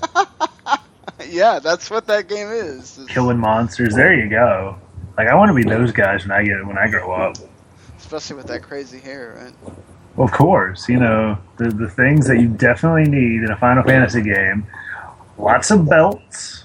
yeah, 1.30 1.60
that's 1.60 1.90
what 1.90 2.08
that 2.08 2.28
game 2.28 2.48
is. 2.50 2.98
It's- 2.98 3.14
killing 3.14 3.38
monsters. 3.40 3.96
There 3.96 4.14
you 4.14 4.30
go. 4.30 4.78
Like 5.18 5.28
I 5.28 5.36
want 5.36 5.50
to 5.50 5.56
be 5.56 5.64
those 5.64 5.92
guys 5.92 6.24
when 6.24 6.32
I 6.32 6.44
get 6.44 6.66
when 6.66 6.78
I 6.78 6.88
grow 6.88 7.12
up. 7.12 7.38
Especially 7.98 8.36
with 8.36 8.48
that 8.48 8.62
crazy 8.62 9.00
hair, 9.00 9.54
right? 9.66 9.74
Of 10.18 10.32
course, 10.32 10.88
you 10.90 11.00
know 11.00 11.38
the 11.58 11.70
the 11.70 11.90
things 11.90 12.28
that 12.28 12.40
you 12.40 12.48
definitely 12.48 13.10
need 13.10 13.44
in 13.44 13.52
a 13.52 13.58
Final 13.58 13.84
Fantasy 13.84 14.22
game: 14.22 14.68
lots 15.38 15.72
of 15.72 15.88
belts, 15.90 16.64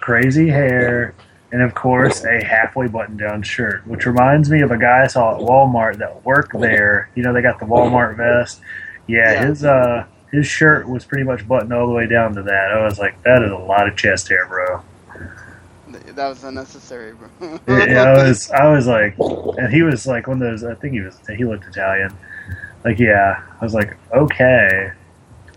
crazy 0.00 0.48
hair, 0.48 1.14
and 1.56 1.62
of 1.64 1.74
course 1.74 2.22
a 2.26 2.44
halfway 2.44 2.86
button-down 2.86 3.42
shirt. 3.42 3.86
Which 3.86 4.04
reminds 4.04 4.50
me 4.50 4.60
of 4.60 4.70
a 4.72 4.76
guy 4.76 5.04
I 5.04 5.06
saw 5.06 5.36
at 5.36 5.40
Walmart 5.40 5.96
that 5.96 6.22
worked 6.22 6.52
there. 6.60 7.08
You 7.14 7.22
know 7.22 7.32
they 7.32 7.40
got 7.40 7.58
the 7.58 7.64
Walmart 7.64 8.18
vest. 8.18 8.60
Yeah, 9.06 9.32
Yeah. 9.32 9.46
his 9.46 9.64
uh 9.64 10.04
his 10.32 10.46
shirt 10.46 10.86
was 10.86 11.06
pretty 11.06 11.24
much 11.24 11.48
buttoned 11.48 11.72
all 11.72 11.86
the 11.86 11.94
way 11.94 12.06
down 12.06 12.34
to 12.34 12.42
that. 12.42 12.72
I 12.72 12.84
was 12.84 12.98
like, 12.98 13.22
that 13.22 13.42
is 13.42 13.50
a 13.50 13.56
lot 13.56 13.88
of 13.88 13.96
chest 13.96 14.28
hair, 14.28 14.44
bro. 14.46 14.82
That 16.14 16.28
was 16.28 16.44
unnecessary, 16.44 17.12
bro. 17.14 17.58
Yeah, 17.68 18.02
I 18.04 18.28
was, 18.28 18.50
I 18.50 18.68
was 18.70 18.86
like, 18.86 19.16
and 19.18 19.72
he 19.72 19.82
was 19.82 20.06
like 20.06 20.26
one 20.26 20.42
of 20.42 20.48
those. 20.50 20.62
I 20.62 20.74
think 20.74 20.92
he 20.92 21.00
was. 21.00 21.18
He 21.34 21.44
looked 21.44 21.64
Italian. 21.64 22.12
Like, 22.84 22.98
yeah, 22.98 23.42
I 23.58 23.64
was 23.64 23.72
like, 23.72 23.96
okay. 24.12 24.92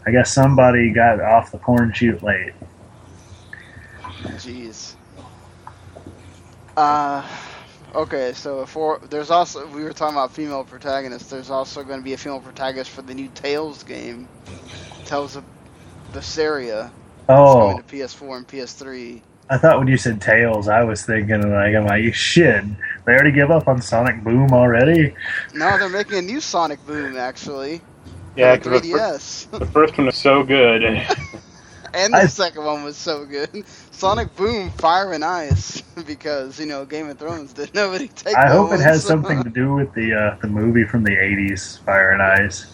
I 0.08 0.12
guess 0.12 0.34
somebody 0.34 0.92
got 0.92 1.20
off 1.20 1.52
the 1.52 1.58
corn 1.60 1.92
shoot 1.94 2.22
late. 2.24 2.54
Jeez. 4.38 4.94
Uh, 6.80 7.22
okay, 7.94 8.32
so 8.32 8.66
for 8.66 9.00
there's 9.10 9.30
also 9.30 9.68
we 9.68 9.84
were 9.84 9.92
talking 9.92 10.16
about 10.16 10.32
female 10.32 10.64
protagonists. 10.64 11.30
There's 11.30 11.50
also 11.50 11.84
going 11.84 12.00
to 12.00 12.04
be 12.06 12.14
a 12.14 12.18
female 12.18 12.40
protagonist 12.40 12.92
for 12.92 13.02
the 13.02 13.14
new 13.14 13.28
Tales 13.36 13.84
game, 13.84 14.30
Tales 15.04 15.36
of 15.36 15.44
Berseria. 16.14 16.86
It's 16.86 17.26
Oh, 17.28 17.60
coming 17.60 17.84
to 17.84 17.96
PS4 17.96 18.38
and 18.38 18.48
PS3. 18.48 19.22
I 19.50 19.58
thought 19.58 19.78
when 19.78 19.90
you 19.90 19.98
said 19.98 20.22
tails, 20.22 20.70
I 20.70 20.84
was 20.84 21.06
thinking 21.06 21.42
like, 21.52 21.76
I'm 21.76 21.86
like, 21.86 22.14
shit. 22.14 22.64
They 23.06 23.12
already 23.12 23.34
give 23.34 23.52
up 23.52 23.68
on 23.68 23.82
Sonic 23.82 24.24
Boom 24.24 24.54
already. 24.54 25.14
No, 25.54 25.78
they're 25.78 25.90
making 25.90 26.18
a 26.18 26.22
new 26.22 26.40
Sonic 26.40 26.84
Boom 26.88 27.18
actually. 27.18 27.82
Yeah, 28.38 28.56
for 28.56 28.70
the 28.70 28.70
'cause 28.70 28.82
the, 28.84 28.88
fir- 28.90 28.98
3DS. 29.00 29.60
the 29.60 29.66
first 29.66 29.98
one 29.98 30.06
was 30.06 30.16
so 30.16 30.44
good. 30.44 30.84
and 31.94 32.14
the 32.14 32.18
I- 32.20 32.26
second 32.28 32.64
one 32.66 32.84
was 32.84 32.98
so 32.98 33.26
good. 33.26 33.64
Sonic 33.92 34.36
Boom, 34.36 34.72
Fire 34.72 35.12
and 35.14 35.26
Ice, 35.26 35.82
because 36.08 36.60
you 36.60 36.66
know 36.66 36.86
Game 36.86 37.10
of 37.10 37.18
Thrones 37.20 37.54
did 37.54 37.74
nobody 37.76 38.08
take. 38.10 38.36
I 38.36 38.48
hope 38.50 38.72
it 38.74 38.80
has 38.80 39.04
something 39.06 39.44
to 39.44 39.50
do 39.50 39.74
with 39.74 39.94
the 39.94 40.14
uh, 40.14 40.38
the 40.42 40.48
movie 40.48 40.86
from 40.86 41.04
the 41.04 41.12
'80s, 41.12 41.80
Fire 41.84 42.12
and 42.12 42.22
Ice. 42.22 42.66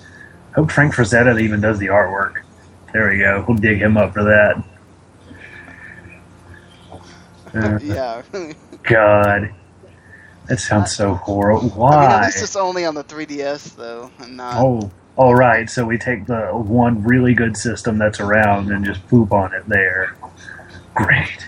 hope 0.56 0.72
Frank 0.72 0.94
Frazetta 0.94 1.40
even 1.42 1.62
does 1.62 1.80
the 1.80 1.88
artwork. 1.88 2.44
There 2.94 3.10
we 3.10 3.18
go. 3.20 3.44
We'll 3.48 3.58
dig 3.58 3.82
him 3.82 3.98
up 3.98 4.14
for 4.14 4.24
that. 4.24 4.64
Uh, 7.54 7.80
yeah. 7.82 8.22
God, 8.84 9.54
that 10.48 10.60
sounds 10.60 10.96
so 10.96 11.16
horrible. 11.16 11.88
I 11.90 11.98
mean, 11.98 12.12
at 12.12 12.20
Why? 12.20 12.26
least 12.26 12.42
it's 12.44 12.56
only 12.56 12.86
on 12.86 12.96
the 12.96 13.04
3DS 13.04 13.76
though, 13.76 14.12
and 14.20 14.38
not. 14.38 14.56
Oh, 14.60 14.92
all 15.18 15.36
right. 15.36 15.70
So 15.70 15.86
we 15.86 15.98
take 15.98 16.26
the 16.26 16.48
one 16.48 17.04
really 17.04 17.34
good 17.34 17.56
system 17.58 17.98
that's 17.98 18.20
around 18.20 18.72
and 18.72 18.86
just 18.86 19.06
poop 19.08 19.32
on 19.32 19.54
it 19.54 19.68
there. 19.68 20.16
Great. 20.96 21.48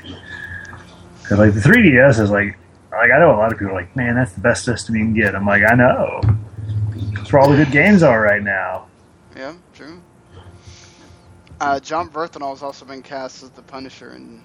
'Cause, 1.24 1.38
like 1.40 1.54
the 1.54 1.60
3DS 1.62 2.20
is 2.20 2.30
like, 2.30 2.58
like 2.92 3.12
I 3.12 3.20
know 3.20 3.32
a 3.32 3.38
lot 3.38 3.52
of 3.52 3.60
people 3.60 3.74
are 3.74 3.80
like, 3.82 3.94
man, 3.96 4.16
that's 4.16 4.32
the 4.32 4.40
best 4.42 4.64
system 4.64 4.96
you 4.96 5.04
can 5.04 5.14
get. 5.14 5.36
I'm 5.36 5.46
like, 5.46 5.64
I 5.70 5.76
know. 5.76 6.22
That's 7.14 7.32
where 7.34 7.42
all 7.42 7.50
the 7.50 7.58
good 7.58 7.72
games 7.72 8.02
are 8.04 8.22
right 8.22 8.42
now. 8.42 8.86
Yeah, 9.36 9.54
true. 9.74 10.02
Uh, 11.60 11.80
Jon 11.80 12.10
Bernthal 12.10 12.50
has 12.52 12.64
also 12.64 12.86
been 12.86 13.02
cast 13.02 13.44
as 13.44 13.50
the 13.52 13.62
Punisher, 13.62 14.12
and 14.12 14.42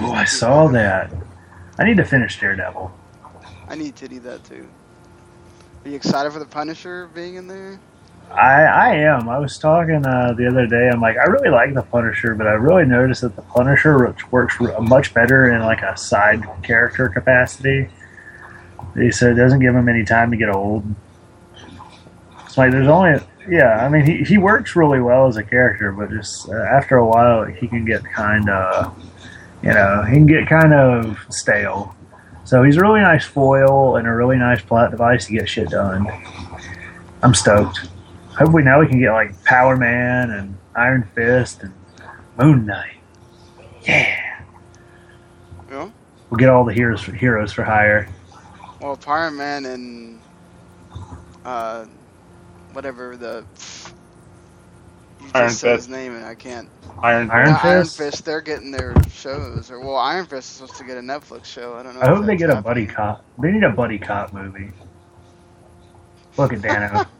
Oh, 0.00 0.12
I 0.12 0.24
saw 0.24 0.68
that. 0.68 1.10
I 1.78 1.84
need 1.84 1.96
to 1.96 2.04
finish 2.04 2.38
Daredevil. 2.38 2.92
I 3.68 3.74
need 3.74 3.96
to 3.96 4.06
do 4.08 4.20
that 4.20 4.44
too. 4.44 4.68
Are 5.84 5.88
you 5.88 5.96
excited 5.96 6.32
for 6.32 6.38
the 6.38 6.44
Punisher 6.44 7.08
being 7.14 7.36
in 7.36 7.46
there? 7.46 7.80
I 8.30 8.62
I 8.62 8.94
am. 8.96 9.28
I 9.28 9.38
was 9.38 9.58
talking 9.58 10.04
uh, 10.04 10.34
the 10.36 10.46
other 10.46 10.66
day. 10.66 10.90
I'm 10.92 11.00
like, 11.00 11.16
I 11.16 11.24
really 11.24 11.50
like 11.50 11.74
the 11.74 11.82
Punisher, 11.82 12.34
but 12.34 12.46
I 12.46 12.52
really 12.52 12.84
noticed 12.84 13.22
that 13.22 13.36
the 13.36 13.42
Punisher 13.42 14.14
works- 14.30 14.58
much 14.80 15.14
better 15.14 15.52
in 15.52 15.62
like 15.62 15.82
a 15.82 15.96
side 15.96 16.44
character 16.62 17.08
capacity. 17.08 17.88
He 18.94 19.10
said 19.10 19.32
it 19.32 19.36
doesn't 19.36 19.60
give 19.60 19.74
him 19.74 19.88
any 19.88 20.04
time 20.04 20.30
to 20.30 20.36
get 20.36 20.50
old. 20.50 20.84
It's 22.44 22.58
like 22.58 22.70
there's 22.70 22.88
only 22.88 23.20
yeah. 23.48 23.84
I 23.84 23.88
mean, 23.88 24.04
he 24.04 24.24
he 24.24 24.38
works 24.38 24.76
really 24.76 25.00
well 25.00 25.26
as 25.26 25.36
a 25.36 25.42
character, 25.42 25.92
but 25.92 26.10
just 26.10 26.48
uh, 26.48 26.54
after 26.54 26.96
a 26.96 27.06
while, 27.06 27.44
he 27.44 27.66
can 27.66 27.84
get 27.84 28.04
kind 28.04 28.48
of 28.50 28.94
you 29.62 29.70
know 29.70 30.02
he 30.02 30.14
can 30.14 30.26
get 30.26 30.46
kind 30.48 30.74
of 30.74 31.18
stale. 31.30 31.94
So 32.44 32.62
he's 32.62 32.76
a 32.76 32.80
really 32.80 33.00
nice 33.00 33.24
foil 33.26 33.96
and 33.96 34.08
a 34.08 34.12
really 34.12 34.36
nice 34.36 34.62
plot 34.62 34.90
device 34.90 35.26
to 35.26 35.32
get 35.32 35.48
shit 35.48 35.68
done. 35.68 36.06
I'm 37.22 37.34
stoked. 37.34 37.88
Hopefully 38.38 38.62
now 38.62 38.80
we 38.80 38.86
can 38.86 39.00
get 39.00 39.12
like 39.12 39.42
Power 39.44 39.76
Man 39.76 40.30
and 40.30 40.56
Iron 40.76 41.08
Fist 41.14 41.62
and 41.62 41.74
Moon 42.38 42.66
Knight. 42.66 42.96
Yeah. 43.82 44.16
Yeah. 45.70 45.90
We'll 46.30 46.38
get 46.38 46.48
all 46.48 46.64
the 46.64 46.74
heroes 46.74 47.00
for 47.02 47.12
heroes 47.12 47.52
for 47.52 47.64
hire. 47.64 48.08
Well, 48.80 48.96
Power 48.96 49.30
Man 49.30 49.66
and 49.66 50.20
uh, 51.44 51.86
whatever 52.72 53.16
the 53.16 53.44
you 55.20 55.32
just 55.32 55.34
Iron 55.34 55.50
said 55.56 55.74
his 55.74 55.86
Fist. 55.86 55.88
name 55.88 56.14
and 56.14 56.24
I 56.24 56.34
can't. 56.34 56.70
Iron, 57.02 57.30
Iron 57.30 57.54
Well, 57.54 57.60
Iron 57.62 57.84
Fist? 57.84 57.96
Fist, 57.96 58.24
they're 58.24 58.40
getting 58.40 58.70
their 58.70 58.94
shows, 59.10 59.70
or 59.70 59.80
well, 59.80 59.96
Iron 59.96 60.26
Fist 60.26 60.50
is 60.50 60.56
supposed 60.56 60.76
to 60.76 60.84
get 60.84 60.96
a 60.96 61.00
Netflix 61.00 61.46
show. 61.46 61.74
I 61.76 61.82
don't 61.82 61.94
know. 61.94 62.02
I 62.02 62.08
hope 62.08 62.24
they 62.26 62.36
that's 62.36 62.38
get 62.38 62.50
a 62.50 62.56
buddy 62.62 62.86
cop. 62.86 63.24
They 63.38 63.52
need 63.52 63.64
a 63.64 63.70
buddy 63.70 63.98
cop 63.98 64.32
movie. 64.32 64.72
Look 66.36 66.52
at 66.52 66.62
Dano. 66.62 67.04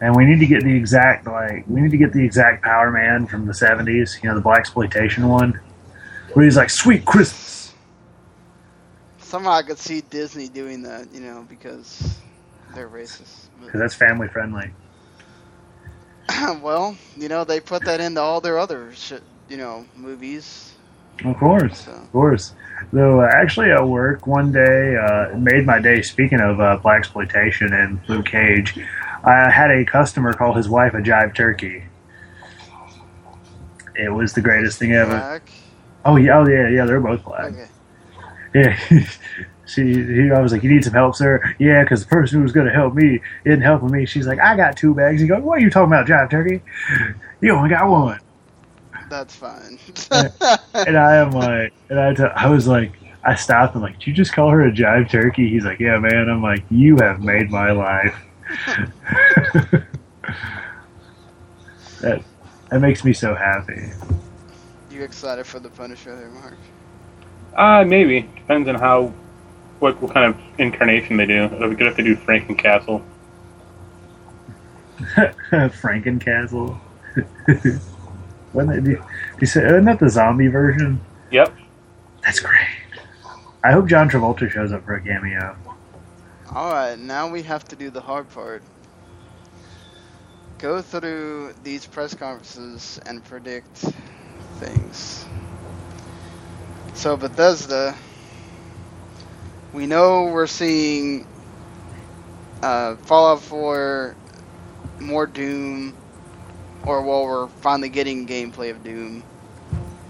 and 0.00 0.14
we 0.16 0.24
need 0.24 0.40
to 0.40 0.46
get 0.46 0.62
the 0.62 0.74
exact 0.74 1.26
like 1.26 1.64
we 1.66 1.80
need 1.80 1.90
to 1.90 1.96
get 1.96 2.12
the 2.12 2.24
exact 2.24 2.62
Power 2.62 2.90
Man 2.90 3.26
from 3.26 3.46
the 3.46 3.52
'70s. 3.52 4.22
You 4.22 4.28
know, 4.28 4.34
the 4.34 4.40
black 4.40 4.58
exploitation 4.60 5.28
one, 5.28 5.60
where 6.32 6.44
he's 6.44 6.56
like, 6.56 6.70
"Sweet 6.70 7.04
Christmas." 7.04 7.72
Somehow 9.18 9.52
I 9.52 9.62
could 9.62 9.78
see 9.78 10.00
Disney 10.02 10.48
doing 10.48 10.82
that, 10.82 11.12
you 11.12 11.20
know, 11.20 11.44
because 11.48 12.18
they're 12.74 12.88
racist. 12.88 13.48
because 13.64 13.80
that's 13.80 13.94
family 13.94 14.28
friendly. 14.28 14.70
Well, 16.62 16.96
you 17.16 17.28
know, 17.28 17.44
they 17.44 17.60
put 17.60 17.84
that 17.84 18.00
into 18.00 18.20
all 18.20 18.40
their 18.40 18.58
other 18.58 18.92
shit, 18.94 19.22
you 19.48 19.56
know, 19.56 19.84
movies. 19.96 20.72
Of 21.24 21.36
course, 21.36 21.84
So. 21.84 21.92
of 21.92 22.12
course. 22.12 22.54
Though 22.92 23.20
uh, 23.20 23.30
actually 23.32 23.70
at 23.70 23.86
work 23.86 24.26
one 24.26 24.50
day, 24.50 24.96
uh, 24.96 25.30
it 25.32 25.38
made 25.38 25.64
my 25.66 25.80
day. 25.80 26.02
Speaking 26.02 26.40
of 26.40 26.60
uh, 26.60 26.76
black 26.82 26.98
exploitation 26.98 27.72
and 27.72 28.00
Luke 28.08 28.26
Cage, 28.26 28.74
I 29.24 29.50
had 29.50 29.70
a 29.70 29.84
customer 29.84 30.32
call 30.32 30.54
his 30.54 30.68
wife 30.68 30.94
a 30.94 30.98
jive 30.98 31.34
turkey. 31.34 31.84
It 33.96 34.12
was 34.12 34.32
the 34.32 34.40
greatest 34.40 34.78
thing 34.78 34.92
ever. 34.92 35.16
Black. 35.16 35.42
Oh 36.04 36.16
yeah, 36.16 36.38
oh 36.38 36.46
yeah, 36.46 36.68
yeah. 36.68 36.84
They're 36.84 37.00
both 37.00 37.24
black. 37.24 37.52
Okay. 37.52 37.66
Yeah. 38.54 38.78
she, 39.66 39.82
he, 39.82 40.30
I 40.30 40.40
was 40.40 40.52
like, 40.52 40.62
"You 40.62 40.70
need 40.70 40.84
some 40.84 40.92
help, 40.92 41.16
sir?" 41.16 41.54
Yeah, 41.58 41.82
because 41.82 42.02
the 42.02 42.08
person 42.08 42.38
who 42.38 42.42
was 42.42 42.52
going 42.52 42.66
to 42.66 42.72
help 42.72 42.94
me 42.94 43.20
isn't 43.44 43.62
helping 43.62 43.90
me. 43.90 44.04
She's 44.04 44.26
like, 44.26 44.40
"I 44.40 44.56
got 44.56 44.76
two 44.76 44.94
bags." 44.94 45.20
He 45.20 45.26
goes, 45.26 45.42
"What 45.42 45.58
are 45.58 45.60
you 45.60 45.70
talking 45.70 45.92
about, 45.92 46.06
jive 46.06 46.30
turkey? 46.30 46.62
You 47.40 47.52
only 47.52 47.70
got 47.70 47.88
one." 47.88 48.20
That's 49.08 49.36
fine. 49.36 49.78
And 50.74 50.96
I 50.96 51.16
am 51.16 51.30
like, 51.30 51.72
and 51.88 52.00
I, 52.00 52.14
t- 52.14 52.22
I 52.22 52.48
was 52.48 52.66
like, 52.66 52.92
I 53.22 53.34
stopped 53.34 53.74
and 53.74 53.82
like, 53.82 53.98
did 53.98 54.08
you 54.08 54.12
just 54.12 54.32
call 54.32 54.50
her 54.50 54.62
a 54.66 54.72
jive 54.72 55.10
turkey? 55.10 55.48
He's 55.48 55.64
like, 55.64 55.78
yeah, 55.78 55.98
man. 55.98 56.28
I'm 56.28 56.42
like, 56.42 56.64
you 56.70 56.96
have 56.96 57.22
made 57.22 57.50
my 57.50 57.70
life. 57.70 58.16
that 62.00 62.22
That 62.70 62.80
makes 62.80 63.04
me 63.04 63.12
so 63.12 63.34
happy. 63.34 63.90
You 64.90 65.02
excited 65.02 65.46
for 65.46 65.60
the 65.60 65.68
Punisher 65.70 66.16
there, 66.16 66.28
Marc? 66.30 66.54
Uh, 67.54 67.84
maybe 67.84 68.22
depends 68.36 68.68
on 68.68 68.74
how 68.74 69.12
what, 69.78 70.00
what 70.00 70.12
kind 70.12 70.26
of 70.26 70.40
incarnation 70.58 71.16
they 71.16 71.26
do. 71.26 71.44
It'll 71.44 71.70
be 71.70 71.76
good 71.76 71.88
if 71.88 71.96
they 71.96 72.02
do 72.02 72.16
Frankencastle. 72.16 73.02
Frankencastle. 75.80 76.78
when 78.52 78.66
they 78.66 78.80
do, 78.80 79.02
you 79.40 79.46
say, 79.46 79.64
isn't 79.64 79.84
that 79.84 79.98
the 79.98 80.08
zombie 80.08 80.48
version? 80.48 81.00
Yep. 81.30 81.54
That's 82.22 82.40
great. 82.40 82.66
I 83.62 83.72
hope 83.72 83.86
John 83.86 84.08
Travolta 84.08 84.50
shows 84.50 84.72
up 84.72 84.84
for 84.84 84.94
a 84.94 85.00
cameo. 85.02 85.56
Alright, 86.54 87.00
now 87.00 87.30
we 87.30 87.42
have 87.42 87.64
to 87.70 87.76
do 87.76 87.90
the 87.90 88.00
hard 88.00 88.30
part. 88.30 88.62
Go 90.58 90.82
through 90.82 91.52
these 91.64 91.84
press 91.84 92.14
conferences 92.14 93.00
and 93.04 93.24
predict 93.24 93.84
things. 94.60 95.26
So, 96.94 97.16
Bethesda, 97.16 97.96
we 99.72 99.86
know 99.86 100.26
we're 100.26 100.46
seeing 100.46 101.26
uh, 102.62 102.94
Fallout 102.98 103.42
4, 103.42 104.14
more 105.00 105.26
Doom, 105.26 105.92
or 106.86 107.02
well, 107.02 107.24
we're 107.24 107.48
finally 107.48 107.88
getting 107.88 108.28
gameplay 108.28 108.70
of 108.70 108.84
Doom 108.84 109.24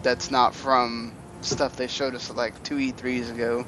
that's 0.03 0.31
not 0.31 0.55
from 0.55 1.15
stuff 1.41 1.77
they 1.77 1.87
showed 1.87 2.15
us 2.15 2.31
like 2.31 2.62
two 2.62 2.77
E3s 2.77 3.31
ago 3.31 3.65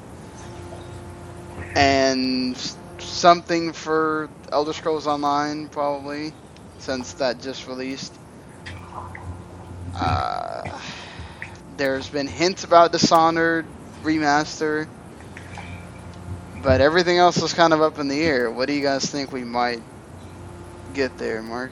and 1.75 2.57
something 2.99 3.73
for 3.73 4.29
Elder 4.51 4.73
Scrolls 4.73 5.07
Online, 5.07 5.67
probably, 5.67 6.33
since 6.79 7.13
that 7.13 7.41
just 7.41 7.67
released. 7.67 8.13
Uh, 9.95 10.79
there's 11.77 12.09
been 12.09 12.27
hints 12.27 12.63
about 12.63 12.91
Dishonored 12.91 13.65
remaster, 14.03 14.87
but 16.61 16.81
everything 16.81 17.17
else 17.17 17.41
is 17.41 17.53
kind 17.53 17.73
of 17.73 17.81
up 17.81 17.99
in 17.99 18.07
the 18.07 18.21
air. 18.21 18.51
What 18.51 18.67
do 18.67 18.73
you 18.73 18.81
guys 18.81 19.05
think 19.05 19.31
we 19.31 19.43
might 19.43 19.81
get 20.93 21.17
there, 21.17 21.41
Marc? 21.41 21.71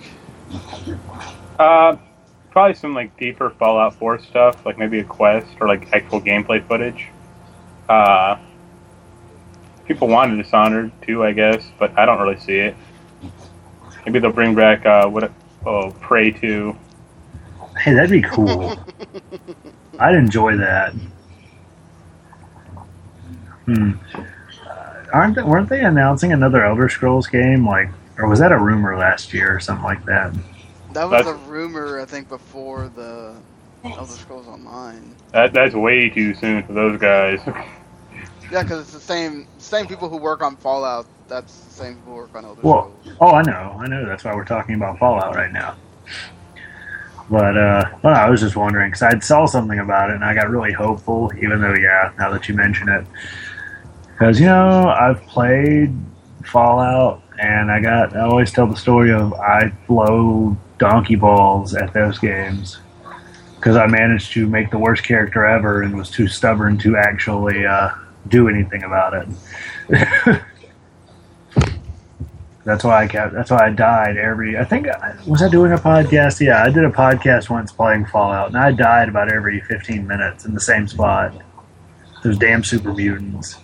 Uh, 1.59 1.97
probably 2.51 2.75
some 2.75 2.93
like 2.93 3.17
deeper 3.17 3.49
Fallout 3.51 3.95
4 3.95 4.19
stuff, 4.19 4.65
like 4.65 4.77
maybe 4.77 4.99
a 4.99 5.03
quest 5.03 5.47
or 5.59 5.67
like 5.67 5.91
actual 5.93 6.21
gameplay 6.21 6.65
footage. 6.65 7.07
Uh, 7.89 8.37
people 9.87 10.07
wanted 10.07 10.41
Dishonored 10.41 10.91
too, 11.01 11.23
I 11.23 11.31
guess, 11.31 11.65
but 11.79 11.97
I 11.97 12.05
don't 12.05 12.19
really 12.19 12.39
see 12.39 12.57
it. 12.57 12.75
Maybe 14.05 14.19
they'll 14.19 14.31
bring 14.31 14.55
back 14.55 14.85
uh, 14.85 15.07
what? 15.07 15.31
Oh, 15.65 15.91
Prey 15.99 16.31
2. 16.31 16.75
Hey, 17.79 17.93
that'd 17.93 18.11
be 18.11 18.21
cool. 18.21 18.77
I'd 19.99 20.15
enjoy 20.15 20.57
that. 20.57 20.93
Hmm. 23.65 23.93
Uh, 24.13 25.05
aren't 25.11 25.35
they, 25.35 25.41
weren't 25.41 25.69
they 25.69 25.83
announcing 25.83 26.33
another 26.33 26.63
Elder 26.63 26.87
Scrolls 26.87 27.27
game? 27.27 27.67
Like, 27.67 27.89
or 28.17 28.27
was 28.27 28.39
that 28.39 28.51
a 28.51 28.57
rumor 28.57 28.95
last 28.95 29.33
year 29.33 29.55
or 29.55 29.59
something 29.59 29.83
like 29.83 30.05
that? 30.05 30.33
That 30.93 31.09
was 31.09 31.25
a 31.25 31.33
rumor, 31.49 31.99
I 31.99 32.05
think, 32.05 32.29
before 32.29 32.89
the 32.89 33.35
Elder 33.83 34.11
Scrolls 34.11 34.47
Online. 34.47 35.15
That 35.31 35.51
that's 35.51 35.73
way 35.73 36.09
too 36.09 36.33
soon 36.35 36.63
for 36.63 36.73
those 36.73 36.99
guys. 36.99 37.39
Yeah, 38.51 38.63
because 38.63 38.81
it's 38.81 38.93
the 38.93 38.99
same 38.99 39.47
same 39.57 39.87
people 39.87 40.09
who 40.09 40.17
work 40.17 40.41
on 40.41 40.55
Fallout. 40.57 41.07
That's 41.27 41.59
the 41.65 41.73
same 41.73 41.95
people 41.95 42.13
who 42.13 42.19
work 42.19 42.35
on 42.35 42.45
Elder 42.45 42.61
Well, 42.61 42.91
Scrolls. 43.01 43.17
oh, 43.21 43.31
I 43.31 43.41
know, 43.41 43.77
I 43.79 43.87
know. 43.87 44.05
That's 44.05 44.23
why 44.23 44.35
we're 44.35 44.45
talking 44.45 44.75
about 44.75 44.99
Fallout 44.99 45.35
right 45.35 45.51
now. 45.51 45.75
But 47.29 47.57
uh, 47.57 47.89
well, 48.03 48.13
I 48.15 48.29
was 48.29 48.41
just 48.41 48.55
wondering 48.55 48.91
because 48.91 49.01
I 49.01 49.17
saw 49.19 49.45
something 49.47 49.79
about 49.79 50.11
it 50.11 50.15
and 50.15 50.23
I 50.23 50.35
got 50.35 50.49
really 50.49 50.71
hopeful. 50.71 51.31
Even 51.41 51.59
though, 51.61 51.73
yeah, 51.73 52.11
now 52.19 52.29
that 52.31 52.47
you 52.47 52.53
mention 52.53 52.87
it, 52.87 53.05
because 54.09 54.39
you 54.39 54.45
know 54.45 54.89
I've 54.89 55.21
played 55.23 55.95
Fallout 56.43 57.23
and 57.39 57.71
I 57.71 57.79
got 57.81 58.15
I 58.15 58.21
always 58.21 58.51
tell 58.51 58.67
the 58.67 58.75
story 58.77 59.11
of 59.11 59.33
I 59.33 59.71
blow 59.87 60.55
donkey 60.77 61.15
balls 61.15 61.73
at 61.73 61.93
those 61.93 62.19
games 62.19 62.77
because 63.55 63.75
I 63.75 63.87
managed 63.87 64.31
to 64.33 64.45
make 64.47 64.69
the 64.69 64.77
worst 64.77 65.03
character 65.03 65.45
ever 65.45 65.81
and 65.81 65.97
was 65.97 66.11
too 66.11 66.27
stubborn 66.27 66.77
to 66.79 66.95
actually 66.97 67.65
uh, 67.65 67.89
do 68.27 68.47
anything 68.47 68.83
about 68.83 69.13
it. 69.13 69.27
That's 72.65 72.83
why 72.83 73.03
I 73.03 73.07
kept. 73.07 73.33
That's 73.33 73.51
why 73.51 73.67
I 73.67 73.69
died 73.69 74.17
every. 74.17 74.57
I 74.57 74.65
think 74.65 74.87
was 75.27 75.43
I 75.43 75.49
doing 75.49 75.71
a 75.71 75.77
podcast? 75.77 76.39
Yeah, 76.39 76.63
I 76.63 76.71
did 76.71 76.83
a 76.83 76.89
podcast 76.89 77.47
once 77.47 77.71
playing 77.71 78.07
Fallout, 78.07 78.47
and 78.47 78.57
I 78.57 78.71
died 78.71 79.07
about 79.07 79.31
every 79.31 79.61
fifteen 79.61 80.07
minutes 80.07 80.45
in 80.45 80.55
the 80.55 80.59
same 80.59 80.87
spot. 80.87 81.35
Those 82.23 82.39
damn 82.39 82.63
super 82.63 82.91
mutants, 82.91 83.59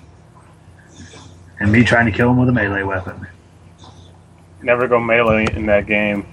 and 1.59 1.71
me 1.71 1.83
trying 1.83 2.05
to 2.05 2.11
kill 2.11 2.27
them 2.27 2.37
with 2.37 2.49
a 2.49 2.51
melee 2.51 2.83
weapon. 2.83 3.25
Never 4.61 4.87
go 4.87 4.99
melee 4.99 5.47
in 5.51 5.65
that 5.65 5.87
game. 5.87 6.27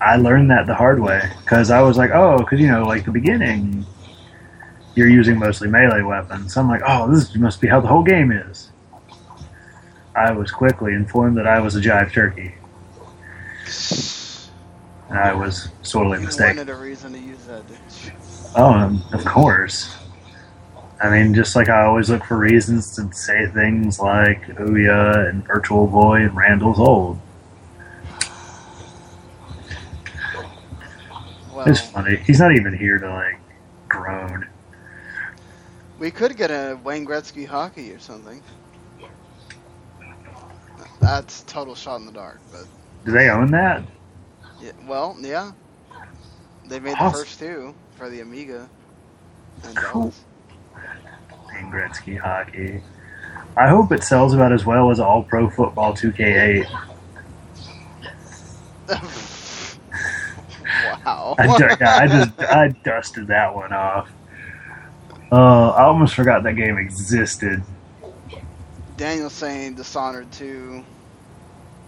I 0.00 0.14
learned 0.16 0.48
that 0.52 0.66
the 0.66 0.76
hard 0.76 1.00
way 1.00 1.28
because 1.40 1.72
I 1.72 1.82
was 1.82 1.98
like, 1.98 2.12
oh, 2.12 2.38
because 2.38 2.60
you 2.60 2.68
know, 2.68 2.84
like 2.84 3.04
the 3.04 3.10
beginning, 3.10 3.84
you're 4.94 5.08
using 5.08 5.38
mostly 5.38 5.68
melee 5.68 6.02
weapons. 6.02 6.54
So 6.54 6.60
I'm 6.60 6.68
like, 6.68 6.82
oh, 6.86 7.10
this 7.12 7.34
must 7.36 7.60
be 7.60 7.68
how 7.68 7.80
the 7.80 7.88
whole 7.88 8.02
game 8.02 8.30
is. 8.32 8.70
I 10.14 10.30
was 10.32 10.50
quickly 10.50 10.92
informed 10.92 11.36
that 11.38 11.46
I 11.46 11.58
was 11.60 11.74
a 11.76 11.80
jive 11.80 12.12
turkey, 12.12 12.54
and 15.08 15.18
I 15.18 15.32
was 15.32 15.68
sorely 15.82 16.18
You 16.18 16.26
mistaken. 16.26 16.58
wanted 16.58 16.72
a 16.72 16.76
reason 16.76 17.12
to 17.12 17.18
use 17.18 17.44
that. 17.46 17.62
Oh, 18.54 18.66
um, 18.72 19.02
of 19.14 19.24
course. 19.24 19.96
I 21.02 21.10
mean, 21.10 21.34
just 21.34 21.56
like 21.56 21.68
I 21.70 21.82
always 21.84 22.10
look 22.10 22.24
for 22.24 22.36
reasons 22.36 22.94
to 22.96 23.10
say 23.12 23.46
things 23.46 23.98
like 23.98 24.42
Ouya 24.58 25.30
and 25.30 25.44
Virtual 25.46 25.86
Boy 25.86 26.20
and 26.26 26.36
Randall's 26.36 26.78
old. 26.78 27.18
Well, 31.52 31.66
It's 31.68 31.80
funny. 31.80 32.16
He's 32.16 32.38
not 32.40 32.54
even 32.54 32.76
here 32.76 32.98
to 32.98 33.08
like 33.10 33.38
groan. 33.88 34.46
We 36.02 36.10
could 36.10 36.36
get 36.36 36.50
a 36.50 36.76
Wayne 36.82 37.06
Gretzky 37.06 37.46
hockey 37.46 37.92
or 37.92 38.00
something. 38.00 38.42
That's 41.00 41.44
total 41.44 41.76
shot 41.76 42.00
in 42.00 42.06
the 42.06 42.12
dark, 42.12 42.40
but 42.50 42.64
Do 43.04 43.12
they 43.12 43.30
own 43.30 43.52
that? 43.52 43.84
yeah, 44.60 44.72
well, 44.84 45.16
yeah. 45.20 45.52
They 46.66 46.80
made 46.80 46.94
Awesome. 46.94 47.12
the 47.12 47.18
first 47.18 47.38
two 47.38 47.72
for 47.94 48.10
the 48.10 48.20
Amiga. 48.20 48.68
And 49.62 49.76
Cool. 49.76 50.12
Wayne 51.54 51.70
Gretzky 51.70 52.18
hockey. 52.18 52.82
I 53.56 53.68
hope 53.68 53.92
it 53.92 54.02
sells 54.02 54.34
about 54.34 54.52
as 54.52 54.66
well 54.66 54.90
as 54.90 54.98
All 54.98 55.22
Pro 55.22 55.48
Football 55.48 55.92
2K8. 55.92 56.66
wow. 61.06 61.36
I, 61.38 61.46
yeah, 61.46 61.96
I 61.96 62.08
just 62.08 62.40
I 62.40 62.68
dusted 62.82 63.28
that 63.28 63.54
one 63.54 63.72
off. 63.72 64.10
Uh, 65.32 65.70
I 65.70 65.84
almost 65.84 66.14
forgot 66.14 66.42
that 66.42 66.56
game 66.56 66.76
existed. 66.76 67.62
Daniel 68.98 69.30
saying 69.30 69.76
Dishonored 69.76 70.30
2. 70.32 70.84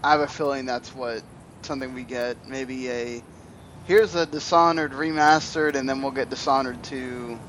I 0.03 0.11
have 0.11 0.21
a 0.21 0.27
feeling 0.27 0.65
that's 0.65 0.95
what 0.95 1.21
something 1.61 1.93
we 1.93 2.03
get. 2.03 2.37
Maybe 2.47 2.89
a 2.89 3.23
here's 3.85 4.15
a 4.15 4.25
Dishonored 4.25 4.93
remastered, 4.93 5.75
and 5.75 5.87
then 5.87 6.01
we'll 6.01 6.11
get 6.11 6.31
Dishonored 6.31 6.81
2. 6.83 7.39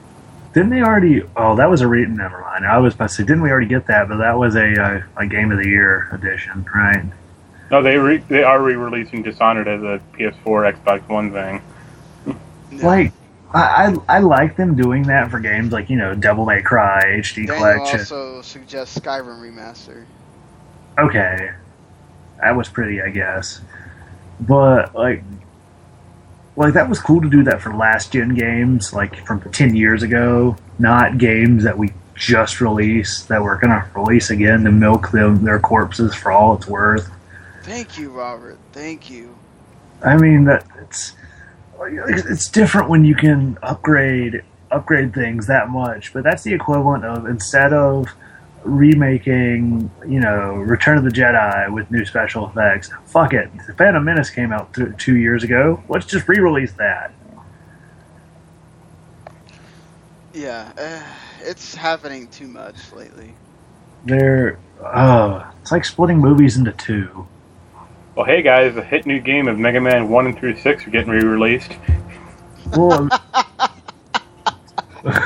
Didn't 0.53 0.71
they 0.71 0.83
already? 0.83 1.23
Oh, 1.37 1.57
that 1.57 1.71
was 1.71 1.81
a 1.81 1.89
re. 1.89 2.07
Never 2.07 2.41
mind. 2.43 2.67
I 2.67 2.79
was 2.79 2.95
about 2.95 3.09
to 3.09 3.15
say, 3.15 3.23
didn't 3.25 3.43
we 3.43 3.51
already 3.51 3.67
get 3.67 3.87
that? 3.87 4.09
But 4.09 4.19
that 4.19 4.39
was 4.39 4.55
a 4.55 4.83
uh, 4.83 5.03
a 5.17 5.27
Game 5.27 5.51
of 5.51 5.59
the 5.59 5.69
Year 5.69 6.09
edition, 6.13 6.65
right? 6.75 7.05
No, 7.71 7.83
they 7.83 7.97
re- 7.97 8.23
they 8.29 8.43
are 8.43 8.63
re-releasing 8.63 9.23
Dishonored 9.23 9.67
as 9.69 9.83
a 9.83 10.01
PS4, 10.15 10.75
Xbox 10.77 11.09
One 11.09 11.33
thing. 11.33 11.61
Yeah. 12.71 12.87
Like, 12.87 13.13
I, 13.55 13.97
I 14.09 14.17
I 14.17 14.19
like 14.21 14.57
them 14.57 14.75
doing 14.77 15.05
that 15.05 15.31
for 15.31 15.41
games 15.41 15.73
like 15.73 15.89
you 15.91 15.97
know 15.97 16.15
Devil 16.15 16.47
May 16.47 16.63
Cry 16.63 17.03
HD 17.19 17.47
Daniel 17.47 17.57
Collection. 17.57 18.01
also 18.01 18.43
suggests 18.43 18.99
Skyrim 18.99 19.41
remaster. 19.41 20.05
okay, 20.99 21.53
that 22.43 22.57
was 22.57 22.69
pretty, 22.69 23.01
I 23.03 23.11
guess. 23.11 23.61
But 24.41 24.95
like, 24.95 25.23
like 26.57 26.75
that 26.75 26.89
was 26.89 27.01
cool 27.01 27.21
to 27.23 27.29
do 27.31 27.43
that 27.45 27.63
for 27.63 27.75
last 27.75 28.13
gen 28.13 28.35
games, 28.35 28.93
like 28.93 29.25
from 29.27 29.41
ten 29.53 29.75
years 29.77 30.03
ago, 30.03 30.57
not 30.79 31.19
games 31.19 31.65
that 31.65 31.77
we 31.79 31.93
just 32.15 32.61
released 32.61 33.29
that 33.29 33.43
we're 33.43 33.59
gonna 33.59 33.89
release 33.95 34.31
again 34.31 34.65
to 34.65 34.73
milk 34.73 35.11
them 35.11 35.45
their 35.45 35.61
corpses 35.61 36.15
for 36.15 36.33
all 36.33 36.57
it's 36.57 36.67
worth. 36.67 37.11
Thank 37.63 37.99
you, 37.99 38.11
Robert. 38.11 38.59
Thank 38.73 39.11
you. 39.11 39.37
I 40.03 40.17
mean 40.17 40.45
that 40.45 40.67
it's 40.81 41.15
it's 41.81 42.49
different 42.49 42.89
when 42.89 43.05
you 43.05 43.15
can 43.15 43.59
upgrade 43.63 44.43
upgrade 44.71 45.15
things 45.15 45.47
that 45.47 45.69
much, 45.69 46.13
but 46.13 46.25
that's 46.25 46.43
the 46.43 46.53
equivalent 46.53 47.05
of 47.05 47.27
instead 47.27 47.73
of 47.73 48.09
remaking, 48.65 49.91
you 50.07 50.21
know, 50.21 50.55
Return 50.55 50.99
of 50.99 51.05
the 51.05 51.11
Jedi 51.11 51.73
with 51.73 51.91
new 51.91 52.05
special 52.05 52.49
effects. 52.49 52.91
Fuck 53.07 53.33
it. 53.33 53.51
The 53.67 53.75
Phantom 53.75 54.05
Menace 54.05 54.31
came 54.31 54.53
out 54.53 54.75
th- 54.75 54.97
two 54.99 55.17
years 55.17 55.45
ago. 55.45 55.83
Let's 55.89 56.07
just 56.07 56.29
re-release 56.29 56.73
that. 56.73 57.13
Yeah, 60.35 60.73
uh, 60.77 61.03
it's 61.43 61.75
happening 61.75 62.29
too 62.29 62.49
much 62.49 62.93
lately. 62.93 63.35
They're, 64.05 64.59
uh, 64.85 65.51
it's 65.63 65.73
like 65.73 65.85
splitting 65.85 66.19
movies 66.19 66.57
into 66.57 66.73
two. 66.73 67.27
Well, 68.17 68.25
hey 68.25 68.41
guys, 68.41 68.75
the 68.75 68.83
hit 68.83 69.05
new 69.05 69.21
game 69.21 69.47
of 69.47 69.59
Mega 69.59 69.79
Man 69.79 70.09
1 70.09 70.27
and 70.27 70.39
through 70.39 70.57
6 70.57 70.87
are 70.87 70.91
getting 70.91 71.11
re-released. 71.11 71.71
Well, 72.75 73.11
well, 75.05 75.21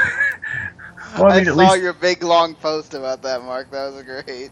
I 1.14 1.36
I, 1.36 1.38
mean, 1.38 1.48
at 1.48 1.54
saw 1.54 1.54
least 1.54 1.78
your 1.82 1.92
big 1.92 2.24
long 2.24 2.56
post 2.56 2.94
about 2.94 3.22
that, 3.22 3.42
Marc. 3.42 3.70
That 3.70 3.92
was 3.92 4.02
great. 4.02 4.50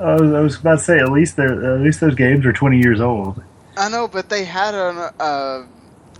I 0.00 0.14
was, 0.14 0.32
I 0.32 0.40
was 0.40 0.56
about 0.56 0.78
to 0.78 0.84
say 0.84 0.98
at 0.98 1.12
least 1.12 1.38
at 1.38 1.80
least 1.80 2.00
those 2.00 2.14
games 2.14 2.46
are 2.46 2.54
twenty 2.54 2.78
years 2.78 3.02
old. 3.02 3.42
I 3.76 3.90
know, 3.90 4.08
but 4.08 4.30
they 4.30 4.46
had 4.46 4.74
an, 4.74 5.10
uh, 5.20 5.66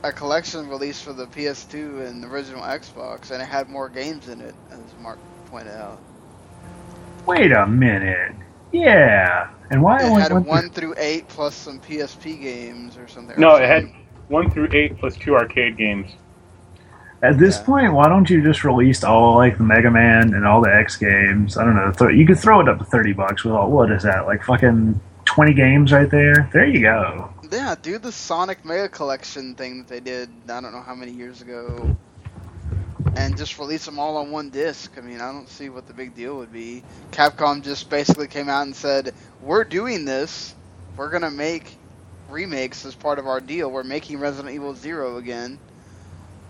a 0.03 0.13
collection 0.13 0.69
release 0.69 1.01
for 1.01 1.15
the 1.15 1.27
PS2 1.27 2.07
and 2.07 2.23
the 2.23 2.29
original 2.29 2.61
Xbox, 2.61 3.31
and 3.31 3.41
it 3.41 3.47
had 3.47 3.71
more 3.71 3.89
games 3.89 4.29
in 4.29 4.43
it, 4.43 4.55
as 4.71 4.81
Marc 5.01 5.19
pointed 5.47 5.75
out. 5.77 5.99
Wait 7.25 7.53
a 7.53 7.67
minute. 7.67 8.35
Yeah, 8.73 9.49
and 9.71 9.83
why 9.83 9.99
It 10.01 10.05
only 10.05 10.23
had 10.23 10.33
one 10.33 10.45
one 10.45 10.71
through 10.71 10.95
eight 10.97 11.29
plus 11.29 11.55
some 11.55 11.79
PSP 11.81 12.41
games 12.41 12.97
or 12.97 13.07
something. 13.07 13.39
No, 13.39 13.57
or 13.57 13.63
it 13.63 13.69
had 13.69 13.91
1 14.29 14.51
through 14.51 14.69
8 14.73 14.99
plus 14.99 15.15
2 15.17 15.35
arcade 15.35 15.77
games. 15.77 16.11
At 17.23 17.39
this 17.39 17.59
Yeah. 17.59 17.65
point, 17.65 17.93
why 17.93 18.09
don't 18.09 18.29
you 18.31 18.43
just 18.43 18.65
release 18.65 19.05
all 19.05 19.37
like 19.37 19.59
the 19.59 19.63
Mega 19.65 19.91
Man 19.91 20.33
and 20.35 20.47
all 20.47 20.63
the 20.63 20.75
X 20.75 20.97
games? 20.97 21.57
I 21.59 21.65
don't 21.65 21.77
know. 21.77 21.93
Th- 21.93 22.17
you 22.17 22.27
could 22.27 22.39
throw 22.39 22.61
it 22.61 22.69
up 22.69 22.79
to 22.79 22.85
thirty 22.85 23.13
bucks 23.13 23.45
with 23.45 23.53
all. 23.55 23.71
What 23.71 23.93
is 23.93 24.03
that? 24.05 24.27
Like 24.27 24.43
fucking 24.43 24.99
twenty 25.25 25.53
games 25.55 25.93
right 25.93 26.11
there. 26.11 26.49
There 26.53 26.65
you 26.67 26.81
go. 26.81 27.29
Yeah, 27.53 27.75
do 27.81 27.99
the 27.99 28.11
Sonic 28.11 28.65
Mega 28.65 28.89
Collection 28.89 29.55
thing 29.55 29.79
that 29.79 29.89
they 29.89 30.01
did. 30.01 30.31
I 30.49 30.61
don't 30.61 30.73
know 30.73 30.81
how 30.81 30.95
many 30.95 31.13
years 31.13 31.43
ago, 31.43 31.95
and 33.23 33.37
just 33.37 33.59
release 33.59 33.85
them 33.85 33.99
all 33.99 34.17
on 34.17 34.31
one 34.31 34.51
disc. 34.51 34.93
I 34.99 35.01
mean, 35.01 35.21
I 35.21 35.31
don't 35.33 35.49
see 35.49 35.69
what 35.69 35.87
the 35.87 35.95
big 35.95 36.15
deal 36.15 36.37
would 36.39 36.53
be. 36.53 36.83
Capcom 37.13 37.63
just 37.63 37.89
basically 37.89 38.27
came 38.27 38.49
out 38.49 38.63
and 38.63 38.75
said, 38.75 39.15
"We're 39.41 39.65
doing 39.65 40.05
this. 40.05 40.55
We're 40.97 41.11
gonna 41.11 41.31
make 41.31 41.77
remakes 42.29 42.85
as 42.85 42.95
part 42.95 43.19
of 43.19 43.27
our 43.27 43.41
deal. 43.41 43.71
We're 43.71 43.85
making 43.85 44.19
Resident 44.19 44.55
Evil 44.55 44.75
Zero 44.75 45.17
again." 45.19 45.59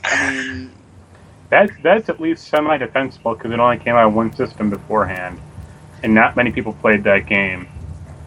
I 0.05 0.31
mean, 0.31 0.73
That's, 1.51 1.71
that's 1.83 2.09
at 2.09 2.19
least 2.19 2.49
semi-defensible 2.49 3.35
because 3.35 3.51
it 3.51 3.61
only 3.61 3.77
came 3.77 3.95
out 3.95 4.07
on 4.07 4.15
one 4.15 4.35
system 4.35 4.71
beforehand. 4.71 5.39
And 6.03 6.15
not 6.15 6.35
many 6.35 6.51
people 6.51 6.73
played 6.73 7.05
that 7.05 7.27
game. 7.27 7.69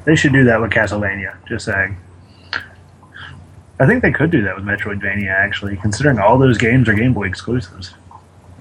They 0.03 0.15
should 0.15 0.31
do 0.31 0.43
that 0.43 0.61
with 0.61 0.69
Castlevania. 0.69 1.35
Just 1.47 1.65
saying. 1.65 1.97
I 3.79 3.87
think 3.87 4.03
they 4.03 4.11
could 4.11 4.29
do 4.29 4.43
that 4.43 4.55
with 4.55 4.63
Metroidvania 4.63 5.31
actually, 5.31 5.75
considering 5.75 6.19
all 6.19 6.37
those 6.37 6.59
games 6.59 6.87
are 6.87 6.93
Game 6.93 7.13
Boy 7.13 7.25
exclusives, 7.25 7.95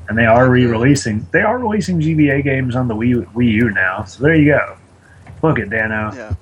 and 0.09 0.17
they 0.19 0.27
are 0.27 0.49
re-releasing. 0.51 1.27
They 1.33 1.41
are 1.43 1.59
releasing 1.59 2.01
GBA 2.01 2.45
games 2.45 2.77
on 2.77 2.89
the 2.89 2.95
Wii, 2.95 3.25
Wii 3.33 3.51
U 3.53 3.71
now. 3.71 4.05
So 4.05 4.23
there 4.23 4.35
you 4.35 4.53
go. 4.53 4.77
Look 5.43 5.59
at 5.59 5.71
Dano. 5.71 6.13
yeah. 6.15 6.35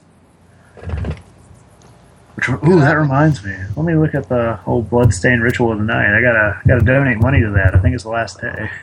Which, 2.35 2.49
ooh, 2.49 2.81
that 2.81 2.95
reminds 2.95 3.45
me. 3.45 3.55
Let 3.77 3.85
me 3.85 3.95
look 3.95 4.15
at 4.15 4.29
the 4.29 4.55
whole 4.57 4.83
bloodstained 4.83 5.43
ritual 5.43 5.71
of 5.73 5.79
the 5.79 5.85
night. 5.85 6.17
I 6.17 6.21
gotta 6.23 6.61
gotta 6.67 6.81
donate 6.85 7.19
money 7.19 7.41
to 7.41 7.51
that. 7.51 7.75
I 7.75 7.79
think 7.79 7.95
it's 7.95 8.05
the 8.05 8.11
last 8.11 8.41
day. 8.41 8.71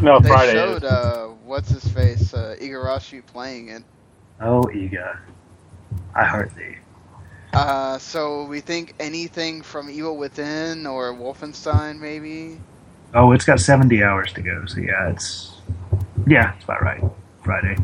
No, 0.00 0.18
They 0.18 0.28
Friday. 0.30 0.52
showed 0.52 0.84
uh, 0.84 1.26
what's 1.44 1.68
his 1.68 1.86
face, 1.92 2.32
uh, 2.32 2.56
Igarashi 2.58 3.26
playing 3.26 3.68
it. 3.68 3.82
oh, 4.40 4.62
Iga, 4.72 5.18
I 6.14 6.24
heart 6.24 6.54
thee. 6.56 6.76
Uh, 7.52 7.98
so 7.98 8.44
we 8.44 8.60
think 8.60 8.94
anything 8.98 9.60
from 9.60 9.90
Evil 9.90 10.16
Within 10.16 10.86
or 10.86 11.12
Wolfenstein, 11.12 11.98
maybe. 11.98 12.58
Oh, 13.14 13.32
it's 13.32 13.44
got 13.44 13.60
seventy 13.60 14.02
hours 14.02 14.32
to 14.34 14.42
go. 14.42 14.64
So 14.66 14.80
yeah, 14.80 15.10
it's 15.10 15.54
yeah, 16.26 16.54
it's 16.54 16.64
about 16.64 16.82
right. 16.82 17.02
Friday. 17.44 17.76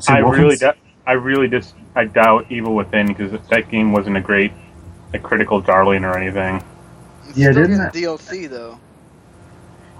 So 0.00 0.14
I 0.14 0.18
really, 0.18 0.56
Wolfenstein- 0.56 0.60
doubt 0.60 0.76
I 1.06 1.12
really 1.12 1.48
just, 1.48 1.74
I 1.94 2.04
doubt 2.04 2.46
Evil 2.50 2.74
Within 2.74 3.06
because 3.08 3.32
that 3.48 3.68
game 3.70 3.92
wasn't 3.92 4.16
a 4.16 4.20
great, 4.20 4.52
a 5.12 5.18
critical 5.18 5.60
darling 5.60 6.04
or 6.04 6.16
anything. 6.16 6.62
It's 7.28 7.36
Yeah, 7.38 7.50
still 7.52 7.66
didn't 7.66 7.92
getting 7.92 8.02
DLC 8.02 8.48
though. 8.48 8.78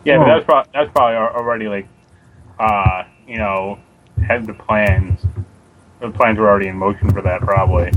Yeah, 0.05 0.19
but 0.19 0.25
Oh. 0.25 0.35
that's 0.35 0.45
pro- 0.47 0.63
that's 0.73 0.93
probably 0.93 1.17
already 1.17 1.69
like, 1.69 1.87
uh, 2.59 3.05
you 3.29 3.37
know, 3.39 3.79
had 4.27 4.47
the 4.47 4.55
plans. 4.55 5.21
The 6.01 6.11
plans 6.11 6.39
were 6.39 6.49
already 6.49 6.69
in 6.69 6.77
motion 6.77 7.11
for 7.11 7.21
that, 7.23 7.41
probably. 7.43 7.93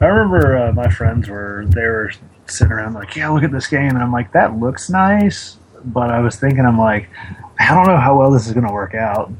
I 0.00 0.06
remember 0.06 0.58
uh, 0.58 0.72
my 0.72 0.88
friends 0.88 1.28
were 1.28 1.64
they 1.68 1.82
were 1.86 2.10
sitting 2.46 2.72
around 2.72 2.94
like, 2.94 3.16
yeah, 3.16 3.28
look 3.28 3.42
at 3.44 3.52
this 3.52 3.66
game, 3.66 3.90
and 3.90 3.98
I'm 4.02 4.12
like, 4.12 4.32
that 4.32 4.56
looks 4.58 4.90
nice, 4.90 5.56
but 5.84 6.10
I 6.10 6.20
was 6.20 6.36
thinking, 6.36 6.64
I'm 6.66 6.78
like, 6.78 7.08
I 7.58 7.74
don't 7.74 7.86
know 7.86 7.96
how 7.96 8.18
well 8.18 8.30
this 8.30 8.46
is 8.46 8.52
going 8.52 8.66
to 8.66 8.72
work 8.72 8.94
out. 8.94 9.30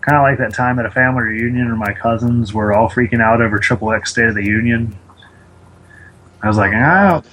Kind 0.00 0.16
of 0.16 0.22
like 0.22 0.38
that 0.38 0.54
time 0.54 0.78
at 0.78 0.86
a 0.86 0.90
family 0.90 1.22
reunion, 1.22 1.66
and 1.68 1.78
my 1.78 1.92
cousins 1.92 2.54
were 2.54 2.72
all 2.72 2.88
freaking 2.88 3.20
out 3.20 3.42
over 3.42 3.58
Triple 3.58 3.92
X 3.92 4.10
State 4.12 4.28
of 4.28 4.34
the 4.34 4.44
Union. 4.44 4.96
I 6.42 6.48
was 6.48 6.56
like, 6.56 6.72
Oh, 6.72 6.76
God, 6.76 7.24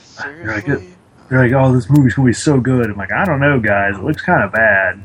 You're 0.43 0.53
like, 0.55 0.65
they're 1.29 1.47
like, 1.47 1.51
oh, 1.53 1.73
this 1.73 1.89
movie's 1.89 2.13
gonna 2.15 2.25
be 2.27 2.33
so 2.33 2.59
good. 2.59 2.89
I'm 2.89 2.97
like, 2.97 3.11
I 3.11 3.23
don't 3.25 3.39
know, 3.39 3.59
guys, 3.59 3.95
it 3.95 4.03
looks 4.03 4.21
kind 4.21 4.43
of 4.43 4.51
bad. 4.51 5.01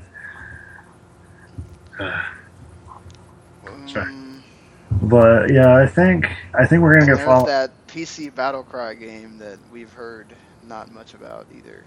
sorry. 3.87 4.13
Mm, 4.13 4.41
But 5.03 5.53
yeah, 5.53 5.77
I 5.77 5.87
think 5.87 6.27
I 6.55 6.67
think 6.67 6.83
we're 6.83 6.95
gonna 6.95 7.07
get 7.07 7.17
there's 7.17 7.27
follow. 7.27 7.47
that 7.47 7.71
PC 7.91 8.33
Battle 8.35 8.63
Cry 8.63 8.95
game 8.95 9.39
that 9.39 9.59
we've 9.73 9.93
heard 9.93 10.29
not 10.69 10.93
much 10.93 11.15
about 11.15 11.47
either. 11.57 11.85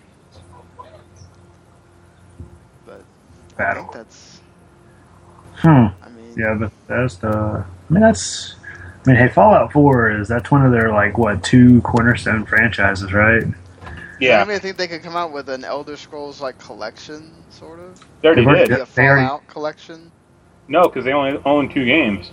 But 2.86 3.04
I 3.54 3.58
Battle. 3.58 3.84
think 3.84 3.94
that's. 3.94 4.40
Hmm. 5.56 5.68
I 6.04 6.10
mean, 6.16 6.34
Yeah, 6.38 6.56
but 6.60 6.72
that's 6.88 7.16
the. 7.16 7.30
I 7.30 7.94
mean, 7.94 8.02
that's. 8.02 8.56
I 9.06 9.10
mean, 9.10 9.16
hey, 9.18 9.30
Fallout 9.30 9.72
Four 9.72 10.12
is 10.12 10.28
that's 10.28 10.50
one 10.52 10.66
of 10.66 10.72
their 10.72 10.92
like 10.92 11.18
what 11.18 11.44
two 11.44 11.82
cornerstone 11.82 12.46
franchises, 12.46 13.14
right? 13.14 13.44
Yeah, 14.20 14.42
I 14.42 14.46
mean, 14.46 14.56
I 14.56 14.60
think 14.60 14.78
they 14.78 14.88
could 14.88 15.04
come 15.04 15.16
out 15.16 15.34
with 15.34 15.50
an 15.50 15.64
Elder 15.66 15.98
Scrolls 15.98 16.40
like 16.42 16.58
collection, 16.58 17.32
sort 17.50 17.80
of. 17.80 18.00
they 18.22 18.30
already 18.30 18.46
They 18.46 18.66
did. 18.66 18.72
A 18.82 18.88
they 18.96 19.08
already- 19.08 19.26
Fallout 19.28 19.48
collection. 19.48 20.12
No, 20.70 20.84
because 20.84 21.04
they 21.04 21.12
only 21.12 21.42
own 21.46 21.68
two 21.68 21.84
games. 21.86 22.32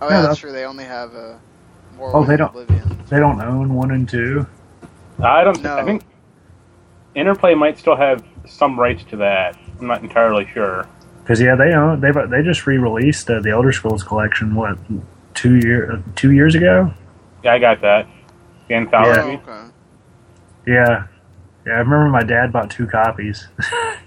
Oh 0.00 0.06
Yeah, 0.08 0.16
yeah, 0.16 0.16
that's 0.16 0.22
that's- 0.22 0.38
true. 0.38 0.52
They 0.52 0.64
only 0.64 0.84
have 0.84 1.14
a. 1.14 1.40
Oh, 2.00 2.24
they 2.24 2.36
don't- 2.36 2.48
Oblivion. 2.50 2.98
They 3.08 3.18
don't 3.18 3.40
own 3.40 3.74
one 3.74 3.90
and 3.90 4.08
two. 4.08 4.46
I 5.22 5.42
don't. 5.44 5.62
No. 5.62 5.76
I 5.76 5.84
think 5.84 6.02
Interplay 7.14 7.54
might 7.54 7.78
still 7.78 7.96
have 7.96 8.22
some 8.46 8.78
rights 8.78 9.02
to 9.04 9.16
that. 9.16 9.56
I'm 9.80 9.86
not 9.86 10.02
entirely 10.02 10.46
sure. 10.52 10.86
Because 11.22 11.40
yeah, 11.40 11.56
they 11.56 11.72
own 11.74 12.00
they 12.00 12.10
they 12.30 12.42
just 12.42 12.66
re-released 12.66 13.28
uh, 13.30 13.40
the 13.40 13.50
Elder 13.50 13.72
Scrolls 13.72 14.02
collection. 14.02 14.54
What 14.54 14.78
two 15.34 15.56
year 15.56 15.92
uh, 15.92 16.02
two 16.14 16.32
years 16.32 16.54
ago? 16.54 16.92
Yeah, 17.42 17.54
I 17.54 17.58
got 17.58 17.80
that. 17.80 18.06
The 18.68 18.74
Oh, 18.92 19.10
okay. 19.10 19.38
Yeah, 20.66 21.06
yeah. 21.66 21.72
I 21.72 21.78
remember 21.78 22.08
my 22.10 22.22
dad 22.22 22.52
bought 22.52 22.70
two 22.70 22.86
copies 22.86 23.48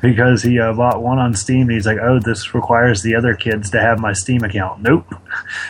because 0.00 0.42
he 0.42 0.58
uh, 0.58 0.72
bought 0.72 1.02
one 1.02 1.18
on 1.18 1.34
Steam. 1.34 1.62
And 1.62 1.72
He's 1.72 1.86
like, 1.86 1.98
"Oh, 2.00 2.18
this 2.18 2.54
requires 2.54 3.02
the 3.02 3.14
other 3.14 3.34
kids 3.34 3.70
to 3.70 3.80
have 3.80 3.98
my 4.00 4.12
Steam 4.12 4.42
account." 4.44 4.82
Nope. 4.82 5.06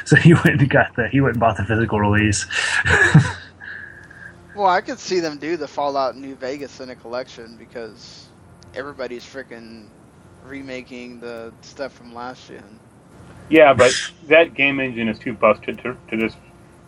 So 0.05 0.17
he 0.17 0.35
went 0.35 0.61
and 0.61 0.69
got 0.69 0.97
the 0.97 1.09
he 1.09 1.21
went 1.21 1.35
and 1.35 1.41
bought 1.41 1.57
the 1.57 1.65
physical 1.65 2.01
release. 2.01 2.47
Well, 4.55 4.69
I 4.69 4.81
could 4.81 4.99
see 4.99 5.21
them 5.21 5.39
do 5.39 5.57
the 5.57 5.69
Fallout 5.69 6.17
New 6.17 6.35
Vegas 6.35 6.81
in 6.81 6.91
a 6.91 6.95
collection 6.95 7.57
because 7.57 8.29
everybody's 8.75 9.25
freaking 9.25 9.87
remaking 10.45 11.21
the 11.21 11.53
stuff 11.63 11.93
from 11.93 12.15
last 12.15 12.49
gen. 12.49 12.81
Yeah, 13.49 13.73
but 13.73 13.93
that 14.25 14.55
game 14.55 14.81
engine 14.81 15.09
is 15.09 15.19
too 15.19 15.33
busted 15.33 15.79
to, 15.79 15.97
to 16.11 16.17
just 16.17 16.37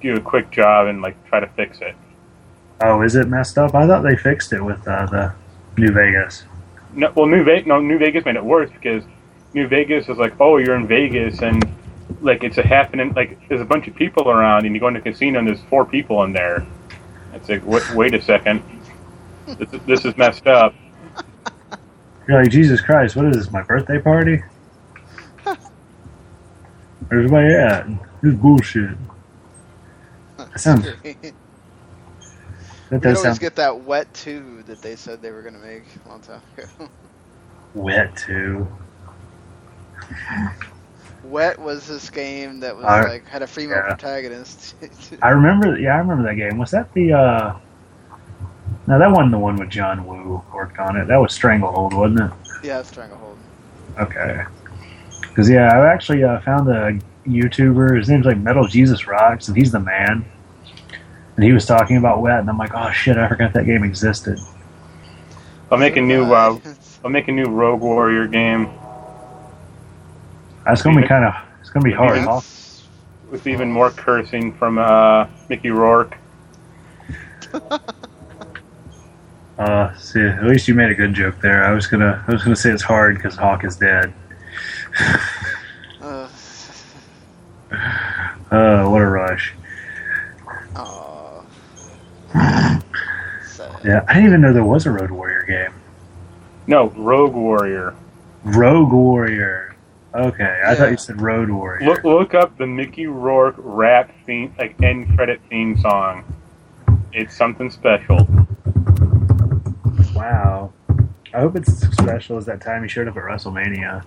do 0.00 0.16
a 0.16 0.20
quick 0.20 0.50
job 0.50 0.88
and 0.88 1.00
like 1.00 1.16
try 1.28 1.40
to 1.40 1.46
fix 1.48 1.80
it. 1.80 1.94
oh, 2.82 3.00
is 3.00 3.14
it 3.14 3.28
messed 3.28 3.56
up? 3.56 3.74
I 3.74 3.86
thought 3.86 4.02
they 4.02 4.16
fixed 4.16 4.52
it 4.52 4.62
with 4.62 4.86
uh, 4.86 5.06
the 5.06 5.32
New 5.78 5.92
Vegas. 5.92 6.44
No, 6.94 7.12
well, 7.14 7.26
New 7.26 7.44
Vegas, 7.44 7.66
no, 7.66 7.80
New 7.80 7.98
Vegas 7.98 8.24
made 8.24 8.36
it 8.36 8.44
worse 8.44 8.70
because 8.70 9.04
New 9.54 9.68
Vegas 9.68 10.08
is 10.08 10.18
like, 10.18 10.34
oh, 10.40 10.58
you're 10.58 10.76
in 10.76 10.86
Vegas 10.86 11.40
and 11.42 11.64
like 12.20 12.44
it's 12.44 12.58
a 12.58 12.62
happening. 12.62 13.12
Like 13.14 13.48
there's 13.48 13.60
a 13.60 13.64
bunch 13.66 13.88
of 13.88 13.94
people 13.94 14.28
around 14.30 14.66
and 14.66 14.74
you 14.74 14.80
go 14.80 14.88
into 14.88 15.00
the 15.00 15.10
casino 15.10 15.38
and 15.38 15.48
there's 15.48 15.62
four 15.70 15.84
people 15.84 16.22
in 16.24 16.32
there. 16.32 16.66
It's 17.34 17.48
like, 17.48 17.64
wait, 17.66 17.82
wait 17.94 18.14
a 18.14 18.22
second, 18.22 18.62
this 19.58 19.72
is, 19.72 19.80
this 19.86 20.04
is 20.04 20.16
messed 20.16 20.46
up. 20.46 20.74
You're 22.28 22.42
like, 22.42 22.50
Jesus 22.50 22.80
Christ, 22.80 23.16
what 23.16 23.26
is 23.26 23.36
this? 23.36 23.52
My 23.52 23.62
birthday 23.62 24.00
party? 24.00 24.42
Where's 27.08 27.30
my 27.30 27.46
at? 27.46 27.86
This 28.22 28.34
is 28.34 28.38
bullshit. 28.38 28.96
That 30.38 30.60
sounds. 30.60 30.86
That 32.92 33.00
does 33.00 33.16
always 33.16 33.22
sound 33.22 33.40
get 33.40 33.56
that 33.56 33.84
Wet 33.84 34.12
2 34.12 34.64
that 34.66 34.82
they 34.82 34.96
said 34.96 35.22
they 35.22 35.30
were 35.30 35.40
going 35.40 35.54
to 35.54 35.60
make 35.60 35.84
a 36.04 36.08
long 36.10 36.20
time 36.20 36.42
ago. 36.58 36.68
wet 37.74 38.14
too. 38.14 38.68
Wet 41.24 41.58
was 41.58 41.86
this 41.88 42.10
game 42.10 42.60
that 42.60 42.76
was 42.76 42.84
I- 42.84 43.08
like 43.08 43.26
had 43.26 43.40
a 43.40 43.46
female 43.46 43.78
yeah. 43.78 43.94
protagonist. 43.94 44.74
I 45.22 45.30
remember. 45.30 45.78
Yeah, 45.78 45.94
I 45.94 45.98
remember 46.00 46.24
that 46.28 46.34
game. 46.34 46.58
Was 46.58 46.70
that 46.72 46.92
the? 46.92 47.14
uh 47.14 47.58
No, 48.86 48.98
that 48.98 49.10
wasn't 49.10 49.30
the 49.30 49.38
one 49.38 49.56
with 49.56 49.70
John 49.70 50.06
Woo 50.06 50.42
worked 50.52 50.78
on 50.78 50.98
it. 50.98 51.06
That 51.06 51.16
was 51.16 51.32
Stranglehold, 51.32 51.94
wasn't 51.94 52.20
it? 52.20 52.30
Yeah, 52.62 52.82
Stranglehold. 52.82 53.38
Okay. 53.98 54.44
Because 55.22 55.48
yeah, 55.48 55.72
I 55.72 55.90
actually 55.90 56.24
uh, 56.24 56.40
found 56.40 56.68
a 56.68 56.98
YouTuber. 57.26 57.96
His 57.96 58.10
name's 58.10 58.26
like 58.26 58.36
Metal 58.36 58.66
Jesus 58.68 59.06
Rocks, 59.06 59.48
and 59.48 59.56
he's 59.56 59.72
the 59.72 59.80
man. 59.80 60.26
And 61.36 61.44
he 61.44 61.52
was 61.52 61.64
talking 61.66 61.96
about 61.96 62.20
Wet, 62.20 62.40
and 62.40 62.48
I'm 62.50 62.58
like, 62.58 62.72
oh 62.74 62.90
shit, 62.90 63.16
I 63.16 63.28
forgot 63.28 63.52
that 63.54 63.64
game 63.66 63.84
existed. 63.84 64.38
I'll 65.70 65.78
make 65.78 65.96
a 65.96 66.00
new. 66.00 66.32
Uh, 66.32 66.58
I'll 67.04 67.10
make 67.10 67.28
a 67.28 67.32
new 67.32 67.46
Rogue 67.46 67.80
Warrior 67.80 68.26
game 68.28 68.70
That's 70.64 70.82
gonna 70.82 71.00
be 71.00 71.08
kind 71.08 71.24
of. 71.24 71.34
It's 71.60 71.70
gonna 71.70 71.84
be 71.84 71.92
hard. 71.92 72.16
Even- 72.18 72.28
I'll- 72.28 72.44
with 73.30 73.46
even 73.46 73.72
more 73.72 73.90
cursing 73.90 74.52
from 74.52 74.76
uh, 74.78 75.26
Mickey 75.48 75.70
Rourke. 75.70 76.16
Uh, 79.58 79.94
see, 79.96 80.18
at 80.20 80.42
least 80.44 80.66
you 80.66 80.74
made 80.74 80.90
a 80.90 80.94
good 80.94 81.14
joke 81.14 81.38
there. 81.40 81.62
I 81.62 81.72
was 81.72 81.86
gonna, 81.86 82.24
I 82.26 82.32
was 82.32 82.42
gonna 82.42 82.56
say 82.56 82.70
it's 82.70 82.82
hard 82.82 83.16
because 83.16 83.36
Hawk 83.36 83.64
is 83.64 83.76
dead. 83.76 84.12
Uh, 86.00 86.28
Uh, 88.50 88.86
what 88.88 89.00
a 89.00 89.06
rush. 89.06 89.54
Aw. 92.34 92.82
Sad. 93.46 93.80
Yeah, 93.84 94.04
I 94.08 94.14
didn't 94.14 94.28
even 94.28 94.40
know 94.40 94.52
there 94.52 94.64
was 94.64 94.86
a 94.86 94.90
Road 94.90 95.10
Warrior 95.10 95.44
game. 95.44 95.74
No, 96.66 96.90
Rogue 96.90 97.34
Warrior. 97.34 97.94
Rogue 98.44 98.92
Warrior. 98.92 99.76
Okay, 100.14 100.62
I 100.66 100.74
thought 100.74 100.90
you 100.90 100.96
said 100.96 101.20
Road 101.20 101.48
Warrior. 101.50 101.86
Look, 101.86 102.04
look 102.04 102.34
up 102.34 102.58
the 102.58 102.66
Mickey 102.66 103.06
Rourke 103.06 103.54
rap 103.58 104.10
theme, 104.26 104.54
like 104.58 104.80
end 104.82 105.16
credit 105.16 105.40
theme 105.48 105.78
song. 105.78 106.24
It's 107.12 107.36
something 107.36 107.70
special. 107.70 108.26
Wow. 110.14 110.72
I 111.34 111.40
hope 111.40 111.56
it's 111.56 111.82
as 111.82 111.92
special 111.92 112.36
as 112.36 112.44
that 112.46 112.60
time 112.60 112.82
he 112.82 112.88
showed 112.88 113.08
up 113.08 113.16
at 113.16 113.22
WrestleMania. 113.22 114.04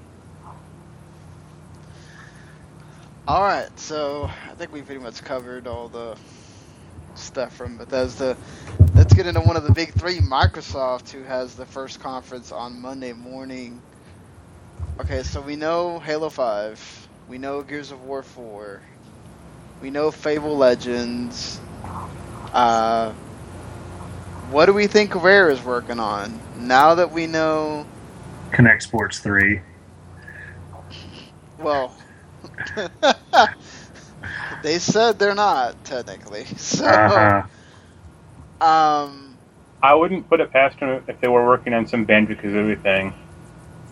All 3.28 3.42
right, 3.42 3.70
so 3.80 4.30
I 4.48 4.54
think 4.54 4.72
we 4.72 4.84
pretty 4.84 5.02
much 5.02 5.24
covered 5.24 5.66
all 5.66 5.88
the 5.88 6.16
stuff 7.18 7.56
from 7.56 7.78
Bethesda. 7.78 8.38
Let's 8.94 9.14
get 9.14 9.28
into 9.28 9.42
one 9.42 9.58
of 9.58 9.64
the 9.64 9.72
big 9.72 9.94
three, 9.94 10.20
Microsoft, 10.20 11.10
who 11.10 11.24
has 11.24 11.56
the 11.56 11.66
first 11.66 12.00
conference 12.00 12.52
on 12.52 12.82
Monday 12.82 13.14
morning. 13.14 13.82
Okay, 15.00 15.24
so 15.24 15.42
we 15.42 15.56
know 15.56 16.00
Halo 16.00 16.30
5, 16.30 17.08
we 17.28 17.38
know 17.38 17.62
Gears 17.62 17.92
of 17.92 18.04
War 18.04 18.24
4, 18.24 18.82
we 19.82 19.90
know 19.90 20.12
Fable 20.12 20.56
Legends. 20.56 21.60
Uh, 22.54 23.12
what 24.50 24.68
do 24.68 24.74
we 24.74 24.88
think 24.88 25.16
Rare 25.22 25.50
is 25.50 25.62
working 25.62 26.00
on 26.00 26.40
now 26.58 26.96
that 26.96 27.12
we 27.12 27.28
know? 27.28 27.86
Kinect 28.52 28.84
Sports 28.84 29.20
3. 29.20 29.60
Well, 31.60 31.96
they 34.62 34.80
said 34.80 35.20
they're 35.20 35.36
not 35.36 35.84
technically. 35.84 36.46
So, 36.58 36.86
Uh-huh. 36.86 37.44
um, 38.62 39.38
I 39.82 39.94
wouldn't 39.94 40.30
put 40.30 40.40
it 40.42 40.52
past 40.52 40.80
them 40.80 41.04
if 41.08 41.20
they 41.22 41.28
were 41.28 41.46
working 41.46 41.74
on 41.74 41.88
some 41.88 42.06
Banjo 42.06 42.34
Kazooie 42.36 42.82
thing. 42.82 43.14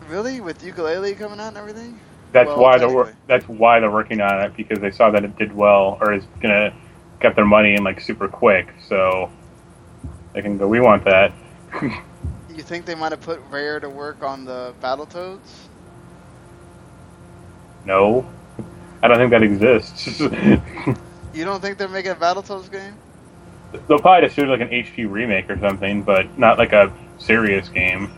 really, 0.08 0.40
with 0.42 0.62
Yooka-Laylee 0.62 1.18
coming 1.18 1.40
out 1.40 1.50
and 1.50 1.58
everything. 1.58 2.00
That's 2.32 2.56
Well, 2.56 2.56
why 2.56 2.78
they're 2.80 3.08
that's 3.28 3.48
why 3.48 3.80
they're 3.80 3.92
working 3.92 4.22
on 4.22 4.42
it 4.44 4.56
because 4.56 4.80
they 4.80 4.92
saw 4.92 5.12
that 5.12 5.24
it 5.24 5.38
did 5.38 5.54
well 5.54 5.98
or 6.02 6.14
is 6.14 6.26
gonna 6.42 6.74
get 7.20 7.36
their 7.36 7.46
money 7.46 7.76
in 7.76 7.84
like 7.84 8.00
super 8.02 8.28
quick. 8.28 8.74
So 8.88 9.32
they 10.34 10.42
can 10.42 10.58
go. 10.58 10.68
We 10.68 10.80
want 10.80 11.04
that. 11.06 11.34
You 12.48 12.64
think 12.64 12.86
they 12.86 12.96
might 12.96 13.12
have 13.12 13.22
put 13.22 13.42
Rare 13.50 13.80
to 13.80 13.90
work 13.90 14.22
on 14.24 14.46
the 14.46 14.76
Battletoads? 14.82 15.70
no, 17.86 18.26
I 19.04 19.08
don't 19.08 19.18
think 19.18 19.30
that 19.32 19.44
exists. 19.44 20.20
You 21.36 21.46
don't 21.46 21.62
think 21.62 21.80
they're 21.80 21.90
making 21.90 22.12
a 22.12 22.16
Battletoads 22.16 22.72
game? 22.72 22.94
They'll 23.88 23.98
probably 23.98 24.28
just 24.28 24.36
do 24.36 24.46
like 24.46 24.62
an 24.62 24.68
HP 24.70 25.10
remake 25.10 25.50
or 25.50 25.58
something, 25.60 26.04
but 26.04 26.38
not 26.38 26.60
like 26.60 26.74
a 26.74 26.94
serious 27.18 27.70
game. 27.70 28.12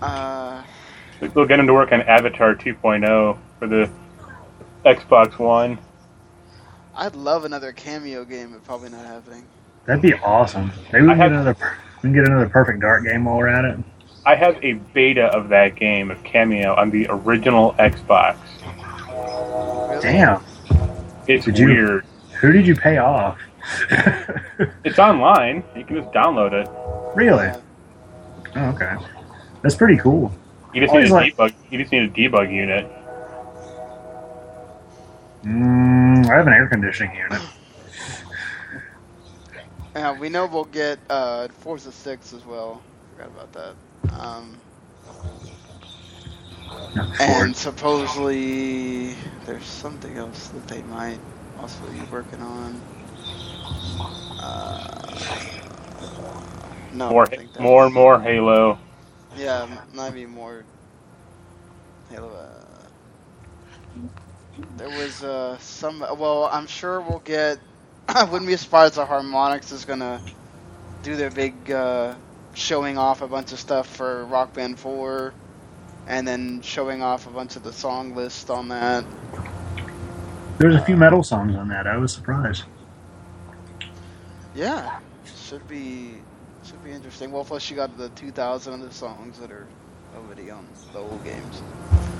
Uh, 0.00 0.62
They'll 1.20 1.46
get 1.46 1.56
them 1.58 1.66
to 1.66 1.74
work 1.74 1.90
on 1.92 2.00
Avatar 2.02 2.54
2.0 2.54 3.36
for 3.58 3.66
the 3.66 3.90
Xbox 4.86 5.36
One. 5.38 5.78
I'd 6.94 7.16
love 7.16 7.44
another 7.44 7.72
Kameo 7.72 8.28
game, 8.28 8.52
but 8.52 8.64
probably 8.64 8.88
not 8.90 9.04
happening. 9.04 9.44
That'd 9.84 10.00
be 10.00 10.14
awesome. 10.14 10.70
Maybe 10.92 11.06
we 11.06 11.08
can 11.12 11.18
have- 11.18 11.18
get 11.18 11.32
another. 11.32 11.56
We 11.96 12.00
can 12.02 12.12
get 12.12 12.24
another 12.28 12.48
Perfect 12.48 12.80
Dark 12.80 13.04
game 13.04 13.24
while 13.24 13.36
we're 13.36 13.48
at 13.48 13.64
it. 13.64 13.78
I 14.26 14.34
have 14.34 14.62
a 14.62 14.74
beta 14.74 15.26
of 15.26 15.48
that 15.48 15.76
game 15.76 16.10
of 16.10 16.18
Kameo 16.22 16.76
on 16.76 16.90
the 16.90 17.06
original 17.08 17.72
Xbox. 17.74 18.36
Damn. 20.02 20.42
It's 21.26 21.44
Did 21.46 21.58
you- 21.58 21.66
weird. 21.66 22.04
Who 22.40 22.52
did 22.52 22.66
you 22.66 22.74
pay 22.74 22.98
off? 22.98 23.38
It's 24.84 24.98
online. 24.98 25.62
You 25.76 25.84
can 25.84 25.96
just 25.96 26.10
download 26.12 26.52
it. 26.52 26.68
really? 27.16 27.50
Oh, 28.56 28.68
okay. 28.70 28.96
That's 29.62 29.74
pretty 29.74 29.96
cool. 29.96 30.32
You 30.74 30.80
just 30.82 30.90
Always 30.90 31.10
need 31.10 31.14
a 31.14 31.14
like- 31.14 31.36
debug. 31.36 31.54
You 31.70 31.78
just 31.78 31.92
need 31.92 32.02
a 32.02 32.08
debug 32.08 32.52
unit. 32.52 32.90
Mm, 35.44 36.28
I 36.30 36.34
have 36.36 36.46
an 36.46 36.52
air 36.52 36.66
conditioning 36.66 37.16
unit. 37.16 37.40
Yeah, 39.94 40.18
we 40.18 40.28
know 40.28 40.46
we'll 40.46 40.64
get 40.64 40.98
uh, 41.08 41.48
Forza 41.48 41.90
6 41.92 42.32
as 42.32 42.44
well. 42.44 42.80
Forgot 43.16 43.28
about 43.28 43.52
that. 43.54 43.74
Um, 44.08 44.62
and 47.18 47.56
supposedly 47.56 49.16
there's 49.44 49.66
something 49.66 50.16
else 50.16 50.48
that 50.48 50.66
they 50.68 50.82
might 50.82 51.22
also 51.56 51.88
be 51.90 52.04
working 52.04 52.40
on. 52.42 52.84
Uh, 54.38 55.40
no, 56.90 57.10
More, 57.10 57.26
I 57.26 57.30
think 57.30 57.52
that 57.54 57.68
more 57.68 57.76
was- 57.76 57.92
and 57.94 57.94
more 57.94 58.20
Halo. 58.20 58.78
Yeah, 59.32 59.62
m- 59.62 59.80
might 59.92 60.12
be 60.12 60.26
more. 60.26 60.66
Halo. 62.08 62.32
Uh, 62.34 62.88
there 64.76 64.90
was 64.90 65.22
uh, 65.22 65.58
some. 65.58 66.00
Well, 66.00 66.44
I'm 66.52 66.66
sure 66.66 67.00
we'll 67.02 67.20
get. 67.20 67.60
I 68.08 68.24
wouldn't 68.24 68.48
be 68.48 68.56
surprised 68.56 68.98
if 68.98 69.08
Harmonix 69.08 69.72
is 69.72 69.84
gonna 69.84 70.22
do 71.02 71.16
their 71.16 71.30
big 71.30 71.70
uh, 71.70 72.16
showing 72.54 72.98
off 72.98 73.22
a 73.22 73.28
bunch 73.28 73.52
of 73.52 73.58
stuff 73.58 73.86
for 73.86 74.24
Rock 74.26 74.52
Band 74.54 74.78
4, 74.78 75.32
and 76.06 76.26
then 76.26 76.60
showing 76.62 77.02
off 77.02 77.26
a 77.26 77.30
bunch 77.30 77.56
of 77.56 77.62
the 77.62 77.72
song 77.72 78.14
list 78.14 78.50
on 78.50 78.68
that. 78.68 79.04
There's 80.58 80.74
a 80.74 80.84
few 80.84 80.96
metal 80.96 81.22
songs 81.22 81.56
on 81.56 81.68
that. 81.68 81.86
I 81.86 81.96
was 81.96 82.12
surprised. 82.12 82.64
Yeah, 84.54 84.98
should 85.24 85.66
be 85.68 86.14
should 86.64 86.84
be 86.84 86.90
interesting. 86.90 87.30
Well, 87.32 87.44
plus 87.44 87.70
you 87.70 87.76
got 87.76 87.96
the 87.96 88.08
2,000 88.10 88.74
of 88.74 88.80
the 88.80 88.92
songs 88.92 89.38
that 89.38 89.50
are 89.50 89.66
already 90.16 90.50
on 90.50 90.66
the 90.92 90.98
old 90.98 91.24
games. 91.24 91.62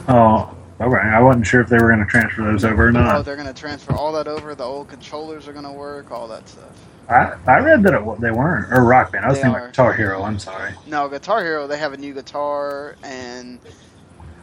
Oh, 0.08 0.56
okay. 0.80 0.96
I 0.96 1.20
wasn't 1.20 1.46
sure 1.46 1.60
if 1.60 1.68
they 1.68 1.78
were 1.78 1.88
going 1.88 2.00
to 2.00 2.06
transfer 2.06 2.44
those 2.44 2.64
over 2.64 2.88
or 2.88 2.92
not. 2.92 3.16
Oh, 3.16 3.22
they're 3.22 3.36
gonna 3.36 3.52
transfer 3.52 3.94
all 3.94 4.12
that 4.12 4.28
over. 4.28 4.54
The 4.54 4.64
old 4.64 4.88
controllers 4.88 5.46
are 5.48 5.52
gonna 5.52 5.72
work. 5.72 6.10
All 6.10 6.26
that 6.28 6.48
stuff. 6.48 6.72
I, 7.10 7.36
I 7.46 7.58
read 7.60 7.82
that 7.84 7.94
it, 7.94 8.20
they 8.20 8.30
weren't. 8.30 8.72
Or 8.72 8.84
Rock 8.84 9.12
Band. 9.12 9.24
I 9.26 9.28
was 9.30 9.38
They 9.38 9.42
thinking 9.42 9.60
are. 9.60 9.68
Guitar 9.68 9.92
Hero. 9.94 10.22
I'm 10.22 10.38
sorry. 10.38 10.74
No, 10.86 11.08
Guitar 11.08 11.42
Hero. 11.44 11.66
They 11.66 11.78
have 11.78 11.92
a 11.92 11.98
new 11.98 12.14
guitar, 12.14 12.98
and 13.02 13.60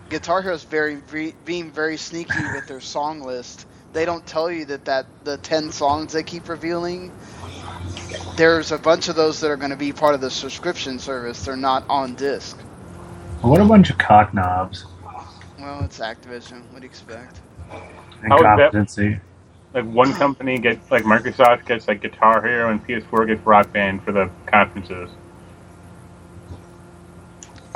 Guitar 0.09 0.41
Hero 0.41 0.55
is 0.55 0.63
very 0.63 0.95
ve- 0.97 1.35
being 1.45 1.71
very 1.71 1.97
sneaky 1.97 2.47
with 2.47 2.67
their 2.67 2.81
song 2.81 3.21
list. 3.21 3.67
They 3.93 4.05
don't 4.05 4.25
tell 4.25 4.51
you 4.51 4.65
that 4.65 4.85
that 4.85 5.07
the 5.23 5.37
ten 5.37 5.71
songs 5.71 6.13
they 6.13 6.23
keep 6.23 6.49
revealing. 6.49 7.13
There's 8.35 8.71
a 8.71 8.79
bunch 8.79 9.09
of 9.09 9.15
those 9.15 9.39
that 9.41 9.51
are 9.51 9.57
going 9.57 9.71
to 9.71 9.77
be 9.77 9.93
part 9.93 10.15
of 10.15 10.21
the 10.21 10.31
subscription 10.31 10.99
service. 10.99 11.43
They're 11.45 11.57
not 11.57 11.85
on 11.89 12.15
disc. 12.15 12.63
What 13.41 13.61
a 13.61 13.65
bunch 13.65 13.89
of 13.89 13.97
cock 13.97 14.33
knobs 14.33 14.85
Well, 15.59 15.83
it's 15.85 15.99
Activision. 15.99 16.71
What 16.71 16.81
do 16.81 16.85
you 16.85 16.89
expect? 16.89 17.41
and 18.23 18.33
How 19.73 19.79
is 19.79 19.85
that- 19.85 19.85
competency. 19.85 19.85
Like 19.85 19.85
one 19.85 20.13
company 20.13 20.59
gets 20.59 20.91
like 20.91 21.03
Microsoft 21.03 21.65
gets 21.65 21.87
like 21.87 22.01
Guitar 22.01 22.41
Hero 22.45 22.71
and 22.71 22.85
PS4 22.85 23.27
gets 23.27 23.45
Rock 23.45 23.71
Band 23.73 24.03
for 24.03 24.11
the 24.11 24.29
conferences. 24.47 25.09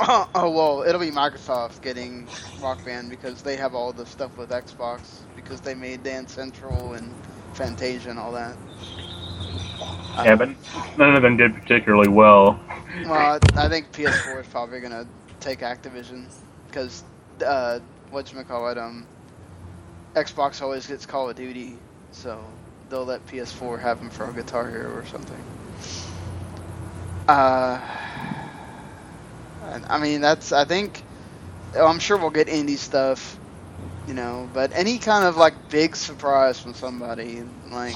oh 0.00 0.50
well, 0.50 0.82
it'll 0.82 1.00
be 1.00 1.10
Microsoft 1.10 1.82
getting 1.82 2.26
Rock 2.60 2.84
Band 2.84 3.10
because 3.10 3.42
they 3.42 3.56
have 3.56 3.74
all 3.74 3.92
the 3.92 4.06
stuff 4.06 4.36
with 4.36 4.50
Xbox 4.50 5.20
because 5.36 5.60
they 5.60 5.74
made 5.74 6.02
Dance 6.02 6.32
Central 6.32 6.94
and 6.94 7.12
Fantasia 7.54 8.10
and 8.10 8.18
all 8.18 8.32
that. 8.32 8.56
Yeah, 10.16 10.36
but 10.36 10.50
none 10.98 11.14
of 11.14 11.22
them 11.22 11.36
did 11.36 11.54
particularly 11.54 12.08
well. 12.08 12.60
Well, 13.04 13.14
I, 13.14 13.38
I 13.56 13.68
think 13.68 13.92
PS4 13.92 14.40
is 14.40 14.46
probably 14.48 14.80
gonna 14.80 15.06
take 15.40 15.60
Activision 15.60 16.26
because 16.66 17.04
uh, 17.46 17.80
what 18.10 18.32
you 18.32 18.42
call 18.44 18.68
it, 18.70 18.78
um, 18.78 19.06
Xbox 20.14 20.60
always 20.60 20.86
gets 20.86 21.06
Call 21.06 21.30
of 21.30 21.36
Duty, 21.36 21.76
so 22.10 22.44
they'll 22.90 23.04
let 23.04 23.26
PS4 23.26 23.80
have 23.80 23.98
them 23.98 24.10
for 24.10 24.28
a 24.28 24.32
Guitar 24.32 24.68
Hero 24.68 24.94
or 24.94 25.06
something. 25.06 25.42
Uh, 27.28 27.80
I 29.88 29.98
mean 29.98 30.20
that's 30.20 30.52
I 30.52 30.64
think 30.64 31.02
oh, 31.76 31.86
I'm 31.86 31.98
sure 31.98 32.16
we'll 32.16 32.30
get 32.30 32.48
indie 32.48 32.76
stuff, 32.76 33.38
you 34.06 34.14
know, 34.14 34.48
but 34.52 34.72
any 34.74 34.98
kind 34.98 35.24
of 35.24 35.36
like 35.36 35.70
big 35.70 35.96
surprise 35.96 36.60
from 36.60 36.74
somebody 36.74 37.42
like 37.70 37.94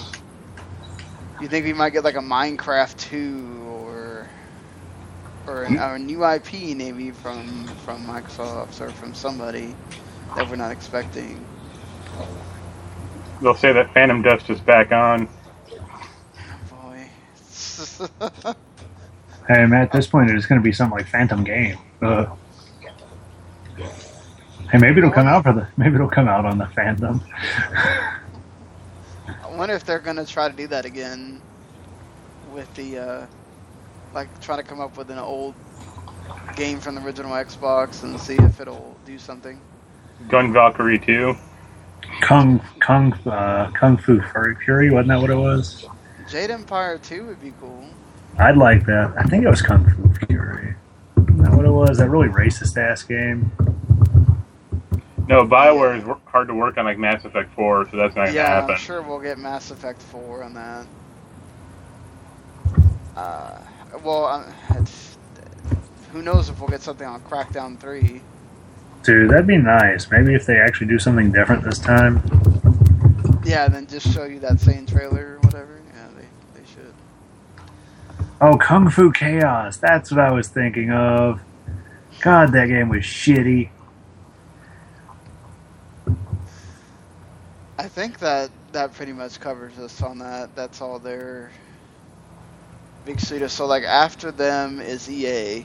you 1.41 1.49
think 1.49 1.67
we 1.67 1.73
might 1.73 1.91
get 1.91 2.05
like 2.05 2.17
a 2.17 2.21
Minecraft 2.21 2.97
2 2.97 3.67
or 3.69 4.29
or, 5.47 5.63
an, 5.65 5.77
a 5.77 5.99
new 5.99 6.25
IP 6.25 6.77
maybe 6.77 7.11
from 7.11 7.67
from 7.85 8.07
Microsoft 8.07 8.81
or 8.81 8.91
from 8.91 9.15
somebody 9.15 9.75
that 10.35 10.49
we're 10.49 10.57
not 10.57 10.71
expecting. 10.71 11.45
They'll 13.41 13.55
say 13.55 13.73
that 13.73 13.93
Phantom 13.93 14.23
Dust 14.23 14.49
is 14.51 14.61
back 14.61 14.93
on. 14.93 15.29
Boy. 16.71 17.09
Hey, 19.49 19.65
man, 19.65 19.83
at 19.83 19.93
this 19.93 20.09
point, 20.09 20.29
it's 20.31 20.45
going 20.45 20.61
to 20.61 20.65
be 20.65 20.73
something 20.73 20.99
like 20.99 21.07
Phantom 21.07 21.45
Game. 21.45 21.79
Uh, 22.03 22.27
hey, 24.73 24.79
maybe 24.79 24.99
it'll 24.99 25.13
come 25.13 25.29
out 25.29 25.45
for 25.45 25.53
the. 25.53 25.69
Maybe 25.77 25.95
it'll 25.95 26.09
come 26.09 26.27
out 26.27 26.45
on 26.45 26.59
the 26.59 26.67
Phantom. 26.67 27.23
I 29.29 29.57
wonder 29.57 29.75
if 29.75 29.85
they're 29.85 30.01
gonna 30.01 30.27
try 30.27 30.49
to 30.49 30.57
do 30.57 30.67
that 30.67 30.85
again 30.85 31.41
with 32.53 32.73
the 32.75 32.99
uh, 32.99 33.27
like 34.15 34.29
try 34.41 34.57
to 34.57 34.63
come 34.65 34.81
up 34.81 34.97
with 34.99 35.11
an 35.11 35.19
old 35.19 35.55
game 36.57 36.81
from 36.81 36.97
the 36.97 37.03
original 37.03 37.31
Xbox 37.33 38.03
and 38.03 38.19
see 38.21 38.35
if 38.35 38.61
it'll 38.61 38.97
do 39.07 39.19
something. 39.19 39.61
Gunvalkyrie 40.29 41.05
2. 41.05 41.37
Kung 42.21 42.61
Kung 42.81 43.13
uh, 43.27 43.71
Kung 43.73 43.97
Fu 43.97 44.21
Furry 44.21 44.57
Fury 44.65 44.91
wasn't 44.91 45.09
that 45.09 45.21
what 45.21 45.31
it 45.31 45.37
was? 45.37 45.87
Jade 46.29 46.51
Empire 46.51 46.99
2 46.99 47.27
would 47.27 47.41
be 47.41 47.53
cool. 47.61 47.85
I'd 48.39 48.57
like 48.57 48.85
that. 48.87 49.15
I 49.17 49.23
think 49.25 49.45
it 49.45 49.49
was 49.49 49.63
Kung 49.63 49.89
Fu 49.89 50.27
Fury. 50.27 50.75
Isn't 51.17 51.39
that 51.39 51.53
what 51.53 51.65
it 51.65 51.71
was? 51.71 51.99
That 51.99 52.11
really 52.11 52.29
racist 52.29 52.77
ass 52.77 53.03
game. 53.03 53.51
No, 55.29 55.45
Bioware 55.45 55.99
is 55.99 56.05
hard 56.27 56.49
to 56.49 56.55
work 56.55 56.79
on 56.79 56.85
like 56.85 56.99
Mass 56.99 57.25
Effect 57.25 57.53
4, 57.55 57.91
so 57.91 57.97
that's 57.97 58.15
not 58.15 58.25
going 58.25 58.29
to 58.29 58.35
yeah, 58.35 58.61
happen. 58.61 58.75
I'm 58.75 58.81
sure 58.81 59.03
we'll 59.03 59.19
get 59.19 59.39
Mass 59.39 59.71
Effect 59.71 60.01
4 60.01 60.45
on 60.45 60.55
that. 60.55 60.87
Uh, 63.17 63.59
well, 64.05 64.25
uh, 64.27 64.53
it's, 64.79 65.19
who 66.13 66.23
knows 66.23 66.49
if 66.49 66.61
we'll 66.61 66.69
get 66.69 66.83
something 66.83 67.07
on 67.07 67.21
Crackdown 67.23 67.79
3. 67.79 68.21
That'd 69.07 69.47
be 69.47 69.59
nice. 69.59 70.11
Maybe 70.11 70.35
if 70.35 70.47
they 70.47 70.59
actually 70.59 70.89
do 70.89 70.99
something 70.99 71.33
different 71.33 71.65
this 71.65 71.79
time. 71.79 72.23
Yeah, 73.45 73.69
then 73.69 73.87
just 73.87 74.13
show 74.13 74.25
you 74.25 74.41
that 74.41 74.61
same 74.61 74.87
trailer 74.87 75.35
or 75.35 75.39
whatever. 75.41 75.81
Yeah, 75.95 76.09
they, 76.17 76.61
they 76.61 76.67
should. 76.67 76.95
Oh, 78.41 78.57
Kung 78.59 78.91
Fu 78.91 79.13
Chaos. 79.13 79.77
That's 79.77 80.11
what 80.11 80.21
I 80.21 80.33
was 80.33 80.49
thinking 80.49 80.91
of. 80.91 81.41
God, 82.21 82.53
that 82.53 82.67
game 82.67 82.89
was 82.89 83.03
shitty. 83.05 83.71
I 87.79 87.89
think 87.89 88.19
that 88.19 88.51
that 88.73 88.95
pretty 88.95 89.13
much 89.13 89.39
covers 89.39 89.79
us 89.79 90.03
on 90.03 90.19
that. 90.19 90.55
That's 90.57 90.81
all 90.81 90.99
their 90.99 91.51
big 93.05 93.21
studio. 93.21 93.47
So 93.49 93.67
like 93.67 93.85
after 93.85 94.33
them 94.33 94.81
is 94.81 95.09
EA, 95.11 95.65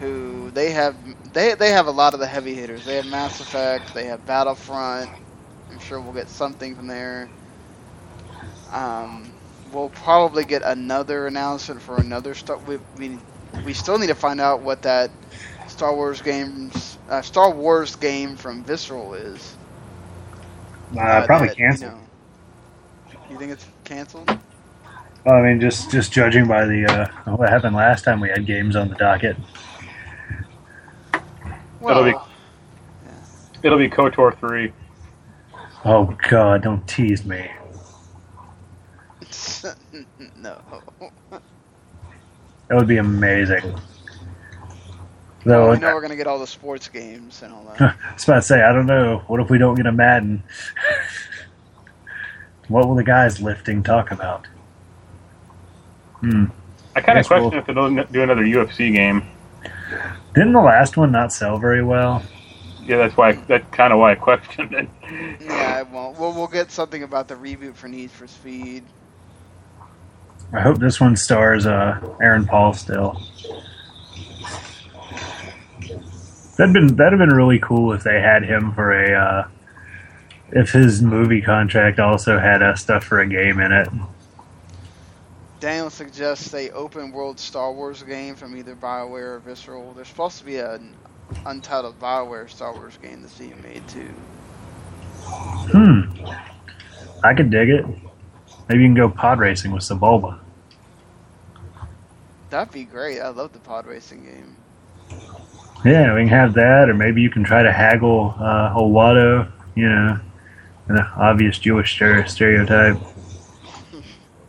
who 0.00 0.50
they 0.50 0.70
have 0.72 0.96
they 1.32 1.54
they 1.54 1.70
have 1.70 1.86
a 1.86 1.90
lot 1.92 2.14
of 2.14 2.20
the 2.20 2.26
heavy 2.26 2.54
hitters. 2.54 2.84
They 2.84 2.96
have 2.96 3.06
Mass 3.06 3.40
Effect. 3.40 3.94
They 3.94 4.06
have 4.06 4.24
Battlefront. 4.26 5.10
I'm 5.70 5.78
sure 5.78 6.00
we'll 6.00 6.12
get 6.14 6.28
something 6.28 6.74
from 6.76 6.86
there. 6.88 7.30
Um, 8.70 9.32
we'll 9.72 9.90
probably 9.90 10.44
get 10.44 10.62
another 10.62 11.26
announcement 11.26 11.82
for 11.82 11.98
another 12.00 12.34
Star. 12.34 12.58
We 12.58 12.78
we, 12.98 13.20
we 13.64 13.74
still 13.74 13.98
need 13.98 14.08
to 14.08 14.14
find 14.14 14.40
out 14.40 14.62
what 14.62 14.82
that 14.82 15.10
Star 15.66 15.94
Wars 15.94 16.20
games 16.22 16.98
uh, 17.08 17.22
Star 17.22 17.50
Wars 17.52 17.96
game 17.96 18.36
from 18.36 18.64
Visceral 18.64 19.14
is. 19.14 19.58
Uh, 20.98 21.00
Uh, 21.00 21.22
probably 21.22 21.48
that, 21.48 21.56
canceled. 21.56 21.92
You, 21.92 21.96
know, 21.96 22.08
you 23.28 23.38
think 23.38 23.52
it's 23.52 23.66
canceled? 23.84 24.30
Well, 25.24 25.36
I 25.36 25.42
mean, 25.42 25.60
just 25.60 25.90
just 25.90 26.12
judging 26.12 26.46
by 26.46 26.66
the 26.66 26.86
uh, 26.86 27.36
what 27.36 27.48
happened 27.50 27.76
last 27.76 28.04
time 28.04 28.20
we 28.20 28.28
had 28.30 28.46
games 28.46 28.76
on 28.76 28.88
the 28.88 28.96
docket. 28.96 29.36
Well, 31.84 32.02
That'll 32.02 32.18
be- 32.18 32.24
It'll 33.62 33.78
be 33.78 33.88
KOTOR 33.88 34.38
3. 34.38 34.72
Oh 35.86 36.16
God, 36.28 36.62
don't 36.62 36.86
tease 36.88 37.24
me. 37.24 37.50
no. 40.36 40.60
That 41.30 41.42
would 42.76 42.88
be 42.88 42.96
amazing. 42.98 43.62
Well, 45.44 45.66
Though, 45.66 45.70
we 45.72 45.78
know 45.78 45.94
we're 45.94 46.00
gonna 46.00 46.16
get 46.16 46.26
all 46.26 46.38
the 46.38 46.46
sports 46.46 46.88
games 46.88 47.42
and 47.42 47.52
all 47.52 47.64
that. 47.64 47.80
I 48.08 48.12
was 48.14 48.24
about 48.24 48.34
to 48.36 48.42
say, 48.42 48.62
I 48.62 48.72
don't 48.72 48.86
know. 48.86 49.22
What 49.26 49.40
if 49.40 49.50
we 49.50 49.58
don't 49.58 49.74
get 49.74 49.86
a 49.86 49.92
Madden? 49.92 50.42
what 52.68 52.86
will 52.88 52.94
the 52.94 53.04
guys 53.04 53.40
lifting 53.40 53.82
talk 53.82 54.10
about? 54.10 54.46
Hmm. 56.20 56.46
I 56.96 57.00
kind 57.02 57.18
of 57.18 57.24
Guess 57.24 57.30
we'll- 57.30 57.50
question 57.50 57.58
if 57.58 57.66
they'll 57.74 58.04
do 58.12 58.22
another 58.22 58.44
UFC 58.44 58.92
game. 58.92 59.22
Didn't 60.34 60.52
the 60.52 60.60
last 60.60 60.96
one 60.96 61.12
not 61.12 61.32
sell 61.32 61.58
very 61.58 61.84
well? 61.84 62.22
Yeah, 62.84 62.98
that's 62.98 63.16
why. 63.16 63.32
That's 63.32 63.68
kind 63.70 63.92
of 63.92 63.98
why 63.98 64.12
I 64.12 64.14
questioned 64.16 64.74
it. 64.74 64.88
yeah, 65.40 65.80
it 65.80 65.88
won't. 65.88 66.18
Well, 66.18 66.32
we'll 66.32 66.48
get 66.48 66.70
something 66.70 67.02
about 67.02 67.28
the 67.28 67.34
reboot 67.34 67.74
for 67.74 67.88
Need 67.88 68.10
for 68.10 68.26
Speed. 68.26 68.84
I 70.52 70.60
hope 70.60 70.78
this 70.78 71.00
one 71.00 71.16
stars 71.16 71.66
uh, 71.66 71.98
Aaron 72.20 72.46
Paul 72.46 72.74
still. 72.74 73.20
That'd 76.56 76.72
been 76.74 76.94
that'd 76.96 77.18
have 77.18 77.28
been 77.28 77.36
really 77.36 77.58
cool 77.58 77.92
if 77.92 78.02
they 78.02 78.20
had 78.20 78.44
him 78.44 78.72
for 78.72 78.92
a 78.92 79.12
uh, 79.12 79.48
if 80.52 80.70
his 80.72 81.02
movie 81.02 81.40
contract 81.40 81.98
also 81.98 82.38
had 82.38 82.62
uh, 82.62 82.74
stuff 82.76 83.04
for 83.04 83.20
a 83.20 83.26
game 83.26 83.58
in 83.60 83.72
it. 83.72 83.88
Daniel 85.64 85.88
suggests 85.88 86.52
a 86.52 86.68
open 86.72 87.10
world 87.10 87.40
Star 87.40 87.72
Wars 87.72 88.02
game 88.02 88.34
from 88.34 88.54
either 88.54 88.76
BioWare 88.76 89.36
or 89.36 89.38
Visceral. 89.38 89.94
There's 89.94 90.08
supposed 90.08 90.36
to 90.40 90.44
be 90.44 90.58
an 90.58 90.94
untitled 91.46 91.98
BioWare 91.98 92.50
Star 92.50 92.74
Wars 92.74 92.98
game 93.00 93.22
that's 93.22 93.38
being 93.38 93.58
made 93.62 93.88
too. 93.88 94.12
Hmm. 95.72 96.02
I 97.24 97.32
could 97.32 97.48
dig 97.48 97.70
it. 97.70 97.86
Maybe 98.68 98.82
you 98.82 98.88
can 98.88 98.94
go 98.94 99.08
pod 99.08 99.38
racing 99.38 99.72
with 99.72 99.82
Sebulba. 99.82 100.38
That'd 102.50 102.74
be 102.74 102.84
great. 102.84 103.20
I 103.20 103.28
love 103.28 103.54
the 103.54 103.58
pod 103.58 103.86
racing 103.86 104.22
game. 104.22 104.56
Yeah, 105.82 106.14
we 106.14 106.20
can 106.20 106.28
have 106.28 106.52
that, 106.52 106.90
or 106.90 106.94
maybe 106.94 107.22
you 107.22 107.30
can 107.30 107.42
try 107.42 107.62
to 107.62 107.72
haggle 107.72 108.34
uh, 108.38 108.74
old 108.76 108.92
Watto, 108.92 109.50
you 109.76 109.88
know, 109.88 110.20
an 110.88 110.98
obvious 111.16 111.58
Jewish 111.58 111.94
stereotype. 111.94 112.98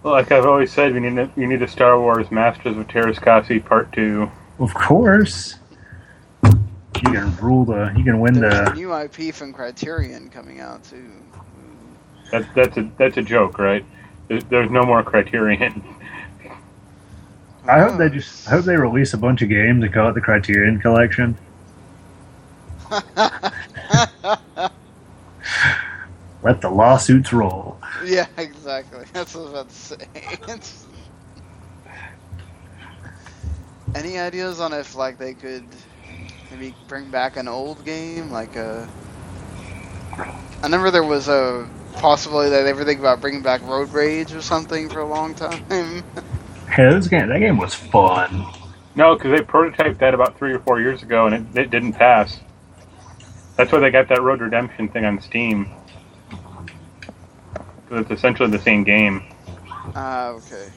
Like 0.05 0.31
I've 0.31 0.45
always 0.45 0.71
said, 0.71 0.93
we 0.93 0.99
need 0.99 1.17
a, 1.17 1.31
we 1.35 1.47
need 1.47 1.63
a 1.63 1.67
Star 1.67 1.99
Wars 1.99 2.29
Masters 2.29 2.77
of 2.77 2.87
Teräs 2.87 3.15
Käsi 3.15 3.63
Part 3.63 3.91
Two. 3.91 4.29
Of 4.59 4.71
course. 4.75 5.55
You 6.43 6.51
can 7.01 7.35
rule 7.37 7.65
the. 7.65 7.91
You 7.97 8.03
can 8.03 8.19
win 8.19 8.35
There's 8.35 8.53
a 8.53 8.65
the. 8.65 8.73
new 8.75 8.95
IP 8.95 9.33
from 9.33 9.51
Criterion 9.51 10.29
coming 10.29 10.59
out 10.59 10.83
too. 10.83 11.09
That, 12.31 12.47
that's 12.53 12.77
a 12.77 12.87
that's 12.99 13.17
a 13.17 13.23
joke, 13.23 13.57
right? 13.57 13.83
There's, 14.27 14.43
there's 14.45 14.69
no 14.69 14.83
more 14.83 15.01
Criterion. 15.01 15.83
I 17.67 17.79
hope 17.79 17.97
they 17.97 18.09
just. 18.09 18.47
I 18.47 18.51
hope 18.51 18.65
they 18.65 18.75
release 18.75 19.15
a 19.15 19.17
bunch 19.17 19.41
of 19.41 19.49
games 19.49 19.83
and 19.83 19.91
call 19.91 20.09
it 20.09 20.13
the 20.13 20.21
Criterion 20.21 20.79
Collection. 20.79 21.35
Let 26.45 26.61
the 26.61 26.69
lawsuits 26.69 27.33
roll. 27.33 27.75
yeah, 28.05 28.27
exactly. 28.37 29.03
That's 29.13 29.33
what 29.33 29.41
I 29.41 29.43
was 29.45 29.51
about 29.51 29.69
to 29.69 29.75
say. 29.75 29.97
Any 33.95 34.19
ideas 34.19 34.59
on 34.59 34.71
if 34.71 34.93
like 34.93 35.17
they 35.17 35.33
could 35.33 35.65
maybe 36.51 36.75
bring 36.87 37.09
back 37.09 37.37
an 37.37 37.47
old 37.47 37.83
game 37.83 38.29
like 38.29 38.55
a? 38.57 38.87
I 40.19 40.61
remember 40.61 40.91
there 40.91 41.03
was 41.03 41.27
a 41.29 41.67
possibility 41.95 42.51
that 42.51 42.61
they 42.61 42.73
were 42.73 42.85
thinking 42.85 43.03
about 43.03 43.21
bringing 43.21 43.41
back 43.41 43.63
Road 43.63 43.91
Rage 43.91 44.31
or 44.31 44.43
something 44.43 44.87
for 44.87 44.99
a 44.99 45.07
long 45.07 45.33
time. 45.33 46.03
Hey, 46.69 46.89
this 46.89 47.07
game. 47.07 47.29
That 47.29 47.39
game 47.39 47.57
was 47.57 47.73
fun. 47.73 48.45
No, 48.95 49.15
because 49.15 49.31
they 49.31 49.45
prototyped 49.45 49.99
that 49.99 50.13
about 50.13 50.37
three 50.37 50.51
or 50.51 50.59
four 50.59 50.81
years 50.81 51.03
ago, 51.03 51.27
and 51.27 51.55
it, 51.55 51.59
it 51.59 51.69
didn't 51.71 51.93
pass. 51.93 52.39
That's 53.55 53.71
why 53.71 53.79
they 53.79 53.91
got 53.91 54.09
that 54.09 54.21
Road 54.21 54.41
Redemption 54.41 54.89
thing 54.89 55.05
on 55.05 55.21
Steam. 55.21 55.71
Because 57.95 58.11
it's 58.11 58.19
essentially 58.19 58.49
the 58.51 58.59
same 58.59 58.83
game. 58.83 59.23
Ah, 59.95 60.29
okay. 60.29 60.73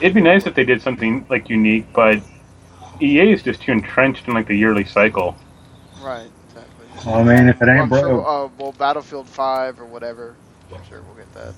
It'd 0.00 0.14
be 0.14 0.20
nice 0.22 0.46
if 0.46 0.54
they 0.54 0.64
did 0.64 0.82
something 0.82 1.26
like 1.30 1.48
unique, 1.48 1.86
but 1.94 2.22
EA 3.00 3.32
is 3.32 3.42
just 3.42 3.62
too 3.62 3.72
entrenched 3.72 4.28
in 4.28 4.34
like 4.34 4.46
the 4.48 4.56
yearly 4.56 4.84
cycle. 4.84 5.36
Right. 5.96 6.32
Exactly. 6.48 6.88
Well, 7.04 7.16
I 7.16 7.22
mean, 7.24 7.48
if 7.48 7.62
it 7.62 7.68
I'm 7.76 7.88
ain't 7.88 7.94
sure, 7.94 8.22
broke, 8.22 8.26
uh, 8.26 8.48
well, 8.58 8.72
Battlefield 8.72 9.28
5 9.28 9.80
or 9.80 9.86
whatever. 9.86 10.38
I'm 10.74 10.82
sure 10.84 11.02
we'll 11.02 11.16
get 11.16 11.32
that. 11.32 11.54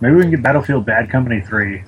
maybe 0.00 0.16
we 0.16 0.22
can 0.22 0.30
get 0.30 0.42
Battlefield 0.42 0.86
Bad 0.86 1.10
Company 1.10 1.40
3. 1.40 1.84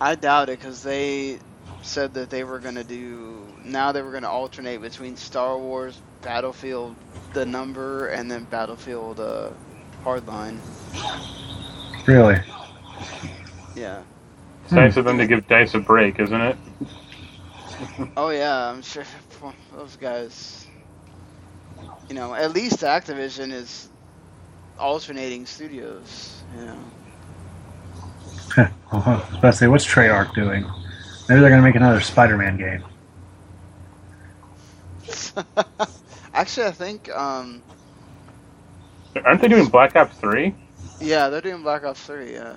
I 0.00 0.14
doubt 0.16 0.48
it 0.50 0.58
because 0.58 0.82
they 0.82 1.40
said 1.82 2.14
that 2.14 2.30
they 2.30 2.44
were 2.44 2.60
going 2.60 2.76
to 2.76 2.84
do. 2.84 3.56
Now 3.64 3.92
they 3.92 4.02
were 4.02 4.10
going 4.10 4.22
to 4.24 4.30
alternate 4.30 4.78
between 4.80 5.16
Star 5.16 5.58
Wars, 5.58 6.02
Battlefield, 6.22 6.94
the 7.32 7.46
number, 7.46 8.08
and 8.08 8.30
then 8.30 8.44
Battlefield 8.44 9.20
uh, 9.20 9.50
Hardline. 10.04 10.58
Really? 12.06 12.38
Yeah. 13.76 14.02
It's 14.64 14.72
nice 14.72 14.96
of 14.96 15.04
them 15.04 15.18
to 15.18 15.26
give 15.26 15.46
Dice 15.48 15.74
a 15.74 15.80
break, 15.80 16.18
isn't 16.20 16.40
it? 16.40 16.56
Oh 18.16 18.30
yeah, 18.30 18.70
I'm 18.70 18.82
sure 18.82 19.04
those 19.76 19.96
guys. 19.96 20.66
You 22.08 22.14
know, 22.14 22.34
at 22.34 22.52
least 22.52 22.80
Activision 22.80 23.52
is 23.52 23.88
alternating 24.78 25.46
studios. 25.46 26.42
You 26.58 26.66
know. 26.66 26.78
I 28.56 28.70
was 28.92 29.38
about 29.38 29.40
to 29.42 29.52
say, 29.52 29.68
what's 29.68 29.86
Treyarch 29.86 30.34
doing? 30.34 30.64
Maybe 31.28 31.40
they're 31.40 31.50
going 31.50 31.62
to 31.62 31.66
make 31.66 31.76
another 31.76 32.00
Spider-Man 32.00 32.56
game. 32.56 32.84
Actually, 36.40 36.68
I 36.68 36.72
think. 36.72 37.10
Um, 37.10 37.62
Aren't 39.26 39.42
they 39.42 39.48
doing 39.48 39.66
Black 39.66 39.94
Ops 39.94 40.16
3? 40.16 40.54
yeah, 40.98 41.28
they're 41.28 41.42
doing 41.42 41.62
Black 41.62 41.84
Ops 41.84 42.00
3. 42.06 42.32
Yeah. 42.32 42.56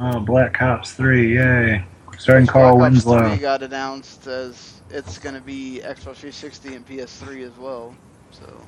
Oh, 0.00 0.18
Black 0.18 0.60
Ops 0.60 0.94
3, 0.94 1.36
yay. 1.36 1.84
Starring 2.18 2.46
Carl 2.48 2.76
Black 2.76 2.90
Ops 2.92 3.04
Winslow. 3.06 3.28
3 3.28 3.38
got 3.38 3.62
announced 3.62 4.26
as 4.26 4.80
it's 4.90 5.18
going 5.18 5.36
to 5.36 5.40
be 5.40 5.80
Xbox 5.84 6.16
360 6.16 6.74
and 6.74 6.88
PS3 6.88 7.46
as 7.46 7.56
well. 7.56 7.94
So. 8.32 8.66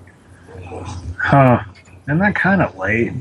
Huh. 1.21 1.65
Isn't 2.05 2.19
that 2.19 2.37
kind 2.37 2.63
of 2.63 2.77
late? 2.77 3.13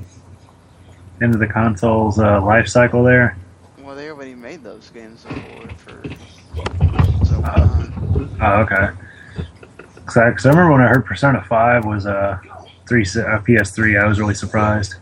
Into 1.22 1.39
the 1.39 1.47
console's 1.47 2.19
uh, 2.19 2.39
life 2.41 2.68
cycle 2.68 3.02
there? 3.03 3.35
Well, 3.80 3.95
they 3.95 4.11
already 4.11 4.35
made 4.35 4.64
those 4.64 4.91
games 4.91 5.23
before 5.23 5.69
for. 5.77 6.03
So 7.26 7.39
why 7.39 7.56
not? 8.38 8.41
Oh, 8.41 8.61
okay. 8.61 8.89
Because 10.06 10.18
I, 10.18 10.32
'cause 10.32 10.45
I 10.45 10.49
remember 10.49 10.73
when 10.73 10.82
I 10.82 10.88
heard 10.88 11.06
Persona 11.06 11.44
5 11.44 11.86
was 11.86 12.06
uh, 12.06 12.38
three, 12.88 13.02
uh, 13.03 13.40
PS3, 13.40 13.99
I 14.02 14.07
was 14.07 14.19
really 14.19 14.36
surprised. 14.36 14.95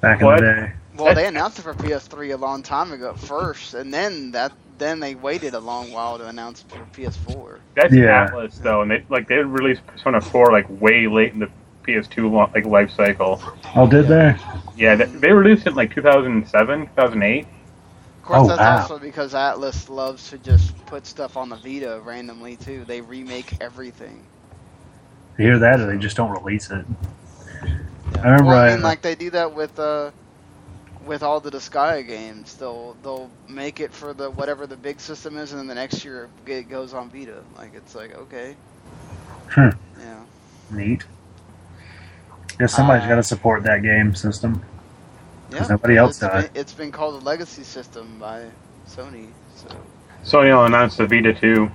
Back 0.00 0.20
in 0.20 0.26
the 0.28 0.36
day. 0.36 0.72
Well, 0.96 1.14
they 1.14 1.26
announced 1.26 1.58
it 1.58 1.62
for 1.62 1.74
PS3 1.74 2.34
a 2.34 2.36
long 2.36 2.62
time 2.62 2.92
ago 2.92 3.14
first, 3.14 3.74
and 3.74 3.92
then 3.92 4.30
that 4.32 4.52
then 4.76 4.98
they 5.00 5.14
waited 5.14 5.54
a 5.54 5.60
long 5.60 5.92
while 5.92 6.18
to 6.18 6.26
announce 6.26 6.62
it 6.64 6.70
for 6.72 6.84
PS4. 7.00 7.58
That's 7.76 7.94
Yeah. 7.94 8.28
Atlus 8.28 8.60
though, 8.60 8.82
and 8.82 8.90
they 8.90 9.04
like 9.08 9.28
they 9.28 9.36
released 9.36 9.86
Persona 9.86 10.20
4 10.20 10.52
like 10.52 10.66
way 10.80 11.06
late 11.06 11.32
in 11.32 11.38
the 11.38 11.48
PS2 11.86 12.30
lo- 12.30 12.50
like 12.54 12.66
life 12.66 12.90
cycle. 12.90 13.40
Oh, 13.76 13.86
did 13.88 14.08
they? 14.08 14.36
Yeah, 14.76 14.94
they, 14.96 15.04
they 15.06 15.32
released 15.32 15.66
it 15.66 15.70
in 15.70 15.74
like 15.76 15.94
2007, 15.94 16.80
2008. 16.86 17.46
Of 18.24 18.28
course, 18.28 18.44
Oh, 18.44 18.48
that's 18.48 18.66
wow. 18.66 18.66
also 18.66 18.98
because 18.98 19.34
Atlus 19.34 19.90
loves 19.90 20.30
to 20.30 20.38
just 20.38 20.84
put 20.86 21.06
stuff 21.06 21.36
on 21.36 21.50
the 21.50 21.56
Vita 21.58 22.00
randomly 22.02 22.56
too. 22.56 22.86
They 22.86 23.02
remake 23.02 23.54
everything. 23.60 24.30
You 25.38 25.46
hear 25.46 25.58
that, 25.60 25.80
or 25.80 25.86
they 25.86 25.98
just 25.98 26.16
don't 26.16 26.30
release 26.30 26.70
it? 26.70 26.86
Yeah. 28.10 28.24
I 28.24 28.28
remember 28.30 28.46
Well, 28.46 28.60
I 28.60 28.76
mean, 28.76 28.82
like 28.82 29.02
they 29.02 29.14
do 29.16 29.30
that 29.32 29.52
with 29.54 29.78
uh, 29.78 30.12
with 31.00 31.22
all 31.22 31.40
the 31.40 31.50
Disgaea 31.50 32.06
games. 32.06 32.56
They'll 32.56 32.94
they'll 33.02 33.32
make 33.48 33.80
it 33.80 33.92
for 33.94 34.14
the 34.14 34.30
whatever 34.30 34.66
the 34.66 34.76
big 34.78 35.00
system 35.00 35.36
is, 35.38 35.52
and 35.52 35.60
then 35.60 35.68
the 35.68 35.74
next 35.76 36.04
year 36.04 36.30
it 36.46 36.68
goes 36.68 36.94
on 36.94 37.10
Vita. 37.10 37.44
Like 37.56 37.74
it's 37.74 37.94
like 37.94 38.14
okay, 38.14 38.56
Hmm. 39.48 39.70
yeah. 39.98 40.26
Neat. 40.70 41.04
Guess 42.58 42.74
somebody's 42.74 43.06
Uh, 43.06 43.08
got 43.08 43.16
to 43.16 43.22
support 43.22 43.64
that 43.64 43.82
game 43.82 44.14
system. 44.14 44.64
Yeah, 45.48 45.58
'Cause 45.58 45.70
nobody 45.70 45.96
else 45.96 46.12
it's 46.12 46.20
does. 46.20 46.44
Been, 46.44 46.50
it's 46.54 46.74
been 46.74 46.92
called 46.92 47.22
a 47.22 47.24
legacy 47.24 47.64
system 47.64 48.18
by 48.18 48.52
Sony. 48.88 49.36
So 49.48 49.68
Sony 50.24 50.56
will 50.56 50.64
announce 50.66 50.96
the 50.96 51.06
Vita 51.06 51.34
2. 51.34 51.70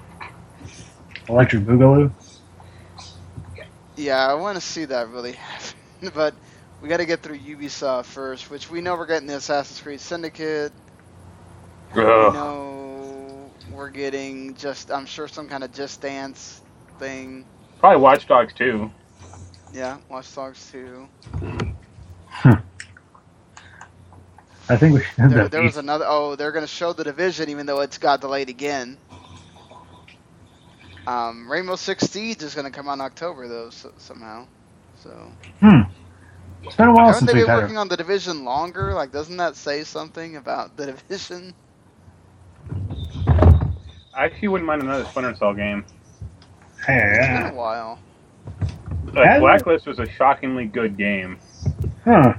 Electric 1.30 1.64
Boogaloo? 1.64 2.12
yeah, 3.96 4.28
I 4.28 4.34
want 4.36 4.56
to 4.58 4.62
see 4.62 4.86
that 4.86 5.10
really 5.10 5.34
happen, 5.34 6.12
but 6.14 6.36
we 6.82 6.90
got 6.90 6.98
to 6.98 7.06
get 7.06 7.22
through 7.24 7.40
Ubisoft 7.40 8.06
first, 8.06 8.50
which 8.50 8.70
we 8.70 8.82
know 8.82 8.96
we're 8.96 9.06
getting 9.08 9.28
the 9.28 9.38
Assassin's 9.38 9.82
Creed 9.82 10.02
Syndicate. 10.02 10.74
We 11.94 12.30
know 12.30 13.54
we're 13.72 13.90
getting 13.92 14.56
just 14.56 14.92
I'm 14.92 15.06
sure 15.06 15.28
some 15.28 15.48
kind 15.48 15.64
of 15.64 15.72
Just 15.72 16.02
Dance 16.02 16.62
thing. 17.00 17.48
Probably 17.80 18.02
Watch 18.02 18.28
Dogs 18.28 18.54
2. 18.56 18.92
Yeah, 19.72 20.00
Watch 20.10 20.34
Dogs 20.36 20.70
2. 20.72 21.10
Hmm. 22.32 22.52
I 24.70 24.78
think 24.78 24.96
we 24.96 25.04
should 25.04 25.30
There, 25.30 25.48
the 25.48 25.50
there 25.50 25.64
was 25.64 25.78
another. 25.78 26.06
Oh, 26.08 26.36
they're 26.36 26.52
going 26.52 26.64
to 26.64 26.68
show 26.68 26.94
the 26.94 27.04
division, 27.04 27.50
even 27.50 27.66
though 27.66 27.82
it's 27.82 27.98
got 27.98 28.22
delayed 28.22 28.50
again. 28.50 29.00
Um, 31.08 31.52
Rainbow 31.52 31.76
Six 31.76 32.06
Siege 32.06 32.44
is 32.44 32.56
going 32.56 32.66
to 32.66 32.72
come 32.72 32.88
out 32.90 32.94
in 32.96 33.02
October, 33.02 33.48
though, 33.48 33.70
so, 33.72 33.94
somehow. 33.98 34.48
So 34.96 35.38
Hmm. 35.62 35.82
It's 36.64 36.76
been 36.76 36.90
a 36.90 36.94
while 36.94 37.14
haven't 37.14 37.14
since 37.14 37.32
they 37.32 37.34
we've 37.34 37.46
been 37.46 37.54
working 37.54 37.78
a. 37.78 37.78
on 37.78 37.88
the 37.90 37.98
division 37.98 38.44
longer? 38.46 38.94
Like, 38.94 39.12
doesn't 39.12 39.38
that 39.38 39.56
say 39.58 39.84
something 39.84 40.36
about 40.38 40.76
the 40.78 40.88
division? 40.88 41.56
I 44.14 44.26
actually 44.26 44.50
wouldn't 44.50 44.68
mind 44.68 44.84
another 44.84 45.06
Splinter 45.06 45.36
Cell 45.36 45.54
game. 45.54 45.86
Hey, 46.86 46.96
It's 47.12 47.28
yeah. 47.28 47.30
been 47.30 47.46
a 47.46 47.54
while. 47.54 48.04
Like, 49.14 49.36
Blacklist 49.36 49.88
was 49.88 50.00
a 50.00 50.08
shockingly 50.10 50.66
good 50.68 50.98
game. 50.98 51.40
Huh. 52.06 52.34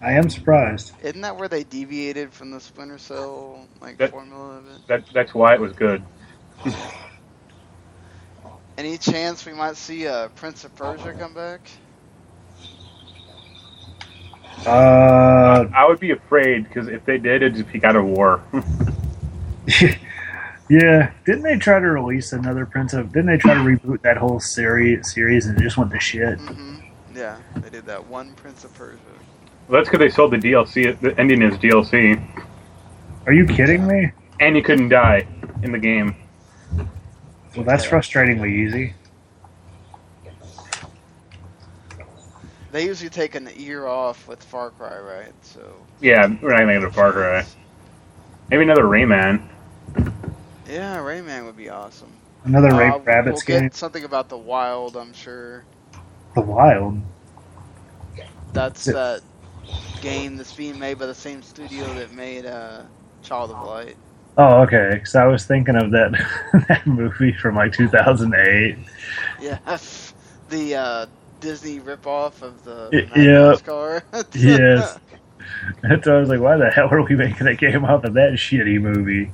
I 0.00 0.12
am 0.12 0.30
surprised. 0.30 0.92
Isn't 1.02 1.22
that 1.22 1.36
where 1.36 1.48
they 1.48 1.64
deviated 1.64 2.32
from 2.32 2.50
the 2.52 2.60
Splinter 2.60 2.98
Cell 2.98 3.66
like 3.80 3.96
That- 3.98 4.10
formula 4.10 4.58
of 4.58 4.66
it? 4.68 4.86
That 4.86 5.04
that's 5.12 5.34
why 5.34 5.54
it 5.54 5.60
was 5.60 5.72
good. 5.72 6.02
Any 8.78 8.96
chance 8.96 9.44
we 9.44 9.52
might 9.54 9.76
see 9.76 10.06
uh, 10.06 10.28
Prince 10.28 10.64
of 10.64 10.74
Persia 10.76 11.12
come 11.18 11.34
back? 11.34 11.68
Uh, 14.64 15.66
I 15.74 15.84
would 15.86 15.98
be 15.98 16.12
afraid 16.12 16.64
because 16.68 16.86
if 16.88 17.04
they 17.04 17.18
did, 17.18 17.42
it'd 17.42 17.54
just 17.56 17.72
be 17.72 17.80
God 17.80 17.96
of 17.96 18.04
War. 18.04 18.40
yeah. 20.68 21.10
Didn't 21.24 21.42
they 21.42 21.56
try 21.56 21.80
to 21.80 21.86
release 21.86 22.32
another 22.32 22.66
Prince 22.66 22.92
of? 22.92 23.08
Didn't 23.12 23.26
they 23.26 23.36
try 23.36 23.54
to 23.54 23.60
reboot 23.60 24.02
that 24.02 24.16
whole 24.16 24.38
series 24.38 25.12
series 25.12 25.46
and 25.46 25.58
it 25.58 25.62
just 25.62 25.76
went 25.76 25.90
to 25.90 25.98
shit? 25.98 26.38
hmm 26.38 26.76
Yeah, 27.14 27.38
they 27.56 27.70
did 27.70 27.86
that 27.86 28.06
one 28.06 28.32
Prince 28.34 28.62
of 28.62 28.72
Persia. 28.74 28.98
That's 29.70 29.88
because 29.88 29.98
they 29.98 30.08
sold 30.08 30.32
the 30.32 30.38
DLC. 30.38 30.98
The 31.00 31.18
ending 31.18 31.42
is 31.42 31.56
DLC, 31.58 32.20
Are 33.26 33.32
you 33.32 33.46
kidding 33.46 33.86
me? 33.86 34.12
and 34.40 34.56
you 34.56 34.62
couldn't 34.62 34.88
die 34.88 35.26
in 35.62 35.72
the 35.72 35.78
game. 35.78 36.16
Well, 37.54 37.64
that's 37.64 37.84
frustratingly 37.86 38.50
easy. 38.50 38.94
They 42.70 42.84
usually 42.84 43.10
take 43.10 43.34
an 43.34 43.48
year 43.56 43.86
off 43.86 44.28
with 44.28 44.42
Far 44.42 44.70
Cry, 44.70 44.98
right? 44.98 45.32
So 45.42 45.88
Yeah, 46.00 46.26
we're 46.40 46.50
not 46.50 46.60
gonna 46.60 46.74
get 46.74 46.84
a 46.84 46.90
Far 46.90 47.12
Cry. 47.12 47.44
Maybe 48.50 48.62
another 48.62 48.84
Rayman. 48.84 49.42
yeah, 50.66 50.98
Rayman 50.98 51.44
would 51.46 51.56
be 51.56 51.68
awesome. 51.68 52.22
Another 52.44 52.70
Uh, 52.72 52.98
Rabbids 53.00 53.24
we'll 53.26 53.40
get 53.42 53.46
game. 53.60 53.70
something 53.72 54.04
about 54.04 54.28
the 54.28 54.38
Wild, 54.38 54.96
I'm 54.96 55.12
sure. 55.12 55.64
The 56.34 56.42
Wild. 56.42 57.00
That's 58.52 58.86
Yeah. 58.86 58.92
that 58.92 59.22
game 60.00 60.36
that's 60.36 60.52
being 60.52 60.78
made 60.78 60.94
by 60.98 61.06
the 61.06 61.14
same 61.14 61.42
studio 61.42 61.94
that 61.94 62.10
made 62.12 62.46
uh, 62.46 62.84
Child 63.22 63.52
of 63.52 63.60
Light. 63.60 63.98
Oh, 64.36 64.62
okay. 64.62 64.90
Because 64.94 65.14
I 65.16 65.26
was 65.26 65.46
thinking 65.46 65.76
of 65.76 65.90
that 65.92 66.12
that 66.68 66.86
movie 66.86 67.32
from 67.32 67.56
like 67.56 67.72
2008. 67.72 68.78
Yeah, 69.38 69.58
the 70.48 70.74
uh, 70.74 71.06
Disney 71.40 71.80
ripoff 71.80 72.42
of 72.42 72.64
the 72.64 72.92
Y- 72.92 73.08
Mad 73.08 73.30
yeah. 73.30 73.54
Car. 73.64 74.04
Yes. 74.34 74.98
That's 75.82 76.04
so 76.04 76.16
I 76.16 76.20
was 76.20 76.28
like, 76.28 76.40
why 76.40 76.56
the 76.56 76.70
hell 76.70 76.88
are 76.92 77.02
we 77.02 77.16
making 77.16 77.46
a 77.46 77.54
game 77.56 77.84
off 77.84 78.04
of 78.04 78.14
that 78.14 78.34
shitty 78.34 78.80
movie? 78.80 79.32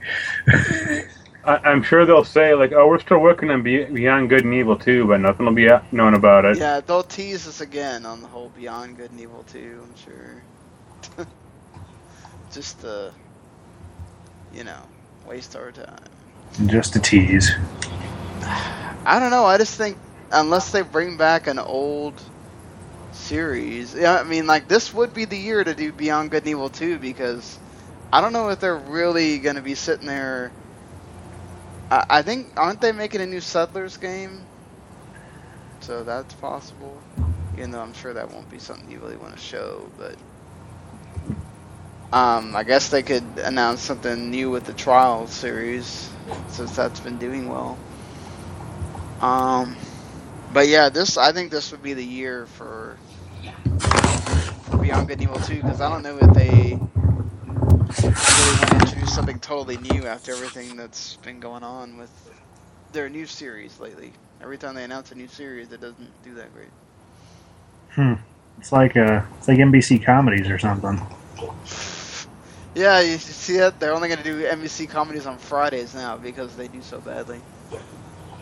I, 1.47 1.57
I'm 1.59 1.83
sure 1.83 2.07
they'll 2.07 2.25
say 2.25 2.55
like, 2.55 2.73
"Oh, 2.73 2.89
we're 2.89 2.99
still 3.01 3.19
working 3.19 3.51
on 3.51 3.63
Be- 3.63 3.85
Beyond 3.85 4.29
Good 4.31 4.45
and 4.45 4.55
Evil 4.55 4.77
too, 4.77 5.07
but 5.07 5.21
nothing 5.21 5.47
will 5.47 5.53
be 5.53 5.71
out- 5.71 5.93
known 5.93 6.15
about 6.15 6.45
it." 6.45 6.59
yeah, 6.59 6.81
they'll 6.81 7.03
tease 7.03 7.47
us 7.47 7.61
again 7.61 8.07
on 8.07 8.21
the 8.21 8.29
whole 8.29 8.51
Beyond 8.51 8.97
Good 8.97 9.11
and 9.11 9.21
Evil 9.21 9.45
2, 9.53 9.83
I'm 9.83 9.97
sure. 9.97 11.27
Just 12.53 12.81
to, 12.83 13.13
you 14.55 14.65
know, 14.65 14.81
waste 15.27 15.57
our 15.57 15.73
time. 15.73 15.99
Just 16.67 16.97
a 16.97 17.01
tease. 17.01 17.51
I 18.43 19.19
don't 19.21 19.31
know. 19.31 19.45
I 19.45 19.59
just 19.59 19.77
think 19.77 19.99
unless 20.31 20.71
they 20.71 20.83
bring 20.83 21.17
back 21.17 21.47
an 21.47 21.59
old 21.59 22.21
series, 23.13 23.95
yeah, 23.95 24.21
I 24.21 24.25
mean, 24.25 24.47
like 24.47 24.69
this 24.69 24.95
would 24.95 25.15
be 25.15 25.25
the 25.25 25.37
year 25.37 25.65
to 25.65 25.75
do 25.75 25.93
Beyond 25.93 26.31
Good 26.31 26.45
and 26.45 26.51
Evil 26.51 26.69
2 26.69 26.99
because 26.99 27.59
I 28.13 28.21
don't 28.21 28.33
know 28.33 28.51
if 28.51 28.61
they're 28.61 28.77
really 28.77 29.39
going 29.39 29.57
to 29.57 29.63
be 29.63 29.75
sitting 29.75 30.07
there 30.07 30.53
I, 31.91 32.23
think 32.23 32.49
aren't 32.57 32.81
they 32.81 32.93
making 32.93 33.21
a 33.21 33.27
new 33.27 33.41
Settlers 33.41 33.97
game? 33.97 34.41
So 35.81 36.03
that's 36.03 36.35
possible. 36.35 37.01
Even 37.55 37.71
though 37.71 37.81
I'm 37.81 37.93
sure 37.93 38.13
that 38.13 38.31
won't 38.33 38.51
be 38.51 38.59
something 38.59 38.91
you 38.91 38.99
really 38.99 39.17
want 39.17 39.35
to 39.35 39.41
show, 39.41 39.89
but 39.97 40.17
um, 42.13 42.57
I 42.57 42.65
guess 42.65 42.89
they 42.89 43.03
could 43.03 43.25
announce 43.39 43.81
something 43.81 44.31
new 44.31 44.51
with 44.51 44.65
the 44.65 44.73
Trials 44.73 45.33
series 45.33 46.11
since 46.49 46.75
that's 46.75 47.01
been 47.01 47.19
doing 47.19 47.49
well. 47.49 47.79
Um, 49.21 49.77
but 50.53 50.69
yeah, 50.69 50.89
this 50.89 51.17
I 51.17 51.33
think 51.33 51.51
this 51.51 51.71
would 51.71 51.83
be 51.83 51.95
the 51.95 52.05
year 52.05 52.47
for, 52.47 52.97
for 54.71 54.77
Beyond 54.79 55.09
Good 55.09 55.21
and 55.21 55.23
Evil 55.23 55.41
2 55.41 55.57
because 55.57 55.81
I 55.81 55.89
don't 55.89 56.03
know 56.03 56.19
if 56.21 56.35
they 56.35 56.79
really 58.03 58.55
want 58.59 58.71
to 58.73 58.79
introduce 58.79 59.15
something 59.15 59.39
totally 59.41 59.79
new 59.79 60.07
after 60.07 60.33
everything 60.33 60.77
that's 60.77 61.17
been 61.19 61.41
going 61.41 61.63
on 61.63 61.97
with 61.97 62.11
their 62.93 63.09
new 63.09 63.27
series 63.27 63.81
lately. 63.81 64.13
Every 64.41 64.59
time 64.59 64.75
they 64.75 64.85
announce 64.85 65.13
a 65.13 65.15
new 65.15 65.29
series, 65.29 65.73
it 65.73 65.81
doesn't 65.81 66.23
do 66.23 66.35
that 66.35 66.53
great. 66.53 66.71
Hmm. 67.91 68.15
It's 68.59 68.73
like 68.73 68.97
uh, 68.97 69.23
it's 69.39 69.49
like 69.49 69.59
NBC 69.59 70.05
comedies 70.05 70.49
or 70.51 70.59
something. 70.59 71.01
Yeah, 72.75 73.01
you 73.03 73.19
see 73.19 73.59
that? 73.59 73.79
They're 73.79 73.95
only 73.95 74.09
going 74.09 74.19
to 74.19 74.25
do 74.25 74.43
NBC 74.45 74.89
comedies 74.89 75.27
on 75.27 75.39
Fridays 75.39 75.95
now 75.95 76.17
because 76.17 76.57
they 76.57 76.67
do 76.67 76.83
so 76.83 77.01
badly. 77.01 77.41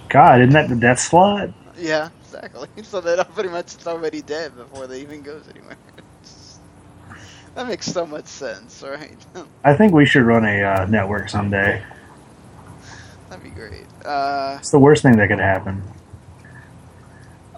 God, 0.08 0.40
isn't 0.40 0.52
that 0.54 0.68
the 0.70 0.76
death 0.76 1.00
slot? 1.00 1.50
Yeah, 1.76 2.10
exactly. 2.22 2.68
So 2.84 3.00
that 3.02 3.32
pretty 3.34 3.50
much 3.50 3.86
already 3.86 4.22
dead 4.22 4.56
before 4.56 4.86
they 4.86 5.02
even 5.02 5.22
goes 5.22 5.48
anywhere. 5.48 5.76
That 7.54 7.68
makes 7.68 7.86
so 7.86 8.06
much 8.06 8.26
sense, 8.26 8.82
right? 8.82 9.16
I 9.64 9.74
think 9.74 9.92
we 9.92 10.06
should 10.06 10.24
run 10.24 10.44
a 10.44 10.62
uh, 10.62 10.86
network 10.86 11.28
someday. 11.28 11.82
That'd 13.28 13.44
be 13.44 13.50
great. 13.50 13.86
Uh, 14.04 14.56
It's 14.60 14.70
the 14.70 14.78
worst 14.78 15.02
thing 15.02 15.16
that 15.16 15.28
could 15.28 15.38
happen. 15.40 15.82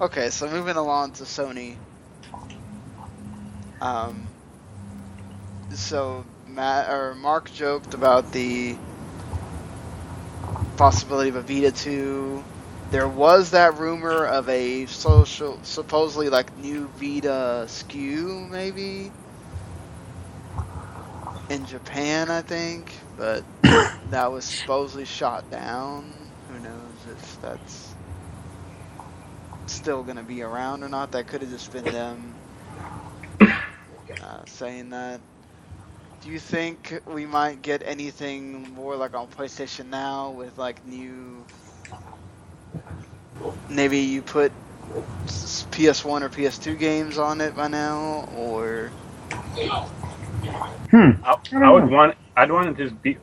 okay, 0.00 0.30
so 0.30 0.48
moving 0.48 0.76
along 0.76 1.12
to 1.12 1.24
Sony. 1.24 1.76
Um, 3.80 4.26
so 5.74 6.24
Matt 6.46 6.90
or 6.90 7.14
Mark 7.14 7.52
joked 7.52 7.94
about 7.94 8.32
the 8.32 8.76
possibility 10.76 11.28
of 11.28 11.36
a 11.36 11.42
Vita 11.42 11.72
2. 11.72 12.42
There 12.90 13.08
was 13.08 13.50
that 13.50 13.78
rumor 13.78 14.26
of 14.26 14.48
a 14.48 14.86
social, 14.86 15.58
supposedly 15.62 16.28
like 16.28 16.56
new 16.58 16.88
Vita 16.96 17.64
SKU, 17.66 18.48
maybe 18.50 19.10
in 21.50 21.66
Japan, 21.66 22.30
I 22.30 22.42
think, 22.42 22.92
but 23.16 23.44
that 24.10 24.30
was 24.30 24.44
supposedly 24.44 25.04
shot 25.04 25.50
down. 25.50 26.12
Who 26.48 26.58
knows 26.60 26.92
if 27.10 27.42
that's 27.42 27.94
still 29.66 30.02
going 30.02 30.16
to 30.16 30.22
be 30.22 30.42
around 30.42 30.82
or 30.82 30.88
not? 30.88 31.12
That 31.12 31.26
could 31.26 31.42
have 31.42 31.50
just 31.50 31.72
been 31.72 31.84
them 31.84 32.34
uh, 33.40 34.44
saying 34.46 34.90
that. 34.90 35.20
Do 36.22 36.30
you 36.30 36.38
think 36.38 37.02
we 37.06 37.26
might 37.26 37.60
get 37.60 37.82
anything 37.84 38.72
more 38.72 38.96
like 38.96 39.14
on 39.14 39.28
PlayStation 39.28 39.90
Now 39.90 40.30
with 40.30 40.56
like 40.56 40.86
new? 40.86 41.44
Maybe 43.68 43.98
you 43.98 44.22
put 44.22 44.52
PS1 45.26 46.22
or 46.22 46.28
PS2 46.30 46.78
games 46.78 47.18
on 47.18 47.40
it 47.42 47.54
by 47.54 47.68
now, 47.68 48.28
or 48.36 48.90
Hmm. 50.90 51.10
I, 51.24 51.36
I 51.54 51.70
would 51.70 51.90
want. 51.90 52.16
I'd 52.36 52.50
want 52.50 52.76
to 52.76 52.84
just 52.84 53.00
be, 53.02 53.16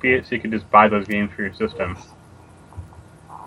be 0.00 0.14
it 0.14 0.26
so 0.26 0.34
you 0.34 0.40
could 0.40 0.50
just 0.50 0.70
buy 0.70 0.88
those 0.88 1.06
games 1.06 1.30
for 1.34 1.42
your 1.42 1.54
system. 1.54 1.96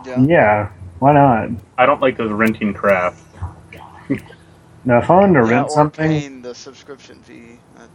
yeah, 0.06 0.22
Yeah. 0.24 0.72
Why 1.00 1.14
not? 1.14 1.50
I 1.78 1.86
don't 1.86 2.02
like 2.02 2.18
those 2.18 2.32
renting 2.32 2.74
crap. 2.74 3.16
Now, 4.86 5.00
if 5.00 5.10
I 5.10 5.16
wanted 5.16 5.42
to 5.42 5.46
Yeah, 5.48 5.52
rent 5.56 5.68
or 5.68 5.70
something, 5.70 6.08
paying 6.08 6.42
the 6.42 6.56
subscription 6.56 7.22
fee. 7.22 7.60
That 7.76 7.90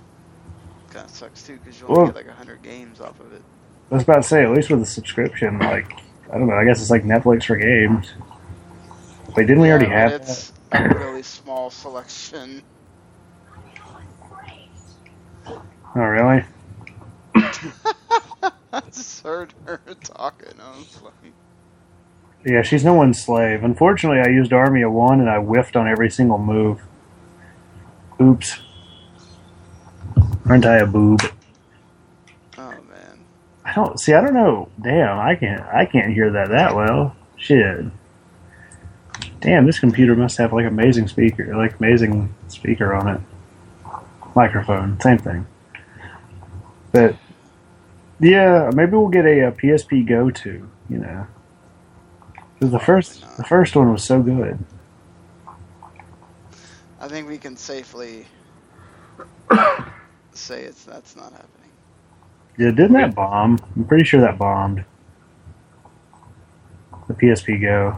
kind 0.90 1.06
of 1.06 1.10
sucks 1.10 1.42
too, 1.42 1.58
because 1.58 1.80
you 1.80 1.86
Well- 1.88 2.06
get 2.06 2.14
like 2.16 2.28
hundred 2.28 2.62
games 2.62 3.00
off 3.00 3.18
of 3.20 3.32
it. 3.32 3.42
I 3.90 3.94
was 3.94 4.04
about 4.04 4.16
to 4.16 4.22
say, 4.22 4.42
at 4.44 4.50
least 4.50 4.70
with 4.70 4.82
a 4.82 4.86
subscription, 4.86 5.58
like, 5.58 5.92
I 6.32 6.38
don't 6.38 6.46
know, 6.48 6.54
I 6.54 6.64
guess 6.64 6.80
it's 6.80 6.90
like 6.90 7.02
Netflix 7.04 7.44
for 7.44 7.56
games. 7.56 8.12
Wait, 9.36 9.46
didn't 9.46 9.60
we 9.62 9.70
already 9.70 9.86
have 9.86 10.12
but 10.12 10.20
that? 10.26 10.30
it's 10.30 10.52
a 10.72 10.88
really 10.98 11.22
small 11.22 11.70
selection. 11.70 12.62
Oh, 15.94 16.00
really? 16.00 16.44
I 17.34 18.80
just 18.92 19.22
heard 19.22 19.52
her 19.66 19.80
talking. 20.02 20.54
I 20.60 20.70
was 20.78 21.02
like, 21.02 21.12
Yeah, 22.46 22.62
she's 22.62 22.84
no 22.84 22.94
one's 22.94 23.22
slave. 23.22 23.62
Unfortunately, 23.62 24.20
I 24.20 24.28
used 24.28 24.52
Army 24.52 24.82
of 24.82 24.92
One 24.92 25.20
and 25.20 25.28
I 25.28 25.38
whiffed 25.38 25.76
on 25.76 25.86
every 25.86 26.10
single 26.10 26.38
move. 26.38 26.80
Oops. 28.20 28.58
Aren't 30.46 30.66
I 30.66 30.78
a 30.78 30.86
boob? 30.86 31.20
oh 32.58 32.70
man. 32.88 33.24
I 33.64 33.74
don't 33.74 34.00
see. 34.00 34.12
I 34.14 34.20
don't 34.20 34.34
know. 34.34 34.68
Damn, 34.80 35.18
I 35.18 35.34
can't. 35.36 35.62
I 35.62 35.84
can't 35.84 36.12
hear 36.12 36.30
that 36.30 36.48
that 36.50 36.74
well. 36.74 37.14
Shit. 37.36 37.86
Damn, 39.40 39.66
this 39.66 39.78
computer 39.80 40.14
must 40.14 40.38
have 40.38 40.52
like 40.52 40.66
amazing 40.66 41.08
speaker, 41.08 41.54
like 41.56 41.78
amazing 41.78 42.32
speaker 42.48 42.94
on 42.94 43.08
it. 43.08 43.20
Microphone, 44.34 44.98
same 45.00 45.18
thing. 45.18 45.46
But 46.92 47.16
yeah, 48.20 48.70
maybe 48.74 48.92
we'll 48.92 49.08
get 49.08 49.26
a, 49.26 49.48
uh 49.48 49.50
PSP 49.52 50.06
Go 50.08 50.30
to. 50.30 50.70
You 50.90 50.98
know, 50.98 51.26
'Cause 52.60 52.72
the 52.72 52.80
first 52.80 53.26
the 53.36 53.44
first 53.44 53.76
one 53.76 53.92
was 53.92 54.04
so 54.04 54.22
good. 54.22 54.58
I 57.00 57.08
think 57.08 57.28
we 57.28 57.38
can 57.38 57.56
safely 57.56 58.26
say 60.34 60.64
it's 60.64 60.84
that's 60.84 61.16
not 61.16 61.32
happening. 61.32 61.72
Yeah, 62.58 62.70
didn't 62.70 62.94
that 62.94 63.14
bomb? 63.14 63.58
I'm 63.76 63.84
pretty 63.84 64.04
sure 64.04 64.20
that 64.20 64.38
bombed. 64.38 64.84
The 67.08 67.14
PSP 67.14 67.60
Go. 67.60 67.96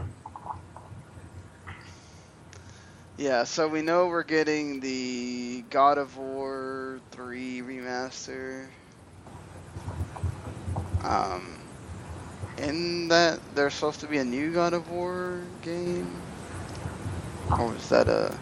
Yeah, 3.17 3.45
so 3.45 3.67
we 3.67 3.81
know 3.83 4.07
we're 4.07 4.23
getting 4.23 4.79
the 4.81 5.63
God 5.69 5.97
of 5.99 6.17
War 6.17 6.99
3 7.11 7.61
remaster. 7.61 8.67
Um, 11.05 11.59
in 12.57 13.07
that 13.09 13.39
there's 13.53 13.73
supposed 13.73 13.99
to 13.99 14.07
be 14.07 14.17
a 14.17 14.23
new 14.23 14.51
God 14.53 14.73
of 14.73 14.89
War 14.89 15.41
game, 15.61 16.09
or 17.51 17.67
was 17.67 17.89
that 17.89 18.07
a? 18.07 18.37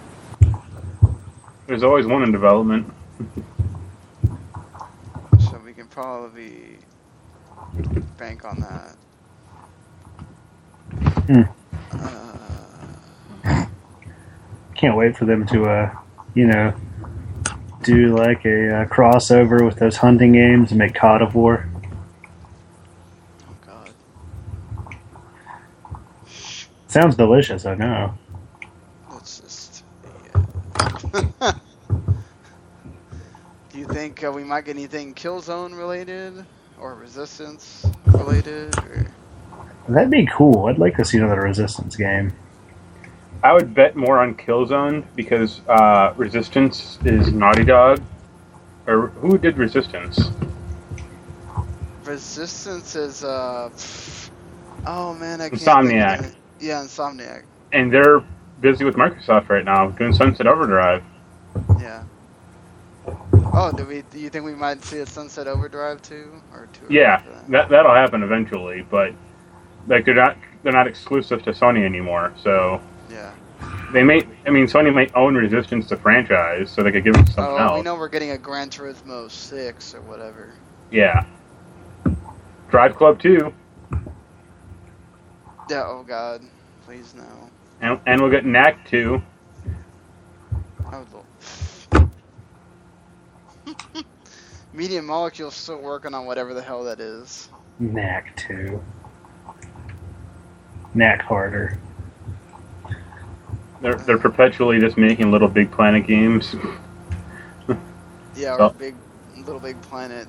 There's 1.68 1.84
always 1.84 2.06
one 2.06 2.23
in 2.23 2.31
development. 2.31 2.91
So 5.40 5.60
we 5.65 5.73
can 5.73 5.88
probably 5.88 6.77
bank 8.18 8.45
on 8.45 8.60
that. 8.60 8.95
Hmm. 11.27 11.41
Uh, 13.45 13.65
Can't 14.76 14.95
wait 14.98 15.18
for 15.18 15.26
them 15.26 15.45
to, 15.48 15.65
uh, 15.65 15.95
you 16.34 16.45
know, 16.48 16.73
do 17.84 18.15
like 18.15 18.45
a 18.45 18.81
uh, 18.81 18.85
crossover 18.85 19.65
with 19.65 19.77
those 19.77 19.98
hunting 19.98 20.34
games 20.34 20.72
and 20.72 20.80
make 20.80 20.94
COD 20.94 21.22
of 21.22 21.35
War. 21.35 21.68
oh 23.49 23.56
God. 23.65 23.91
Sounds 26.93 27.15
delicious, 27.15 27.65
I 27.65 27.73
know. 27.73 28.13
Let's 29.11 29.39
just. 29.39 29.83
Yeah. 30.31 31.51
Do 33.71 33.79
you 33.79 33.87
think 33.87 34.23
uh, 34.23 34.31
we 34.31 34.43
might 34.43 34.65
get 34.65 34.75
anything 34.75 35.15
Killzone 35.15 35.75
related 35.75 36.45
or 36.79 36.93
Resistance 36.93 37.87
related? 38.05 38.77
Or... 38.77 39.07
That'd 39.89 40.11
be 40.11 40.27
cool. 40.27 40.67
I'd 40.67 40.77
like 40.77 40.95
to 40.97 41.03
see 41.03 41.17
another 41.17 41.41
Resistance 41.41 41.95
game. 41.95 42.31
I 43.41 43.53
would 43.53 43.73
bet 43.73 43.95
more 43.95 44.19
on 44.19 44.35
Killzone 44.35 45.03
because 45.15 45.61
uh, 45.67 46.13
Resistance 46.15 46.99
is 47.05 47.33
Naughty 47.33 47.63
Dog. 47.63 48.03
Or 48.85 49.07
who 49.07 49.39
did 49.39 49.57
Resistance? 49.57 50.29
Resistance 52.03 52.95
is 52.95 53.23
uh. 53.23 53.71
Oh 54.85 55.15
man, 55.15 55.41
I 55.41 55.49
can't. 55.49 55.59
Insomniac. 55.59 56.35
Yeah, 56.64 56.81
Insomniac. 56.81 57.44
And 57.73 57.91
they're 57.91 58.23
busy 58.61 58.85
with 58.85 58.95
Microsoft 58.95 59.49
right 59.49 59.65
now 59.65 59.90
doing 59.90 60.14
Sunset 60.14 60.48
Overdrive. 60.48 61.03
Yeah. 61.77 62.03
Oh, 63.56 63.72
do 63.76 63.85
we? 63.85 64.03
Do 64.03 64.18
you 64.18 64.30
think 64.30 64.45
we 64.45 64.56
might 64.56 64.81
see 64.85 64.99
a 64.99 65.06
Sunset 65.06 65.45
Overdrive 65.45 66.02
too, 66.02 66.41
or 66.53 66.69
two? 66.72 66.85
Yeah, 66.90 67.22
that 67.49 67.68
that'll 67.68 67.94
happen 67.94 68.23
eventually, 68.23 68.85
but 68.90 69.14
like 69.88 70.06
they're 70.06 70.14
not 70.15 70.38
they're 70.64 70.72
not 70.72 70.88
exclusive 70.88 71.44
to 71.44 71.52
Sony 71.52 71.84
anymore. 71.84 72.34
So 72.41 72.81
Yeah. 73.11 73.31
they 73.91 74.02
may 74.03 74.26
I 74.48 74.49
mean 74.49 74.65
Sony 74.65 74.94
might 74.94 75.14
own 75.15 75.35
Resistance 75.35 75.90
the 75.90 75.98
franchise, 75.98 76.72
so 76.72 76.81
they 76.81 76.94
could 76.94 77.03
give 77.03 77.15
it 77.15 77.27
something 77.27 77.44
Oh, 77.60 77.76
we 77.76 77.81
know 77.81 77.95
we're 77.95 78.07
getting 78.07 78.31
a 78.31 78.38
Gran 78.38 78.69
Turismo 78.69 79.30
six 79.30 79.94
or 79.94 79.99
whatever. 80.02 80.49
Yeah. 80.91 81.26
Drive 82.69 82.95
Club 82.95 83.19
2. 83.19 83.53
Yeah, 85.69 85.84
oh 85.88 86.03
god. 86.03 86.41
Please 86.85 87.14
no. 87.15 87.49
And, 87.81 87.99
and 88.06 88.22
we'll 88.22 88.31
get 88.31 88.45
Knack 88.45 88.88
2. 88.90 89.22
I 90.88 90.99
would 90.99 91.07
love. 91.94 92.10
Media 94.73 95.02
Molecule's 95.02 95.56
still 95.56 95.81
working 95.81 96.14
on 96.14 96.26
whatever 96.26 96.53
the 96.53 96.61
hell 96.61 96.84
that 96.84 96.99
is. 96.99 97.49
Knack 97.80 98.35
2. 98.38 98.81
Knack 100.94 101.22
harder. 101.22 101.77
They're, 103.81 103.95
they're 103.95 104.18
perpetually 104.18 104.80
just 104.80 104.98
making 104.98 105.31
little 105.31 105.49
Big 105.49 105.72
Planet 105.72 106.07
games. 106.07 106.56
Yeah, 108.35 108.56
or 108.56 108.72
Big 108.72 108.95
Little 109.38 109.60
Big 109.60 109.80
Planet. 109.84 110.27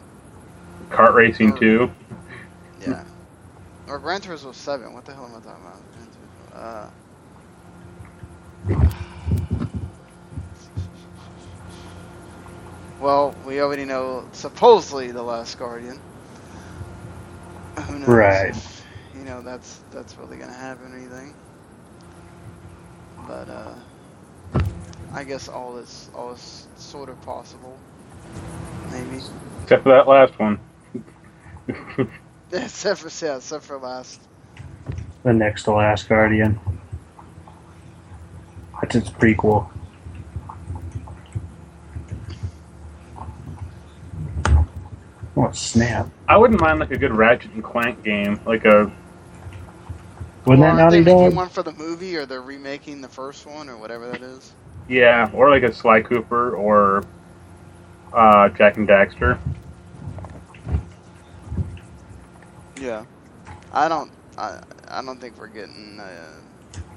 Kart 0.91 1.15
Racing 1.15 1.57
2. 1.57 1.91
Yeah. 2.81 3.05
Or 3.89 3.99
Gran 3.99 4.21
Turismo 4.21 4.55
7. 4.55 4.93
What 4.95 5.05
the 5.05 5.15
hell 5.15 5.27
am 5.27 5.37
I 5.37 5.41
talking 5.41 5.65
about? 5.65 5.83
Turismo, 5.93 6.57
Uh. 6.57 6.91
Well, 13.01 13.35
we 13.47 13.61
already 13.61 13.85
know 13.85 14.29
supposedly 14.33 15.11
the 15.11 15.23
Last 15.23 15.59
Guardian. 15.59 16.01
Who 17.89 17.99
knows 17.99 18.09
Right. 18.09 18.51
if, 18.51 18.87
you 19.15 19.25
know 19.25 19.43
that's 19.43 19.81
that's 19.91 20.17
really 20.17 20.37
gonna 20.39 20.53
happen 20.53 20.93
or 20.93 20.97
anything. 20.97 21.35
But 23.27 23.49
uh, 23.49 23.75
I 25.13 25.25
guess 25.25 25.49
all 25.49 25.77
is 25.79 26.11
all 26.15 26.33
is 26.33 26.69
sort 26.77 27.09
of 27.09 27.21
possible. 27.23 27.77
Maybe. 28.91 29.21
Except 29.63 29.83
for 29.83 29.91
that 29.91 30.09
last 30.09 30.39
one. 30.39 30.59
except 32.65 33.01
for 33.01 33.25
yeah, 33.25 33.37
except 33.37 33.65
for 33.65 33.79
last. 33.79 34.21
The 35.25 35.33
next 35.33 35.65
to 35.65 35.73
last 35.73 36.09
Guardian. 36.09 36.61
That's 38.81 38.97
its 38.97 39.11
prequel. 39.11 39.71
Oh, 45.37 45.51
snap. 45.53 46.09
I 46.29 46.37
wouldn't 46.37 46.61
mind 46.61 46.79
like 46.81 46.91
a 46.93 46.99
good 46.99 47.13
Ratchet 47.13 47.53
and 47.53 47.65
Clank 47.65 48.03
game, 48.05 48.41
like 48.47 48.65
a 48.65 48.91
Wasn't 50.47 50.61
Well, 50.61 50.75
that 50.75 50.77
aren't 50.77 50.77
Naughty 50.77 51.01
they 51.03 51.03
Dog? 51.03 51.35
one 51.35 51.49
for 51.49 51.63
the 51.63 51.73
movie, 51.73 52.17
or 52.17 52.27
they're 52.27 52.43
remaking 52.43 53.01
the 53.01 53.09
first 53.09 53.47
one, 53.47 53.69
or 53.69 53.77
whatever 53.77 54.09
that 54.11 54.23
is? 54.23 54.55
yeah, 54.89 55.31
or 55.35 55.51
like 55.51 55.63
a 55.63 55.73
Sly 55.73 56.03
Cooper 56.03 56.55
or 56.57 57.05
uh, 58.13 58.49
Jak 58.51 58.77
and 58.77 58.89
Daxter. 58.89 59.39
Yeah. 62.85 63.07
I 63.73 63.89
don't. 63.89 64.13
I 64.37 64.61
I 64.89 65.03
don't 65.03 65.19
think 65.19 65.39
we're 65.39 65.47
getting. 65.47 65.99
Uh, 65.99 66.33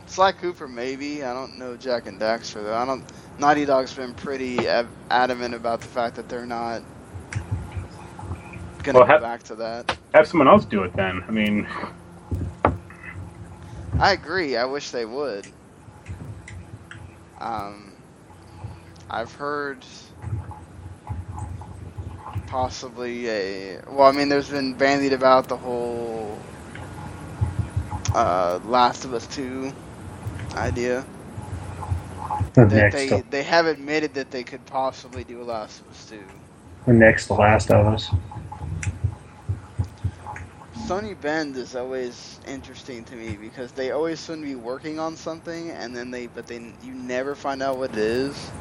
Sly 0.06 0.34
Cooper 0.34 0.68
maybe. 0.68 1.24
I 1.24 1.34
don't 1.34 1.58
know 1.58 1.78
Jak 1.78 2.08
and 2.08 2.20
Daxter 2.20 2.62
though. 2.62 2.76
I 2.76 2.86
don't. 2.86 3.06
Naughty 3.40 3.64
Dog's 3.64 3.94
been 3.94 4.14
pretty 4.14 4.68
adamant 5.10 5.54
about 5.56 5.80
the 5.80 5.88
fact 5.88 6.18
that 6.18 6.28
they're 6.28 6.46
not 6.46 6.82
gonna 8.84 9.00
Well, 9.00 9.08
go 9.08 9.20
back 9.20 9.44
to 9.44 9.56
that. 9.56 9.98
Have 10.14 10.28
someone 10.28 10.50
else 10.50 10.66
do 10.66 10.84
it 10.84 10.94
then. 10.94 11.24
I 11.26 11.32
mean, 11.32 11.66
I 13.98 14.12
agree. 14.12 14.58
I 14.58 14.66
wish 14.66 14.92
they 14.92 15.06
would. 15.06 15.48
Um, 17.40 17.94
I've 19.10 19.32
heard 19.32 19.86
possibly 22.48 23.30
a. 23.30 23.82
Well, 23.88 24.07
I 24.07 24.14
mean, 24.14 24.30
there's 24.30 24.49
been 24.52 24.76
bandied 24.76 25.14
about 25.14 25.49
the 25.49 25.57
whole 25.57 26.48
uh, 28.14 28.60
Last 28.64 29.06
of 29.06 29.14
Us 29.14 29.28
Two 29.28 29.74
idea. 30.56 31.07
The 32.56 32.65
That 32.68 32.91
they 32.91 33.10
to, 33.10 33.24
they 33.30 33.44
have 33.44 33.68
admitted 33.68 34.15
that 34.15 34.32
they 34.32 34.44
could 34.45 34.65
possibly 34.65 35.24
do 35.26 35.41
a 35.41 35.45
Last 35.45 35.82
of 35.82 35.90
Us 35.90 36.06
Two. 36.06 36.26
the 36.88 36.94
next 36.94 37.28
to 37.28 37.34
Last 37.36 37.72
of 37.72 37.88
Us. 37.88 38.10
Sony 40.76 41.19
Bend 41.19 41.57
is 41.57 41.76
always 41.76 42.40
interesting 42.45 43.06
to 43.06 43.15
me 43.15 43.38
because 43.38 43.74
they 43.74 43.91
always 43.91 44.19
seem 44.22 44.38
to 44.41 44.48
be 44.48 44.56
working 44.56 44.99
on 44.99 45.18
something, 45.18 45.72
and 45.72 45.95
then 45.95 46.11
they, 46.11 46.28
but 46.28 46.48
they, 46.48 46.76
you 46.82 46.95
never 46.95 47.36
find 47.36 47.64
out 47.64 47.78
what 47.78 47.91
it 47.91 47.98
is. 47.98 48.53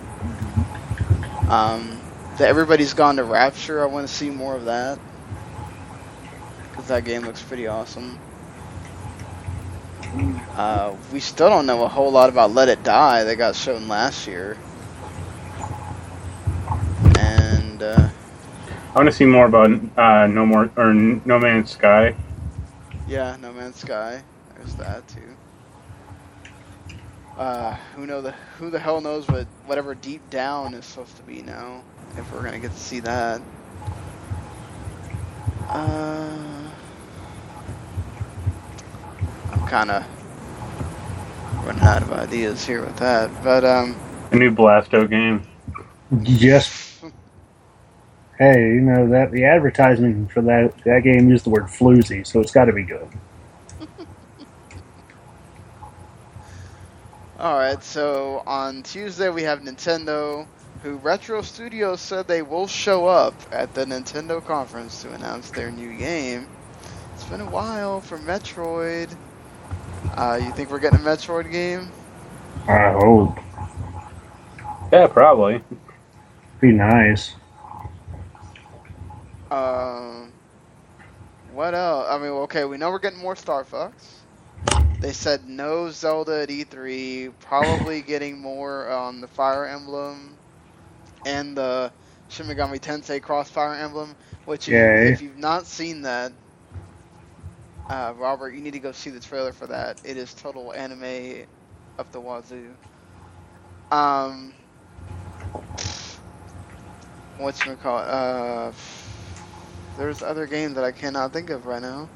Um, 1.49 2.03
that 2.39 2.49
everybody's 2.49 2.95
gone 2.95 3.17
to 3.17 3.25
Rapture. 3.25 3.83
I 3.83 3.87
want 3.87 4.07
to 4.07 4.13
see 4.13 4.31
more 4.31 4.55
of 4.57 4.67
that 4.67 4.99
because 6.71 6.89
that 6.89 7.05
game 7.05 7.23
looks 7.23 7.43
pretty 7.43 7.67
awesome. 7.67 8.19
Uh, 10.57 10.95
we 11.13 11.21
still 11.21 11.49
don't 11.49 11.67
know 11.67 11.85
a 11.85 11.89
whole 11.89 12.11
lot 12.11 12.29
about 12.29 12.53
Let 12.53 12.69
It 12.69 12.83
Die 12.83 13.25
that 13.25 13.37
got 13.37 13.55
shown 13.55 13.89
last 13.89 14.27
year, 14.27 14.57
and 17.19 17.83
uh, 17.83 18.09
I 18.95 18.95
want 18.95 19.07
to 19.09 19.13
see 19.13 19.27
more 19.27 19.47
about 19.47 19.71
uh, 19.99 20.27
No 20.27 20.47
More 20.47 20.71
or 20.77 20.95
No 20.95 21.39
Man's 21.39 21.73
Sky. 21.73 22.15
Yeah, 23.07 23.37
No 23.41 23.53
Man's 23.53 23.77
Sky. 23.77 24.23
There's 24.57 24.75
that 24.77 25.07
too. 25.09 25.37
Uh, 27.37 27.75
who 27.95 28.07
know 28.07 28.23
the 28.23 28.33
who 28.59 28.71
the 28.71 28.79
hell 28.79 29.01
knows 29.01 29.29
what 29.29 29.47
whatever 29.67 29.95
Deep 29.95 30.29
Down 30.31 30.73
is 30.73 30.87
supposed 30.87 31.17
to 31.17 31.23
be 31.25 31.43
now? 31.43 31.83
If 32.17 32.33
we're 32.33 32.43
gonna 32.43 32.59
get 32.59 32.73
to 32.73 32.79
see 32.79 33.01
that. 33.01 33.43
Uh, 35.69 36.71
I'm 39.53 39.67
kind 39.69 39.91
of 39.91 40.07
running 41.67 41.83
out 41.83 42.03
of 42.03 42.13
ideas 42.13 42.65
here 42.65 42.81
with 42.83 42.97
that, 42.99 43.31
but 43.43 43.65
um, 43.65 43.97
A 44.31 44.37
new 44.37 44.51
Blasto 44.51 45.09
game. 45.09 45.43
Yes. 46.23 47.03
hey, 48.39 48.61
you 48.61 48.81
know 48.81 49.09
that 49.11 49.31
the 49.33 49.45
advertisement 49.45 50.33
for 50.33 50.41
that 50.43 50.73
that 50.85 51.03
game 51.03 51.29
used 51.29 51.45
the 51.45 51.51
word 51.51 51.65
floozy, 51.65 52.27
so 52.27 52.41
it's 52.41 52.53
got 52.53 52.67
to 52.67 52.73
be 52.73 52.85
good. 52.85 53.07
All 57.39 57.59
right, 57.59 57.83
so 57.83 58.43
on 58.47 58.83
Tuesday 58.83 59.29
we 59.29 59.43
have 59.43 59.61
Nintendo, 59.61 60.49
who 60.83 60.97
Retro 60.97 61.43
Studios 61.43 62.01
said 62.01 62.27
they 62.27 62.43
will 62.43 62.67
show 62.67 63.07
up 63.07 63.35
at 63.53 63.75
the 63.75 63.85
Nintendo 63.85 64.43
conference 64.45 65.03
to 65.03 65.13
announce 65.13 65.51
their 65.51 65.71
new 65.71 65.97
game. 65.97 66.49
It's 67.15 67.25
been 67.25 67.41
a 67.43 67.47
while 67.51 68.01
for 68.01 68.19
Metroid. 68.19 69.15
Uh, 70.15 70.41
you 70.43 70.53
think 70.53 70.71
we're 70.71 70.79
getting 70.79 71.01
a 71.01 71.03
Metroid 71.03 71.51
game? 71.51 71.93
I 72.69 72.93
hope 72.93 73.39
Yeah, 74.93 75.07
probably. 75.09 75.63
be 76.61 76.73
nice. 76.73 77.35
Um, 79.51 80.33
what 81.53 81.75
else? 81.75 82.07
I 82.09 82.19
mean, 82.19 82.31
okay, 82.31 82.65
we 82.65 82.79
know 82.79 82.91
we're 82.91 82.99
getting 82.99 83.19
more 83.21 83.37
Star 83.37 83.65
Fox. 83.65 84.26
They 85.01 85.13
said 85.13 85.45
no 85.47 85.91
Zelda 85.91 86.43
at 86.43 86.51
E3. 86.51 87.29
Probably 87.41 88.03
getting 88.03 88.41
more 88.41 88.89
on 88.89 89.21
the 89.21 89.29
Fire 89.29 89.67
Emblem 89.67 90.39
and 91.25 91.57
the 91.57 91.93
Shin 92.29 92.47
Megami 92.47 92.81
Tensei 92.81 93.21
Cross 93.23 93.51
Fire 93.51 93.75
Emblem. 93.75 94.17
Which, 94.45 94.69
if, 94.69 94.89
if 95.03 95.21
you've 95.21 95.37
not 95.39 95.67
seen 95.67 96.03
that, 96.03 96.33
uh, 97.91 98.13
Robert, 98.17 98.51
you 98.55 98.61
need 98.63 98.73
to 98.73 98.81
go 98.81 98.93
see 98.93 99.11
the 99.11 99.21
trailer 99.21 99.53
for 99.53 99.67
that. 99.69 99.99
It 100.05 100.17
is 100.17 100.35
total 100.35 100.73
anime 100.73 101.45
up 101.99 102.11
the 102.11 102.21
wazoo. 102.21 102.77
Um, 103.91 104.55
what's 107.37 107.65
it 107.67 107.81
called? 107.81 108.07
Uh, 108.09 108.73
there's 109.97 110.23
other 110.23 110.47
games 110.47 110.75
that 110.75 110.85
I 110.85 110.93
cannot 110.93 111.33
think 111.33 111.51
of 111.51 111.67
right 111.67 111.83
now. 111.83 112.11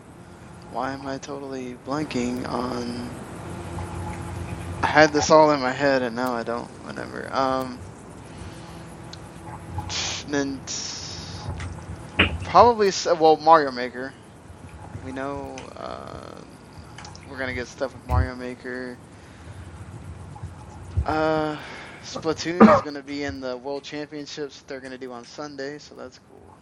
Why 0.73 0.93
am 0.93 1.07
I 1.07 1.19
totally 1.19 1.77
blanking 1.87 2.49
on? 2.49 3.11
I 4.83 4.87
had 4.87 5.13
this 5.13 5.31
all 5.31 5.51
in 5.53 5.61
my 5.61 5.73
head 5.73 6.03
and 6.03 6.17
now 6.17 6.35
I 6.35 6.43
don't. 6.43 6.69
Whatever. 6.85 7.29
Um. 7.35 7.79
Then 10.29 10.61
probably 12.45 12.91
well 13.19 13.37
Mario 13.37 13.73
Maker. 13.73 14.13
We 15.05 15.13
know 15.13 15.57
uh, 15.77 16.41
we're 17.29 17.39
gonna 17.39 17.55
get 17.55 17.69
stuff 17.69 17.93
with 17.95 18.07
Mario 18.07 18.35
Maker. 18.37 18.97
Uh, 21.07 21.57
Splatoon 22.03 22.69
is 22.75 22.83
gonna 22.83 23.03
be 23.03 23.25
in 23.25 23.41
the 23.41 23.57
World 23.57 23.85
Championships 23.85 24.63
they're 24.63 24.81
gonna 24.81 24.99
do 24.99 25.13
on 25.13 25.25
Sunday, 25.25 25.79
so 25.79 25.95
that's 25.95 26.21
cool. 26.29 26.57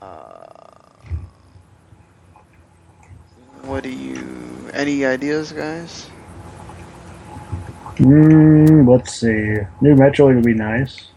Uh, 0.00 0.61
what 3.62 3.82
do 3.82 3.90
you? 3.90 4.70
Any 4.72 5.04
ideas, 5.04 5.52
guys? 5.52 6.08
Mm, 7.96 8.88
let's 8.88 9.14
see. 9.14 9.58
New 9.80 9.94
Metroid 9.94 10.36
would 10.36 10.44
be 10.44 10.54
nice. 10.54 11.08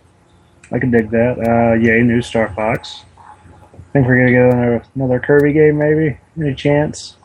I 0.72 0.80
could 0.80 0.92
dig 0.92 1.10
that. 1.12 1.38
Uh, 1.40 1.74
yay, 1.82 2.02
new 2.02 2.22
Star 2.22 2.54
Fox. 2.54 3.04
I 3.74 3.80
Think 3.94 4.08
we're 4.08 4.18
gonna 4.18 4.32
get 4.32 4.54
another, 4.54 4.84
another 4.96 5.20
Kirby 5.20 5.54
game, 5.54 5.78
maybe? 5.78 6.18
Any 6.40 6.54
chance? 6.54 7.16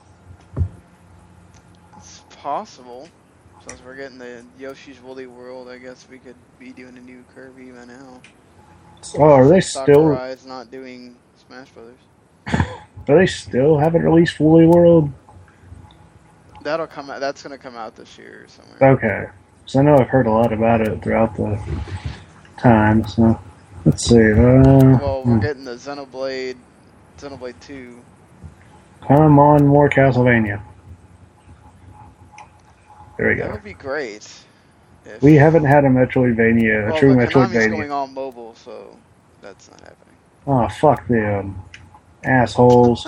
It's 1.96 2.22
possible. 2.30 3.08
Since 3.66 3.82
we're 3.84 3.96
getting 3.96 4.18
the 4.18 4.44
Yoshi's 4.58 5.02
Woolly 5.02 5.26
World, 5.26 5.68
I 5.68 5.78
guess 5.78 6.06
we 6.10 6.18
could 6.18 6.36
be 6.58 6.72
doing 6.72 6.96
a 6.96 7.00
new 7.00 7.24
Kirby 7.34 7.70
by 7.72 7.84
now. 7.86 8.20
Oh, 9.18 9.22
are 9.22 9.48
they 9.48 9.60
still? 9.60 9.84
Sakurai's 9.84 10.46
not 10.46 10.70
doing 10.70 11.16
Smash 11.46 11.70
Brothers. 11.70 11.98
Do 12.48 13.16
they 13.16 13.26
still 13.26 13.78
haven't 13.78 14.02
released 14.02 14.38
Woolly 14.40 14.66
World? 14.66 15.10
That'll 16.62 16.86
come 16.86 17.10
out. 17.10 17.20
That's 17.20 17.42
gonna 17.42 17.58
come 17.58 17.74
out 17.76 17.96
this 17.96 18.18
year 18.18 18.46
somewhere. 18.48 18.92
Okay, 18.94 19.26
so 19.66 19.80
I 19.80 19.82
know 19.82 19.96
I've 19.98 20.08
heard 20.08 20.26
a 20.26 20.30
lot 20.30 20.52
about 20.52 20.80
it 20.82 21.02
throughout 21.02 21.34
the 21.36 21.58
time. 22.58 23.06
So 23.06 23.40
let's 23.84 24.04
see. 24.04 24.32
Uh, 24.32 24.98
Well, 24.98 25.22
we're 25.24 25.38
getting 25.38 25.64
the 25.64 25.76
Xenoblade, 25.76 26.56
Xenoblade 27.18 27.54
Two. 27.60 28.00
come 29.06 29.38
on, 29.38 29.66
more 29.66 29.88
Castlevania. 29.88 30.60
There 33.16 33.28
we 33.28 33.34
go. 33.36 33.44
That 33.44 33.52
would 33.52 33.64
be 33.64 33.72
great. 33.74 34.28
if- 35.06 35.22
We 35.22 35.34
haven't 35.34 35.64
had 35.64 35.84
a 35.84 35.88
Metroidvania, 35.88 36.88
a 36.88 36.90
well, 36.90 36.98
true 37.00 37.16
but 37.16 37.28
Konami's 37.30 37.52
Metroidvania. 37.54 37.70
going 37.70 37.92
on 37.92 38.14
mobile, 38.14 38.54
so 38.54 38.96
that's 39.42 39.70
not 39.70 39.80
happening. 39.80 40.14
Oh, 40.46 40.68
fuck 40.68 41.06
them. 41.08 41.60
Assholes. 42.24 43.06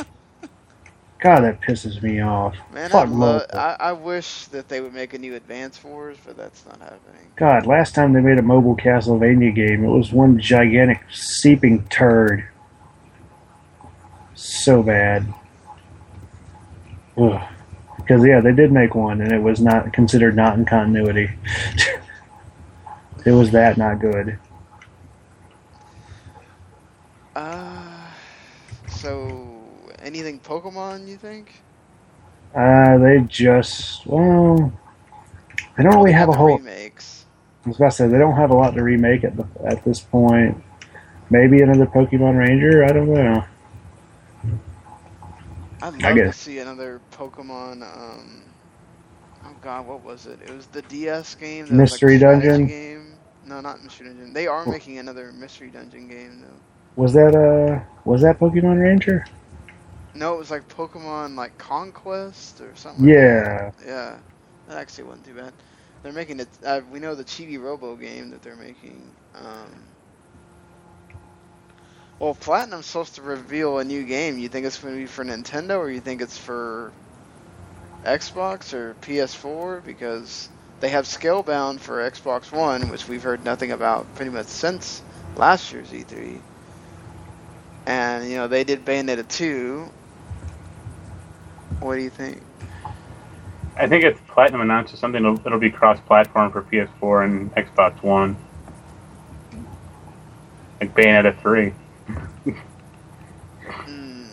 God, 1.23 1.43
that 1.43 1.61
pisses 1.61 2.03
me 2.03 2.21
off. 2.21 2.57
Man, 2.73 2.91
Fuck 2.91 3.09
I, 3.09 3.47
I 3.55 3.77
I 3.79 3.93
wish 3.93 4.47
that 4.47 4.69
they 4.69 4.81
would 4.81 4.93
make 4.93 5.15
a 5.15 5.19
new 5.19 5.37
Advance 5.37 5.83
Wars, 5.85 6.17
but 6.27 6.37
that's 6.37 6.67
not 6.67 6.81
happening. 6.81 7.31
God, 7.37 7.65
last 7.65 7.95
time 7.95 8.13
they 8.13 8.21
made 8.21 8.39
a 8.39 8.43
mobile 8.43 8.77
Castlevania 8.77 9.55
game, 9.55 9.85
it 9.85 9.89
was 9.89 10.13
one 10.13 10.41
gigantic 10.41 11.01
seeping 11.13 11.85
turd. 11.87 12.45
So 14.35 14.83
bad. 14.83 15.33
Ugh. 17.17 17.41
Because, 17.99 18.25
yeah, 18.25 18.41
they 18.41 18.53
did 18.53 18.73
make 18.73 18.97
one, 18.97 19.21
and 19.21 19.31
it 19.31 19.41
was 19.41 19.61
not 19.61 19.93
considered 19.93 20.35
not 20.35 20.59
in 20.59 20.65
continuity. 20.65 21.31
it 23.25 23.31
was 23.31 23.53
that 23.53 23.77
not 23.77 24.01
good. 24.01 24.39
Uh, 27.37 27.62
so 29.03 29.49
anything 30.01 30.39
Pokemon? 30.39 31.09
You 31.09 31.17
think? 31.17 31.53
Uh, 32.55 32.99
they 32.99 33.21
just, 33.29 34.07
well, 34.07 34.73
they 35.77 35.83
don't 35.83 35.97
really 35.97 36.13
have 36.13 36.29
a 36.29 36.33
whole. 36.33 36.59
remakes. 36.59 37.27
I 37.65 37.69
was 37.69 37.77
about 37.77 37.93
to 37.93 37.97
say 37.97 38.07
they 38.09 38.19
don't 38.19 38.37
have 38.37 38.51
a 38.51 38.55
lot 38.55 38.75
to 38.75 38.83
remake 38.83 39.25
at 39.25 39.37
the, 39.37 39.47
at 39.65 39.85
this 39.85 40.01
point. 40.01 40.63
Maybe 41.31 41.63
another 41.63 41.87
Pokemon 41.87 42.39
Ranger. 42.39 42.85
I 42.85 42.89
don't 42.89 43.13
know. 43.13 43.45
I'd 45.81 46.05
I 46.05 46.13
love 46.13 46.17
to 46.17 46.33
see 46.33 46.59
another 46.59 47.01
Pokemon. 47.13 47.83
Um, 47.83 48.43
oh 49.45 49.57
God, 49.63 49.87
what 49.87 50.05
was 50.05 50.27
it? 50.27 50.39
It 50.43 50.55
was 50.55 50.67
the 50.67 50.83
DS 50.83 51.35
game. 51.37 51.63
was, 51.63 51.71
like, 51.71 51.79
Mystery 51.79 52.19
Dungeon? 52.19 52.67
Game. 52.67 53.15
No, 53.47 53.61
not 53.61 53.83
Mystery 53.83 54.09
Dungeon. 54.09 54.33
They 54.33 54.47
are 54.47 54.65
making 54.67 54.99
another 54.99 55.33
Mystery 55.33 55.71
Dungeon 55.71 56.09
game 56.09 56.43
though. 56.43 56.72
Was 56.97 57.13
that 57.15 57.35
uh 57.35 57.85
was 58.05 58.23
that 58.23 58.39
Pokemon 58.39 58.81
Ranger? 58.83 59.25
No, 60.15 60.35
it 60.35 60.39
was 60.39 60.51
like 60.51 60.69
Pokemon 60.69 61.37
like 61.37 61.59
Conquest 61.59 62.61
or 62.61 62.75
something. 62.77 63.05
like 63.05 63.19
Yeah. 63.19 63.71
that. 63.75 63.75
Yeah. 63.85 64.21
That 64.67 64.79
actually 64.79 65.05
wasn't 65.05 65.27
too 65.27 65.35
bad. 65.35 65.55
They're 66.03 66.13
making 66.13 66.41
it. 66.41 66.49
Uh, 66.65 66.81
we 66.91 67.01
know 67.01 67.15
the 67.15 67.25
Chibi 67.25 67.61
Robo 67.61 67.97
game 67.97 68.31
that 68.31 68.43
they're 68.43 68.57
making. 68.57 69.17
Um, 69.35 69.89
well, 72.19 72.35
Platinum's 72.35 72.87
supposed 72.87 73.17
to 73.17 73.23
reveal 73.23 73.79
a 73.79 73.85
new 73.85 74.05
game. 74.05 74.39
You 74.39 74.49
think 74.49 74.67
it's 74.67 74.79
going 74.79 74.95
to 74.95 75.01
be 75.01 75.07
for 75.07 75.25
Nintendo, 75.25 75.79
or 75.79 75.91
you 75.91 76.01
think 76.01 76.21
it's 76.23 76.39
for 76.39 76.95
Xbox 78.05 78.73
or 78.75 78.95
PS4? 79.01 79.81
Because 79.81 80.49
they 80.81 80.91
have 80.91 81.05
Scalebound 81.07 81.81
for 81.81 81.99
Xbox 82.11 82.53
One, 82.53 82.89
which 82.89 83.09
we've 83.09 83.23
heard 83.23 83.45
nothing 83.45 83.73
about 83.73 84.15
pretty 84.15 84.31
much 84.31 84.47
since 84.47 85.03
last 85.35 85.73
year's 85.73 85.93
E3. 85.93 86.45
And 87.87 88.29
you 88.29 88.37
know 88.37 88.49
they 88.49 88.65
did 88.65 88.85
Bayonetta 88.85 89.27
2. 89.29 89.89
What 91.81 91.97
do 91.97 92.03
you 92.03 92.11
think? 92.11 92.41
I 93.77 93.87
think 93.89 94.05
if 94.05 94.25
Platinum 94.29 94.61
announces 94.61 95.01
something, 95.01 95.25
it'll, 95.25 95.41
it'll 95.47 95.59
be 95.59 95.71
cross-platform 95.71 96.53
for 96.53 96.63
PS4 96.63 97.25
and 97.25 97.55
Xbox 97.55 98.03
One, 98.03 98.37
like 100.81 100.95
Bayonetta 100.95 101.41
3. 101.41 101.73
Hmm. 103.65 104.25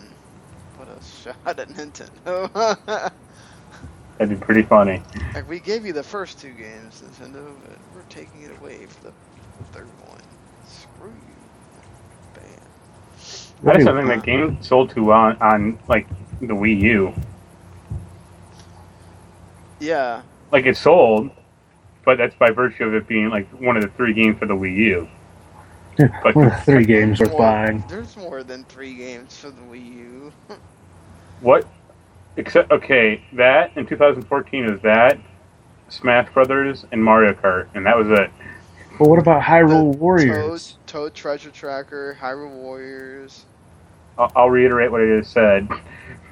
What 0.75 0.89
a 0.89 1.03
shot 1.03 1.59
at 1.59 1.69
Nintendo. 1.69 2.51
That'd 4.17 4.37
be 4.37 4.45
pretty 4.45 4.63
funny. 4.63 5.01
like 5.33 5.47
we 5.47 5.61
gave 5.61 5.85
you 5.85 5.93
the 5.93 6.03
first 6.03 6.39
two 6.41 6.51
games, 6.51 7.01
Nintendo, 7.01 7.55
but 7.65 7.77
we're 7.95 8.01
taking 8.09 8.41
it 8.41 8.51
away 8.59 8.85
for 8.85 9.07
the 9.07 9.13
third 9.71 9.87
one. 10.07 10.21
Screw 10.67 11.07
you. 11.07 11.38
Bam. 13.63 13.71
I 13.71 13.73
just 13.75 13.85
don't 13.85 13.97
think 13.97 14.07
that 14.07 14.23
game 14.25 14.61
sold 14.61 14.89
too 14.91 15.05
well 15.05 15.17
on, 15.19 15.37
on 15.41 15.79
like 15.87 16.07
the 16.39 16.53
Wii 16.53 16.79
U. 16.81 17.13
Yeah. 19.79 20.21
Like 20.51 20.65
it 20.65 20.77
sold, 20.77 21.29
but 22.05 22.17
that's 22.17 22.35
by 22.35 22.51
virtue 22.51 22.85
of 22.85 22.93
it 22.93 23.07
being 23.07 23.29
like 23.29 23.49
one 23.61 23.77
of 23.77 23.83
the 23.83 23.89
three 23.89 24.13
games 24.13 24.39
for 24.39 24.45
the 24.45 24.55
Wii 24.55 24.75
U. 24.75 25.09
But 26.23 26.35
One 26.35 26.45
the 26.45 26.55
three 26.65 26.85
games 26.85 27.17
There's 27.19 27.29
worth 27.29 27.37
more- 27.39 27.39
buying. 27.51 27.83
There's 27.89 28.15
more 28.17 28.43
than 28.43 28.63
three 28.65 28.95
games 28.95 29.37
for 29.37 29.49
the 29.49 29.61
Wii 29.61 29.95
U. 29.97 30.33
what? 31.41 31.67
Except 32.37 32.71
okay, 32.71 33.21
that 33.33 33.75
in 33.75 33.85
2014 33.85 34.71
was 34.71 34.81
that 34.81 35.19
Smash 35.89 36.31
Brothers 36.33 36.85
and 36.91 37.03
Mario 37.03 37.33
Kart, 37.33 37.67
and 37.73 37.85
that 37.85 37.97
was 37.97 38.07
it. 38.11 38.31
But 38.97 39.09
what 39.09 39.19
about 39.19 39.41
Hyrule 39.41 39.91
Toad, 39.91 39.99
Warriors? 39.99 40.77
Toad 40.87 41.13
Treasure 41.13 41.51
Tracker, 41.51 42.17
Hyrule 42.19 42.51
Warriors. 42.51 43.45
I'll, 44.19 44.31
I'll 44.35 44.49
reiterate 44.51 44.91
what 44.91 45.01
I 45.01 45.19
just 45.19 45.33
said. 45.33 45.67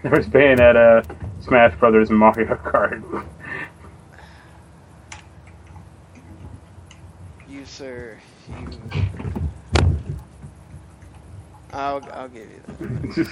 There 0.04 0.12
was 0.12 0.28
Bayonetta, 0.28 1.04
Smash 1.44 1.76
Brothers, 1.80 2.12
and 2.12 2.20
Mario 2.20 2.54
Kart. 2.56 3.26
You, 7.48 7.66
sir. 7.66 8.18
You. 8.50 8.68
I'll, 11.74 12.02
I'll 12.14 12.30
give 12.30 12.50
you 12.50 12.62
that. 12.68 12.80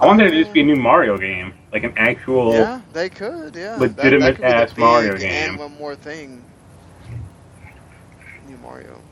I 0.00 0.06
want 0.06 0.18
there 0.18 0.30
to 0.30 0.36
just 0.36 0.52
be 0.52 0.60
a 0.62 0.64
new 0.64 0.76
Mario 0.76 1.18
game, 1.18 1.54
like 1.72 1.84
an 1.84 1.94
actual. 1.96 2.50
Yeah, 2.50 2.82
they 2.92 3.10
could. 3.10 3.56
Yeah, 3.56 3.78
legitimate 3.80 4.34
could 4.34 4.46
be 4.46 4.52
the 4.52 4.62
ass 4.64 4.78
Mario 4.78 5.18
game. 5.18 5.30
And 5.32 5.58
one 5.58 5.76
more 5.78 5.96
thing, 5.96 6.44
new 8.48 8.58
Mario. 8.58 9.03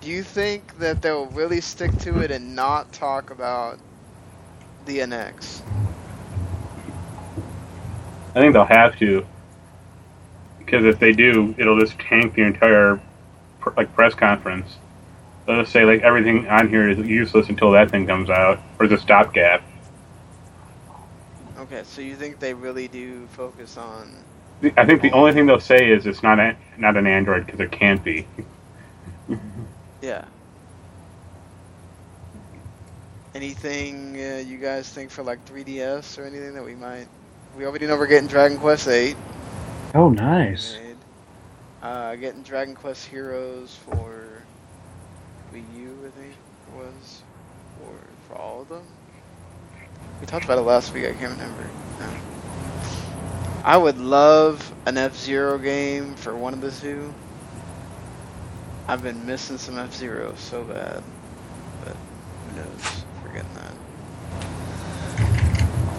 Do 0.00 0.08
you 0.08 0.22
think 0.22 0.78
that 0.78 1.02
they'll 1.02 1.26
really 1.26 1.60
stick 1.60 1.92
to 1.98 2.20
it 2.20 2.30
and 2.30 2.56
not 2.56 2.90
talk 2.90 3.30
about 3.30 3.78
the 4.86 4.98
NX? 5.00 5.60
I 8.34 8.40
think 8.40 8.54
they'll 8.54 8.64
have 8.64 8.98
to, 9.00 9.26
because 10.58 10.86
if 10.86 10.98
they 10.98 11.12
do, 11.12 11.54
it'll 11.58 11.78
just 11.78 11.98
tank 11.98 12.34
the 12.34 12.42
entire 12.42 12.98
like 13.76 13.92
press 13.94 14.14
conference. 14.14 14.76
They'll 15.44 15.60
just 15.62 15.72
say 15.72 15.84
like 15.84 16.00
everything 16.00 16.48
on 16.48 16.68
here 16.70 16.88
is 16.88 16.98
useless 16.98 17.50
until 17.50 17.70
that 17.72 17.90
thing 17.90 18.06
comes 18.06 18.30
out, 18.30 18.58
or 18.78 18.86
it's 18.86 18.94
a 18.94 18.98
stopgap. 18.98 19.62
Okay, 21.58 21.82
so 21.84 22.00
you 22.00 22.16
think 22.16 22.38
they 22.38 22.54
really 22.54 22.88
do 22.88 23.26
focus 23.32 23.76
on? 23.76 24.14
I 24.78 24.86
think 24.86 25.02
the 25.02 25.10
only 25.10 25.34
thing 25.34 25.44
they'll 25.44 25.60
say 25.60 25.90
is 25.90 26.06
it's 26.06 26.22
not 26.22 26.38
a, 26.38 26.56
not 26.78 26.96
an 26.96 27.06
Android 27.06 27.44
because 27.44 27.60
it 27.60 27.70
can't 27.70 28.02
be. 28.02 28.26
Yeah. 30.00 30.24
Anything 33.34 34.16
uh, 34.16 34.42
you 34.44 34.58
guys 34.58 34.88
think 34.88 35.10
for 35.10 35.22
like 35.22 35.44
3DS 35.46 36.18
or 36.18 36.24
anything 36.24 36.54
that 36.54 36.64
we 36.64 36.74
might? 36.74 37.06
We 37.56 37.66
already 37.66 37.86
know 37.86 37.96
we're 37.96 38.06
getting 38.06 38.28
Dragon 38.28 38.58
Quest 38.58 38.88
8. 38.88 39.16
Oh, 39.94 40.08
nice. 40.08 40.76
Uh, 41.82 42.14
getting 42.16 42.42
Dragon 42.42 42.74
Quest 42.74 43.06
Heroes 43.06 43.76
for 43.84 44.42
Wii 45.52 45.62
U, 45.76 45.96
I 46.06 46.10
think 46.10 46.32
it 46.32 46.76
was, 46.76 47.22
or 47.84 47.94
for 48.28 48.36
all 48.36 48.62
of 48.62 48.68
them. 48.68 48.82
We 50.20 50.26
talked 50.26 50.44
about 50.44 50.58
it 50.58 50.62
last 50.62 50.92
week. 50.92 51.06
I 51.06 51.12
can't 51.12 51.32
remember. 51.32 51.66
No. 51.98 52.10
I 53.64 53.76
would 53.76 53.98
love 53.98 54.72
an 54.86 54.98
F 54.98 55.16
Zero 55.16 55.58
game 55.58 56.14
for 56.14 56.36
one 56.36 56.52
of 56.52 56.60
the 56.60 56.70
two. 56.70 57.12
I've 58.90 59.04
been 59.04 59.24
missing 59.24 59.56
some 59.56 59.78
F 59.78 59.94
Zero 59.94 60.34
so 60.36 60.64
bad, 60.64 61.00
but 61.84 61.96
who 62.48 62.56
knows? 62.56 63.04
if 63.36 63.54
that. 63.54 63.72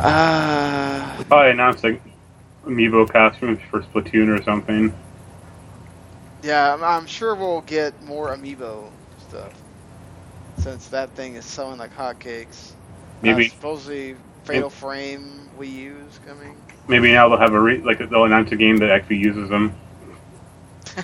Ah. 0.02 1.24
Probably 1.30 1.52
announced 1.52 1.86
like 1.86 2.02
amiibo 2.66 3.10
costumes 3.10 3.62
for 3.70 3.82
Splatoon 3.84 4.38
or 4.38 4.44
something. 4.44 4.94
Yeah, 6.44 6.74
I'm, 6.74 6.84
I'm 6.84 7.06
sure 7.06 7.34
we'll 7.34 7.62
get 7.62 8.04
more 8.04 8.36
amiibo 8.36 8.92
stuff 9.22 9.54
since 10.58 10.90
that 10.90 11.12
thing 11.12 11.36
is 11.36 11.46
selling 11.46 11.80
like 11.80 11.96
hotcakes. 11.96 12.74
Maybe 13.22 13.46
uh, 13.46 13.52
supposedly 13.52 14.18
Fatal 14.44 14.70
Frame 14.70 15.50
Wii 15.58 15.72
U's 15.72 16.20
coming. 16.28 16.58
Maybe 16.90 17.14
now 17.14 17.30
they'll 17.30 17.38
have 17.38 17.54
a 17.54 17.60
re- 17.62 17.78
like 17.78 18.00
they'll 18.10 18.26
announce 18.26 18.52
a 18.52 18.58
game 18.58 18.76
that 18.80 18.90
actually 18.90 19.20
uses 19.20 19.48
them. 19.48 19.74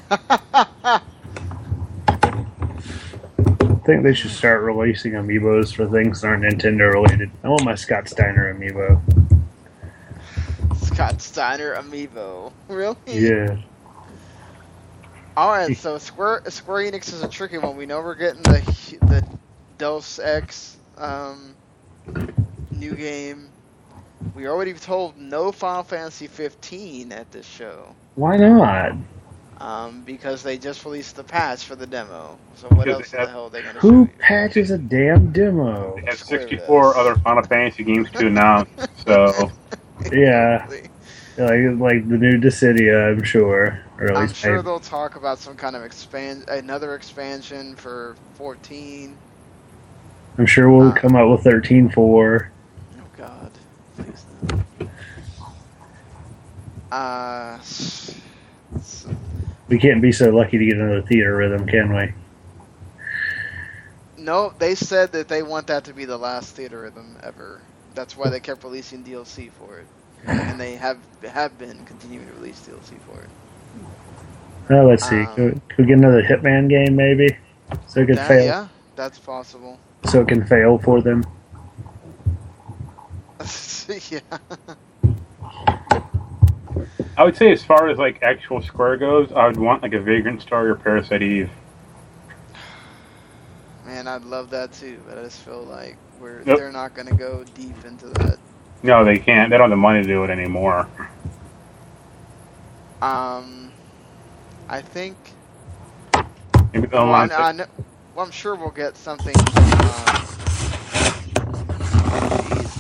I 3.61 3.75
think 3.85 4.03
they 4.03 4.13
should 4.13 4.31
start 4.31 4.61
releasing 4.61 5.13
amiibos 5.13 5.73
for 5.75 5.87
things 5.87 6.21
that 6.21 6.27
aren't 6.27 6.43
Nintendo 6.43 6.93
related. 6.93 7.31
I 7.43 7.49
want 7.49 7.63
my 7.63 7.75
Scott 7.75 8.09
Steiner 8.09 8.53
amiibo. 8.53 9.01
Scott 10.97 11.21
Steiner 11.21 11.75
Amiibo. 11.75 12.51
Really? 12.67 12.95
Yeah. 13.05 13.57
All 15.37 15.51
right, 15.51 15.77
so 15.77 15.99
Square 15.99 16.45
Square 16.47 16.91
Enix 16.91 17.13
is 17.13 17.21
a 17.21 17.27
tricky 17.27 17.59
one. 17.59 17.77
We 17.77 17.85
know 17.85 18.01
we're 18.01 18.15
getting 18.15 18.41
the 18.41 18.97
the 19.05 19.27
Deus 19.77 20.17
Ex 20.17 20.77
um, 20.97 21.53
new 22.71 22.95
game. 22.95 23.49
We 24.33 24.47
already 24.47 24.73
told 24.73 25.17
no 25.17 25.51
Final 25.51 25.83
Fantasy 25.83 26.25
15 26.25 27.11
at 27.11 27.31
this 27.31 27.45
show 27.45 27.93
Why 28.15 28.37
not? 28.37 28.93
Um, 29.59 30.01
because 30.05 30.43
they 30.43 30.57
just 30.57 30.85
released 30.85 31.15
the 31.15 31.23
patch 31.23 31.65
for 31.65 31.75
the 31.75 31.87
demo. 31.87 32.37
So 32.55 32.67
what 32.69 32.85
Because 32.85 33.01
else 33.01 33.11
they 33.11 33.25
the 33.25 33.29
hell 33.31 33.45
are 33.45 33.49
they 33.49 33.61
gonna 33.61 33.79
Who 33.79 33.89
show 34.05 34.11
you? 34.11 34.17
patches 34.19 34.71
a 34.71 34.77
damn 34.77 35.31
demo? 35.31 35.95
They 35.95 36.01
have 36.07 36.19
64 36.19 36.95
other 36.97 37.15
Final 37.17 37.43
Fantasy 37.43 37.83
games 37.83 38.11
to 38.11 38.27
announce, 38.27 38.69
so 39.05 39.51
Yeah, 40.11 40.65
like 40.69 40.91
like 41.79 42.07
the 42.07 42.17
new 42.17 42.37
Dissidia, 42.39 43.11
I'm 43.11 43.23
sure. 43.23 43.79
Or 43.99 44.11
at 44.11 44.15
I'm 44.15 44.21
least 44.23 44.35
sure 44.35 44.57
maybe- 44.57 44.63
they'll 44.65 44.79
talk 44.79 45.15
about 45.15 45.39
some 45.39 45.55
kind 45.55 45.75
of 45.75 45.83
expand 45.83 46.45
another 46.49 46.93
expansion 46.95 47.75
for 47.75 48.15
14. 48.35 49.17
I'm 50.37 50.45
sure 50.45 50.69
we'll 50.69 50.89
uh, 50.89 50.93
come 50.93 51.15
out 51.15 51.29
with 51.31 51.41
13.4. 51.43 52.49
Oh 52.99 53.01
God, 53.17 53.51
please 53.95 54.23
no. 54.79 54.87
Uh, 56.95 57.57
s- 57.59 58.15
We 59.67 59.77
can't 59.77 60.01
be 60.01 60.11
so 60.11 60.29
lucky 60.29 60.57
to 60.57 60.65
get 60.65 60.77
another 60.77 61.01
Theatrhythm, 61.01 61.67
can 61.69 61.93
we? 61.95 62.13
no, 64.17 64.53
they 64.59 64.75
said 64.75 65.11
that 65.13 65.27
they 65.27 65.43
want 65.43 65.67
that 65.67 65.83
to 65.85 65.93
be 65.93 66.05
the 66.05 66.17
last 66.17 66.55
Theatrhythm 66.57 67.21
ever. 67.23 67.61
That's 67.95 68.15
why 68.17 68.29
they 68.29 68.39
kept 68.39 68.63
releasing 68.63 69.03
DLC 69.03 69.51
for 69.51 69.79
it, 69.79 69.87
and 70.25 70.59
they 70.59 70.75
have 70.75 70.97
have 71.23 71.57
been 71.57 71.83
continuing 71.85 72.27
to 72.27 72.33
release 72.33 72.59
DLC 72.61 72.99
for 73.01 73.21
it. 73.21 73.29
Oh, 74.69 74.85
let's 74.87 75.07
see. 75.07 75.21
Um, 75.21 75.35
could, 75.35 75.61
could 75.69 75.77
we 75.77 75.85
get 75.85 75.97
another 75.97 76.21
Hitman 76.23 76.67
game, 76.69 76.95
maybe? 76.95 77.37
So 77.87 78.01
it 78.01 78.07
could 78.07 78.17
That- 78.17 78.27
fail. 78.27 78.45
yeah, 78.45 78.67
that's 78.95 79.17
possible. 79.19 79.79
So 80.09 80.21
it 80.21 80.27
can 80.27 80.45
fail 80.45 80.77
for 80.77 81.01
them. 81.01 81.23
yeah. 84.09 84.19
I 87.17 87.23
would 87.23 87.35
say 87.35 87.51
as 87.51 87.63
far 87.63 87.89
as 87.89 87.97
like 87.97 88.21
actual 88.21 88.61
Square 88.61 88.97
goes, 88.97 89.31
I 89.31 89.47
would 89.47 89.57
want 89.57 89.81
like 89.81 89.93
a 89.93 89.99
Vagrant 89.99 90.41
Story 90.41 90.69
or 90.69 90.75
Parasite 90.75 91.23
Eve. 91.23 91.49
Man, 93.85 94.07
I'd 94.07 94.23
love 94.23 94.49
that 94.51 94.71
too, 94.73 94.99
but 95.07 95.17
I 95.17 95.23
just 95.23 95.41
feel 95.41 95.63
like 95.63 95.97
we're 96.19 96.43
Nope. 96.45 96.57
they're 96.57 96.71
not 96.71 96.93
gonna 96.93 97.15
go 97.15 97.43
deep 97.55 97.85
into 97.85 98.07
that. 98.07 98.37
No, 98.83 99.03
they 99.03 99.17
can't. 99.17 99.49
They 99.49 99.57
don't 99.57 99.65
have 99.65 99.77
the 99.77 99.81
money 99.81 100.01
to 100.03 100.07
do 100.07 100.23
it 100.23 100.29
anymore. 100.29 100.87
Um, 103.01 103.71
I 104.69 104.81
think. 104.81 105.17
Maybe 106.73 106.87
Well, 106.91 107.11
I, 107.13 107.25
announce 107.25 107.33
I 107.33 107.49
it. 107.49 107.55
know, 107.57 107.65
well, 108.15 108.25
I'm 108.25 108.31
sure 108.31 108.55
we'll 108.55 108.69
get 108.71 108.95
something. 108.97 109.33
Uh, 109.55 110.25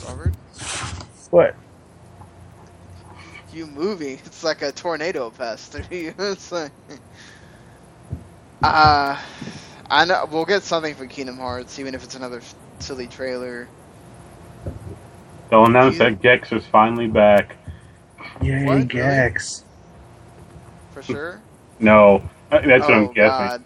Robert, 0.07 0.33
What? 1.31 1.55
You 3.57 3.67
moving? 3.67 4.19
It's 4.25 4.43
like 4.43 4.61
a 4.63 4.71
tornado 4.73 5.31
passed 5.31 5.73
through 5.73 5.97
you. 5.97 6.15
it's 6.19 6.51
like, 6.51 6.73
uh, 8.63 9.21
I 9.89 10.05
know 10.05 10.27
we'll 10.31 10.45
get 10.45 10.63
something 10.63 10.95
for 10.95 11.07
Kingdom 11.07 11.37
Hearts, 11.37 11.79
even 11.79 11.95
if 11.95 12.03
it's 12.03 12.15
another 12.15 12.41
silly 12.79 13.07
trailer. 13.07 13.71
They'll 15.49 15.65
announce 15.65 15.97
You- 15.97 15.99
that 15.99 16.21
Gex 16.21 16.51
is 16.51 16.65
finally 16.65 17.07
back. 17.07 17.57
Yay, 18.41 18.83
What. 18.85 18.87
Gex. 18.87 19.63
For 20.91 21.03
sure. 21.03 21.45
No, 21.79 22.23
that's 22.51 22.87
what 22.87 22.97
oh 22.97 22.97
I'm 22.97 23.13
guessing. 23.13 23.51
God. 23.51 23.65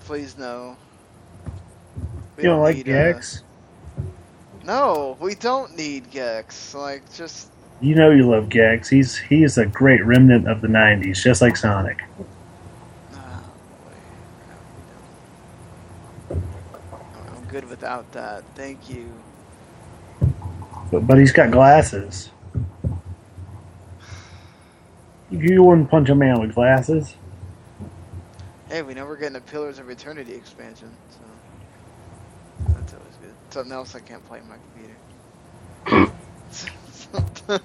Please 0.00 0.36
no. 0.38 0.78
We 2.36 2.44
You 2.44 2.50
don't 2.50 2.60
like 2.62 2.84
need, 2.84 2.88
uh, 2.88 3.20
Gex? 3.20 3.44
no, 4.62 5.16
we 5.20 5.34
don't 5.34 5.76
need 5.76 6.10
Gex. 6.10 6.74
Like, 6.74 7.10
just 7.12 7.49
You 7.80 7.94
know 7.94 8.10
you 8.10 8.28
love 8.28 8.50
Gex. 8.50 8.90
He's 8.90 9.16
he's 9.16 9.56
a 9.56 9.64
great 9.64 10.04
remnant 10.04 10.46
of 10.46 10.60
the 10.60 10.68
'90s, 10.68 11.22
just 11.22 11.40
like 11.40 11.56
Sonic. 11.56 12.02
I'm 16.30 17.44
good 17.48 17.68
without 17.70 18.10
that. 18.12 18.44
Thank 18.54 18.90
you. 18.90 19.10
But 20.90 21.06
but 21.06 21.18
he's 21.18 21.32
got 21.32 21.50
glasses. 21.50 22.30
You 25.30 25.62
wouldn't 25.62 25.90
punch 25.90 26.10
a 26.10 26.14
man 26.14 26.38
with 26.40 26.54
glasses. 26.54 27.14
Hey, 28.68 28.82
we 28.82 28.92
know 28.92 29.06
we're 29.06 29.16
getting 29.16 29.36
a 29.36 29.40
Pillars 29.40 29.78
of 29.78 29.88
Eternity 29.88 30.34
expansion, 30.34 30.90
so 31.08 31.18
that's 32.74 32.92
always 32.92 33.16
good. 33.22 33.32
Something 33.48 33.72
else 33.72 33.94
I 33.94 34.00
can't 34.00 34.24
play 34.26 34.40
on 34.40 34.48
my 34.48 34.56
computer. 35.86 36.12
At 37.14 37.62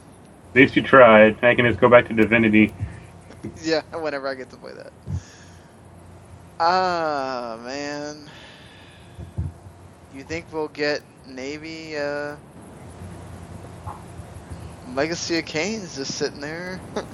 least 0.56 0.76
you 0.76 0.82
tried. 0.82 1.44
I 1.44 1.56
can 1.56 1.66
just 1.66 1.80
go 1.80 1.90
back 1.90 2.08
to 2.08 2.14
Divinity. 2.14 2.74
yeah, 3.62 3.82
whenever 3.94 4.28
I 4.28 4.36
get 4.36 4.50
to 4.52 4.58
play 4.58 4.74
that. 4.74 4.94
Ah, 6.60 7.58
man. 7.64 8.30
You 10.14 10.24
think 10.24 10.52
we'll 10.52 10.68
get 10.70 11.04
maybe 11.26 11.98
uh 11.98 12.38
Legacy 14.86 15.40
of 15.40 15.46
Kain's 15.46 15.96
just 15.96 16.14
sitting 16.16 16.40
there? 16.42 16.82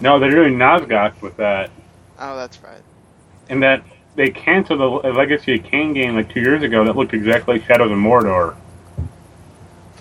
No, 0.00 0.18
they're 0.18 0.30
doing 0.30 0.54
Nosgoth 0.58 1.20
with 1.22 1.36
that. 1.36 1.70
oh, 2.18 2.36
that's 2.36 2.62
right. 2.62 2.82
And 3.48 3.62
that 3.62 3.84
they 4.16 4.30
canceled 4.30 5.04
a 5.04 5.10
Legacy 5.12 5.56
of 5.56 5.64
Kain 5.64 5.92
game 5.92 6.14
like 6.16 6.28
two 6.32 6.40
years 6.40 6.62
ago 6.62 6.84
that 6.84 6.96
looked 6.96 7.14
exactly 7.14 7.58
like 7.58 7.66
Shadows 7.66 7.90
of 7.90 7.98
Mordor. 7.98 8.56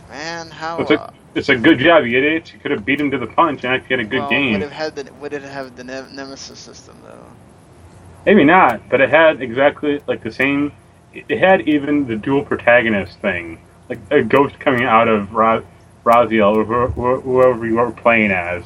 Man, 0.10 0.50
how 0.52 0.78
It's 0.78 0.92
uh, 0.92 1.12
it's 1.40 1.50
a 1.50 1.56
good 1.56 1.80
job, 1.80 2.06
you 2.06 2.18
idiots. 2.18 2.54
You 2.54 2.60
could 2.60 2.72
have 2.72 2.86
beat 2.86 3.00
him 3.00 3.10
to 3.12 3.18
the 3.18 3.28
punch 3.28 3.64
and 3.64 3.74
actually 3.74 3.98
had 3.98 4.06
a 4.06 4.10
good 4.10 4.20
well, 4.20 4.30
game. 4.30 4.54
Would 4.54 4.62
have 4.62 4.72
had 4.72 4.96
the 4.96 5.14
would 5.14 5.34
it 5.34 5.42
have 5.42 5.76
the 5.76 5.84
ne- 5.84 6.14
Nemesis 6.14 6.60
system 6.60 6.98
though? 7.04 7.26
Maybe 8.26 8.44
not, 8.44 8.88
but 8.90 9.02
it 9.02 9.10
had 9.10 9.42
exactly 9.42 10.02
like 10.08 10.22
the 10.22 10.32
same. 10.32 10.72
It 11.14 11.40
had 11.40 11.68
even 11.68 12.06
the 12.06 12.16
dual 12.16 12.44
protagonist 12.44 13.20
thing, 13.20 13.60
like 13.90 14.00
a 14.12 14.22
ghost 14.22 14.60
coming 14.60 14.84
out 14.84 15.08
of 15.08 15.34
Ra- 15.34 15.64
Raziel 16.06 16.56
or 16.56 16.88
who- 16.90 17.22
whoever 17.22 17.66
you 17.66 17.76
were 17.76 17.92
playing 17.92 18.32
as. 18.32 18.64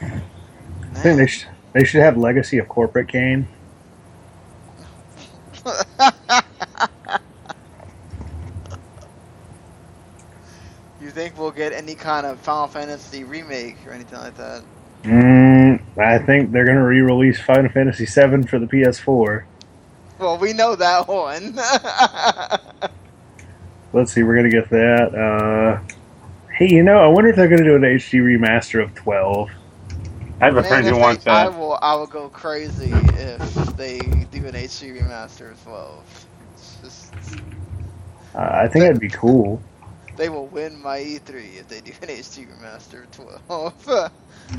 I 0.00 1.02
think 1.02 1.16
they 1.16 1.26
should 1.26 1.48
they 1.72 1.84
should 1.84 2.00
have 2.02 2.16
Legacy 2.16 2.58
of 2.58 2.68
Corporate 2.68 3.08
Kane. 3.08 3.48
you 11.10 11.14
think 11.22 11.36
we'll 11.38 11.50
get 11.50 11.72
any 11.72 11.94
kind 11.96 12.24
of 12.24 12.38
Final 12.38 12.68
Fantasy 12.68 13.24
remake 13.24 13.76
or 13.86 13.92
anything 13.92 14.18
like 14.20 14.36
that? 14.36 14.62
Mm, 15.02 15.80
I 15.98 16.18
think 16.18 16.52
they're 16.52 16.64
gonna 16.64 16.84
re-release 16.84 17.40
Final 17.40 17.68
Fantasy 17.70 18.04
VII 18.06 18.42
for 18.46 18.58
the 18.60 18.66
PS4. 18.66 19.42
Well, 20.20 20.38
we 20.38 20.52
know 20.52 20.76
that 20.76 21.08
one. 21.08 21.56
Let's 23.92 24.12
see, 24.12 24.22
we're 24.22 24.36
gonna 24.36 24.50
get 24.50 24.70
that. 24.70 25.14
Uh, 25.14 25.80
hey, 26.56 26.68
you 26.68 26.82
know, 26.84 26.98
I 26.98 27.08
wonder 27.08 27.30
if 27.30 27.36
they're 27.36 27.48
gonna 27.48 27.64
do 27.64 27.74
an 27.74 27.82
HD 27.82 28.20
remaster 28.20 28.80
of 28.82 28.94
12. 28.94 29.50
I 30.40 30.44
have 30.44 30.56
a 30.56 30.60
Man, 30.62 30.68
friend 30.70 30.86
who 30.86 30.94
they- 30.94 31.00
wants 31.00 31.26
I 31.26 31.48
that. 31.50 31.58
will. 31.58 31.78
I 31.82 31.94
will 31.96 32.06
go 32.06 32.28
crazy 32.28 32.92
if 32.92 33.54
they 33.76 33.98
do 33.98 34.46
an 34.46 34.54
HD 34.54 34.92
remaster 34.96 35.52
as 35.52 35.66
well. 35.66 36.04
It's 36.54 36.76
just, 36.82 37.14
Uh, 38.34 38.38
I 38.62 38.68
think 38.68 38.84
that'd 38.84 39.00
be 39.00 39.08
cool. 39.08 39.60
They 40.20 40.28
will 40.28 40.46
win 40.48 40.80
my 40.82 40.98
E3 41.00 41.56
if 41.60 41.68
they 41.68 41.80
do 41.80 41.92
an 42.02 42.08
HD 42.08 42.46
remaster 42.46 43.04
of 43.04 43.10
12. 43.46 44.10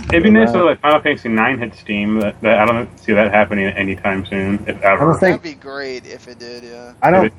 It'd 0.10 0.24
be 0.24 0.32
nice 0.32 0.50
if 0.50 0.56
Uh, 0.56 0.66
like 0.66 0.82
Final 0.82 1.00
Fantasy 1.02 1.30
IX 1.32 1.60
hit 1.60 1.76
Steam. 1.76 2.20
That, 2.20 2.42
that 2.42 2.58
I 2.60 2.66
don't 2.66 3.00
see 3.00 3.14
that 3.14 3.32
happening 3.32 3.68
anytime 3.68 4.26
soon, 4.26 4.56
if 4.68 4.84
I 4.84 4.94
ever. 4.94 5.06
don't 5.06 5.20
think 5.20 5.42
That'd 5.44 5.58
be 5.58 5.62
great 5.62 6.08
if 6.08 6.28
it 6.28 6.40
did. 6.40 6.64
Yeah. 6.64 6.94
I 7.04 7.12
don't. 7.12 7.32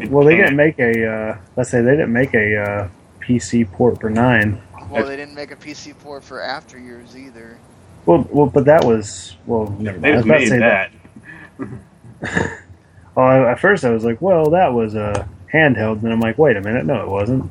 It 0.00 0.08
Well, 0.10 0.24
they 0.24 0.36
can't. 0.36 0.46
didn't 0.50 0.56
make 0.56 0.78
a. 0.78 1.06
Uh, 1.06 1.38
let's 1.56 1.70
say 1.70 1.80
they 1.82 1.90
didn't 1.90 2.12
make 2.12 2.32
a 2.34 2.56
uh, 2.62 2.88
PC 3.20 3.70
port 3.72 4.00
for 4.00 4.08
nine. 4.08 4.62
Well, 4.88 5.04
they 5.06 5.16
didn't 5.16 5.34
make 5.34 5.50
a 5.50 5.56
PC 5.56 5.98
port 5.98 6.22
for 6.22 6.40
After 6.40 6.78
Years 6.78 7.16
either. 7.16 7.58
Well, 8.06 8.24
well, 8.30 8.46
but 8.46 8.66
that 8.66 8.84
was 8.84 9.36
well. 9.46 9.74
Never 9.80 9.98
They 9.98 10.12
mind. 10.12 10.14
I 10.14 10.16
was 10.16 10.24
just 10.24 10.26
about 10.26 10.34
to 10.34 10.40
made 10.40 10.48
say 10.48 10.58
that. 10.58 10.92
Well, 13.16 13.46
at 13.48 13.58
first 13.58 13.84
I 13.84 13.90
was 13.90 14.04
like, 14.04 14.22
well, 14.22 14.50
that 14.50 14.72
was 14.72 14.94
a 14.94 15.28
handheld, 15.52 16.02
and 16.04 16.12
I'm 16.12 16.20
like, 16.20 16.38
wait 16.38 16.56
a 16.56 16.60
minute, 16.60 16.84
no, 16.86 17.02
it 17.02 17.08
wasn't. 17.08 17.50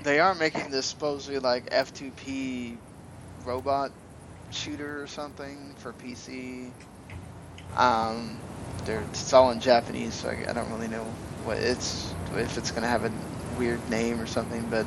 They 0.00 0.20
are 0.20 0.34
making 0.34 0.70
this 0.70 0.86
supposedly 0.86 1.38
like 1.38 1.68
F2P 1.70 2.80
robot 3.44 3.92
shooter 4.50 5.02
or 5.02 5.06
something 5.06 5.74
for 5.76 5.92
PC. 5.92 6.74
Um, 7.76 8.42
they're 8.84 9.02
it's 9.02 9.32
all 9.32 9.50
in 9.50 9.60
Japanese, 9.60 10.14
so 10.14 10.28
I, 10.30 10.44
I 10.48 10.52
don't 10.52 10.70
really 10.70 10.88
know 10.88 11.16
what 11.42 11.58
it's 11.58 12.14
if 12.32 12.56
it's 12.58 12.70
gonna 12.70 12.88
have 12.88 13.04
a 13.04 13.12
weird 13.56 13.88
name 13.88 14.20
or 14.20 14.26
something. 14.26 14.68
But 14.68 14.86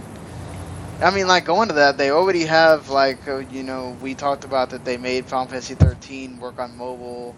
I 1.01 1.11
mean, 1.11 1.27
like 1.27 1.45
going 1.45 1.69
to 1.69 1.75
that, 1.75 1.97
they 1.97 2.11
already 2.11 2.45
have 2.45 2.89
like 2.89 3.27
uh, 3.27 3.37
you 3.37 3.63
know 3.63 3.91
we 4.01 4.15
talked 4.15 4.43
about 4.45 4.69
that 4.71 4.83
they 4.85 4.97
made 4.97 5.27
Final 5.27 5.47
Fantasy 5.47 5.75
13 5.75 6.39
work 6.39 6.59
on 6.59 6.75
mobile. 6.75 7.37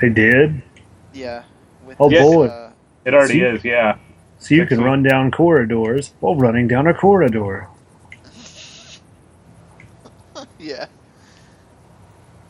They 0.00 0.08
did, 0.10 0.62
Yeah. 1.12 1.44
With 1.80 1.98
Oh, 1.98 2.08
this, 2.08 2.36
boy. 2.36 2.48
uh, 2.48 2.72
It 3.04 3.14
already 3.14 3.40
is, 3.42 3.64
yeah. 3.64 3.98
So 4.40 4.54
you 4.54 4.66
can 4.66 4.82
run 4.82 5.02
down 5.02 5.30
corridors 5.30 6.12
while 6.20 6.34
running 6.34 6.66
down 6.66 6.86
a 6.86 6.94
corridor. 6.94 7.68
yeah. 10.58 10.86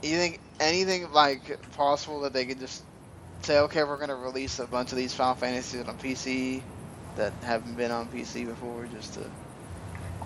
You 0.02 0.16
think 0.16 0.40
anything 0.60 1.10
like 1.12 1.58
possible 1.72 2.20
that 2.20 2.32
they 2.32 2.46
could 2.46 2.60
just 2.60 2.84
say, 3.42 3.58
okay, 3.58 3.84
we're 3.84 3.98
gonna 3.98 4.16
release 4.16 4.58
a 4.60 4.66
bunch 4.66 4.92
of 4.92 4.98
these 4.98 5.12
Final 5.12 5.34
Fantasies 5.34 5.86
on 5.86 5.98
PC 5.98 6.62
that 7.16 7.32
haven't 7.42 7.76
been 7.76 7.90
on 7.90 8.06
PC 8.08 8.46
before, 8.46 8.86
just 8.86 9.14
to 9.14 9.30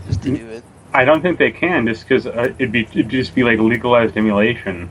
just 0.07 0.23
to 0.23 0.31
Mm. 0.31 0.31
do 0.31 0.49
it. 0.51 0.65
I 0.93 1.05
don't 1.05 1.23
think 1.23 1.39
they 1.39 1.51
can 1.51 1.87
just 1.87 2.07
because 2.07 2.27
uh, 2.27 2.53
it'd 2.59 2.71
be 2.71 2.83
it'd 2.83 3.09
just 3.09 3.35
be 3.35 3.43
like 3.43 3.59
legalized 3.59 4.17
emulation. 4.17 4.91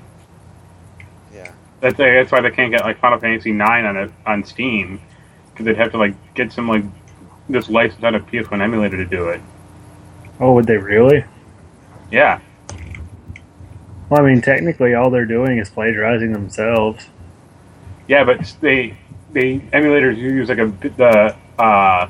Yeah. 1.32 1.52
That's 1.82 1.98
that's 1.98 2.32
why 2.32 2.42
they 2.42 2.52
can't 2.52 2.72
get 2.72 2.84
like 2.84 3.00
Final 3.00 3.20
Fantasy 3.20 3.52
Nine 3.52 3.86
on 3.86 3.96
it 3.96 4.12
on 4.26 4.44
Steam 4.44 5.00
because 5.54 5.66
they'd 5.66 5.78
have 5.78 5.92
to 5.92 5.98
like 5.98 6.16
get 6.34 6.52
some 6.52 6.68
like 6.68 6.84
this 7.48 7.70
license 7.70 8.04
out 8.04 8.16
of 8.16 8.26
PS1 8.28 8.62
emulator 8.62 8.98
to 8.98 9.06
do 9.06 9.30
it. 9.30 9.40
Oh, 10.40 10.54
would 10.54 10.66
they 10.66 10.78
really? 10.78 11.24
Yeah, 12.12 12.40
Well, 14.10 14.22
I 14.22 14.26
mean, 14.26 14.42
technically, 14.42 14.94
all 14.94 15.10
they're 15.10 15.26
doing 15.26 15.58
is 15.58 15.70
plagiarizing 15.70 16.32
themselves. 16.34 17.06
yeah, 18.08 18.24
but 18.24 18.54
they 18.62 18.96
they 19.32 19.60
emulators 19.60 20.18
use 20.18 20.50
like 20.50 20.60
a 20.60 20.68
the 20.98 21.36
uh, 21.62 22.08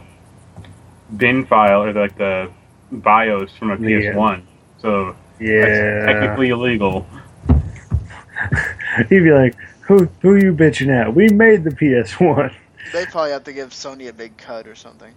bin 1.15 1.45
file 1.45 1.83
or 1.83 1.93
like 1.93 2.17
the 2.17 2.49
BIOS 2.91 3.51
from 3.57 3.71
a 3.71 3.77
PS1, 3.77 4.41
so 4.81 5.15
that's 5.39 5.41
Yeah. 5.49 6.05
technically 6.05 6.49
illegal. 6.49 7.05
He'd 9.09 9.23
be 9.23 9.31
like, 9.31 9.55
"Who, 9.81 10.09
who 10.21 10.35
you 10.35 10.53
bitching 10.53 10.89
at? 10.89 11.13
We 11.15 11.29
made 11.29 11.63
the 11.63 11.71
PS1." 11.71 12.53
They 12.93 13.07
probably 13.07 13.31
have 13.31 13.43
to 13.45 13.53
give 13.53 13.71
Sony 13.71 14.07
a 14.07 14.13
big 14.13 14.37
cut 14.37 14.67
or 14.67 14.75
something. 14.75 15.13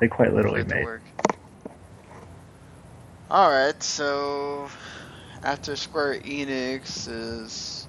They 0.00 0.08
quite 0.08 0.32
literally 0.32 0.62
it 0.62 0.66
made. 0.66 0.82
work. 0.82 1.02
Alright, 3.30 3.82
so 3.82 4.70
after 5.42 5.76
Square 5.76 6.20
Enix 6.20 7.06
is 7.06 7.86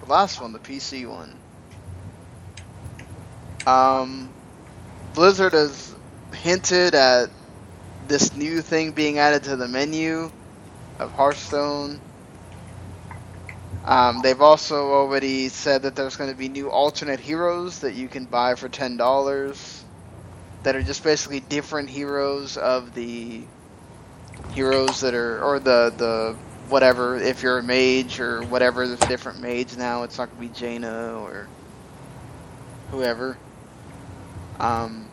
the 0.00 0.10
last 0.10 0.40
one, 0.40 0.54
the 0.54 0.58
PC 0.58 1.06
one. 1.06 1.36
Um, 3.66 4.30
Blizzard 5.14 5.52
has 5.52 5.94
hinted 6.32 6.94
at 6.94 7.28
this 8.08 8.34
new 8.34 8.62
thing 8.62 8.92
being 8.92 9.18
added 9.18 9.44
to 9.44 9.56
the 9.56 9.68
menu 9.68 10.30
of 10.98 11.12
Hearthstone. 11.12 12.00
Um, 13.84 14.20
they've 14.22 14.40
also 14.40 14.92
already 14.92 15.48
said 15.50 15.82
that 15.82 15.94
there's 15.94 16.16
going 16.16 16.30
to 16.30 16.36
be 16.36 16.48
new 16.48 16.70
alternate 16.70 17.20
heroes 17.20 17.80
that 17.80 17.94
you 17.94 18.08
can 18.08 18.24
buy 18.24 18.54
for 18.54 18.68
ten 18.68 18.96
dollars 18.96 19.84
that 20.62 20.74
are 20.74 20.82
just 20.82 21.04
basically 21.04 21.40
different 21.40 21.90
heroes 21.90 22.56
of 22.56 22.94
the 22.94 23.42
heroes 24.52 25.00
that 25.00 25.14
are 25.14 25.42
or 25.42 25.58
the 25.58 25.92
the 25.96 26.36
whatever 26.68 27.16
if 27.16 27.42
you're 27.42 27.58
a 27.58 27.62
mage 27.62 28.20
or 28.20 28.42
whatever 28.44 28.86
there's 28.86 28.98
different 29.00 29.40
mage 29.40 29.76
now 29.76 30.02
it's 30.02 30.16
not 30.16 30.30
gonna 30.30 30.40
be 30.40 30.48
Jaina 30.48 31.20
or 31.20 31.46
whoever. 32.90 33.36
Um 34.58 35.06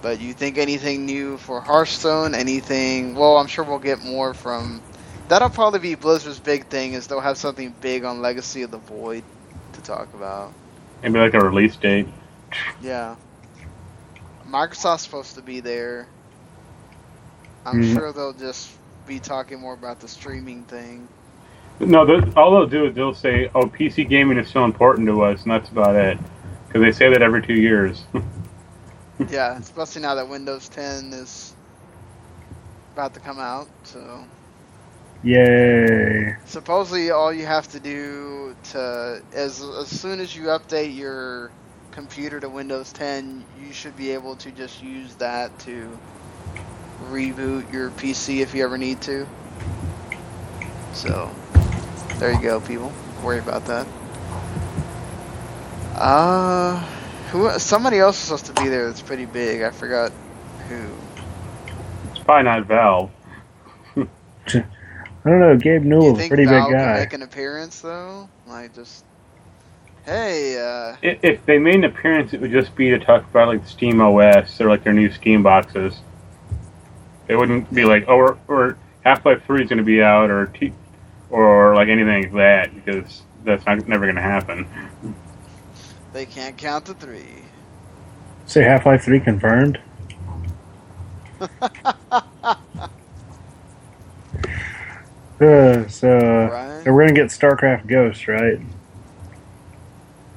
but 0.00 0.20
you 0.20 0.32
think 0.32 0.58
anything 0.58 1.06
new 1.06 1.38
for 1.38 1.60
Hearthstone? 1.60 2.34
Anything 2.36 3.16
well 3.16 3.36
I'm 3.36 3.48
sure 3.48 3.64
we'll 3.64 3.80
get 3.80 4.04
more 4.04 4.32
from 4.32 4.80
that'll 5.28 5.50
probably 5.50 5.80
be 5.80 5.94
Blizzard's 5.94 6.40
big 6.40 6.68
thing 6.68 6.94
is 6.94 7.06
they'll 7.06 7.20
have 7.20 7.38
something 7.38 7.74
big 7.80 8.04
on 8.04 8.20
Legacy 8.22 8.62
of 8.62 8.70
the 8.70 8.78
Void 8.78 9.24
to 9.72 9.82
talk 9.82 10.12
about 10.14 10.56
Maybe 11.02 11.18
like 11.18 11.34
a 11.34 11.40
release 11.40 11.76
date. 11.76 12.08
yeah. 12.78 13.16
Microsoft's 14.46 15.02
supposed 15.02 15.34
to 15.36 15.42
be 15.42 15.60
there. 15.60 16.10
I'm 17.64 17.80
Mhm. 17.80 17.82
sure 17.82 18.12
they'll 18.12 18.32
just 18.34 18.78
be 19.06 19.20
talking 19.20 19.60
more 19.60 19.74
about 19.74 20.00
the 20.00 20.08
streaming 20.08 20.64
thing. 20.66 21.10
No, 21.80 22.00
all 22.36 22.50
they'll 22.52 22.66
do 22.66 22.86
is 22.86 22.94
they'll 22.94 23.14
say, 23.14 23.50
"Oh, 23.54 23.66
PC 23.66 24.04
gaming 24.04 24.38
is 24.38 24.48
so 24.50 24.64
important 24.64 25.06
to 25.08 25.22
us," 25.22 25.42
and 25.42 25.52
that's 25.52 25.70
about 25.70 25.96
it. 25.96 26.18
Because 26.66 26.82
they 26.82 26.92
say 26.92 27.10
that 27.10 27.22
every 27.22 27.42
two 27.42 27.54
years. 27.54 28.04
yeah, 29.26 29.58
especially 29.58 30.02
now 30.02 30.14
that 30.16 30.28
Windows 30.28 30.68
10 30.68 31.12
is 31.12 31.56
about 32.94 33.14
to 33.14 33.20
come 33.20 33.38
out. 33.38 33.68
So 33.84 34.28
Yay! 35.24 36.36
supposedly, 36.46 37.10
all 37.10 37.32
you 37.32 37.46
have 37.46 37.68
to 37.68 37.80
do 37.80 38.56
to 38.64 39.22
as 39.32 39.62
as 39.62 39.88
soon 39.88 40.20
as 40.20 40.34
you 40.34 40.44
update 40.44 40.96
your 40.96 41.50
computer 41.92 42.40
to 42.40 42.48
Windows 42.48 42.92
10, 42.92 43.44
you 43.60 43.72
should 43.72 43.96
be 43.96 44.10
able 44.10 44.34
to 44.36 44.50
just 44.50 44.82
use 44.82 45.14
that 45.16 45.56
to 45.60 45.96
reboot 47.04 47.72
your 47.72 47.90
PC 47.90 48.40
if 48.40 48.54
you 48.54 48.64
ever 48.64 48.78
need 48.78 49.00
to. 49.02 49.26
So, 50.92 51.30
there 52.18 52.32
you 52.32 52.42
go, 52.42 52.60
people. 52.60 52.92
Worry 53.22 53.38
about 53.38 53.64
that. 53.66 53.86
Uh, 55.94 56.80
who? 57.30 57.50
Somebody 57.58 57.98
else 57.98 58.16
is 58.16 58.24
supposed 58.24 58.46
to 58.46 58.62
be 58.62 58.68
there. 58.68 58.86
That's 58.86 59.02
pretty 59.02 59.26
big. 59.26 59.62
I 59.62 59.70
forgot 59.70 60.10
who. 60.68 60.88
it's 62.10 62.18
probably 62.20 62.44
not 62.44 62.66
Valve. 62.66 63.10
I 65.24 65.30
don't 65.30 65.40
know. 65.40 65.56
Gabe 65.56 65.84
you 65.84 65.88
Newell's 65.90 66.18
a 66.18 66.22
think 66.22 66.30
pretty 66.30 66.44
Valve 66.46 66.70
big 66.70 66.78
can 66.78 66.86
guy. 66.94 67.00
make 67.00 67.12
an 67.12 67.22
appearance 67.22 67.80
though? 67.80 68.28
Like 68.46 68.74
just, 68.74 69.04
hey, 70.04 70.58
uh, 70.58 70.96
I- 71.02 71.18
If 71.22 71.44
they 71.46 71.58
made 71.58 71.76
an 71.76 71.84
appearance, 71.84 72.32
it 72.34 72.40
would 72.40 72.50
just 72.50 72.74
be 72.74 72.90
to 72.90 72.98
talk 72.98 73.22
about 73.30 73.48
like 73.48 73.66
Steam 73.66 74.00
OS 74.00 74.60
or 74.60 74.68
like 74.68 74.82
their 74.84 74.92
new 74.92 75.10
Steam 75.12 75.42
boxes. 75.42 76.00
It 77.28 77.36
wouldn't 77.36 77.72
be 77.72 77.84
like, 77.84 78.04
oh, 78.08 78.16
or, 78.16 78.38
or 78.48 78.76
Half 79.04 79.24
Life 79.24 79.44
Three 79.46 79.62
is 79.62 79.68
going 79.68 79.78
to 79.78 79.84
be 79.84 80.02
out, 80.02 80.28
or 80.30 80.46
T, 80.46 80.72
or 81.30 81.74
like 81.76 81.88
anything 81.88 82.24
like 82.24 82.32
that, 82.32 82.74
because 82.74 83.22
that's 83.44 83.64
not 83.64 83.86
never 83.88 84.04
going 84.06 84.16
to 84.16 84.22
happen. 84.22 84.66
they 86.12 86.26
can't 86.26 86.56
count 86.58 86.84
to 86.86 86.94
three. 86.94 87.42
Say 88.46 88.62
Half 88.64 88.86
Life 88.86 89.04
Three 89.04 89.20
confirmed. 89.20 89.78
Uh, 95.42 95.88
so, 95.88 96.50
Right. 96.50 96.84
so 96.84 96.92
we're 96.92 97.02
gonna 97.02 97.12
get 97.14 97.28
StarCraft 97.28 97.86
Ghost, 97.86 98.28
right? 98.28 98.60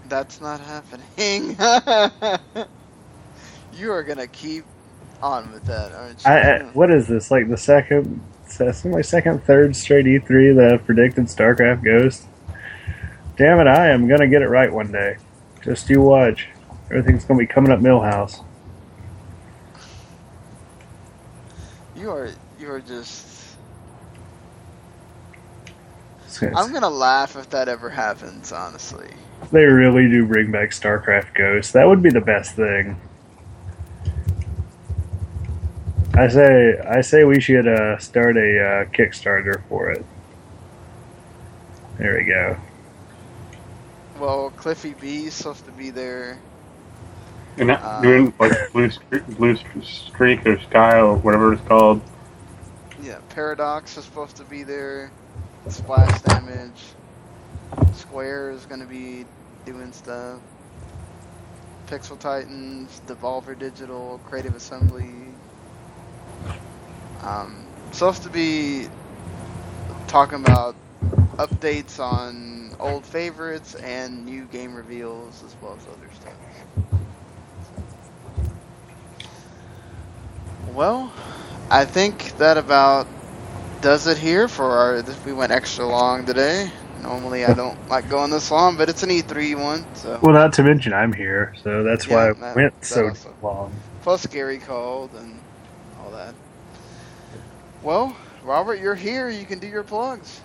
That's 0.10 0.42
not 0.42 0.60
happening. 0.62 1.56
you 3.74 3.92
are 3.92 4.04
gonna 4.04 4.28
keep 4.28 4.66
on 5.22 5.52
with 5.52 5.66
that, 5.66 5.92
aren't 5.94 6.24
you? 6.26 6.32
I, 6.32 6.40
I 6.40 6.60
what 6.74 6.92
is 6.92 7.08
this? 7.08 7.32
Like 7.32 7.50
the 7.50 7.58
second, 7.58 8.22
something 8.48 8.92
like 8.92 9.06
second, 9.06 9.44
third 9.44 9.76
straight 9.76 10.06
E3 10.06 10.56
that 10.56 10.74
I've 10.74 10.86
predicted 10.86 11.26
StarCraft 11.26 11.84
Ghost. 11.84 12.26
Damn 13.38 13.60
it! 13.60 13.68
I 13.68 13.90
am 13.90 14.08
gonna 14.08 14.28
get 14.28 14.42
it 14.42 14.50
right 14.50 14.72
one 14.72 14.92
day. 14.92 15.18
Just 15.62 15.90
you 15.90 16.02
watch. 16.02 16.48
Everything's 16.92 17.26
gonna 17.26 17.40
be 17.40 17.48
coming 17.48 17.72
up 17.72 17.80
Millhouse. 17.80 18.44
you 21.96 22.10
are 22.12 22.30
you 22.60 22.70
are 22.72 22.82
just. 22.82 23.26
So 26.25 26.25
I'm 26.44 26.72
gonna 26.74 26.90
laugh 26.90 27.36
if 27.36 27.50
that 27.52 27.68
ever 27.70 27.90
happens. 27.90 28.52
Honestly, 28.52 29.10
they 29.52 29.66
really 29.66 30.10
do 30.10 30.26
bring 30.26 30.52
back 30.52 30.70
StarCraft 30.72 31.34
Ghost. 31.36 31.74
That 31.74 31.88
would 31.88 32.02
be 32.02 32.10
the 32.10 32.22
best 32.22 32.56
thing. 32.56 33.00
I 36.14 36.28
say, 36.30 36.78
I 36.80 37.02
say 37.02 37.26
we 37.26 37.42
should 37.42 37.68
uh, 37.68 37.98
start 37.98 38.38
a 38.38 38.40
uh, 38.40 38.86
Kickstarter 38.86 39.62
for 39.68 39.92
it. 39.92 40.06
There 41.98 42.18
we 42.18 42.26
go. 42.26 42.58
well, 44.20 44.50
Cliffy 44.52 44.94
B 45.00 45.26
is 45.26 45.34
supposed 45.34 45.66
to 45.66 45.72
be 45.72 45.90
there. 45.90 46.38
And 47.58 47.68
not 47.68 47.82
Uh. 47.84 48.02
doing 48.02 48.34
like 48.40 48.52
blue 48.74 48.90
Stre- 48.90 49.38
blue 49.38 49.58
streak 49.84 50.46
or 50.46 50.60
sky 50.62 51.00
or 51.00 51.16
whatever 51.16 51.54
it's 51.54 51.62
called. 51.68 52.02
Yeah, 53.02 53.20
Paradox 53.30 53.98
is 53.98 54.06
supposed 54.06 54.38
to 54.38 54.44
be 54.46 54.64
there. 54.64 55.12
Splash 55.70 56.22
Damage. 56.22 56.82
Square 57.94 58.52
is 58.52 58.66
gonna 58.66 58.86
be 58.86 59.26
doing 59.66 59.92
stuff. 59.92 60.40
Pixel 61.88 62.20
Titans, 62.20 63.02
Devolver 63.08 63.58
Digital, 63.58 64.20
Creative 64.26 64.56
Assembly. 64.56 65.12
Um, 67.22 67.66
supposed 67.92 68.24
to 68.24 68.30
be 68.30 68.88
talking 70.08 70.40
about 70.40 70.76
updates 71.38 72.00
on 72.00 72.76
old 72.80 73.06
favorites 73.06 73.76
and 73.76 74.26
new 74.26 74.46
game 74.46 74.76
reveals 74.76 75.44
as 75.44 75.56
well 75.62 75.78
as 75.80 75.88
other 75.88 76.10
stuff. 76.14 76.34
Well, 80.74 81.12
I 81.70 81.86
think 81.86 82.38
that 82.38 82.58
about 82.58 83.08
does 83.86 84.08
it 84.08 84.18
here 84.18 84.48
for 84.48 84.66
our. 84.66 85.04
We 85.28 85.32
went 85.32 85.52
extra 85.52 85.86
long 85.86 86.26
today. 86.26 86.72
Normally 87.04 87.46
I 87.46 87.54
don't 87.54 87.78
like 87.88 88.10
going 88.10 88.32
this 88.32 88.50
long, 88.50 88.78
but 88.78 88.90
it's 88.90 89.04
an 89.04 89.10
E3 89.12 89.62
one, 89.62 89.86
so. 89.94 90.18
Well, 90.24 90.34
not 90.34 90.54
to 90.54 90.64
mention 90.64 90.92
I'm 90.92 91.14
here, 91.14 91.54
so 91.64 91.84
that's 91.84 92.08
Yeah, 92.08 92.16
why 92.16 92.34
that- 92.34 92.56
went 92.56 92.84
so 92.84 93.10
also. 93.10 93.30
long. 93.44 93.72
Plus 94.02 94.26
Gary 94.26 94.58
called 94.58 95.12
and 95.20 95.40
all 96.04 96.10
that. 96.10 96.34
Well, 97.84 98.16
Robert, 98.44 98.80
you're 98.80 98.96
here. 98.96 99.30
You 99.30 99.46
can 99.46 99.60
do 99.60 99.68
your 99.68 99.84
plugs. 99.84 100.42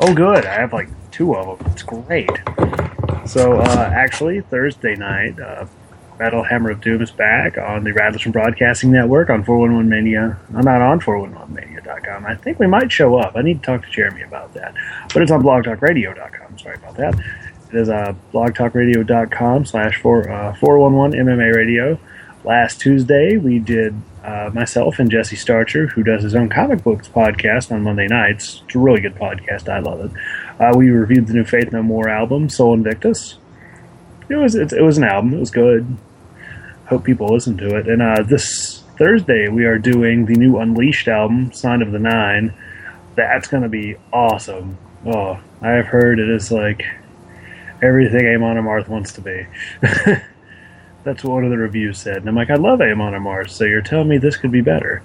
Oh, 0.00 0.12
good. 0.12 0.44
I 0.44 0.54
have 0.54 0.72
like 0.72 0.88
two 1.12 1.36
of 1.36 1.60
them. 1.60 1.70
It's 1.70 1.84
great. 1.84 2.30
So, 3.26 3.60
uh, 3.60 3.90
actually, 3.94 4.40
Thursday 4.40 4.96
night, 4.96 5.38
uh, 5.38 5.66
Battle 6.18 6.42
Hammer 6.42 6.70
of 6.70 6.80
Doom 6.80 7.02
is 7.02 7.10
back 7.10 7.58
on 7.58 7.84
the 7.84 7.92
Radisson 7.92 8.32
Broadcasting 8.32 8.90
Network 8.92 9.30
on 9.30 9.42
411 9.42 9.88
Mania. 9.88 10.38
I'm 10.54 10.64
not 10.64 10.80
on 10.82 11.00
411mania.com. 11.00 12.26
I 12.26 12.34
think 12.36 12.58
we 12.58 12.66
might 12.66 12.92
show 12.92 13.16
up. 13.16 13.32
I 13.34 13.42
need 13.42 13.60
to 13.60 13.66
talk 13.66 13.84
to 13.84 13.90
Jeremy 13.90 14.22
about 14.22 14.54
that. 14.54 14.74
But 15.12 15.22
it's 15.22 15.30
on 15.30 15.42
blogtalkradio.com. 15.42 16.58
Sorry 16.58 16.76
about 16.76 16.96
that. 16.96 17.18
It 17.70 17.76
is 17.76 17.88
uh, 17.88 18.14
blogtalkradio.com 18.32 19.64
slash 19.64 20.00
411 20.00 21.18
MMA 21.18 21.54
Radio. 21.54 21.98
Last 22.44 22.80
Tuesday, 22.80 23.36
we 23.38 23.58
did 23.58 23.94
uh, 24.24 24.50
myself 24.52 24.98
and 24.98 25.10
Jesse 25.10 25.36
Starcher, 25.36 25.86
who 25.88 26.02
does 26.02 26.22
his 26.22 26.34
own 26.34 26.48
comic 26.48 26.82
books 26.82 27.08
podcast 27.08 27.72
on 27.72 27.82
Monday 27.82 28.06
nights. 28.06 28.62
It's 28.66 28.74
a 28.74 28.78
really 28.78 29.00
good 29.00 29.14
podcast. 29.14 29.68
I 29.68 29.78
love 29.78 30.00
it. 30.00 30.10
Uh, 30.60 30.72
we 30.76 30.90
reviewed 30.90 31.26
the 31.26 31.34
new 31.34 31.44
Faith 31.44 31.72
No 31.72 31.82
More 31.82 32.08
album, 32.08 32.48
Sol 32.48 32.74
Invictus. 32.74 33.38
It 34.28 34.36
was 34.36 34.54
it, 34.54 34.72
it 34.72 34.82
was 34.82 34.98
an 34.98 35.04
album. 35.04 35.34
It 35.34 35.40
was 35.40 35.50
good. 35.50 35.96
Hope 36.86 37.04
people 37.04 37.28
listen 37.28 37.56
to 37.58 37.76
it. 37.76 37.88
And 37.88 38.02
uh, 38.02 38.22
this 38.22 38.82
Thursday, 38.98 39.48
we 39.48 39.64
are 39.64 39.78
doing 39.78 40.26
the 40.26 40.34
new 40.34 40.58
Unleashed 40.58 41.08
album, 41.08 41.52
Sign 41.52 41.82
of 41.82 41.92
the 41.92 41.98
Nine. 41.98 42.54
That's 43.14 43.48
to 43.48 43.68
be 43.68 43.96
awesome. 44.12 44.78
Oh, 45.06 45.40
I 45.60 45.70
have 45.70 45.86
heard 45.86 46.18
it 46.18 46.28
is 46.28 46.50
like 46.50 46.84
everything 47.82 48.26
Amon 48.26 48.56
Amarth 48.56 48.88
wants 48.88 49.12
to 49.14 49.20
be. 49.20 49.46
That's 51.04 51.24
what 51.24 51.34
one 51.34 51.44
of 51.44 51.50
the 51.50 51.58
reviews 51.58 51.98
said. 51.98 52.18
And 52.18 52.28
I'm 52.28 52.36
like, 52.36 52.50
I 52.50 52.54
love 52.54 52.80
Amon 52.80 53.14
Amarth, 53.14 53.50
so 53.50 53.64
you're 53.64 53.82
telling 53.82 54.08
me 54.08 54.18
this 54.18 54.36
could 54.36 54.52
be 54.52 54.60
better. 54.60 55.02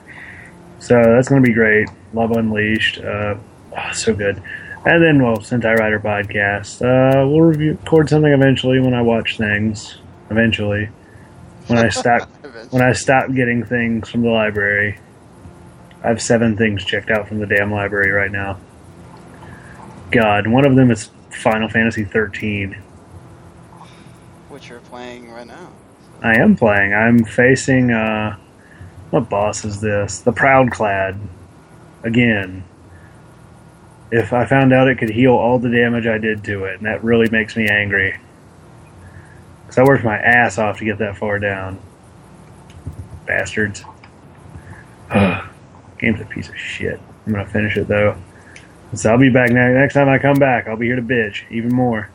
So 0.79 0.95
that's 0.95 1.27
going 1.27 1.41
to 1.41 1.47
be 1.47 1.55
great. 1.55 1.89
Love 2.13 2.31
Unleashed. 2.31 2.99
Uh, 2.99 3.35
oh, 3.75 3.91
so 3.93 4.13
good. 4.13 4.41
And 4.85 5.03
then, 5.03 5.21
well, 5.21 5.37
Sentai 5.37 5.77
Rider 5.77 5.99
podcast. 5.99 6.81
Uh, 6.81 7.27
we'll 7.27 7.41
review, 7.41 7.77
record 7.83 8.09
something 8.09 8.31
eventually 8.31 8.79
when 8.79 8.93
I 8.93 9.01
watch 9.01 9.37
things. 9.37 9.97
Eventually, 10.29 10.89
when 11.67 11.79
I 11.79 11.89
stop 11.89 12.29
when 12.69 12.81
I 12.81 12.93
stop 12.93 13.31
getting 13.33 13.63
things 13.63 14.09
from 14.09 14.21
the 14.21 14.29
library. 14.29 14.99
I 16.03 16.09
have 16.09 16.21
seven 16.21 16.55
things 16.55 16.85
checked 16.85 17.09
out 17.09 17.27
from 17.27 17.39
the 17.39 17.47
damn 17.47 17.71
library 17.71 18.11
right 18.11 18.31
now. 18.31 18.59
God, 20.11 20.47
one 20.47 20.65
of 20.65 20.75
them 20.75 20.91
is 20.91 21.09
Final 21.31 21.67
Fantasy 21.67 22.05
13. 22.05 22.73
Which 24.49 24.69
you're 24.69 24.79
playing 24.79 25.31
right 25.31 25.47
now. 25.47 25.71
I 26.21 26.35
am 26.35 26.55
playing. 26.55 26.93
I'm 26.93 27.23
facing 27.23 27.91
uh 27.91 28.37
what 29.09 29.29
boss 29.29 29.65
is 29.65 29.81
this? 29.81 30.19
The 30.19 30.31
Proudclad. 30.31 31.19
Again. 32.03 32.63
If 34.11 34.31
I 34.33 34.45
found 34.45 34.73
out 34.73 34.87
it 34.87 34.97
could 34.97 35.09
heal 35.09 35.33
all 35.33 35.59
the 35.59 35.69
damage 35.69 36.07
I 36.07 36.17
did 36.17 36.43
to 36.45 36.65
it, 36.65 36.77
and 36.77 36.85
that 36.85 37.03
really 37.03 37.29
makes 37.29 37.55
me 37.55 37.67
angry. 37.67 38.17
Cause 39.67 39.77
I 39.77 39.83
worked 39.83 40.05
my 40.05 40.17
ass 40.17 40.57
off 40.57 40.77
to 40.79 40.85
get 40.85 40.97
that 40.99 41.17
far 41.17 41.39
down. 41.39 41.79
Bastards. 43.25 43.83
Game's 45.11 46.21
a 46.21 46.25
piece 46.25 46.47
of 46.47 46.57
shit. 46.57 47.01
I'm 47.25 47.33
gonna 47.33 47.45
finish 47.45 47.75
it 47.75 47.87
though. 47.87 48.15
So 48.93 49.11
I'll 49.11 49.17
be 49.17 49.29
back 49.29 49.51
ne- 49.51 49.73
next 49.73 49.95
time 49.95 50.07
I 50.07 50.17
come 50.17 50.39
back. 50.39 50.67
I'll 50.67 50.77
be 50.77 50.85
here 50.85 50.95
to 50.95 51.01
bitch 51.01 51.43
even 51.51 51.73
more. 51.73 52.09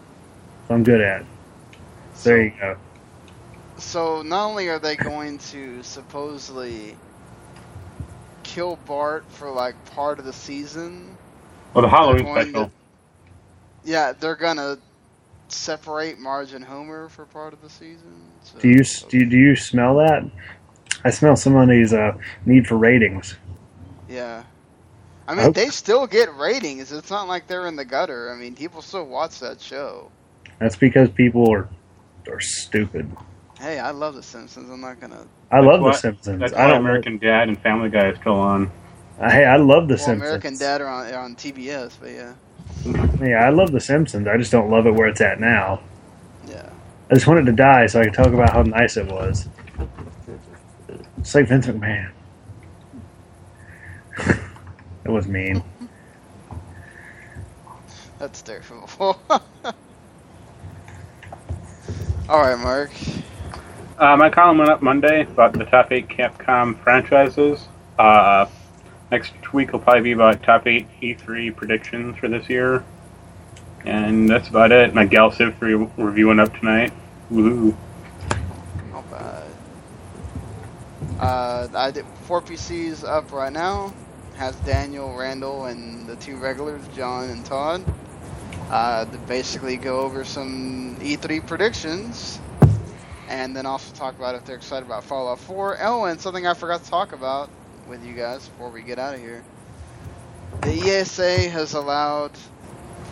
So 0.68 0.74
I'm 0.74 0.84
good 0.84 1.02
at. 1.02 1.24
There 2.22 2.42
you 2.42 2.52
go. 2.58 2.76
So 3.76 4.22
not 4.22 4.46
only 4.46 4.68
are 4.68 4.78
they 4.78 4.96
going 4.96 5.38
to 5.38 5.82
supposedly 5.82 6.96
kill 8.42 8.76
Bart 8.86 9.24
for 9.28 9.50
like 9.50 9.74
part 9.86 10.18
of 10.18 10.24
the 10.24 10.32
season, 10.32 11.11
Well, 11.74 11.82
the 11.82 11.88
Halloween 11.88 12.24
They're 12.24 12.34
going 12.34 12.46
special. 12.48 12.64
to- 12.66 12.72
yeah, 13.84 14.12
they're 14.18 14.36
gonna 14.36 14.78
separate 15.48 16.18
Marge 16.18 16.52
and 16.52 16.64
Homer 16.64 17.08
for 17.08 17.24
part 17.26 17.52
of 17.52 17.60
the 17.62 17.68
season. 17.70 18.14
So, 18.42 18.58
Do 18.58 18.68
you 18.68 18.84
do 19.08 19.18
you, 19.18 19.26
do 19.26 19.36
you 19.36 19.56
smell 19.56 19.96
that? 19.96 20.22
I 21.04 21.10
smell 21.10 21.34
somebody's 21.36 21.92
uh, 21.92 22.12
need 22.46 22.66
for 22.66 22.76
ratings. 22.76 23.36
Yeah. 24.08 24.44
I 25.26 25.34
mean, 25.34 25.44
Hope- 25.46 25.54
they 25.54 25.68
still 25.68 26.06
get 26.06 26.34
ratings. 26.36 26.92
It's 26.92 27.10
not 27.10 27.26
like 27.28 27.46
they're 27.46 27.66
in 27.66 27.76
the 27.76 27.84
gutter. 27.84 28.32
I 28.32 28.36
mean, 28.36 28.54
people 28.54 28.82
still 28.82 29.06
watch 29.06 29.40
that 29.40 29.60
show. 29.60 30.10
That's 30.58 30.76
because 30.76 31.10
people 31.10 31.50
are 31.52 31.68
are 32.30 32.40
stupid. 32.40 33.10
Hey, 33.58 33.78
I 33.78 33.90
love 33.90 34.14
The 34.14 34.22
Simpsons. 34.22 34.70
I'm 34.70 34.80
not 34.80 35.00
gonna. 35.00 35.26
I 35.50 35.60
love 35.60 35.80
why- 35.80 35.90
The 35.92 35.96
Simpsons. 35.98 36.40
That's 36.40 36.52
I 36.52 36.64
why 36.64 36.70
don't 36.72 36.80
American 36.80 37.18
Dad 37.18 37.48
and 37.48 37.58
Family 37.60 37.90
Guy 37.90 38.10
is 38.10 38.18
still 38.18 38.34
on. 38.38 38.70
Know. 39.18 39.30
Hey, 39.30 39.44
I 39.44 39.56
love 39.56 39.88
The 39.88 39.96
well, 39.96 39.98
Simpsons. 39.98 40.14
American 40.14 40.58
Dad 40.58 40.80
are 40.82 40.88
on, 40.88 41.12
are 41.12 41.20
on 41.20 41.36
TBS, 41.36 41.98
but 42.00 42.10
yeah, 42.12 42.34
Yeah, 43.20 43.44
I 43.46 43.50
love 43.50 43.72
The 43.72 43.80
Simpsons. 43.80 44.28
I 44.28 44.36
just 44.38 44.52
don't 44.52 44.70
love 44.70 44.86
it 44.86 44.92
where 44.92 45.08
it's 45.08 45.20
at 45.20 45.40
now. 45.40 45.82
yeah. 46.42 46.70
I 47.10 47.14
just 47.14 47.26
wanted 47.26 47.46
to 47.46 47.52
die 47.52 47.86
so 47.86 48.00
I 48.00 48.04
could 48.04 48.14
talk 48.14 48.28
about 48.32 48.52
how 48.52 48.62
nice 48.62 48.96
it 48.96 49.06
was. 49.06 49.48
It's 51.18 51.34
like 51.34 51.48
Vince 51.48 51.66
McMahon. 51.68 52.10
that 54.16 55.12
was 55.12 55.28
mean. 55.28 55.62
That's 58.18 58.42
terrible. 58.42 58.88
All 62.28 62.40
right, 62.40 62.58
Mark. 62.58 62.90
Uh, 63.98 64.16
my 64.16 64.30
column 64.30 64.58
went 64.58 64.70
up 64.70 64.82
Monday 64.82 65.22
about 65.22 65.52
the 65.54 65.64
top 65.64 65.92
eight 65.92 66.08
Capcom 66.08 66.78
franchises. 66.82 67.68
Uh, 67.98 68.46
next 69.12 69.52
week 69.52 69.72
will 69.72 69.78
probably 69.78 70.00
be 70.00 70.12
about 70.12 70.42
top 70.42 70.66
eight 70.66 70.88
E3 71.02 71.54
predictions 71.54 72.16
for 72.16 72.28
this 72.28 72.48
year. 72.48 72.82
And 73.84 74.28
that's 74.28 74.48
about 74.48 74.72
it. 74.72 74.94
My 74.94 75.04
Gal 75.04 75.30
Civ 75.30 75.56
3 75.58 75.74
review 75.98 76.28
went 76.28 76.40
up 76.40 76.58
tonight. 76.58 76.92
Woohoo. 77.30 77.76
Not 78.90 79.10
bad. 79.10 79.50
Uh, 81.20 81.68
I 81.74 81.90
did 81.90 82.06
four 82.22 82.40
PCs 82.40 83.04
up 83.04 83.30
right 83.32 83.52
now. 83.52 83.92
Has 84.36 84.56
Daniel, 84.56 85.14
Randall, 85.14 85.66
and 85.66 86.06
the 86.06 86.16
two 86.16 86.36
regulars, 86.36 86.82
John 86.96 87.28
and 87.28 87.44
Todd. 87.44 87.84
Uh, 88.70 89.04
to 89.04 89.18
basically 89.18 89.76
go 89.76 90.00
over 90.00 90.24
some 90.24 90.96
E3 91.00 91.46
predictions, 91.46 92.40
and 93.28 93.54
then 93.54 93.66
also 93.66 93.94
talk 93.94 94.16
about 94.16 94.34
if 94.34 94.46
they're 94.46 94.56
excited 94.56 94.86
about 94.86 95.04
Fallout 95.04 95.38
4. 95.40 95.78
Oh, 95.82 96.04
and 96.04 96.18
something 96.18 96.46
I 96.46 96.54
forgot 96.54 96.82
to 96.82 96.88
talk 96.88 97.12
about 97.12 97.50
with 97.88 98.04
you 98.04 98.14
guys 98.14 98.48
before 98.48 98.70
we 98.70 98.82
get 98.82 98.98
out 98.98 99.14
of 99.14 99.20
here. 99.20 99.42
The 100.62 100.72
ESA 100.72 101.48
has 101.50 101.74
allowed 101.74 102.32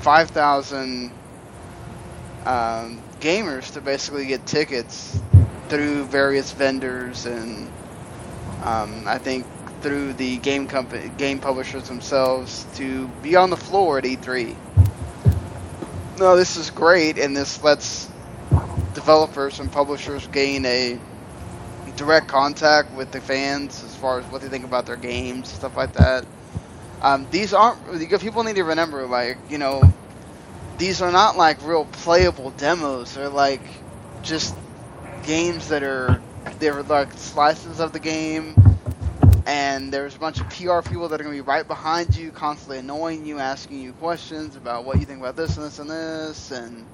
5,000 0.00 1.10
um, 2.46 3.02
gamers 3.20 3.72
to 3.74 3.80
basically 3.80 4.26
get 4.26 4.46
tickets 4.46 5.20
through 5.68 6.04
various 6.04 6.52
vendors 6.52 7.26
and 7.26 7.70
um, 8.62 9.04
I 9.06 9.18
think 9.18 9.46
through 9.80 10.12
the 10.14 10.36
game 10.38 10.66
company, 10.66 11.10
game 11.16 11.38
publishers 11.38 11.88
themselves 11.88 12.66
to 12.74 13.08
be 13.22 13.36
on 13.36 13.50
the 13.50 13.56
floor 13.56 13.98
at 13.98 14.04
E3. 14.04 14.54
No, 16.18 16.36
this 16.36 16.56
is 16.56 16.70
great, 16.70 17.18
and 17.18 17.34
this 17.34 17.62
lets 17.62 18.10
developers 18.92 19.60
and 19.60 19.72
publishers 19.72 20.26
gain 20.26 20.66
a 20.66 20.98
direct 21.96 22.28
contact 22.28 22.92
with 22.92 23.10
the 23.10 23.20
fans 23.20 23.82
far 24.00 24.18
as 24.18 24.24
what 24.26 24.40
they 24.40 24.48
think 24.48 24.64
about 24.64 24.86
their 24.86 24.96
games, 24.96 25.52
stuff 25.52 25.76
like 25.76 25.92
that. 25.92 26.26
Um, 27.02 27.26
these 27.30 27.52
aren't 27.54 27.78
people 28.20 28.42
need 28.44 28.56
to 28.56 28.64
remember, 28.64 29.06
like 29.06 29.38
you 29.48 29.58
know, 29.58 29.82
these 30.78 31.02
are 31.02 31.12
not 31.12 31.36
like 31.36 31.64
real 31.64 31.84
playable 31.84 32.50
demos. 32.50 33.14
They're 33.14 33.28
like 33.28 33.62
just 34.22 34.54
games 35.24 35.68
that 35.68 35.82
are 35.82 36.20
they're 36.58 36.82
like 36.82 37.12
slices 37.12 37.80
of 37.80 37.92
the 37.92 38.00
game, 38.00 38.54
and 39.46 39.92
there's 39.92 40.16
a 40.16 40.18
bunch 40.18 40.40
of 40.40 40.48
PR 40.50 40.80
people 40.80 41.08
that 41.08 41.20
are 41.20 41.24
gonna 41.24 41.36
be 41.36 41.42
right 41.42 41.66
behind 41.66 42.16
you, 42.16 42.30
constantly 42.30 42.78
annoying 42.78 43.26
you, 43.26 43.38
asking 43.38 43.80
you 43.80 43.92
questions 43.94 44.56
about 44.56 44.84
what 44.84 44.98
you 44.98 45.06
think 45.06 45.20
about 45.20 45.36
this 45.36 45.56
and 45.56 45.66
this 45.66 45.78
and 45.78 45.90
this, 45.90 46.50
and 46.50 46.86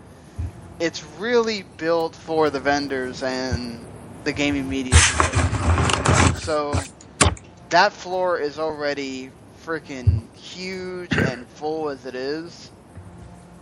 it's 0.79 1.05
really 1.19 1.65
built 1.79 2.15
for 2.15 2.51
the 2.51 2.61
vendors 2.61 3.23
and 3.23 3.85
the 4.25 4.33
gaming 4.33 4.69
media. 4.69 4.95
So 6.35 6.73
that 7.71 7.93
floor 7.93 8.39
is 8.39 8.59
already 8.59 9.31
freaking 9.65 10.23
huge 10.37 11.17
and 11.17 11.47
full 11.47 11.89
as 11.89 12.07
it 12.07 12.15
is. 12.15 12.71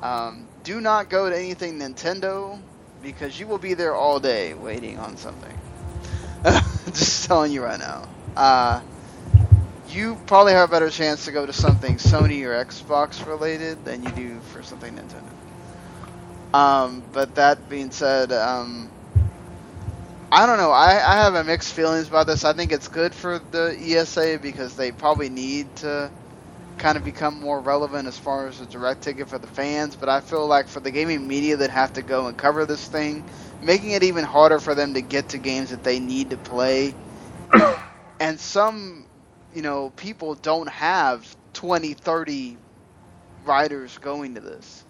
Um, 0.03 0.47
do 0.65 0.81
not 0.81 1.09
go 1.09 1.31
to 1.31 1.37
anything 1.37 1.79
Nintendo 1.79 2.61
because 3.03 3.39
you 3.39 3.47
will 3.47 3.59
be 3.59 3.75
there 3.75 3.95
all 3.95 4.21
day 4.21 4.55
waiting 4.55 4.99
on 4.99 5.17
something. 5.17 5.57
Just 6.87 7.27
telling 7.27 7.53
you 7.53 7.63
right 7.63 7.79
now. 7.79 8.09
Uh, 8.37 8.83
you 9.89 10.19
probably 10.27 10.53
have 10.53 10.69
a 10.69 10.73
better 10.73 10.91
chance 10.91 11.25
to 11.27 11.33
go 11.33 11.47
to 11.47 11.53
something 11.53 11.97
Sony 11.97 12.45
or 12.45 12.65
Xbox 12.65 13.27
related 13.27 13.85
than 13.85 14.03
you 14.03 14.11
do 14.11 14.41
for 14.53 14.63
something 14.63 14.95
Nintendo. 14.95 16.55
Um, 16.55 17.03
but 17.13 17.35
that 17.37 17.69
being 17.69 17.91
said, 17.91 18.33
um, 18.33 18.91
I 20.35 20.47
don't 20.47 20.59
know. 20.59 20.73
I, 20.73 20.95
I 20.95 21.15
have 21.23 21.37
a 21.37 21.45
mixed 21.45 21.75
feelings 21.75 22.09
about 22.09 22.27
this. 22.27 22.45
I 22.45 22.55
think 22.55 22.73
it's 22.73 22.89
good 22.89 23.15
for 23.15 23.39
the 23.53 23.79
ESA 23.81 24.41
because 24.43 24.75
they 24.75 24.91
probably 24.91 25.29
need 25.29 25.77
to 25.77 26.11
kind 26.77 26.99
of 26.99 27.05
become 27.05 27.39
more 27.41 27.61
relevant 27.61 28.09
as 28.09 28.19
far 28.19 28.49
as 28.49 28.61
a 28.61 28.67
direct 28.67 29.03
ticket 29.03 29.29
for 29.29 29.39
the 29.39 29.47
fans. 29.47 29.95
But 29.95 30.09
I 30.09 30.21
feel 30.21 30.45
like 30.49 30.67
for 30.67 30.81
the 30.81 30.91
gaming 30.91 31.29
media 31.29 31.59
that 31.59 31.71
have 31.71 31.93
to 31.93 32.03
go 32.03 32.27
and 32.27 32.37
cover 32.37 32.67
this 32.67 32.85
thing, 32.85 33.23
making 33.63 33.93
it 33.93 34.03
even 34.03 34.25
harder 34.25 34.59
for 34.59 34.75
them 34.75 34.95
to 34.95 35.03
get 35.03 35.29
to 35.29 35.39
games 35.39 35.71
that 35.71 35.85
they 35.85 36.01
need 36.01 36.31
to 36.31 36.37
play. 36.37 36.93
and 38.19 38.41
some, 38.41 39.07
you 39.55 39.63
know, 39.63 39.91
people 39.91 40.35
don't 40.35 40.69
have 40.69 41.25
20, 41.53 41.95
30 41.95 42.57
riders 43.45 43.99
going 43.99 44.35
to 44.35 44.41
this. 44.41 44.83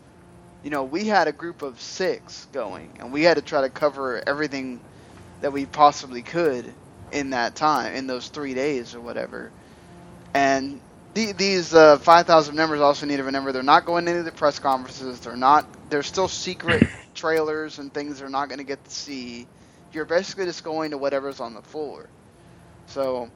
You 0.63 0.71
know, 0.71 0.85
we 0.85 1.05
had 1.05 1.29
a 1.29 1.33
group 1.33 1.61
of 1.61 1.79
six 1.83 2.47
going, 2.55 2.89
and 2.99 3.13
we 3.13 3.25
had 3.25 3.35
to 3.35 3.43
try 3.43 3.61
to 3.61 3.69
cover 3.69 4.27
everything 4.27 4.81
that 5.45 5.53
we 5.53 5.67
possibly 5.67 6.23
could 6.23 6.73
in 7.13 7.31
that 7.31 7.55
time, 7.55 7.95
in 7.95 8.07
those 8.07 8.29
three 8.29 8.55
days 8.55 8.95
or 8.95 9.01
whatever. 9.03 9.53
And 10.33 10.81
the, 11.13 11.33
these 11.33 11.75
uh, 11.75 11.99
5,000 11.99 12.57
members 12.57 12.81
also 12.81 13.05
need 13.05 13.19
to 13.19 13.25
remember 13.25 13.53
they're 13.53 13.63
not 13.63 13.85
going 13.85 14.07
to 14.07 14.11
any 14.11 14.21
of 14.21 14.25
the 14.25 14.33
press 14.33 14.59
conferences. 14.59 15.21
They're 15.21 15.37
not. 15.37 15.67
They're 15.91 16.03
still 16.03 16.29
secret 16.29 16.89
trailers 17.15 17.79
and 17.79 17.93
things 17.93 18.21
they're 18.21 18.31
not 18.31 18.49
going 18.49 18.57
to 18.57 18.65
get 18.65 18.83
to 18.83 18.91
see. 18.91 19.47
You're 19.93 20.07
basically 20.07 20.47
just 20.47 20.65
going 20.65 20.93
to 20.93 20.97
whatever's 20.99 21.41
on 21.41 21.53
the 21.53 21.61
floor. 21.61 22.09
So, 22.87 23.31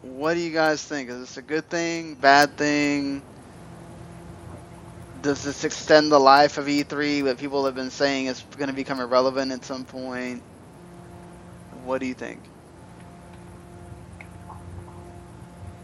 what 0.00 0.32
do 0.32 0.40
you 0.40 0.54
guys 0.54 0.82
think? 0.82 1.10
Is 1.10 1.20
this 1.20 1.36
a 1.36 1.42
good 1.42 1.68
thing? 1.68 2.14
Bad 2.14 2.56
thing? 2.56 3.20
Does 5.20 5.42
this 5.42 5.64
extend 5.64 6.10
the 6.10 6.18
life 6.18 6.56
of 6.56 6.64
E3? 6.64 7.24
What 7.24 7.36
people 7.36 7.66
have 7.66 7.74
been 7.74 7.90
saying 7.90 8.28
is 8.28 8.42
going 8.56 8.68
to 8.70 8.74
become 8.74 9.00
irrelevant 9.00 9.52
at 9.52 9.66
some 9.66 9.84
point. 9.84 10.42
What 11.88 12.02
do 12.02 12.06
you 12.06 12.12
think? 12.12 12.38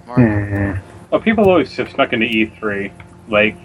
Mark? 0.06 0.82
Well, 1.10 1.22
people 1.22 1.48
always 1.48 1.74
have 1.78 1.90
snuck 1.90 2.12
into 2.12 2.26
E3. 2.26 2.92
Like, 3.26 3.56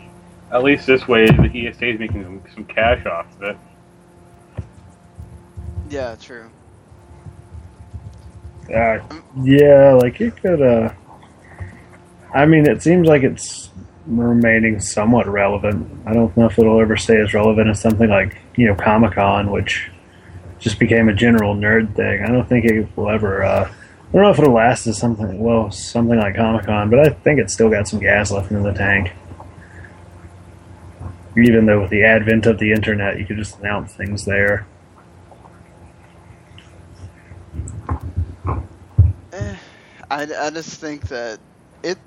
at 0.49 0.63
least 0.63 0.87
this 0.87 1.05
way, 1.05 1.25
the 1.25 1.67
ESA 1.67 1.89
is 1.89 1.99
making 1.99 2.23
some, 2.23 2.41
some 2.55 2.63
cash 2.63 3.05
off 3.05 3.25
of 3.35 3.43
it. 3.43 3.57
Yeah, 5.89 6.15
true. 6.15 6.49
Uh, 8.73 8.99
yeah, 9.43 9.99
like 10.01 10.21
it 10.21 10.37
could. 10.37 10.61
Uh, 10.61 10.93
I 12.33 12.45
mean, 12.45 12.69
it 12.69 12.81
seems 12.81 13.05
like 13.05 13.23
it's 13.23 13.69
remaining 14.07 14.79
somewhat 14.79 15.27
relevant. 15.27 15.91
I 16.05 16.13
don't 16.13 16.35
know 16.37 16.45
if 16.45 16.57
it'll 16.57 16.79
ever 16.79 16.95
stay 16.95 17.19
as 17.19 17.33
relevant 17.33 17.69
as 17.69 17.81
something 17.81 18.09
like 18.09 18.37
you 18.55 18.67
know 18.67 18.75
Comic 18.75 19.15
Con, 19.15 19.51
which 19.51 19.91
just 20.59 20.77
became 20.77 21.09
a 21.09 21.13
general 21.13 21.55
nerd 21.55 21.95
thing. 21.95 22.23
I 22.23 22.27
don't 22.27 22.47
think 22.47 22.65
it 22.65 22.87
will 22.95 23.09
ever. 23.09 23.43
Uh, 23.43 23.69
I 23.69 24.11
don't 24.11 24.23
know 24.23 24.31
if 24.31 24.39
it'll 24.39 24.53
last 24.53 24.87
as 24.87 24.97
something 24.97 25.39
well 25.39 25.71
something 25.71 26.17
like 26.17 26.35
Comic 26.35 26.65
Con, 26.65 26.89
but 26.89 26.99
I 26.99 27.09
think 27.09 27.39
it's 27.39 27.53
still 27.53 27.69
got 27.69 27.87
some 27.87 27.99
gas 27.99 28.31
left 28.31 28.51
in 28.51 28.63
the 28.63 28.73
tank. 28.73 29.11
Even 31.37 31.65
though 31.65 31.81
with 31.81 31.91
the 31.91 32.03
advent 32.03 32.45
of 32.45 32.57
the 32.57 32.71
internet, 32.71 33.19
you 33.19 33.25
could 33.25 33.37
just 33.37 33.59
announce 33.59 33.93
things 33.93 34.25
there. 34.25 34.67
Eh, 39.31 39.55
I, 40.09 40.23
I 40.23 40.49
just 40.49 40.81
think 40.81 41.07
that 41.09 41.39
it. 41.83 41.97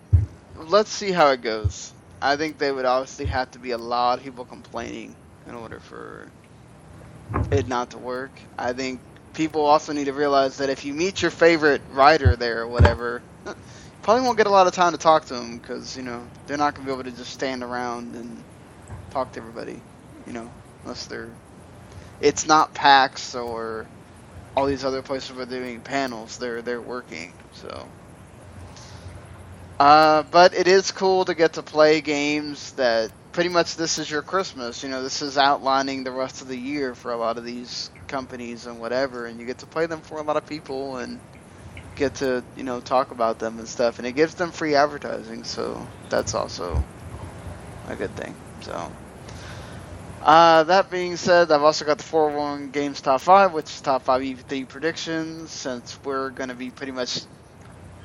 Let's 0.56 0.90
see 0.90 1.12
how 1.12 1.30
it 1.30 1.40
goes. 1.40 1.92
I 2.20 2.36
think 2.36 2.58
they 2.58 2.70
would 2.70 2.84
obviously 2.84 3.24
have 3.26 3.50
to 3.52 3.58
be 3.58 3.70
a 3.70 3.78
lot 3.78 4.18
of 4.18 4.24
people 4.24 4.44
complaining 4.44 5.16
in 5.48 5.54
order 5.54 5.80
for 5.80 6.30
it 7.50 7.68
not 7.68 7.90
to 7.90 7.98
work. 7.98 8.30
I 8.58 8.72
think 8.72 9.00
people 9.34 9.62
also 9.62 9.92
need 9.92 10.04
to 10.04 10.12
realize 10.12 10.58
that 10.58 10.70
if 10.70 10.84
you 10.84 10.92
meet 10.94 11.22
your 11.22 11.30
favorite 11.30 11.82
writer 11.92 12.36
there 12.36 12.62
or 12.62 12.68
whatever, 12.68 13.22
you 13.46 13.54
probably 14.02 14.24
won't 14.24 14.36
get 14.38 14.46
a 14.46 14.50
lot 14.50 14.66
of 14.66 14.72
time 14.72 14.92
to 14.92 14.98
talk 14.98 15.26
to 15.26 15.34
them 15.34 15.58
because 15.58 15.96
you 15.96 16.02
know 16.02 16.26
they're 16.46 16.56
not 16.56 16.74
gonna 16.74 16.86
be 16.86 16.92
able 16.92 17.04
to 17.04 17.10
just 17.10 17.32
stand 17.32 17.62
around 17.62 18.14
and 18.14 18.42
talk 19.10 19.32
to 19.32 19.40
everybody. 19.40 19.80
You 20.26 20.32
know, 20.32 20.50
unless 20.82 21.06
they're. 21.06 21.30
It's 22.20 22.46
not 22.46 22.72
PAX 22.72 23.34
or 23.34 23.86
all 24.56 24.66
these 24.66 24.84
other 24.84 25.02
places 25.02 25.32
where 25.36 25.46
they're 25.46 25.60
doing 25.60 25.80
panels. 25.80 26.38
They're 26.38 26.62
they're 26.62 26.80
working. 26.80 27.32
So. 27.54 27.86
Uh, 29.80 30.22
but 30.30 30.54
it 30.54 30.68
is 30.68 30.92
cool 30.92 31.24
to 31.24 31.34
get 31.34 31.54
to 31.54 31.62
play 31.62 32.00
games 32.00 32.72
that 32.72 33.10
pretty 33.32 33.48
much 33.48 33.76
this 33.76 33.98
is 33.98 34.10
your 34.10 34.22
Christmas. 34.22 34.82
You 34.82 34.90
know, 34.90 35.02
this 35.02 35.22
is 35.22 35.36
outlining 35.38 36.04
the 36.04 36.12
rest 36.12 36.42
of 36.42 36.48
the 36.48 36.56
year 36.56 36.94
for 36.94 37.12
a 37.12 37.16
lot 37.16 37.38
of 37.38 37.44
these 37.44 37.90
companies 38.06 38.66
and 38.66 38.78
whatever, 38.78 39.26
and 39.26 39.40
you 39.40 39.46
get 39.46 39.58
to 39.58 39.66
play 39.66 39.86
them 39.86 40.00
for 40.00 40.18
a 40.18 40.22
lot 40.22 40.36
of 40.36 40.46
people 40.46 40.98
and 40.98 41.18
get 41.96 42.14
to 42.16 42.42
you 42.56 42.62
know 42.62 42.80
talk 42.80 43.10
about 43.10 43.38
them 43.38 43.58
and 43.58 43.68
stuff, 43.68 43.98
and 43.98 44.06
it 44.06 44.12
gives 44.12 44.34
them 44.34 44.52
free 44.52 44.74
advertising. 44.74 45.44
So 45.44 45.86
that's 46.10 46.34
also 46.34 46.82
a 47.88 47.96
good 47.96 48.14
thing. 48.16 48.34
So. 48.60 48.92
Uh, 50.22 50.62
that 50.62 50.88
being 50.88 51.16
said, 51.16 51.50
I've 51.50 51.64
also 51.64 51.84
got 51.84 51.98
the 51.98 52.04
401 52.04 52.70
Games 52.70 53.00
Top 53.00 53.20
5, 53.20 53.52
which 53.54 53.64
is 53.64 53.80
top 53.80 54.02
5 54.02 54.22
E3 54.22 54.68
predictions, 54.68 55.50
since 55.50 55.98
we're 56.04 56.30
going 56.30 56.48
to 56.48 56.54
be 56.54 56.70
pretty 56.70 56.92
much 56.92 57.22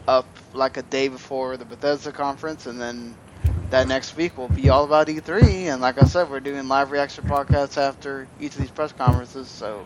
up 0.07 0.25
like 0.51 0.77
a 0.77 0.81
day 0.81 1.09
before 1.09 1.57
the 1.57 1.65
Bethesda 1.65 2.11
conference, 2.11 2.65
and 2.65 2.81
then 2.81 3.13
that 3.69 3.87
next 3.87 4.15
week 4.15 4.37
will 4.37 4.47
be 4.47 4.69
all 4.69 4.85
about 4.85 5.07
E3. 5.07 5.65
And 5.65 5.81
like 5.81 6.01
I 6.01 6.05
said, 6.05 6.29
we're 6.29 6.39
doing 6.39 6.67
live 6.67 6.91
reaction 6.91 7.25
podcasts 7.25 7.77
after 7.77 8.27
each 8.39 8.53
of 8.55 8.61
these 8.61 8.71
press 8.71 8.91
conferences, 8.91 9.47
so 9.47 9.85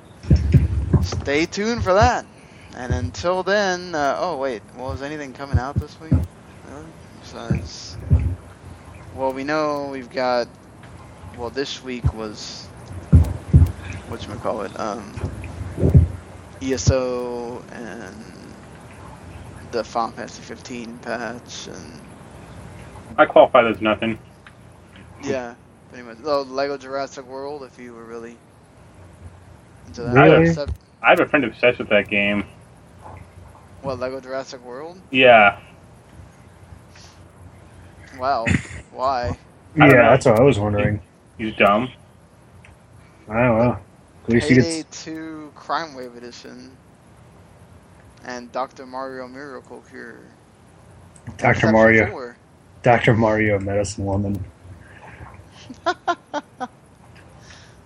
stay 1.02 1.46
tuned 1.46 1.84
for 1.84 1.94
that. 1.94 2.26
And 2.76 2.94
until 2.94 3.44
then, 3.44 3.96
uh, 3.96 4.16
oh 4.20 4.38
wait, 4.38 4.62
well, 4.78 5.02
anything 5.04 5.34
coming 5.34 5.58
out 5.58 5.76
this 5.76 6.00
week? 6.00 6.14
Besides, 7.22 7.98
well, 9.16 9.34
we 9.34 9.44
know 9.44 9.90
we've 9.92 10.10
got. 10.10 10.48
Well, 11.38 11.50
this 11.50 11.84
week 11.84 12.14
was 12.14 12.66
what 14.08 14.28
you 14.28 14.34
call 14.36 14.64
it, 14.64 14.78
um, 14.80 15.32
ESO 16.62 17.64
and 17.72 18.16
the 19.72 19.84
Final 19.84 20.12
Fantasy 20.12 20.42
15 20.42 20.98
patch, 20.98 21.68
and 21.68 22.02
I 23.18 23.26
qualify 23.26 23.68
as 23.68 23.82
nothing. 23.82 24.18
yeah, 25.24 25.56
pretty 25.90 26.04
much. 26.08 26.18
Oh, 26.24 26.42
Lego 26.42 26.78
Jurassic 26.78 27.26
World, 27.26 27.64
if 27.64 27.78
you 27.80 27.94
were 27.94 28.04
really 28.06 28.38
into 29.88 30.04
that. 30.04 30.14
Really? 30.14 30.50
Except- 30.50 30.74
I 31.04 31.10
have 31.10 31.20
a 31.20 31.26
friend 31.28 31.44
obsessed 31.46 31.80
with 31.80 31.90
that 31.90 32.08
game. 32.10 32.46
what 33.82 34.00
Lego 34.00 34.20
Jurassic 34.20 34.64
World? 34.64 35.00
Yeah. 35.10 35.60
Wow, 38.20 38.46
why? 38.92 39.38
Yeah, 39.76 39.86
know. 39.88 39.94
that's 39.94 40.26
what 40.26 40.40
I 40.40 40.44
was 40.44 40.60
wondering. 40.60 41.02
He's 41.38 41.56
dumb. 41.56 41.90
I 43.30 43.34
don't 43.44 43.58
know. 43.58 43.78
At 44.26 44.30
least 44.30 44.50
you 44.50 44.58
Payday 44.58 44.78
get 44.80 44.92
2 44.92 45.52
Crime 45.56 45.96
Wave 45.96 46.16
Edition 46.16 46.76
and 48.26 48.52
Dr. 48.52 48.86
Mario 48.86 49.28
Miracle 49.28 49.82
Cure. 49.90 50.20
Dr. 51.38 51.72
Mario, 51.72 52.10
4. 52.12 52.21
Dr. 52.84 53.14
Mario, 53.14 53.60
Medicine 53.60 54.06
Woman. 54.06 54.44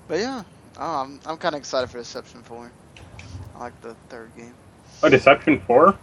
But 0.07 0.19
yeah, 0.19 0.43
oh, 0.77 1.01
I'm 1.01 1.19
I'm 1.25 1.37
kind 1.37 1.55
of 1.55 1.59
excited 1.59 1.89
for 1.89 1.97
Deception 1.97 2.43
4. 2.43 2.71
I 3.55 3.59
like 3.59 3.81
the 3.81 3.95
third 4.09 4.29
game. 4.37 4.53
Oh, 5.01 5.09
Deception 5.09 5.59
4? 5.61 5.97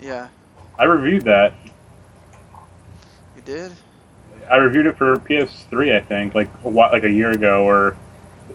Yeah, 0.00 0.28
I 0.78 0.84
reviewed 0.84 1.24
that. 1.24 1.52
you 3.36 3.42
did. 3.44 3.72
I 4.50 4.56
reviewed 4.56 4.86
it 4.86 4.96
for 4.96 5.16
PS3, 5.16 5.94
I 5.94 6.00
think, 6.00 6.34
like 6.34 6.48
a, 6.64 6.70
whi- 6.70 6.90
like 6.90 7.04
a 7.04 7.10
year 7.10 7.32
ago, 7.32 7.64
or 7.64 7.96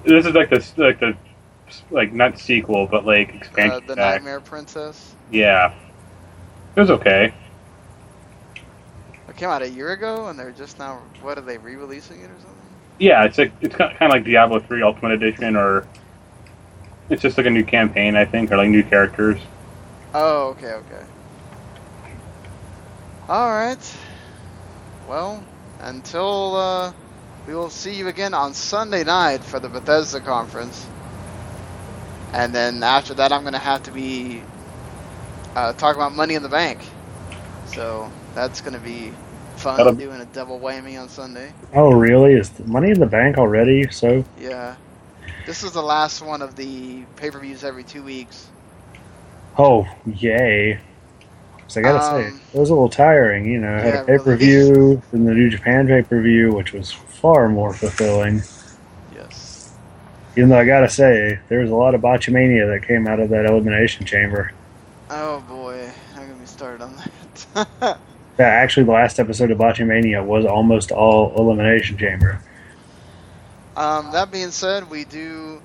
this 0.04 0.26
is 0.26 0.34
like 0.34 0.50
the 0.50 0.66
like 0.78 1.00
the 1.00 1.16
like 1.92 2.12
not 2.12 2.40
sequel, 2.40 2.88
but 2.88 3.06
like 3.06 3.30
Uh, 3.30 3.38
expansion 3.38 3.88
the 3.88 3.96
pack. 3.96 4.22
Nightmare 4.24 4.40
Princess. 4.40 5.14
Yeah, 5.32 5.74
it 6.76 6.80
was 6.80 6.90
okay. 6.90 7.32
Came 9.40 9.48
out 9.48 9.62
a 9.62 9.70
year 9.70 9.94
ago, 9.94 10.28
and 10.28 10.38
they're 10.38 10.52
just 10.52 10.80
now. 10.80 11.00
What 11.22 11.38
are 11.38 11.42
they 11.42 11.58
re-releasing 11.58 12.20
it 12.20 12.26
or 12.26 12.36
something? 12.42 12.58
Yeah, 12.98 13.24
it's 13.24 13.38
like 13.38 13.54
it's 13.62 13.74
kind 13.74 13.96
of 14.02 14.10
like 14.10 14.26
Diablo 14.26 14.60
three 14.60 14.82
Ultimate 14.82 15.14
Edition, 15.14 15.56
or 15.56 15.88
it's 17.10 17.22
just 17.22 17.38
like 17.38 17.48
a 17.48 17.50
new 17.50 17.64
campaign, 17.64 18.18
I 18.18 18.26
think, 18.26 18.52
or 18.52 18.58
like 18.58 18.68
new 18.68 18.84
characters. 18.84 19.40
Oh, 20.14 20.50
okay, 20.50 20.74
okay. 20.74 21.04
All 23.30 23.50
right. 23.50 23.98
Well, 25.08 25.42
until 25.80 26.58
uh, 26.58 26.94
we 27.48 27.56
will 27.56 27.70
see 27.70 27.96
you 27.96 28.10
again 28.10 28.34
on 28.34 28.54
Sunday 28.54 29.06
night 29.06 29.42
for 29.42 29.62
the 29.62 29.70
Bethesda 29.70 30.20
conference, 30.20 30.86
and 32.34 32.54
then 32.54 32.84
after 32.84 33.14
that, 33.14 33.32
I'm 33.32 33.46
gonna 33.46 33.58
have 33.58 33.84
to 33.84 33.92
be 33.92 34.44
uh, 35.56 35.72
talking 35.72 36.02
about 36.02 36.14
Money 36.14 36.34
in 36.34 36.44
the 36.44 36.50
Bank. 36.50 36.82
So 37.68 38.12
that's 38.36 38.60
gonna 38.60 38.80
be 38.80 39.14
fun 39.60 39.78
That'll- 39.78 39.94
doing 39.94 40.22
a 40.22 40.26
double 40.26 40.60
whammy 40.60 41.00
on 41.00 41.10
Sunday. 41.10 41.52
Oh, 41.74 41.92
really? 41.94 42.34
Is 42.34 42.50
the 42.50 42.64
money 42.66 42.90
in 42.92 43.00
the 43.00 43.06
bank 43.06 43.38
already? 43.38 43.90
So 43.92 44.24
Yeah. 44.40 44.76
This 45.46 45.64
is 45.64 45.72
the 45.72 45.82
last 45.82 46.22
one 46.22 46.42
of 46.42 46.56
the 46.56 47.04
pay-per-views 47.16 47.64
every 47.64 47.84
two 47.84 48.04
weeks. 48.04 48.48
Oh, 49.58 49.88
yay. 50.06 50.80
So 51.68 51.80
I 51.82 51.84
gotta 51.84 52.04
say, 52.04 52.28
Um, 52.30 52.42
it 52.54 52.60
was 52.60 52.70
a 52.70 52.74
little 52.74 52.90
tiring, 52.90 53.46
you 53.46 53.60
know. 53.60 53.76
I 53.76 53.80
had 53.80 53.94
yeah, 53.94 54.02
a 54.02 54.06
pay 54.06 54.18
per 54.18 54.36
view, 54.36 55.02
then 55.12 55.26
the 55.26 55.34
New 55.34 55.50
Japan 55.50 55.88
pay 55.88 56.02
per 56.02 56.22
view, 56.22 56.52
which 56.52 56.74
was 56.74 56.92
far 56.92 57.48
more 57.50 57.74
fulfilling. 57.74 58.42
Yes. 59.16 59.72
Even 60.36 60.50
though 60.50 60.60
I 60.60 60.66
gotta 60.66 60.90
say, 60.90 61.40
there 61.50 61.60
was 61.60 61.70
a 61.70 61.76
lot 61.76 61.94
of 61.96 62.02
botchamania 62.02 62.68
that 62.72 62.88
came 62.88 63.08
out 63.08 63.20
of 63.20 63.30
that 63.30 63.46
elimination 63.46 64.06
chamber. 64.06 64.52
Oh 65.12 65.42
boy, 65.42 65.90
I'm 66.16 66.28
gonna 66.28 66.40
be 66.40 66.46
started 66.46 66.82
on 66.84 66.96
that. 66.96 67.98
Actually, 68.40 68.86
the 68.86 68.92
last 68.92 69.20
episode 69.20 69.52
of 69.52 69.58
Botchamania 69.58 70.24
was 70.26 70.46
almost 70.46 70.92
all 70.92 71.34
elimination 71.38 71.98
chamber. 71.98 72.42
Um, 73.76 74.12
that 74.12 74.32
being 74.32 74.52
said, 74.52 74.90
we 74.90 75.04
do, 75.06 75.62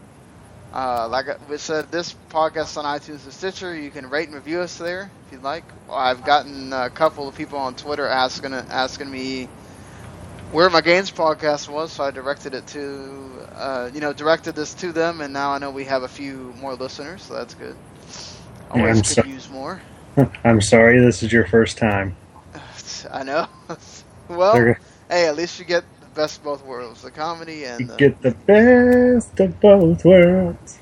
uh, 0.73 1.09
like 1.09 1.27
we 1.49 1.59
said, 1.59 1.91
this 1.93 2.15
podcast 2.31 2.77
on 2.77 2.85
iTunes 2.85 3.25
and 3.25 3.33
Stitcher. 3.33 3.75
You 3.77 3.91
can 3.91 4.11
rate 4.11 4.27
and 4.27 4.35
review 4.35 4.61
us 4.61 4.77
there 4.77 5.11
if 5.27 5.33
you'd 5.33 5.43
like. 5.43 5.65
I've 5.91 6.25
gotten 6.25 6.73
a 6.73 6.91
couple 6.91 7.29
of 7.29 7.37
people 7.37 7.59
on 7.59 7.77
Twitter 7.77 8.07
asking 8.07 8.55
asking 8.55 9.11
me 9.11 9.49
where 10.51 10.69
my 10.71 10.81
games 10.81 11.11
podcast 11.11 11.69
was, 11.69 11.93
so 11.93 12.05
I 12.05 12.11
directed 12.11 12.55
it 12.55 12.67
to, 12.69 13.49
uh, 13.55 13.91
you 13.93 14.01
know, 14.01 14.13
directed 14.13 14.55
this 14.55 14.75
to 14.75 14.93
them, 14.93 15.21
and 15.21 15.33
now 15.33 15.51
I 15.51 15.59
know 15.59 15.71
we 15.71 15.85
have 15.85 16.05
a 16.05 16.09
few 16.09 16.55
more 16.61 16.75
listeners, 16.75 17.23
so 17.23 17.35
that's 17.35 17.55
good. 17.55 17.77
Always 18.71 18.99
I'm 18.99 19.03
could 19.05 19.07
so- 19.07 19.25
use 19.25 19.49
more. 19.51 19.81
I'm 20.45 20.61
sorry, 20.61 21.01
this 21.01 21.23
is 21.25 21.33
your 21.33 21.47
first 21.47 21.77
time. 21.79 22.17
I 23.15 23.23
know. 23.23 23.47
well, 24.29 24.55
They're- 24.55 24.81
hey, 25.09 25.27
at 25.27 25.37
least 25.37 25.59
you 25.61 25.65
get 25.65 25.85
the 26.01 26.07
best 26.09 26.39
of 26.39 26.45
both 26.45 26.65
worlds: 26.65 27.03
the 27.03 27.11
comedy 27.13 27.65
and 27.65 27.89
the 27.89 27.97
get 27.97 28.21
the 28.23 28.33
best 28.33 29.39
of 29.39 29.61
both 29.61 30.05
worlds. 30.05 30.79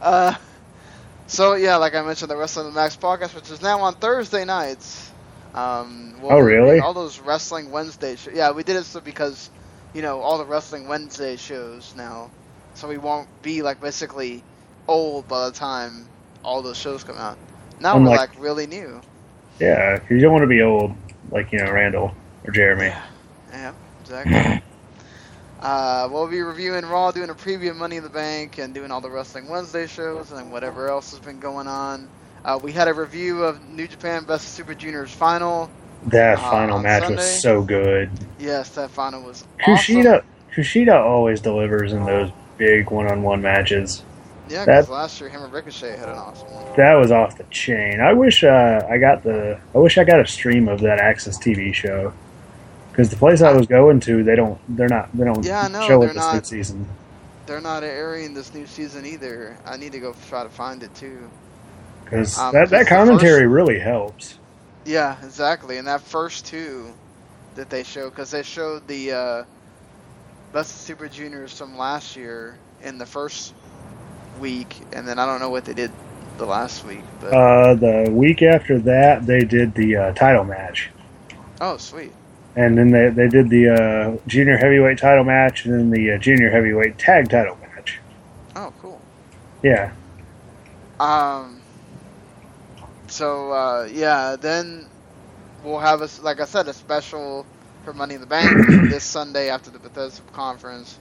Uh, 0.00 0.34
so 1.26 1.54
yeah, 1.54 1.76
like 1.76 1.94
I 1.94 2.02
mentioned, 2.02 2.30
the 2.30 2.36
Wrestling 2.36 2.66
the 2.66 2.72
Max 2.72 2.96
podcast, 2.96 3.34
which 3.34 3.50
is 3.50 3.62
now 3.62 3.80
on 3.80 3.94
Thursday 3.94 4.44
nights. 4.44 5.10
Um, 5.54 6.14
we'll 6.20 6.32
Oh, 6.32 6.38
really? 6.40 6.80
All 6.80 6.94
those 6.94 7.18
Wrestling 7.20 7.70
Wednesday 7.70 8.16
shows. 8.16 8.34
Yeah, 8.34 8.50
we 8.52 8.62
did 8.64 8.76
it 8.76 8.84
so 8.84 9.00
because, 9.00 9.50
you 9.94 10.02
know, 10.02 10.20
all 10.20 10.38
the 10.38 10.44
Wrestling 10.46 10.88
Wednesday 10.88 11.36
shows 11.36 11.94
now, 11.96 12.30
so 12.74 12.88
we 12.88 12.98
won't 12.98 13.28
be 13.42 13.62
like 13.62 13.80
basically 13.80 14.42
old 14.88 15.28
by 15.28 15.46
the 15.46 15.52
time 15.54 16.06
all 16.44 16.62
those 16.62 16.76
shows 16.78 17.04
come 17.04 17.16
out. 17.16 17.38
Now 17.80 17.94
we're 17.94 18.00
Unlike- 18.00 18.18
like 18.18 18.42
really 18.42 18.66
new. 18.66 19.00
Yeah, 19.60 19.98
'cause 19.98 20.10
you 20.10 20.20
don't 20.20 20.32
want 20.32 20.42
to 20.42 20.48
be 20.48 20.62
old 20.62 20.94
like, 21.30 21.52
you 21.52 21.58
know, 21.58 21.70
Randall 21.70 22.12
or 22.44 22.52
Jeremy. 22.52 22.92
Yeah, 23.52 23.72
exactly. 24.00 24.62
Uh, 25.60 26.08
we'll 26.10 26.26
be 26.26 26.40
reviewing 26.42 26.84
Raw, 26.84 27.12
doing 27.12 27.30
a 27.30 27.34
preview 27.36 27.70
of 27.70 27.76
Money 27.76 27.94
in 27.96 28.02
the 28.02 28.08
Bank, 28.10 28.58
and 28.58 28.74
doing 28.74 28.90
all 28.90 29.00
the 29.00 29.08
Wrestling 29.08 29.48
Wednesday 29.48 29.86
shows 29.86 30.32
and 30.32 30.50
whatever 30.50 30.88
else 30.88 31.12
has 31.12 31.20
been 31.20 31.38
going 31.38 31.68
on. 31.68 32.08
Uh, 32.44 32.58
we 32.60 32.72
had 32.72 32.88
a 32.88 32.92
review 32.92 33.44
of 33.44 33.60
New 33.68 33.86
Japan 33.86 34.24
Best 34.24 34.54
Super 34.54 34.74
Juniors 34.74 35.12
final. 35.12 35.70
That 36.08 36.38
Uh, 36.38 36.50
final 36.50 36.80
match 36.80 37.02
Sunday? 37.04 37.14
was 37.18 37.40
so 37.40 37.62
good. 37.62 38.10
Yes, 38.40 38.70
that 38.70 38.90
final 38.90 39.22
was 39.22 39.44
Kushida 39.64 40.16
awesome. 40.16 40.26
Kushida 40.52 41.00
always 41.00 41.40
delivers 41.40 41.92
in 41.92 42.04
those 42.06 42.32
big 42.58 42.90
one-on-one 42.90 43.40
matches. 43.40 44.02
Yeah, 44.46 44.66
because 44.66 44.88
last 44.88 45.20
year 45.20 45.30
him 45.30 45.42
and 45.42 45.52
Ricochet 45.52 45.96
had 45.96 46.08
an 46.08 46.18
awesome 46.18 46.50
one. 46.52 46.66
That 46.76 46.94
was 46.94 47.12
off 47.12 47.36
the 47.36 47.44
chain. 47.50 48.00
I 48.00 48.14
wish 48.14 48.44
uh, 48.44 48.82
I 48.90 48.98
got 48.98 49.22
the 49.22 49.60
I 49.74 49.78
wish 49.78 49.98
I 49.98 50.04
got 50.04 50.20
a 50.20 50.26
stream 50.26 50.68
of 50.68 50.80
that 50.80 50.98
Access 51.00 51.38
TV 51.38 51.74
show 51.74 52.14
because 52.92 53.10
the 53.10 53.16
place 53.16 53.42
I 53.42 53.52
was 53.52 53.66
going 53.66 54.00
to 54.00 54.24
they 54.24 54.36
don't 54.36 54.60
they're 54.68 54.88
not 54.88 55.10
they 55.14 55.24
don't 55.24 55.44
Yeah, 55.44 55.68
no, 55.68 55.80
show 55.80 55.98
they're 55.98 56.12
it 56.12 56.14
this 56.14 56.32
not. 56.32 56.32
new 56.32 56.42
season 56.42 56.88
They're 57.46 57.60
not 57.60 57.84
airing 57.84 58.34
this 58.34 58.54
new 58.54 58.66
season 58.66 59.06
either. 59.06 59.60
I 59.64 59.76
need 59.76 59.92
to 59.92 60.00
go 60.00 60.14
try 60.14 60.44
to 60.44 60.50
find 60.50 60.82
it 60.82 60.94
too. 60.94 61.32
because 62.04 62.36
Um, 62.36 62.52
that 62.52 62.70
that 62.70 62.86
commentary 62.88 63.46
really 63.46 63.78
helps. 63.80 64.38
Yeah, 64.84 65.16
exactly. 65.24 65.78
And 65.78 65.86
that 65.88 66.02
first 66.02 66.46
two 66.46 66.98
that 67.54 67.70
they 67.70 67.84
showed, 67.84 68.10
because 68.10 68.30
they 68.30 68.42
showed 68.42 68.86
the 68.88 69.12
uh, 69.12 69.44
Best 70.52 70.74
of 70.74 70.80
Super 70.80 71.08
Juniors 71.08 71.56
from 71.56 71.76
last 71.76 72.16
year 72.16 72.60
in 72.80 72.98
the 72.98 73.06
first 73.06 73.54
week, 74.42 74.88
and 74.92 75.08
then 75.08 75.18
I 75.20 75.26
don't 75.26 75.40
know 75.40 75.50
what 75.50 75.66
they 75.66 75.74
did 75.74 75.92
the 76.38 76.46
last 76.46 76.84
week. 76.84 77.06
But 77.20 77.34
Uh, 77.34 77.74
the 77.76 78.10
week 78.12 78.42
after 78.42 78.80
that 78.80 79.26
they 79.26 79.44
did 79.44 79.74
the 79.74 79.96
uh, 79.96 80.12
title 80.14 80.44
match. 80.44 80.90
oh, 81.60 81.78
sweet. 81.78 82.16
And 82.56 82.78
then 82.78 82.90
they, 82.90 83.10
they 83.10 83.28
did 83.28 83.50
the 83.50 83.70
uh, 83.70 84.18
junior 84.28 84.58
heavyweight 84.58 84.98
title 84.98 85.24
match, 85.24 85.64
and 85.66 85.74
then 85.74 85.90
the 85.90 86.12
uh, 86.12 86.18
junior 86.18 86.50
heavyweight 86.50 86.98
tag 86.98 87.30
title 87.30 87.56
match. 87.56 88.00
Oh, 88.56 88.72
cool. 88.80 89.00
Yeah, 89.62 89.92
Um. 91.00 91.62
So 93.08 93.52
uh, 93.52 93.88
yeah, 93.90 94.36
then 94.36 94.90
we'll 95.62 95.78
have 95.80 96.02
a 96.02 96.08
like 96.22 96.40
I 96.40 96.46
said 96.46 96.68
a 96.68 96.74
special 96.74 97.46
for 97.84 97.94
Money 97.94 98.14
in 98.16 98.20
the 98.20 98.26
Bank 98.26 98.66
this 98.88 99.04
Sunday 99.04 99.50
after 99.50 99.70
the 99.70 99.78
Bethesda 99.80 100.22
conference, 100.32 101.00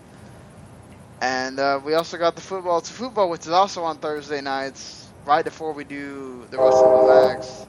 and 1.22 1.60
uh, 1.60 1.80
we 1.84 1.94
also 1.94 2.18
got 2.18 2.36
the 2.36 2.42
football 2.42 2.82
to 2.82 2.94
football, 2.94 3.30
which 3.30 3.42
is 3.42 3.50
also 3.50 3.84
on 3.84 3.98
Thursday 3.98 4.42
nights, 4.42 5.08
right 5.26 5.46
before 5.46 5.74
we 5.74 5.84
do 5.84 6.46
the 6.52 6.58
Wrestling 6.58 7.06
with 7.06 7.28
Max. 7.28 7.66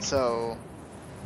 So. 0.00 0.56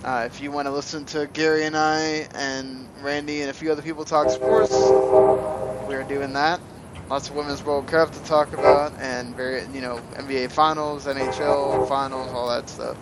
Uh, 0.05 0.29
if 0.31 0.41
you 0.41 0.53
want 0.53 0.67
to 0.67 0.71
listen 0.71 1.05
to 1.05 1.27
Gary 1.33 1.65
and 1.65 1.77
I 1.77 2.29
and 2.37 2.89
Randy 3.03 3.41
and 3.41 3.51
a 3.51 3.53
few 3.53 3.73
other 3.73 3.83
people 3.83 4.05
talk 4.05 4.31
sports, 4.31 4.71
we're 4.71 6.07
doing 6.09 6.35
that 6.35 6.61
lots 7.09 7.31
of 7.31 7.37
women's 7.37 7.65
World 7.65 7.87
Cup 7.87 8.13
to 8.13 8.23
talk 8.25 8.53
about, 8.53 8.93
and 9.01 9.35
very 9.35 9.63
you 9.73 9.81
know 9.81 10.01
NBA 10.15 10.53
Finals, 10.53 11.07
NHL 11.07 11.89
Finals, 11.89 12.33
all 12.33 12.49
that 12.49 12.69
stuff. 12.69 12.97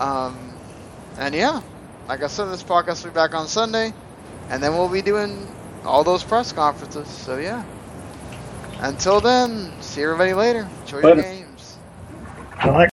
Um, 0.00 0.52
and 1.18 1.34
yeah, 1.34 1.62
like 2.08 2.22
I 2.22 2.26
said, 2.26 2.46
this 2.46 2.62
podcast 2.62 3.04
will 3.04 3.10
be 3.10 3.14
back 3.14 3.34
on 3.34 3.46
Sunday, 3.46 3.92
and 4.50 4.62
then 4.62 4.72
we'll 4.72 4.88
be 4.88 5.02
doing 5.02 5.46
all 5.84 6.04
those 6.04 6.24
press 6.24 6.52
conferences. 6.52 7.08
So 7.08 7.38
yeah. 7.38 7.64
Until 8.80 9.20
then, 9.20 9.70
see 9.80 10.02
everybody 10.02 10.34
later. 10.34 10.68
Enjoy 10.82 11.00
your 11.00 11.16
games. 11.16 11.78
I 12.56 12.68
like 12.70 12.90